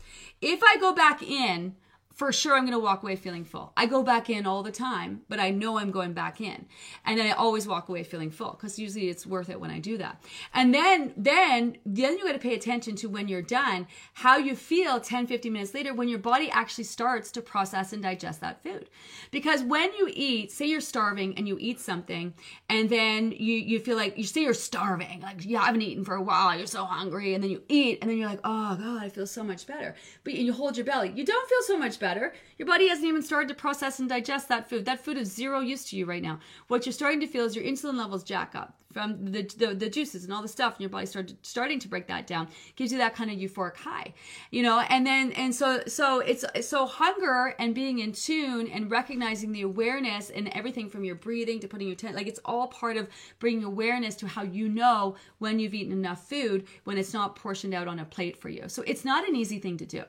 If 0.41 0.63
I 0.63 0.77
go 0.79 0.93
back 0.93 1.23
in, 1.23 1.75
for 2.17 2.33
sure 2.33 2.55
I'm 2.57 2.63
going 2.63 2.73
to 2.73 2.79
walk 2.79 3.03
away 3.03 3.15
feeling 3.15 3.45
full. 3.45 3.75
I 3.77 3.85
go 3.85 4.03
back 4.03 4.31
in 4.31 4.47
all 4.47 4.63
the 4.63 4.73
time, 4.73 5.21
but 5.29 5.39
I 5.39 5.51
know 5.51 5.79
I'm 5.79 5.91
going 5.91 6.15
back 6.15 6.41
in. 6.41 6.65
And 7.05 7.21
I 7.21 7.33
always 7.33 7.69
walk 7.69 7.91
away 7.91 8.05
feeling 8.05 8.31
full 8.31 8.53
because 8.53 8.79
usually 8.79 9.11
it's 9.11 9.27
worth 9.27 9.51
it 9.51 9.61
when 9.61 9.71
I 9.71 9.81
do 9.81 9.99
that. 9.99 10.25
And 10.55 10.75
then, 10.75 11.13
then, 11.15 11.77
then 11.85 12.17
you 12.17 12.25
got 12.25 12.33
to 12.33 12.39
pay 12.39 12.55
attention 12.55 12.97
to 12.97 13.11
when 13.11 13.29
you're 13.29 13.43
done, 13.43 13.87
how 14.15 14.39
you 14.39 14.57
feel 14.57 14.99
10, 14.99 15.27
15 15.27 15.53
minutes 15.53 15.75
later 15.75 15.93
when 15.93 16.09
your 16.09 16.19
body 16.19 16.49
actually 16.51 16.85
starts 16.85 17.31
to 17.33 17.43
process 17.43 17.93
and 17.93 18.03
digest 18.03 18.41
that 18.41 18.63
food. 18.63 18.89
Because 19.31 19.63
when 19.63 19.93
you 19.93 20.09
eat, 20.11 20.51
say 20.51 20.65
you're 20.65 20.81
starving 20.81 21.37
and 21.37 21.47
you 21.47 21.59
eat 21.61 21.81
something 21.81 22.33
and 22.71 22.89
then 22.89 23.31
you, 23.33 23.57
you 23.57 23.79
feel 23.79 23.97
like, 23.97 24.17
you 24.17 24.25
say 24.25 24.41
you're 24.41 24.55
starving, 24.55 25.21
like 25.21 25.45
you 25.45 25.59
haven't 25.59 25.83
eaten 25.83 26.03
for 26.03 26.15
a 26.15 26.23
while, 26.23 26.57
you're 26.57 26.67
so 26.67 26.87
hungry, 26.87 27.35
and 27.35 27.45
then 27.45 27.51
you 27.51 27.61
eat 27.69 27.99
and 28.01 28.11
then 28.11 28.17
you're 28.17 28.29
like, 28.29 28.41
oh 28.43 28.75
God, 28.75 29.03
I 29.03 29.11
feel 29.11 29.27
so 29.27 29.45
much 29.45 29.67
better. 29.67 29.95
But 30.25 30.33
you 30.33 30.55
hold 30.55 30.79
your 30.79 30.87
belly. 30.87 31.13
You 31.15 31.23
don't 31.23 31.47
feel 31.47 31.63
so 31.67 31.77
much 31.77 31.99
better 31.99 32.06
better. 32.07 32.33
Your 32.57 32.69
body 32.69 32.89
hasn't 32.89 33.09
even 33.09 33.21
started 33.21 33.49
to 33.49 33.55
process 33.55 33.99
and 33.99 34.09
digest 34.09 34.49
that 34.49 34.69
food. 34.69 34.85
That 34.85 35.05
food 35.05 35.17
is 35.17 35.35
zero 35.35 35.59
use 35.59 35.85
to 35.87 35.97
you 35.97 36.07
right 36.07 36.23
now. 36.23 36.39
What 36.69 36.87
you're 36.87 36.93
starting 36.93 37.19
to 37.19 37.27
feel 37.27 37.45
is 37.45 37.57
your 37.57 37.65
insulin 37.65 37.99
levels 37.99 38.23
jack 38.23 38.55
up 38.55 38.77
from 38.97 39.27
the, 39.27 39.43
the, 39.59 39.75
the 39.75 39.91
juices 39.91 40.25
and 40.25 40.33
all 40.33 40.41
the 40.41 40.49
stuff 40.49 40.73
and 40.73 40.81
your 40.81 40.89
body 40.89 41.05
start 41.05 41.31
starting 41.43 41.79
to 41.79 41.87
break 41.87 42.07
that 42.07 42.27
down 42.27 42.49
gives 42.77 42.91
you 42.91 42.97
that 42.97 43.15
kind 43.15 43.31
of 43.31 43.37
euphoric 43.37 43.77
high 43.77 44.15
you 44.51 44.63
know 44.63 44.81
and 44.89 45.07
then 45.07 45.33
and 45.33 45.55
so 45.55 45.83
so 45.87 46.21
it's 46.21 46.47
so 46.67 46.87
hunger 46.87 47.55
and 47.59 47.75
being 47.75 47.99
in 47.99 48.11
tune 48.11 48.67
and 48.69 48.91
recognizing 48.91 49.53
the 49.53 49.61
awareness 49.61 50.31
and 50.31 50.49
everything 50.57 50.89
from 50.89 51.05
your 51.05 51.15
breathing 51.15 51.61
to 51.61 51.69
putting 51.69 51.87
your 51.87 51.95
tent 51.95 52.17
like 52.17 52.27
it's 52.27 52.41
all 52.47 52.69
part 52.69 52.97
of 52.97 53.07
bringing 53.39 53.65
awareness 53.65 54.15
to 54.15 54.27
how 54.27 54.43
you 54.43 54.67
know 54.67 55.15
when 55.41 55.59
you've 55.59 55.75
eaten 55.75 55.93
enough 55.93 56.27
food 56.27 56.67
when 56.85 56.97
it's 56.97 57.13
not 57.13 57.37
portioned 57.37 57.75
out 57.75 57.87
on 57.87 57.99
a 57.99 58.05
plate 58.07 58.41
for 58.41 58.49
you 58.49 58.67
so 58.67 58.83
it's 58.87 59.05
not 59.05 59.29
an 59.29 59.37
easy 59.37 59.59
thing 59.59 59.77
to 59.77 59.85
do 59.85 60.03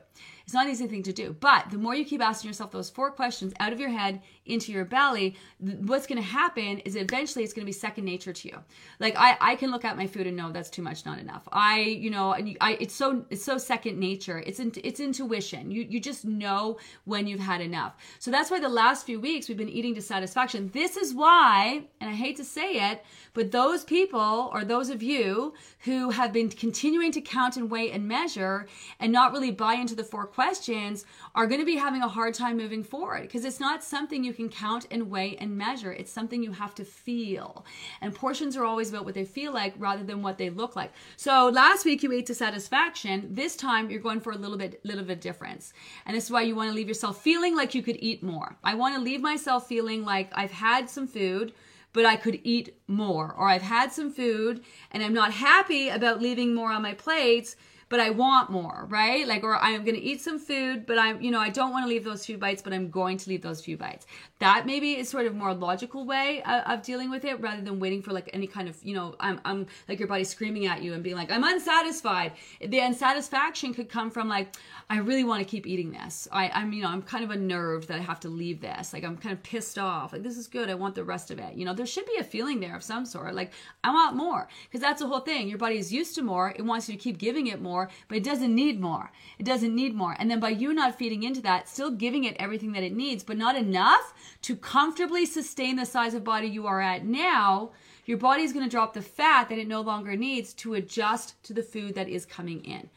it's 0.48 0.54
not 0.54 0.64
an 0.64 0.72
easy 0.72 0.86
thing 0.86 1.02
to 1.02 1.12
do. 1.12 1.36
But 1.38 1.70
the 1.70 1.76
more 1.76 1.94
you 1.94 2.06
keep 2.06 2.22
asking 2.22 2.48
yourself 2.48 2.70
those 2.70 2.88
four 2.88 3.10
questions 3.10 3.52
out 3.60 3.74
of 3.74 3.78
your 3.78 3.90
head 3.90 4.22
into 4.46 4.72
your 4.72 4.86
belly, 4.86 5.36
what's 5.58 6.06
going 6.06 6.16
to 6.16 6.26
happen 6.26 6.78
is 6.86 6.96
eventually 6.96 7.44
it's 7.44 7.52
going 7.52 7.64
to 7.64 7.68
be 7.68 7.72
second 7.72 8.06
nature 8.06 8.32
to 8.32 8.48
you. 8.48 8.58
Like 9.00 9.14
I, 9.16 9.36
I 9.40 9.56
can 9.56 9.70
look 9.70 9.84
at 9.84 9.96
my 9.96 10.06
food 10.06 10.26
and 10.26 10.36
know 10.36 10.50
that's 10.50 10.70
too 10.70 10.82
much, 10.82 11.06
not 11.06 11.18
enough. 11.18 11.48
I, 11.52 11.80
you 11.80 12.10
know, 12.10 12.32
and 12.32 12.56
I, 12.60 12.76
it's 12.80 12.94
so, 12.94 13.24
it's 13.30 13.44
so 13.44 13.58
second 13.58 13.98
nature. 13.98 14.42
It's, 14.44 14.60
in, 14.60 14.72
it's 14.82 15.00
intuition. 15.00 15.70
You, 15.70 15.86
you 15.88 16.00
just 16.00 16.24
know 16.24 16.78
when 17.04 17.26
you've 17.26 17.40
had 17.40 17.60
enough. 17.60 17.96
So 18.18 18.30
that's 18.30 18.50
why 18.50 18.60
the 18.60 18.68
last 18.68 19.06
few 19.06 19.20
weeks 19.20 19.48
we've 19.48 19.56
been 19.56 19.68
eating 19.68 19.94
to 19.94 20.02
satisfaction. 20.02 20.70
This 20.72 20.96
is 20.96 21.14
why, 21.14 21.84
and 22.00 22.10
I 22.10 22.14
hate 22.14 22.36
to 22.36 22.44
say 22.44 22.90
it, 22.90 23.04
but 23.34 23.52
those 23.52 23.84
people 23.84 24.50
or 24.52 24.64
those 24.64 24.90
of 24.90 25.02
you 25.02 25.54
who 25.80 26.10
have 26.10 26.32
been 26.32 26.48
continuing 26.48 27.12
to 27.12 27.20
count 27.20 27.56
and 27.56 27.70
weigh 27.70 27.92
and 27.92 28.06
measure 28.08 28.66
and 28.98 29.12
not 29.12 29.32
really 29.32 29.50
buy 29.50 29.74
into 29.74 29.94
the 29.94 30.04
four 30.04 30.26
questions 30.26 31.04
are 31.34 31.46
going 31.46 31.60
to 31.60 31.66
be 31.66 31.76
having 31.76 32.02
a 32.02 32.08
hard 32.08 32.34
time 32.34 32.56
moving 32.56 32.82
forward 32.82 33.22
because 33.22 33.44
it's 33.44 33.60
not 33.60 33.84
something 33.84 34.24
you 34.24 34.32
can 34.32 34.48
count 34.48 34.86
and 34.90 35.08
weigh 35.08 35.36
and 35.36 35.56
measure. 35.56 35.92
It's 35.92 36.10
something 36.10 36.42
you 36.42 36.52
have 36.52 36.74
to 36.76 36.84
feel. 36.84 37.64
And 38.00 38.14
portions 38.14 38.56
are 38.58 38.64
always 38.64 38.90
about 38.90 39.04
what 39.04 39.14
they 39.14 39.24
feel 39.24 39.52
like 39.52 39.74
rather 39.78 40.02
than 40.02 40.22
what 40.22 40.38
they 40.38 40.50
look 40.50 40.76
like. 40.76 40.92
So 41.16 41.48
last 41.48 41.84
week 41.84 42.02
you 42.02 42.12
ate 42.12 42.26
to 42.26 42.34
satisfaction. 42.34 43.28
This 43.30 43.56
time 43.56 43.90
you're 43.90 44.00
going 44.00 44.20
for 44.20 44.32
a 44.32 44.36
little 44.36 44.58
bit, 44.58 44.80
little 44.84 45.04
bit 45.04 45.20
difference. 45.20 45.72
And 46.06 46.16
this 46.16 46.24
is 46.24 46.30
why 46.30 46.42
you 46.42 46.54
want 46.54 46.70
to 46.70 46.74
leave 46.74 46.88
yourself 46.88 47.22
feeling 47.22 47.56
like 47.56 47.74
you 47.74 47.82
could 47.82 47.98
eat 48.00 48.22
more. 48.22 48.56
I 48.62 48.74
want 48.74 48.94
to 48.96 49.00
leave 49.00 49.20
myself 49.20 49.66
feeling 49.66 50.04
like 50.04 50.30
I've 50.32 50.52
had 50.52 50.90
some 50.90 51.06
food 51.06 51.52
but 51.92 52.04
I 52.04 52.16
could 52.16 52.40
eat 52.44 52.76
more. 52.86 53.34
Or 53.36 53.48
I've 53.48 53.62
had 53.62 53.92
some 53.92 54.12
food 54.12 54.62
and 54.90 55.02
I'm 55.02 55.14
not 55.14 55.32
happy 55.32 55.88
about 55.88 56.20
leaving 56.20 56.54
more 56.54 56.70
on 56.70 56.82
my 56.82 56.94
plates, 56.94 57.56
but 57.88 58.00
I 58.00 58.10
want 58.10 58.50
more, 58.50 58.86
right? 58.88 59.26
Like, 59.26 59.44
or 59.44 59.56
I'm 59.56 59.84
going 59.84 59.94
to 59.94 60.02
eat 60.02 60.20
some 60.20 60.38
food, 60.38 60.86
but 60.86 60.98
I'm, 60.98 61.20
you 61.20 61.30
know, 61.30 61.40
I 61.40 61.48
don't 61.48 61.72
want 61.72 61.84
to 61.84 61.88
leave 61.88 62.04
those 62.04 62.26
few 62.26 62.36
bites, 62.36 62.62
but 62.62 62.72
I'm 62.72 62.90
going 62.90 63.16
to 63.18 63.28
leave 63.30 63.42
those 63.42 63.60
few 63.60 63.76
bites. 63.76 64.06
That 64.40 64.66
maybe 64.66 64.92
is 64.92 65.08
sort 65.08 65.26
of 65.26 65.34
more 65.34 65.54
logical 65.54 66.04
way 66.04 66.42
of, 66.42 66.62
of 66.64 66.82
dealing 66.82 67.10
with 67.10 67.24
it 67.24 67.40
rather 67.40 67.62
than 67.62 67.80
waiting 67.80 68.02
for 68.02 68.12
like 68.12 68.30
any 68.32 68.46
kind 68.46 68.68
of, 68.68 68.76
you 68.82 68.94
know, 68.94 69.14
I'm, 69.20 69.40
I'm 69.44 69.66
like 69.88 69.98
your 69.98 70.08
body 70.08 70.24
screaming 70.24 70.66
at 70.66 70.82
you 70.82 70.94
and 70.94 71.02
being 71.02 71.16
like, 71.16 71.32
I'm 71.32 71.44
unsatisfied. 71.44 72.32
The 72.60 72.80
unsatisfaction 72.80 73.74
could 73.74 73.88
come 73.88 74.10
from 74.10 74.28
like, 74.28 74.54
I 74.90 74.98
really 74.98 75.24
want 75.24 75.40
to 75.40 75.48
keep 75.48 75.66
eating 75.66 75.90
this. 75.90 76.28
I, 76.32 76.48
I'm, 76.48 76.72
you 76.72 76.82
know, 76.82 76.88
I'm 76.88 77.02
kind 77.02 77.22
of 77.22 77.30
unnerved 77.30 77.88
that 77.88 77.98
I 77.98 78.02
have 78.02 78.20
to 78.20 78.28
leave 78.28 78.60
this. 78.60 78.92
Like, 78.92 79.04
I'm 79.04 79.18
kind 79.18 79.34
of 79.34 79.42
pissed 79.42 79.78
off. 79.78 80.12
Like, 80.12 80.22
this 80.22 80.38
is 80.38 80.46
good. 80.46 80.70
I 80.70 80.74
want 80.74 80.94
the 80.94 81.04
rest 81.04 81.30
of 81.30 81.38
it. 81.38 81.54
You 81.54 81.66
know, 81.66 81.74
there 81.74 81.84
should 81.84 82.06
be 82.06 82.16
a 82.18 82.24
feeling 82.24 82.60
there 82.60 82.74
of 82.74 82.82
some 82.82 83.04
sort. 83.04 83.34
Like, 83.34 83.52
I 83.84 83.92
want 83.92 84.16
more 84.16 84.48
because 84.64 84.80
that's 84.80 85.02
the 85.02 85.06
whole 85.06 85.20
thing. 85.20 85.48
Your 85.48 85.58
body 85.58 85.76
is 85.76 85.92
used 85.92 86.14
to 86.14 86.22
more. 86.22 86.54
It 86.56 86.64
wants 86.64 86.88
you 86.88 86.94
to 86.94 87.00
keep 87.00 87.18
giving 87.18 87.48
it 87.48 87.60
more 87.60 87.77
more, 87.78 87.88
but 88.08 88.16
it 88.16 88.24
doesn't 88.24 88.54
need 88.54 88.80
more. 88.80 89.12
It 89.38 89.46
doesn't 89.46 89.74
need 89.74 89.94
more. 89.94 90.16
And 90.18 90.30
then 90.30 90.40
by 90.40 90.50
you 90.50 90.72
not 90.72 90.98
feeding 90.98 91.22
into 91.22 91.40
that, 91.42 91.68
still 91.68 91.90
giving 91.90 92.24
it 92.24 92.36
everything 92.38 92.72
that 92.72 92.82
it 92.82 92.94
needs, 92.94 93.22
but 93.22 93.38
not 93.38 93.56
enough 93.56 94.12
to 94.42 94.56
comfortably 94.56 95.24
sustain 95.26 95.76
the 95.76 95.86
size 95.86 96.14
of 96.14 96.24
body 96.24 96.48
you 96.48 96.66
are 96.66 96.80
at 96.80 97.04
now, 97.04 97.70
your 98.04 98.18
body 98.18 98.42
is 98.42 98.52
going 98.52 98.64
to 98.64 98.70
drop 98.70 98.94
the 98.94 99.02
fat 99.02 99.48
that 99.48 99.58
it 99.58 99.68
no 99.68 99.82
longer 99.82 100.16
needs 100.16 100.54
to 100.54 100.74
adjust 100.74 101.40
to 101.44 101.52
the 101.52 101.62
food 101.62 101.94
that 101.94 102.08
is 102.08 102.24
coming 102.24 102.64
in. 102.64 102.88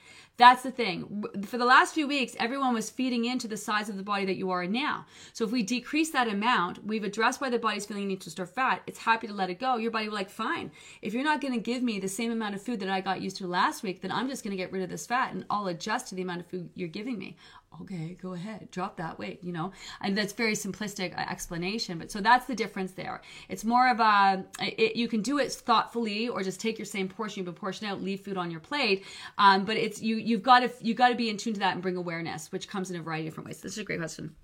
That's 0.42 0.64
the 0.64 0.72
thing. 0.72 1.24
For 1.46 1.60
the 1.60 1.66
last 1.66 1.94
few 1.94 2.08
weeks, 2.08 2.36
everyone 2.40 2.74
was 2.74 2.90
feeding 2.90 3.26
into 3.26 3.48
the 3.48 3.56
size 3.56 3.90
of 3.90 3.98
the 3.98 4.02
body 4.02 4.26
that 4.26 4.38
you 4.38 4.50
are 4.50 4.66
now. 4.66 5.06
So 5.34 5.46
if 5.46 5.52
we 5.52 5.62
decrease 5.62 6.10
that 6.10 6.28
amount, 6.28 6.84
we've 6.84 7.04
addressed 7.04 7.40
why 7.40 7.52
the 7.52 7.60
body's 7.60 7.86
feeling 7.86 8.08
need 8.08 8.22
to 8.22 8.32
store 8.32 8.48
fat. 8.48 8.82
It's 8.88 8.98
happy 8.98 9.28
to 9.28 9.36
let 9.36 9.52
it 9.52 9.60
go. 9.60 9.78
Your 9.78 9.92
body 9.92 10.08
will 10.08 10.16
like, 10.16 10.32
fine. 10.32 10.72
If 11.04 11.14
you're 11.14 11.24
not 11.24 11.42
going 11.42 11.54
to 11.54 11.60
give 11.60 11.84
me 11.84 12.00
the 12.00 12.08
same 12.08 12.32
amount 12.32 12.56
of 12.56 12.62
food 12.64 12.80
that 12.80 12.90
I 12.90 13.02
got 13.02 13.22
used 13.22 13.38
to 13.38 13.46
last 13.46 13.84
week, 13.84 14.02
then 14.02 14.12
I'm 14.12 14.28
just 14.28 14.44
going 14.44 14.50
to 14.50 14.58
get 14.58 14.72
rid 14.72 14.82
of 14.82 14.90
this 14.90 15.06
fat 15.06 15.32
and 15.32 15.46
I'll 15.48 15.68
adjust 15.68 16.08
to 16.08 16.16
the 16.16 16.24
amount 16.24 16.40
of 16.40 16.48
food 16.48 16.72
you're 16.74 16.88
giving 16.88 17.20
me 17.20 17.38
okay, 17.82 18.18
go 18.22 18.34
ahead, 18.34 18.70
drop 18.72 18.98
that 18.98 19.18
weight, 19.18 19.44
you 19.44 19.54
know? 19.54 19.72
And 20.02 20.18
that's 20.18 20.34
very 20.34 20.54
simplistic 20.54 21.18
uh, 21.18 21.22
explanation, 21.22 21.98
but 21.98 22.12
so 22.12 22.20
that's 22.20 22.46
the 22.46 22.56
difference 22.56 22.92
there. 22.92 23.22
It's 23.50 23.64
more 23.64 23.90
of 23.90 24.00
a, 24.00 24.44
it, 24.60 24.96
you 24.96 25.08
can 25.08 25.22
do 25.22 25.38
it 25.40 25.52
thoughtfully 25.52 26.28
or 26.28 26.44
just 26.44 26.60
take 26.60 26.78
your 26.78 26.86
same 26.86 27.08
portion, 27.08 27.44
but 27.44 27.56
portion 27.56 27.88
out, 27.88 28.02
leave 28.02 28.22
food 28.22 28.38
on 28.38 28.52
your 28.52 28.60
plate. 28.60 29.06
Um, 29.38 29.66
but 29.66 29.78
it's, 29.78 30.02
you, 30.02 30.18
you've 30.18 30.44
got 30.44 30.60
to, 30.60 30.72
you've 30.82 30.98
got 30.98 31.10
to 31.10 31.16
be 31.16 31.30
in 31.30 31.38
tune 31.38 31.54
to 31.54 31.60
that 31.62 31.74
and 31.74 31.82
bring 31.82 31.96
awareness, 31.96 32.52
which 32.52 32.68
comes 32.68 32.90
in 32.92 32.98
a 32.98 33.02
variety 33.02 33.28
of 33.28 33.34
different 33.34 33.48
ways. 33.48 33.62
This 33.62 33.74
is 33.74 33.78
a 33.80 33.84
great 33.84 34.00
question. 34.00 34.36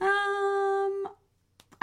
Um, 0.00 1.06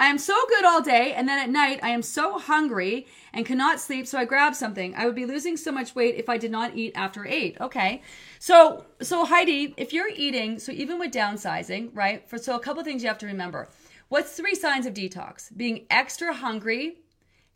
I 0.00 0.06
am 0.06 0.18
so 0.18 0.34
good 0.48 0.64
all 0.64 0.80
day, 0.80 1.12
and 1.12 1.28
then 1.28 1.40
at 1.40 1.50
night 1.50 1.80
I 1.82 1.90
am 1.90 2.02
so 2.02 2.38
hungry 2.38 3.06
and 3.32 3.44
cannot 3.44 3.80
sleep, 3.80 4.06
so 4.06 4.16
I 4.16 4.24
grab 4.24 4.54
something. 4.54 4.94
I 4.94 5.06
would 5.06 5.16
be 5.16 5.26
losing 5.26 5.56
so 5.56 5.72
much 5.72 5.94
weight 5.96 6.14
if 6.14 6.28
I 6.28 6.38
did 6.38 6.52
not 6.52 6.76
eat 6.76 6.92
after 6.94 7.26
eight. 7.26 7.56
Okay, 7.60 8.02
so 8.38 8.84
so 9.00 9.24
Heidi, 9.24 9.74
if 9.76 9.92
you're 9.92 10.10
eating, 10.14 10.60
so 10.60 10.70
even 10.70 10.98
with 11.00 11.12
downsizing, 11.12 11.90
right? 11.94 12.28
For 12.28 12.38
so 12.38 12.54
a 12.54 12.60
couple 12.60 12.84
things 12.84 13.02
you 13.02 13.08
have 13.08 13.18
to 13.18 13.26
remember. 13.26 13.68
What's 14.08 14.32
three 14.32 14.54
signs 14.54 14.86
of 14.86 14.94
detox? 14.94 15.54
Being 15.54 15.86
extra 15.90 16.32
hungry, 16.32 16.98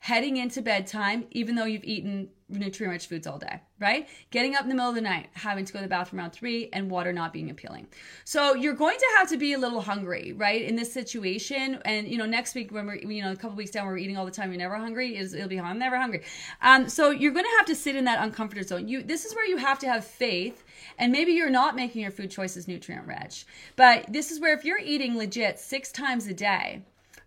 heading 0.03 0.36
into 0.36 0.61
bedtime, 0.61 1.24
even 1.30 1.55
though 1.55 1.64
you've 1.64 1.84
eaten 1.84 2.28
nutrient 2.48 2.90
rich 2.90 3.07
foods 3.07 3.24
all 3.24 3.38
day, 3.38 3.61
right? 3.78 4.09
Getting 4.32 4.57
up 4.57 4.62
in 4.62 4.68
the 4.68 4.74
middle 4.74 4.88
of 4.88 4.96
the 4.96 5.00
night, 5.00 5.28
having 5.32 5.64
to 5.64 5.72
go 5.72 5.78
to 5.78 5.84
the 5.84 5.88
bathroom 5.88 6.18
around 6.18 6.32
three, 6.32 6.68
and 6.72 6.90
water 6.90 7.12
not 7.12 7.32
being 7.32 7.50
appealing. 7.50 7.86
So 8.24 8.53
you're 8.53 8.74
going 8.74 8.98
to 8.98 9.07
have 9.18 9.28
to 9.28 9.36
be 9.36 9.53
a 9.53 9.59
little 9.59 9.80
hungry, 9.80 10.32
right, 10.32 10.61
in 10.61 10.74
this 10.74 10.92
situation. 10.92 11.78
And 11.84 12.09
you 12.09 12.18
know, 12.18 12.26
next 12.26 12.57
week 12.57 12.72
when 12.72 12.88
we're, 12.88 12.96
you 12.96 13.22
know, 13.22 13.30
a 13.30 13.36
couple 13.36 13.57
weeks 13.57 13.70
down, 13.70 13.86
we're 13.86 13.96
eating 13.96 14.16
all 14.16 14.24
the 14.24 14.32
time. 14.32 14.50
You're 14.50 14.59
never 14.59 14.76
hungry. 14.76 15.16
It'll 15.16 15.46
be 15.46 15.61
I'm 15.61 15.78
never 15.78 15.96
hungry. 15.96 16.24
Um, 16.62 16.88
so 16.88 17.11
you're 17.11 17.32
going 17.32 17.44
to 17.44 17.57
have 17.59 17.66
to 17.66 17.76
sit 17.76 17.94
in 17.94 18.05
that 18.07 18.20
uncomfortable 18.24 18.66
zone. 18.66 18.88
You, 18.88 19.05
this 19.05 19.24
is 19.24 19.36
where 19.36 19.46
you 19.46 19.59
have 19.59 19.78
to 19.78 19.86
have 19.86 20.05
faith. 20.05 20.64
And 20.98 21.12
maybe 21.12 21.30
you're 21.30 21.48
not 21.48 21.76
making 21.76 22.03
your 22.03 22.11
food 22.11 22.32
choices 22.32 22.66
nutrient 22.66 23.07
rich, 23.07 23.46
but 23.76 24.12
this 24.12 24.32
is 24.32 24.40
where 24.40 24.53
if 24.53 24.64
you're 24.64 24.80
eating 24.80 25.16
legit 25.16 25.61
six 25.61 25.92
times 25.92 26.26
a 26.26 26.34
day 26.34 26.82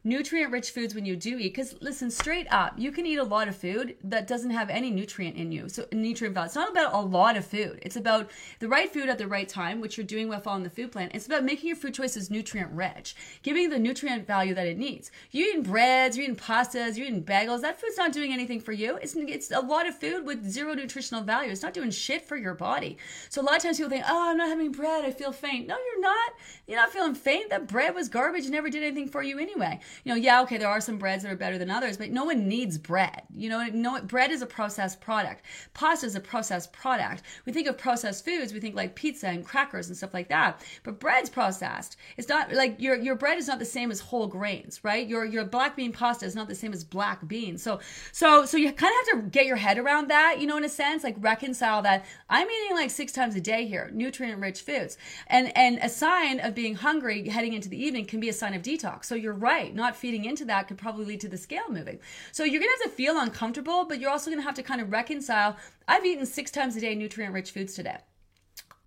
nutrient 0.06 0.51
rich 0.51 0.70
foods 0.70 0.93
when 0.93 1.03
you 1.03 1.16
do 1.16 1.39
eat 1.39 1.56
because 1.56 1.76
listen 1.82 2.12
straight 2.12 2.45
up 2.51 2.76
you 2.78 2.91
can 2.91 3.08
eat 3.08 3.18
a 3.18 3.24
lot 3.24 3.47
of 3.47 3.56
food 3.56 3.95
that 4.03 4.28
doesn't 4.28 4.51
have 4.51 4.70
any 4.70 4.91
nutrient 4.91 5.36
in 5.36 5.51
you. 5.51 5.68
So 5.68 5.86
nutrient 5.91 6.36
value. 6.36 6.45
It's 6.45 6.56
not 6.56 6.70
about 6.70 6.93
a 6.93 6.99
lot 6.99 7.36
of 7.36 7.43
food. 7.43 7.80
It's 7.82 7.95
about 7.95 8.30
the 8.60 8.68
right 8.68 8.93
food 8.93 9.10
at 9.10 9.18
the 9.18 9.28
right 9.28 9.49
time 9.49 9.82
which 9.82 9.97
you're 9.97 10.06
doing 10.06 10.30
well 10.30 10.39
following 10.39 10.64
the 10.64 10.70
food 10.70 10.91
plan. 10.91 11.10
It's 11.14 11.26
about 11.26 11.43
making 11.43 11.68
your 11.68 11.76
food 11.76 11.95
choices 11.95 12.30
nutrient 12.30 12.72
rich 12.72 13.16
giving 13.41 13.70
the 13.70 13.80
nutrient 13.80 14.28
value 14.28 14.53
that 14.53 14.68
it 14.68 14.78
needs. 14.78 15.10
You 15.32 15.47
eating 15.47 15.64
breads 15.64 16.16
you're 16.16 16.26
eating 16.26 16.36
pastas 16.36 16.97
you're 16.97 17.08
eating 17.08 17.24
bagels. 17.24 17.62
That 17.62 17.82
food's 17.82 17.97
not 17.97 18.12
doing 18.12 18.32
anything 18.32 18.60
for 18.60 18.74
you. 18.74 18.97
It's, 19.01 19.16
it's 19.16 19.49
a 19.49 19.60
lot 19.60 19.88
of 19.88 19.97
food 19.97 20.24
with 20.24 20.47
zero 20.47 20.76
nutritional 20.76 21.24
value. 21.24 21.49
It's 21.49 21.64
not 21.64 21.74
doing 21.74 21.89
shit 21.89 22.22
for 22.22 22.38
your 22.38 22.53
body. 22.53 22.99
So 23.30 23.41
a 23.41 23.43
lot 23.43 23.58
of 23.58 23.64
times 23.64 23.78
people 23.78 23.89
think 23.89 24.06
oh 24.08 24.30
i'm 24.30 24.38
not 24.38 24.49
having 24.49 24.72
bread. 24.72 25.03
I 25.03 25.10
feel 25.10 25.32
faint. 25.32 25.66
No 25.66 25.76
you're 25.76 26.01
not. 26.01 26.34
You're 26.68 26.80
not 26.80 26.91
feeling 26.91 27.16
faint. 27.16 27.49
That 27.49 27.68
bread 27.68 27.95
was 27.95 28.08
garbage 28.08 28.47
never 28.49 28.70
did 28.70 28.84
anything 28.84 29.10
for 29.10 29.24
you 29.24 29.39
anyway 29.39 29.80
you 30.04 30.12
know, 30.12 30.20
yeah, 30.20 30.41
okay, 30.41 30.58
there 30.58 30.70
are 30.70 30.82
some 30.82 30.98
breads 30.98 31.24
that 31.24 31.32
are 31.32 31.36
better 31.36 31.58
than 31.58 31.70
others, 31.70 31.98
but 31.98 32.12
no 32.12 32.26
one 32.26 32.48
needs 32.48 32.78
bread. 32.78 33.24
You 33.36 33.50
know, 33.50 33.66
no 33.74 34.02
bread 34.02 34.32
is 34.32 34.41
a 34.41 34.46
processed 34.46 35.02
product. 35.02 35.43
Pasta 35.74 36.06
is 36.06 36.16
a 36.16 36.20
processed 36.20 36.74
product. 36.74 37.24
We 37.46 37.54
think 37.54 37.68
of 37.68 37.78
processed 37.78 38.26
foods, 38.26 38.54
we 38.54 38.60
think 38.60 38.76
like 38.76 38.96
pizza 38.96 39.28
and 39.28 39.46
crackers 39.46 39.88
and 39.88 39.98
stuff 39.98 40.14
like 40.14 40.30
that. 40.30 40.62
But 40.84 41.00
bread's 41.00 41.30
processed. 41.30 41.98
It's 42.18 42.30
not 42.30 42.52
like 42.54 42.82
your 42.82 42.96
your 42.96 43.16
bread 43.16 43.38
is 43.38 43.48
not 43.48 43.60
the 43.60 43.66
same 43.66 43.91
as 43.91 44.00
whole 44.00 44.28
grains, 44.28 44.84
right? 44.84 45.08
Your 45.08 45.26
your 45.26 45.46
black 45.46 45.76
bean 45.76 45.91
pasta 45.91 46.26
is 46.26 46.36
not 46.36 46.48
the 46.48 46.56
same 46.56 46.74
as 46.74 46.84
black 46.84 47.28
beans. 47.28 47.62
So 47.62 47.80
so 48.12 48.46
so 48.46 48.58
you 48.58 48.72
kind 48.72 48.93
of 49.00 49.08
have 49.08 49.24
to 49.24 49.30
get 49.30 49.46
your 49.46 49.58
head 49.58 49.78
around 49.78 50.08
that, 50.10 50.38
you 50.39 50.48
know, 50.48 50.58
in 50.58 50.64
a 50.64 50.70
sense, 50.70 51.04
like 51.04 51.16
reconcile 51.20 51.82
that 51.84 52.06
I'm 52.30 52.48
eating 52.48 52.76
like 52.76 52.89
six 52.89 53.12
times 53.12 53.36
a 53.36 53.41
day 53.41 53.66
here, 53.68 53.91
nutrient 53.93 54.39
rich 54.41 54.62
foods. 54.62 54.98
And 55.28 55.56
and 55.56 55.80
a 55.82 55.89
sign 55.89 56.39
of 56.39 56.56
being 56.56 56.76
hungry 56.76 57.30
heading 57.30 57.54
into 57.54 57.70
the 57.70 57.82
evening 57.82 58.06
can 58.06 58.20
be 58.20 58.30
a 58.30 58.34
sign 58.34 58.54
of 58.54 58.62
detox. 58.62 59.06
So 59.06 59.16
you're 59.16 59.34
right, 59.34 59.74
not 59.74 59.84
not 59.86 59.95
feeding 59.95 60.25
into 60.25 60.45
that 60.45 60.67
could 60.67 60.77
probably 60.77 61.05
lead 61.05 61.21
to 61.21 61.29
the 61.29 61.38
scale 61.38 61.69
moving. 61.69 61.99
So 62.31 62.43
you're 62.43 62.59
going 62.59 62.71
to 62.77 62.83
have 62.83 62.91
to 62.91 62.97
feel 62.97 63.19
uncomfortable, 63.19 63.86
but 63.86 63.99
you're 63.99 64.09
also 64.09 64.31
going 64.31 64.41
to 64.41 64.45
have 64.45 64.55
to 64.55 64.63
kind 64.63 64.81
of 64.81 64.91
reconcile. 64.91 65.57
I've 65.88 66.05
eaten 66.05 66.25
six 66.25 66.51
times 66.51 66.75
a 66.75 66.81
day 66.81 66.95
nutrient 66.95 67.33
rich 67.33 67.51
foods 67.51 67.73
today. 67.75 67.97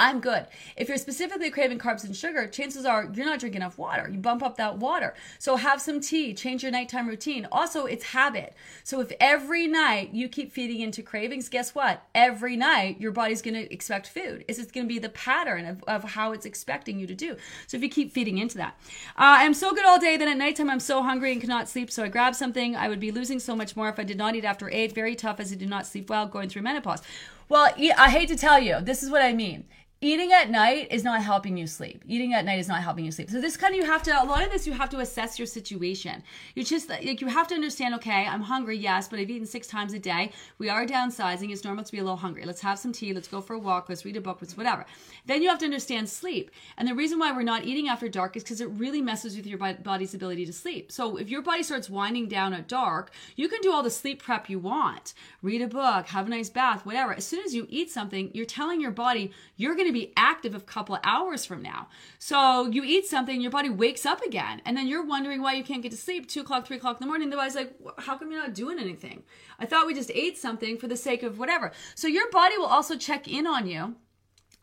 I'm 0.00 0.20
good. 0.20 0.46
If 0.76 0.86
you're 0.86 0.96
specifically 0.96 1.50
craving 1.50 1.80
carbs 1.80 2.04
and 2.04 2.14
sugar, 2.14 2.46
chances 2.46 2.84
are 2.84 3.10
you're 3.12 3.26
not 3.26 3.40
drinking 3.40 3.62
enough 3.62 3.78
water. 3.78 4.08
You 4.08 4.18
bump 4.18 4.44
up 4.44 4.56
that 4.56 4.78
water. 4.78 5.12
So 5.40 5.56
have 5.56 5.80
some 5.80 6.00
tea, 6.00 6.34
change 6.34 6.62
your 6.62 6.70
nighttime 6.70 7.08
routine. 7.08 7.48
Also, 7.50 7.86
it's 7.86 8.04
habit. 8.04 8.54
So 8.84 9.00
if 9.00 9.10
every 9.18 9.66
night 9.66 10.14
you 10.14 10.28
keep 10.28 10.52
feeding 10.52 10.80
into 10.82 11.02
cravings, 11.02 11.48
guess 11.48 11.74
what? 11.74 12.04
Every 12.14 12.54
night 12.56 13.00
your 13.00 13.10
body's 13.10 13.42
going 13.42 13.54
to 13.54 13.72
expect 13.72 14.06
food. 14.06 14.44
It's 14.46 14.58
just 14.58 14.72
going 14.72 14.86
to 14.86 14.88
be 14.88 15.00
the 15.00 15.08
pattern 15.08 15.66
of, 15.66 15.82
of 15.88 16.04
how 16.04 16.30
it's 16.30 16.46
expecting 16.46 17.00
you 17.00 17.08
to 17.08 17.14
do. 17.16 17.36
So 17.66 17.76
if 17.76 17.82
you 17.82 17.88
keep 17.88 18.12
feeding 18.12 18.38
into 18.38 18.56
that, 18.58 18.78
uh, 19.16 19.42
I'm 19.42 19.54
so 19.54 19.74
good 19.74 19.84
all 19.84 19.98
day. 19.98 20.16
Then 20.16 20.28
at 20.28 20.36
nighttime, 20.36 20.70
I'm 20.70 20.78
so 20.78 21.02
hungry 21.02 21.32
and 21.32 21.40
cannot 21.40 21.68
sleep. 21.68 21.90
So 21.90 22.04
I 22.04 22.08
grab 22.08 22.36
something. 22.36 22.76
I 22.76 22.88
would 22.88 23.00
be 23.00 23.10
losing 23.10 23.40
so 23.40 23.56
much 23.56 23.74
more 23.74 23.88
if 23.88 23.98
I 23.98 24.04
did 24.04 24.16
not 24.16 24.36
eat 24.36 24.44
after 24.44 24.70
eight. 24.70 24.94
Very 24.94 25.16
tough 25.16 25.40
as 25.40 25.50
I 25.50 25.56
did 25.56 25.68
not 25.68 25.88
sleep 25.88 26.08
well 26.08 26.26
going 26.26 26.48
through 26.48 26.62
menopause. 26.62 27.02
Well, 27.48 27.72
I 27.96 28.10
hate 28.10 28.28
to 28.28 28.36
tell 28.36 28.60
you, 28.60 28.80
this 28.80 29.02
is 29.02 29.10
what 29.10 29.22
I 29.22 29.32
mean 29.32 29.64
eating 30.00 30.32
at 30.32 30.48
night 30.48 30.86
is 30.90 31.02
not 31.02 31.22
helping 31.22 31.56
you 31.56 31.66
sleep. 31.66 32.04
Eating 32.06 32.32
at 32.32 32.44
night 32.44 32.60
is 32.60 32.68
not 32.68 32.82
helping 32.82 33.04
you 33.04 33.10
sleep. 33.10 33.30
So 33.30 33.40
this 33.40 33.56
kind 33.56 33.74
of 33.74 33.78
you 33.78 33.84
have 33.84 34.02
to 34.04 34.22
a 34.22 34.24
lot 34.24 34.44
of 34.44 34.52
this 34.52 34.66
you 34.66 34.72
have 34.72 34.90
to 34.90 35.00
assess 35.00 35.38
your 35.38 35.46
situation. 35.46 36.22
You 36.54 36.62
just 36.62 36.88
like 36.88 37.20
you 37.20 37.26
have 37.26 37.48
to 37.48 37.54
understand. 37.54 37.94
Okay, 37.96 38.26
I'm 38.26 38.42
hungry, 38.42 38.76
yes, 38.76 39.08
but 39.08 39.18
I've 39.18 39.30
eaten 39.30 39.46
six 39.46 39.66
times 39.66 39.94
a 39.94 39.98
day. 39.98 40.30
We 40.58 40.68
are 40.68 40.86
downsizing. 40.86 41.50
It's 41.50 41.64
normal 41.64 41.84
to 41.84 41.92
be 41.92 41.98
a 41.98 42.02
little 42.02 42.16
hungry. 42.16 42.44
Let's 42.44 42.60
have 42.60 42.78
some 42.78 42.92
tea. 42.92 43.12
Let's 43.12 43.26
go 43.26 43.40
for 43.40 43.54
a 43.54 43.58
walk. 43.58 43.88
Let's 43.88 44.04
read 44.04 44.16
a 44.16 44.20
book. 44.20 44.38
Let's 44.40 44.56
whatever. 44.56 44.86
Then 45.26 45.42
you 45.42 45.48
have 45.48 45.58
to 45.58 45.64
understand 45.64 46.08
sleep. 46.08 46.52
And 46.76 46.86
the 46.86 46.94
reason 46.94 47.18
why 47.18 47.32
we're 47.32 47.42
not 47.42 47.64
eating 47.64 47.88
after 47.88 48.08
dark 48.08 48.36
is 48.36 48.44
because 48.44 48.60
it 48.60 48.70
really 48.70 49.02
messes 49.02 49.36
with 49.36 49.46
your 49.46 49.58
body's 49.58 50.14
ability 50.14 50.46
to 50.46 50.52
sleep. 50.52 50.92
So 50.92 51.16
if 51.16 51.28
your 51.28 51.42
body 51.42 51.64
starts 51.64 51.90
winding 51.90 52.28
down 52.28 52.52
at 52.52 52.68
dark, 52.68 53.10
you 53.34 53.48
can 53.48 53.60
do 53.62 53.72
all 53.72 53.82
the 53.82 53.90
sleep 53.90 54.22
prep 54.22 54.48
you 54.48 54.60
want. 54.60 55.14
Read 55.42 55.60
a 55.60 55.66
book, 55.66 56.06
have 56.06 56.26
a 56.26 56.30
nice 56.30 56.50
bath, 56.50 56.86
whatever. 56.86 57.14
As 57.14 57.26
soon 57.26 57.44
as 57.44 57.52
you 57.52 57.66
eat 57.68 57.90
something, 57.90 58.30
you're 58.32 58.46
telling 58.46 58.80
your 58.80 58.92
body 58.92 59.32
you're 59.56 59.74
going 59.74 59.87
to 59.88 59.92
be 59.92 60.12
active 60.16 60.54
a 60.54 60.60
couple 60.60 60.98
hours 61.02 61.44
from 61.44 61.62
now. 61.62 61.88
So 62.18 62.66
you 62.66 62.82
eat 62.84 63.06
something, 63.06 63.40
your 63.40 63.50
body 63.50 63.70
wakes 63.70 64.06
up 64.06 64.22
again, 64.22 64.62
and 64.64 64.76
then 64.76 64.86
you're 64.86 65.04
wondering 65.04 65.42
why 65.42 65.54
you 65.54 65.64
can't 65.64 65.82
get 65.82 65.90
to 65.90 65.98
sleep 65.98 66.28
two 66.28 66.42
o'clock, 66.42 66.66
three 66.66 66.76
o'clock 66.76 67.00
in 67.00 67.06
the 67.06 67.08
morning. 67.08 67.30
The 67.30 67.36
body's 67.36 67.54
like, 67.54 67.74
how 67.98 68.16
come 68.16 68.30
you're 68.30 68.40
not 68.40 68.54
doing 68.54 68.78
anything? 68.78 69.24
I 69.58 69.66
thought 69.66 69.86
we 69.86 69.94
just 69.94 70.10
ate 70.14 70.38
something 70.38 70.78
for 70.78 70.88
the 70.88 70.96
sake 70.96 71.22
of 71.22 71.38
whatever. 71.38 71.72
So 71.94 72.06
your 72.08 72.30
body 72.30 72.56
will 72.58 72.66
also 72.66 72.96
check 72.96 73.26
in 73.28 73.46
on 73.46 73.66
you 73.66 73.96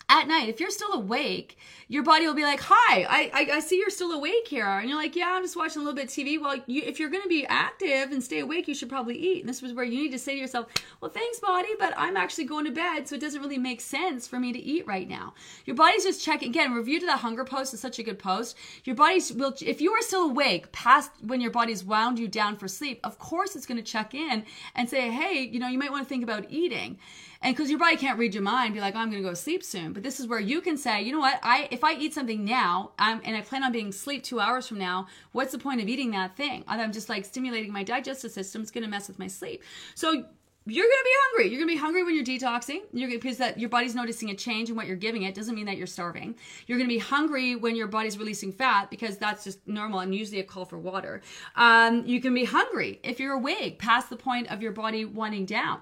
at 0.08 0.28
night, 0.28 0.49
if 0.49 0.60
you're 0.60 0.70
still 0.70 0.93
awake, 0.93 1.58
your 1.88 2.03
body 2.03 2.28
will 2.28 2.36
be 2.36 2.43
like, 2.43 2.60
"Hi, 2.62 3.03
I, 3.03 3.32
I, 3.34 3.56
I, 3.56 3.60
see 3.60 3.78
you're 3.78 3.89
still 3.89 4.12
awake 4.12 4.47
here," 4.47 4.66
and 4.66 4.88
you're 4.88 4.97
like, 4.97 5.16
"Yeah, 5.16 5.34
I'm 5.34 5.43
just 5.43 5.56
watching 5.56 5.82
a 5.82 5.86
little 5.86 5.95
bit 5.95 6.06
of 6.06 6.12
TV." 6.12 6.39
Well, 6.39 6.58
you, 6.68 6.84
if 6.84 6.99
you're 6.99 7.10
going 7.10 7.24
to 7.24 7.30
be 7.30 7.45
active 7.47 8.12
and 8.12 8.24
stay 8.24 8.39
awake, 8.39 8.68
you 8.68 8.76
should 8.76 8.89
probably 8.89 9.18
eat. 9.18 9.39
And 9.41 9.49
this 9.49 9.62
was 9.62 9.74
where 9.74 9.86
you 9.86 10.03
need 10.03 10.12
to 10.12 10.20
say 10.20 10.34
to 10.34 10.39
yourself, 10.39 10.68
"Well, 11.01 11.10
thanks, 11.10 11.39
body, 11.39 11.70
but 11.80 11.93
I'm 11.97 12.18
actually 12.18 12.45
going 12.45 12.66
to 12.66 12.72
bed, 12.72 13.08
so 13.08 13.16
it 13.16 13.22
doesn't 13.22 13.41
really 13.41 13.58
make 13.58 13.82
sense 13.82 14.28
for 14.28 14.39
me 14.39 14.53
to 14.53 14.60
eat 14.60 14.86
right 14.86 15.08
now." 15.08 15.34
Your 15.66 15.76
body's 15.76 16.03
just 16.03 16.24
checking. 16.24 16.49
Again, 16.49 16.74
review 16.74 16.99
to 16.99 17.06
the 17.06 17.18
hunger 17.18 17.43
post 17.43 17.74
is 17.74 17.80
such 17.80 17.97
a 17.97 18.03
good 18.03 18.20
post. 18.20 18.56
Your 18.84 18.95
body's 18.95 19.34
will, 19.34 19.56
if 19.62 19.82
you 19.82 19.91
are 19.93 20.01
still 20.01 20.30
awake 20.30 20.72
past 20.72 21.12
when 21.22 21.41
your 21.41 21.51
body's 21.51 21.84
wound 21.84 22.20
you 22.20 22.28
down 22.28 22.58
for 22.58 22.68
sleep, 22.68 22.99
of 23.03 23.18
course 23.18 23.56
it's 23.56 23.66
going 23.66 23.78
to 23.78 23.84
check 23.84 24.14
in 24.14 24.45
and 24.76 24.89
say, 24.89 25.10
"Hey, 25.10 25.41
you 25.41 25.60
know, 25.60 25.68
you 25.68 25.80
might 25.80 25.91
want 25.91 26.03
to 26.03 26.10
think 26.10 26.24
about 26.24 26.45
eating." 26.49 26.99
And 27.41 27.55
because 27.55 27.69
your 27.69 27.79
body 27.79 27.95
can't 27.95 28.17
read 28.17 28.33
your 28.33 28.43
mind 28.43 28.73
be 28.73 28.79
like 28.79 28.95
oh, 28.95 28.99
i'm 28.99 29.09
going 29.09 29.21
to 29.21 29.27
go 29.27 29.31
to 29.31 29.36
sleep 29.36 29.63
soon 29.63 29.93
but 29.93 30.03
this 30.03 30.19
is 30.19 30.27
where 30.27 30.39
you 30.39 30.61
can 30.61 30.77
say 30.77 31.01
you 31.01 31.11
know 31.11 31.19
what 31.19 31.39
i 31.43 31.67
if 31.71 31.83
i 31.83 31.93
eat 31.93 32.13
something 32.13 32.43
now 32.45 32.91
I'm, 32.99 33.21
and 33.23 33.36
i 33.36 33.41
plan 33.41 33.63
on 33.63 33.71
being 33.71 33.89
asleep 33.89 34.23
two 34.23 34.39
hours 34.39 34.67
from 34.67 34.77
now 34.77 35.07
what's 35.31 35.51
the 35.51 35.59
point 35.59 35.81
of 35.81 35.88
eating 35.88 36.11
that 36.11 36.36
thing 36.36 36.63
i'm 36.67 36.91
just 36.91 37.09
like 37.09 37.25
stimulating 37.25 37.71
my 37.71 37.83
digestive 37.83 38.31
system 38.31 38.61
it's 38.61 38.71
going 38.71 38.83
to 38.83 38.89
mess 38.89 39.07
with 39.07 39.19
my 39.19 39.27
sleep 39.27 39.63
so 39.95 40.25
you're 40.67 40.86
going 40.86 40.97
to 40.97 41.03
be 41.03 41.11
hungry. 41.13 41.49
You're 41.51 41.59
going 41.59 41.69
to 41.69 41.75
be 41.75 41.79
hungry 41.79 42.03
when 42.03 42.15
you're 42.15 42.23
detoxing. 42.23 42.81
You're 42.91 43.07
gonna, 43.07 43.19
because 43.19 43.38
that 43.38 43.59
your 43.59 43.69
body's 43.69 43.93
noticing 43.93 44.31
a 44.31 44.36
change 44.36 44.69
in 44.69 44.75
what 44.75 44.88
you're 44.88 44.95
giving 44.95 45.21
it. 45.21 45.36
Doesn't 45.36 45.53
mean 45.53 45.67
that 45.67 45.77
you're 45.77 45.86
starving. 45.86 46.36
You're 46.65 46.79
going 46.79 46.89
to 46.89 46.93
be 46.93 46.99
hungry 46.99 47.55
when 47.55 47.75
your 47.75 47.88
body's 47.88 48.17
releasing 48.17 48.51
fat 48.51 48.89
because 48.89 49.17
that's 49.17 49.43
just 49.43 49.67
normal 49.67 49.99
and 49.99 50.15
usually 50.15 50.39
a 50.39 50.43
call 50.43 50.65
for 50.65 50.79
water. 50.79 51.21
Um, 51.55 52.03
you 52.07 52.19
can 52.19 52.33
be 52.33 52.45
hungry 52.45 52.99
if 53.03 53.19
you're 53.19 53.33
awake 53.33 53.77
past 53.77 54.09
the 54.09 54.15
point 54.15 54.51
of 54.51 54.63
your 54.63 54.71
body 54.71 55.05
winding 55.05 55.45
down. 55.45 55.81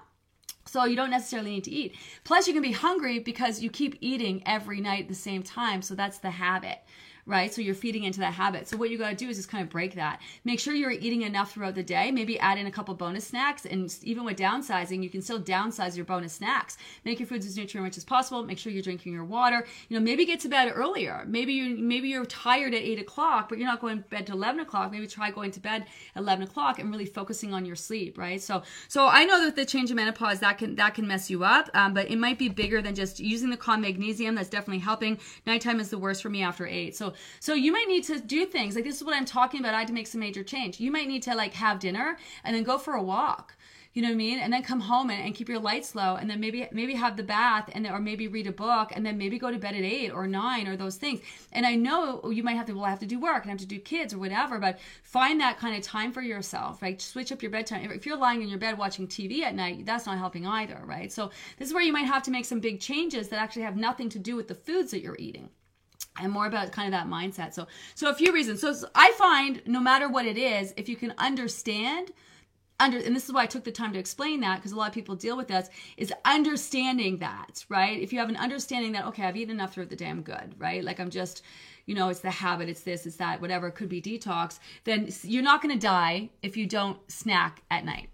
So 0.66 0.84
you 0.84 0.96
don't 0.96 1.10
necessarily 1.10 1.50
need 1.50 1.64
to 1.64 1.70
eat. 1.70 1.94
Plus, 2.24 2.46
you 2.46 2.52
can 2.52 2.62
be 2.62 2.72
hungry 2.72 3.18
because 3.18 3.62
you 3.62 3.70
keep 3.70 3.96
eating 4.00 4.42
every 4.46 4.80
night 4.80 5.02
at 5.02 5.08
the 5.08 5.14
same 5.14 5.42
time. 5.42 5.82
So 5.82 5.94
that's 5.94 6.18
the 6.18 6.30
habit 6.30 6.78
right? 7.26 7.52
So 7.52 7.62
you're 7.62 7.74
feeding 7.74 8.04
into 8.04 8.20
that 8.20 8.34
habit. 8.34 8.68
So 8.68 8.76
what 8.76 8.90
you 8.90 8.98
got 8.98 9.10
to 9.10 9.16
do 9.16 9.28
is 9.28 9.36
just 9.36 9.48
kind 9.48 9.62
of 9.62 9.70
break 9.70 9.94
that. 9.94 10.20
Make 10.44 10.60
sure 10.60 10.74
you're 10.74 10.90
eating 10.90 11.22
enough 11.22 11.52
throughout 11.52 11.74
the 11.74 11.82
day. 11.82 12.10
Maybe 12.10 12.38
add 12.38 12.58
in 12.58 12.66
a 12.66 12.70
couple 12.70 12.94
bonus 12.94 13.26
snacks. 13.26 13.64
And 13.64 13.94
even 14.02 14.24
with 14.24 14.36
downsizing, 14.36 15.02
you 15.02 15.10
can 15.10 15.22
still 15.22 15.40
downsize 15.40 15.96
your 15.96 16.04
bonus 16.04 16.34
snacks. 16.34 16.76
Make 17.04 17.20
your 17.20 17.26
foods 17.26 17.46
as 17.46 17.56
nutrient 17.56 17.84
rich 17.84 17.96
as 17.96 18.04
possible. 18.04 18.42
Make 18.42 18.58
sure 18.58 18.72
you're 18.72 18.82
drinking 18.82 19.12
your 19.12 19.24
water. 19.24 19.66
You 19.88 19.98
know, 19.98 20.04
maybe 20.04 20.26
get 20.26 20.40
to 20.40 20.48
bed 20.48 20.70
earlier. 20.74 21.24
Maybe 21.26 21.54
you 21.54 21.76
maybe 21.76 22.08
you're 22.08 22.26
tired 22.26 22.74
at 22.74 22.82
eight 22.82 23.00
o'clock, 23.00 23.48
but 23.48 23.58
you're 23.58 23.68
not 23.68 23.80
going 23.80 24.02
to 24.02 24.08
bed 24.08 24.26
to 24.26 24.32
eleven 24.32 24.60
o'clock. 24.60 24.92
Maybe 24.92 25.06
try 25.06 25.30
going 25.30 25.50
to 25.52 25.60
bed 25.60 25.86
eleven 26.16 26.44
o'clock 26.44 26.78
and 26.78 26.90
really 26.90 27.06
focusing 27.06 27.54
on 27.54 27.64
your 27.64 27.76
sleep, 27.76 28.18
right? 28.18 28.40
So 28.40 28.62
so 28.88 29.06
I 29.06 29.24
know 29.24 29.44
that 29.44 29.56
the 29.56 29.64
change 29.64 29.90
of 29.90 29.96
menopause 29.96 30.40
that 30.40 30.58
can 30.58 30.76
that 30.76 30.94
can 30.94 31.06
mess 31.06 31.30
you 31.30 31.44
up, 31.44 31.70
um, 31.74 31.94
but 31.94 32.10
it 32.10 32.18
might 32.18 32.38
be 32.38 32.48
bigger 32.48 32.82
than 32.82 32.94
just 32.94 33.18
using 33.20 33.50
the 33.50 33.56
calm 33.56 33.80
magnesium. 33.80 34.34
That's 34.34 34.48
definitely 34.48 34.80
helping. 34.80 35.18
Nighttime 35.46 35.80
is 35.80 35.90
the 35.90 35.98
worst 35.98 36.22
for 36.22 36.28
me 36.28 36.42
after 36.42 36.66
eight. 36.66 36.96
So 36.96 37.13
so 37.40 37.54
you 37.54 37.72
might 37.72 37.88
need 37.88 38.04
to 38.04 38.20
do 38.20 38.46
things 38.46 38.74
like 38.74 38.84
this 38.84 38.96
is 38.96 39.04
what 39.04 39.14
I'm 39.14 39.24
talking 39.24 39.60
about. 39.60 39.74
I 39.74 39.78
had 39.78 39.88
to 39.88 39.94
make 39.94 40.06
some 40.06 40.20
major 40.20 40.44
change. 40.44 40.80
You 40.80 40.90
might 40.90 41.08
need 41.08 41.22
to 41.24 41.34
like 41.34 41.54
have 41.54 41.78
dinner 41.78 42.18
and 42.44 42.54
then 42.54 42.62
go 42.62 42.78
for 42.78 42.94
a 42.94 43.02
walk. 43.02 43.56
You 43.94 44.02
know 44.02 44.08
what 44.08 44.14
I 44.14 44.16
mean? 44.16 44.40
And 44.40 44.52
then 44.52 44.64
come 44.64 44.80
home 44.80 45.08
and, 45.08 45.24
and 45.24 45.34
keep 45.36 45.48
your 45.48 45.60
lights 45.60 45.94
low 45.94 46.16
and 46.16 46.28
then 46.28 46.40
maybe 46.40 46.68
maybe 46.72 46.94
have 46.94 47.16
the 47.16 47.22
bath 47.22 47.70
and 47.72 47.84
then, 47.84 47.92
or 47.92 48.00
maybe 48.00 48.26
read 48.26 48.48
a 48.48 48.52
book 48.52 48.90
and 48.92 49.06
then 49.06 49.16
maybe 49.16 49.38
go 49.38 49.52
to 49.52 49.58
bed 49.58 49.76
at 49.76 49.82
eight 49.82 50.10
or 50.10 50.26
nine 50.26 50.66
or 50.66 50.76
those 50.76 50.96
things. 50.96 51.20
And 51.52 51.64
I 51.64 51.76
know 51.76 52.28
you 52.28 52.42
might 52.42 52.56
have 52.56 52.66
to 52.66 52.72
well 52.72 52.86
I 52.86 52.90
have 52.90 52.98
to 53.00 53.06
do 53.06 53.20
work 53.20 53.44
and 53.44 53.50
have 53.50 53.60
to 53.60 53.66
do 53.66 53.78
kids 53.78 54.12
or 54.12 54.18
whatever, 54.18 54.58
but 54.58 54.80
find 55.04 55.40
that 55.40 55.58
kind 55.58 55.76
of 55.76 55.82
time 55.84 56.10
for 56.10 56.22
yourself, 56.22 56.82
right? 56.82 57.00
Switch 57.00 57.30
up 57.30 57.40
your 57.40 57.52
bedtime. 57.52 57.88
If 57.92 58.04
you're 58.04 58.16
lying 58.16 58.42
in 58.42 58.48
your 58.48 58.58
bed 58.58 58.76
watching 58.78 59.06
TV 59.06 59.42
at 59.42 59.54
night, 59.54 59.86
that's 59.86 60.06
not 60.06 60.18
helping 60.18 60.44
either, 60.44 60.82
right? 60.84 61.12
So 61.12 61.30
this 61.58 61.68
is 61.68 61.74
where 61.74 61.84
you 61.84 61.92
might 61.92 62.06
have 62.06 62.24
to 62.24 62.32
make 62.32 62.46
some 62.46 62.58
big 62.58 62.80
changes 62.80 63.28
that 63.28 63.38
actually 63.38 63.62
have 63.62 63.76
nothing 63.76 64.08
to 64.08 64.18
do 64.18 64.34
with 64.34 64.48
the 64.48 64.56
foods 64.56 64.90
that 64.90 65.02
you're 65.02 65.16
eating 65.20 65.50
and 66.20 66.32
more 66.32 66.46
about 66.46 66.72
kind 66.72 66.86
of 66.86 66.92
that 66.92 67.08
mindset. 67.08 67.54
So, 67.54 67.66
so 67.94 68.08
a 68.08 68.14
few 68.14 68.32
reasons. 68.32 68.60
So 68.60 68.74
I 68.94 69.12
find 69.12 69.62
no 69.66 69.80
matter 69.80 70.08
what 70.08 70.26
it 70.26 70.38
is, 70.38 70.72
if 70.76 70.88
you 70.88 70.96
can 70.96 71.14
understand 71.18 72.12
under 72.80 72.98
and 72.98 73.14
this 73.14 73.24
is 73.24 73.32
why 73.32 73.42
I 73.42 73.46
took 73.46 73.62
the 73.62 73.70
time 73.70 73.92
to 73.92 74.00
explain 74.00 74.40
that 74.40 74.56
because 74.56 74.72
a 74.72 74.76
lot 74.76 74.88
of 74.88 74.94
people 74.94 75.14
deal 75.14 75.36
with 75.36 75.46
this 75.48 75.68
is 75.96 76.12
understanding 76.24 77.18
that, 77.18 77.64
right? 77.68 78.00
If 78.00 78.12
you 78.12 78.18
have 78.18 78.28
an 78.28 78.36
understanding 78.36 78.92
that 78.92 79.06
okay, 79.06 79.24
I've 79.24 79.36
eaten 79.36 79.54
enough 79.54 79.74
throughout 79.74 79.90
the 79.90 79.96
day, 79.96 80.08
I'm 80.08 80.22
good, 80.22 80.54
right? 80.58 80.82
Like 80.82 80.98
I'm 80.98 81.10
just 81.10 81.42
you 81.86 81.94
know, 81.94 82.08
it's 82.08 82.20
the 82.20 82.30
habit, 82.30 82.70
it's 82.70 82.80
this, 82.80 83.04
it's 83.04 83.16
that, 83.16 83.42
whatever, 83.42 83.68
it 83.68 83.72
could 83.72 83.90
be 83.90 84.00
detox, 84.00 84.58
then 84.84 85.06
you're 85.22 85.42
not 85.42 85.60
going 85.60 85.78
to 85.78 85.78
die 85.78 86.30
if 86.42 86.56
you 86.56 86.66
don't 86.66 86.98
snack 87.12 87.62
at 87.70 87.84
night. 87.84 88.08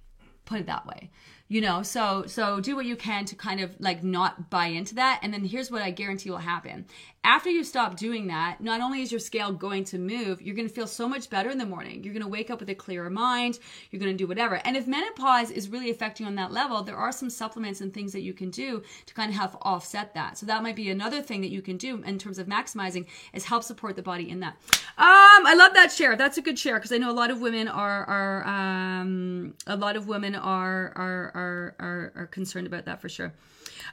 Put 0.45 0.59
it 0.59 0.67
that 0.67 0.85
way 0.87 1.11
you 1.51 1.61
know 1.61 1.83
so 1.83 2.25
so 2.27 2.61
do 2.61 2.75
what 2.75 2.87
you 2.87 2.97
can 2.97 3.27
to 3.27 3.35
kind 3.35 3.61
of 3.61 3.75
like 3.79 4.03
not 4.03 4.49
buy 4.49 4.67
into 4.67 4.95
that 4.95 5.21
and 5.23 5.35
then 5.35 5.45
here's 5.45 5.71
what 5.71 5.83
i 5.83 5.91
guarantee 5.91 6.31
will 6.31 6.39
happen 6.39 6.87
after 7.23 7.51
you 7.51 7.63
stop 7.63 7.97
doing 7.97 8.29
that 8.29 8.61
not 8.61 8.81
only 8.81 9.03
is 9.03 9.13
your 9.13 9.19
scale 9.19 9.53
going 9.53 9.85
to 9.85 9.99
move 9.99 10.41
you're 10.41 10.57
going 10.57 10.69
to 10.69 10.75
feel 10.75 10.87
so 10.87 11.09
much 11.09 11.29
better 11.29 11.51
in 11.51 11.59
the 11.59 11.67
morning. 11.67 12.03
You're 12.03 12.15
going 12.15 12.25
to 12.25 12.29
wake 12.29 12.51
up 12.51 12.61
with 12.61 12.71
a 12.71 12.75
clearer 12.75 13.11
mind. 13.11 13.59
You're 13.91 14.01
going 14.01 14.13
to 14.13 14.17
do 14.17 14.27
whatever. 14.27 14.61
And 14.65 14.77
if 14.77 14.87
menopause 14.87 15.51
is 15.51 15.69
really 15.69 15.91
affecting 15.91 16.25
you 16.25 16.29
on 16.29 16.37
that 16.37 16.53
level 16.53 16.83
there 16.83 16.97
are 16.97 17.13
some 17.13 17.31
supplements 17.31 17.81
and 17.81 17.93
things 17.93 18.13
that 18.13 18.23
you 18.23 18.33
can 18.33 18.51
do 18.51 18.83
to 19.07 19.15
kind 19.15 19.31
of 19.31 19.37
help 19.37 19.57
offset 19.63 20.15
that. 20.15 20.39
So 20.39 20.47
that 20.47 20.63
might 20.63 20.77
be 20.77 20.91
another 20.91 21.21
thing 21.21 21.41
that 21.43 21.51
you 21.51 21.63
can 21.63 21.77
do 21.77 22.03
in 22.03 22.19
terms 22.19 22.39
of 22.39 22.47
maximizing 22.47 23.07
is 23.33 23.45
help 23.45 23.65
support 23.65 23.97
the 23.97 24.03
body 24.03 24.29
in 24.31 24.41
that. 24.41 24.57
Um 24.99 25.47
i 25.47 25.55
love 25.55 25.75
that 25.75 25.93
share. 25.93 26.17
That's 26.17 26.39
a 26.39 26.43
good 26.43 26.59
share 26.59 26.77
because 26.77 26.93
i 26.93 26.99
know 26.99 27.11
a 27.11 27.13
lot 27.13 27.31
of 27.31 27.41
women 27.41 27.69
are 27.69 28.05
are 28.05 28.47
um 28.47 29.55
a 29.67 29.77
lot 29.77 29.97
of 29.97 30.09
women 30.09 30.35
are 30.35 30.93
are 30.97 31.33
are 31.35 31.75
are, 31.79 32.13
are 32.17 32.27
concerned 32.27 32.67
about 32.67 32.87
that 32.87 33.01
for 33.01 33.09
sure. 33.09 33.33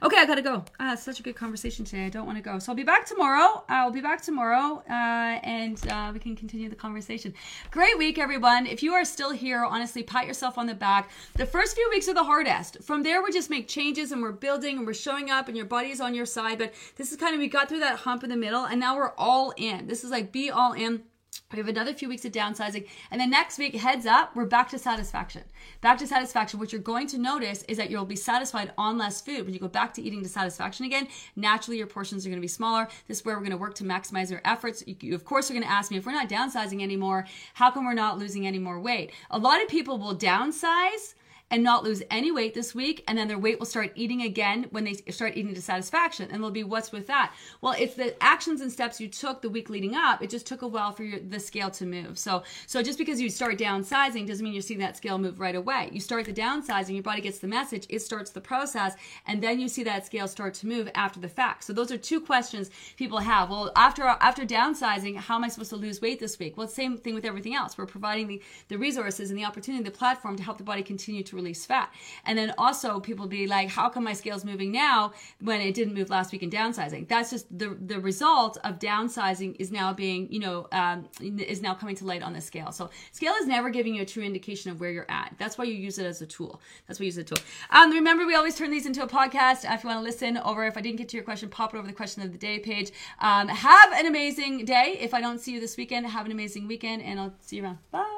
Okay, 0.00 0.16
I 0.16 0.26
gotta 0.26 0.42
go. 0.42 0.64
Ah, 0.78 0.94
such 0.94 1.18
a 1.18 1.24
good 1.24 1.34
conversation 1.34 1.84
today. 1.84 2.06
I 2.06 2.08
don't 2.08 2.24
want 2.24 2.38
to 2.38 2.42
go, 2.42 2.60
so 2.60 2.70
I'll 2.70 2.76
be 2.76 2.84
back 2.84 3.04
tomorrow. 3.04 3.64
I'll 3.68 3.90
be 3.90 4.00
back 4.00 4.22
tomorrow, 4.22 4.80
uh, 4.88 4.92
and 4.92 5.76
uh, 5.88 6.12
we 6.14 6.20
can 6.20 6.36
continue 6.36 6.68
the 6.68 6.76
conversation. 6.76 7.34
Great 7.72 7.98
week, 7.98 8.16
everyone. 8.16 8.66
If 8.66 8.80
you 8.80 8.92
are 8.92 9.04
still 9.04 9.32
here, 9.32 9.64
honestly, 9.64 10.04
pat 10.04 10.28
yourself 10.28 10.56
on 10.56 10.66
the 10.66 10.74
back. 10.74 11.10
The 11.34 11.46
first 11.46 11.74
few 11.74 11.88
weeks 11.90 12.08
are 12.08 12.14
the 12.14 12.22
hardest. 12.22 12.80
From 12.84 13.02
there, 13.02 13.24
we 13.24 13.32
just 13.32 13.50
make 13.50 13.66
changes 13.66 14.12
and 14.12 14.22
we're 14.22 14.30
building 14.30 14.78
and 14.78 14.86
we're 14.86 14.94
showing 14.94 15.30
up, 15.30 15.48
and 15.48 15.56
your 15.56 15.66
body 15.66 15.90
is 15.90 16.00
on 16.00 16.14
your 16.14 16.26
side. 16.26 16.58
But 16.58 16.74
this 16.94 17.10
is 17.10 17.16
kind 17.18 17.34
of 17.34 17.40
we 17.40 17.48
got 17.48 17.68
through 17.68 17.80
that 17.80 17.96
hump 17.96 18.22
in 18.22 18.30
the 18.30 18.36
middle, 18.36 18.66
and 18.66 18.78
now 18.78 18.96
we're 18.96 19.14
all 19.18 19.52
in. 19.56 19.88
This 19.88 20.04
is 20.04 20.12
like 20.12 20.30
be 20.30 20.48
all 20.48 20.74
in 20.74 21.02
we 21.50 21.58
have 21.58 21.68
another 21.68 21.94
few 21.94 22.10
weeks 22.10 22.26
of 22.26 22.32
downsizing. 22.32 22.86
And 23.10 23.18
then 23.18 23.30
next 23.30 23.58
week, 23.58 23.74
heads 23.74 24.04
up, 24.04 24.36
we're 24.36 24.44
back 24.44 24.68
to 24.68 24.78
satisfaction. 24.78 25.44
Back 25.80 25.96
to 25.98 26.06
satisfaction. 26.06 26.60
What 26.60 26.72
you're 26.72 26.80
going 26.82 27.06
to 27.06 27.16
notice 27.16 27.62
is 27.62 27.78
that 27.78 27.88
you'll 27.88 28.04
be 28.04 28.16
satisfied 28.16 28.72
on 28.76 28.98
less 28.98 29.22
food. 29.22 29.46
When 29.46 29.54
you 29.54 29.60
go 29.60 29.66
back 29.66 29.94
to 29.94 30.02
eating 30.02 30.22
to 30.22 30.28
satisfaction 30.28 30.84
again, 30.84 31.08
naturally 31.36 31.78
your 31.78 31.86
portions 31.86 32.26
are 32.26 32.28
going 32.28 32.38
to 32.38 32.42
be 32.42 32.48
smaller. 32.48 32.86
This 33.06 33.20
is 33.20 33.24
where 33.24 33.34
we're 33.34 33.40
going 33.40 33.52
to 33.52 33.56
work 33.56 33.74
to 33.76 33.84
maximize 33.84 34.30
our 34.30 34.42
efforts. 34.44 34.84
You, 34.86 35.14
of 35.14 35.24
course, 35.24 35.48
you're 35.48 35.58
going 35.58 35.66
to 35.66 35.74
ask 35.74 35.90
me 35.90 35.96
if 35.96 36.04
we're 36.04 36.12
not 36.12 36.28
downsizing 36.28 36.82
anymore, 36.82 37.26
how 37.54 37.70
come 37.70 37.86
we're 37.86 37.94
not 37.94 38.18
losing 38.18 38.46
any 38.46 38.58
more 38.58 38.78
weight? 38.78 39.12
A 39.30 39.38
lot 39.38 39.62
of 39.62 39.68
people 39.68 39.98
will 39.98 40.14
downsize 40.14 41.14
and 41.50 41.62
not 41.62 41.84
lose 41.84 42.02
any 42.10 42.30
weight 42.30 42.54
this 42.54 42.74
week 42.74 43.02
and 43.06 43.16
then 43.16 43.28
their 43.28 43.38
weight 43.38 43.58
will 43.58 43.66
start 43.66 43.92
eating 43.94 44.22
again 44.22 44.66
when 44.70 44.84
they 44.84 44.94
start 45.10 45.36
eating 45.36 45.54
to 45.54 45.62
satisfaction 45.62 46.28
and 46.30 46.42
they'll 46.42 46.50
be 46.50 46.64
what's 46.64 46.92
with 46.92 47.06
that? 47.06 47.34
Well 47.60 47.74
it's 47.78 47.94
the 47.94 48.20
actions 48.22 48.60
and 48.60 48.70
steps 48.70 49.00
you 49.00 49.08
took 49.08 49.40
the 49.42 49.50
week 49.50 49.70
leading 49.70 49.94
up 49.94 50.22
it 50.22 50.30
just 50.30 50.46
took 50.46 50.62
a 50.62 50.66
while 50.66 50.92
for 50.92 51.04
your, 51.04 51.20
the 51.20 51.40
scale 51.40 51.70
to 51.70 51.86
move. 51.86 52.18
So 52.18 52.42
so 52.66 52.82
just 52.82 52.98
because 52.98 53.20
you 53.20 53.30
start 53.30 53.58
downsizing 53.58 54.26
doesn't 54.26 54.44
mean 54.44 54.52
you're 54.52 54.62
seeing 54.62 54.80
that 54.80 54.96
scale 54.96 55.18
move 55.18 55.40
right 55.40 55.54
away. 55.54 55.88
You 55.92 56.00
start 56.00 56.26
the 56.26 56.32
downsizing 56.32 56.94
your 56.94 57.02
body 57.02 57.20
gets 57.20 57.38
the 57.38 57.48
message 57.48 57.86
it 57.88 58.00
starts 58.00 58.30
the 58.30 58.40
process 58.40 58.94
and 59.26 59.42
then 59.42 59.58
you 59.58 59.68
see 59.68 59.84
that 59.84 60.06
scale 60.06 60.28
start 60.28 60.54
to 60.54 60.66
move 60.66 60.90
after 60.94 61.20
the 61.20 61.28
fact. 61.28 61.64
So 61.64 61.72
those 61.72 61.90
are 61.90 61.98
two 61.98 62.20
questions 62.20 62.70
people 62.96 63.18
have. 63.18 63.50
Well 63.50 63.72
after 63.74 64.04
after 64.04 64.44
downsizing 64.44 65.16
how 65.16 65.36
am 65.36 65.44
i 65.44 65.48
supposed 65.48 65.70
to 65.70 65.76
lose 65.76 66.00
weight 66.00 66.20
this 66.20 66.38
week? 66.38 66.56
Well 66.56 66.68
same 66.68 66.98
thing 66.98 67.14
with 67.14 67.24
everything 67.24 67.54
else. 67.54 67.78
We're 67.78 67.86
providing 67.86 68.26
the, 68.26 68.42
the 68.68 68.78
resources 68.78 69.30
and 69.30 69.38
the 69.38 69.44
opportunity 69.44 69.82
the 69.82 69.90
platform 69.90 70.36
to 70.36 70.42
help 70.42 70.58
the 70.58 70.64
body 70.64 70.82
continue 70.82 71.22
to 71.22 71.37
release 71.40 71.62
fat. 71.64 71.88
And 72.26 72.34
then 72.38 72.50
also 72.58 73.00
people 73.00 73.26
be 73.26 73.46
like, 73.46 73.68
how 73.78 73.88
come 73.88 74.04
my 74.04 74.16
scale's 74.22 74.44
moving 74.44 74.70
now 74.72 75.12
when 75.40 75.60
it 75.60 75.74
didn't 75.78 75.94
move 75.94 76.10
last 76.10 76.32
week 76.32 76.42
in 76.42 76.50
downsizing? 76.50 77.08
That's 77.08 77.30
just 77.30 77.46
the 77.62 77.68
the 77.92 78.00
result 78.00 78.58
of 78.64 78.78
downsizing 78.78 79.56
is 79.58 79.70
now 79.80 79.88
being, 79.92 80.30
you 80.30 80.40
know, 80.40 80.66
um, 80.72 81.08
is 81.20 81.60
now 81.62 81.74
coming 81.74 81.96
to 81.96 82.04
light 82.04 82.22
on 82.22 82.32
the 82.32 82.40
scale. 82.40 82.70
So 82.72 82.90
scale 83.12 83.34
is 83.40 83.46
never 83.46 83.70
giving 83.70 83.94
you 83.94 84.02
a 84.02 84.06
true 84.14 84.22
indication 84.22 84.70
of 84.70 84.80
where 84.80 84.90
you're 84.90 85.10
at. 85.10 85.34
That's 85.38 85.56
why 85.58 85.64
you 85.64 85.74
use 85.74 85.98
it 85.98 86.06
as 86.06 86.20
a 86.22 86.26
tool. 86.26 86.60
That's 86.86 86.98
why 86.98 87.04
you 87.04 87.08
use 87.08 87.18
it 87.18 87.30
as 87.30 87.32
a 87.32 87.34
tool. 87.34 87.44
Um, 87.70 87.90
remember, 87.92 88.26
we 88.26 88.34
always 88.34 88.56
turn 88.56 88.70
these 88.70 88.86
into 88.86 89.02
a 89.02 89.08
podcast. 89.08 89.64
If 89.64 89.82
you 89.82 89.88
want 89.88 90.00
to 90.00 90.04
listen 90.10 90.36
over, 90.38 90.64
if 90.64 90.76
I 90.76 90.80
didn't 90.80 90.98
get 90.98 91.08
to 91.10 91.16
your 91.16 91.24
question, 91.24 91.48
pop 91.48 91.74
it 91.74 91.78
over 91.78 91.86
the 91.86 91.92
question 91.92 92.22
of 92.22 92.32
the 92.32 92.38
day 92.38 92.58
page. 92.58 92.90
Um, 93.20 93.48
have 93.48 93.92
an 93.92 94.06
amazing 94.06 94.64
day. 94.64 94.98
If 95.00 95.14
I 95.14 95.20
don't 95.20 95.40
see 95.40 95.52
you 95.52 95.60
this 95.60 95.76
weekend, 95.76 96.06
have 96.06 96.26
an 96.26 96.32
amazing 96.32 96.66
weekend, 96.66 97.02
and 97.02 97.20
I'll 97.20 97.34
see 97.40 97.56
you 97.56 97.64
around. 97.64 97.78
Bye. 97.90 98.17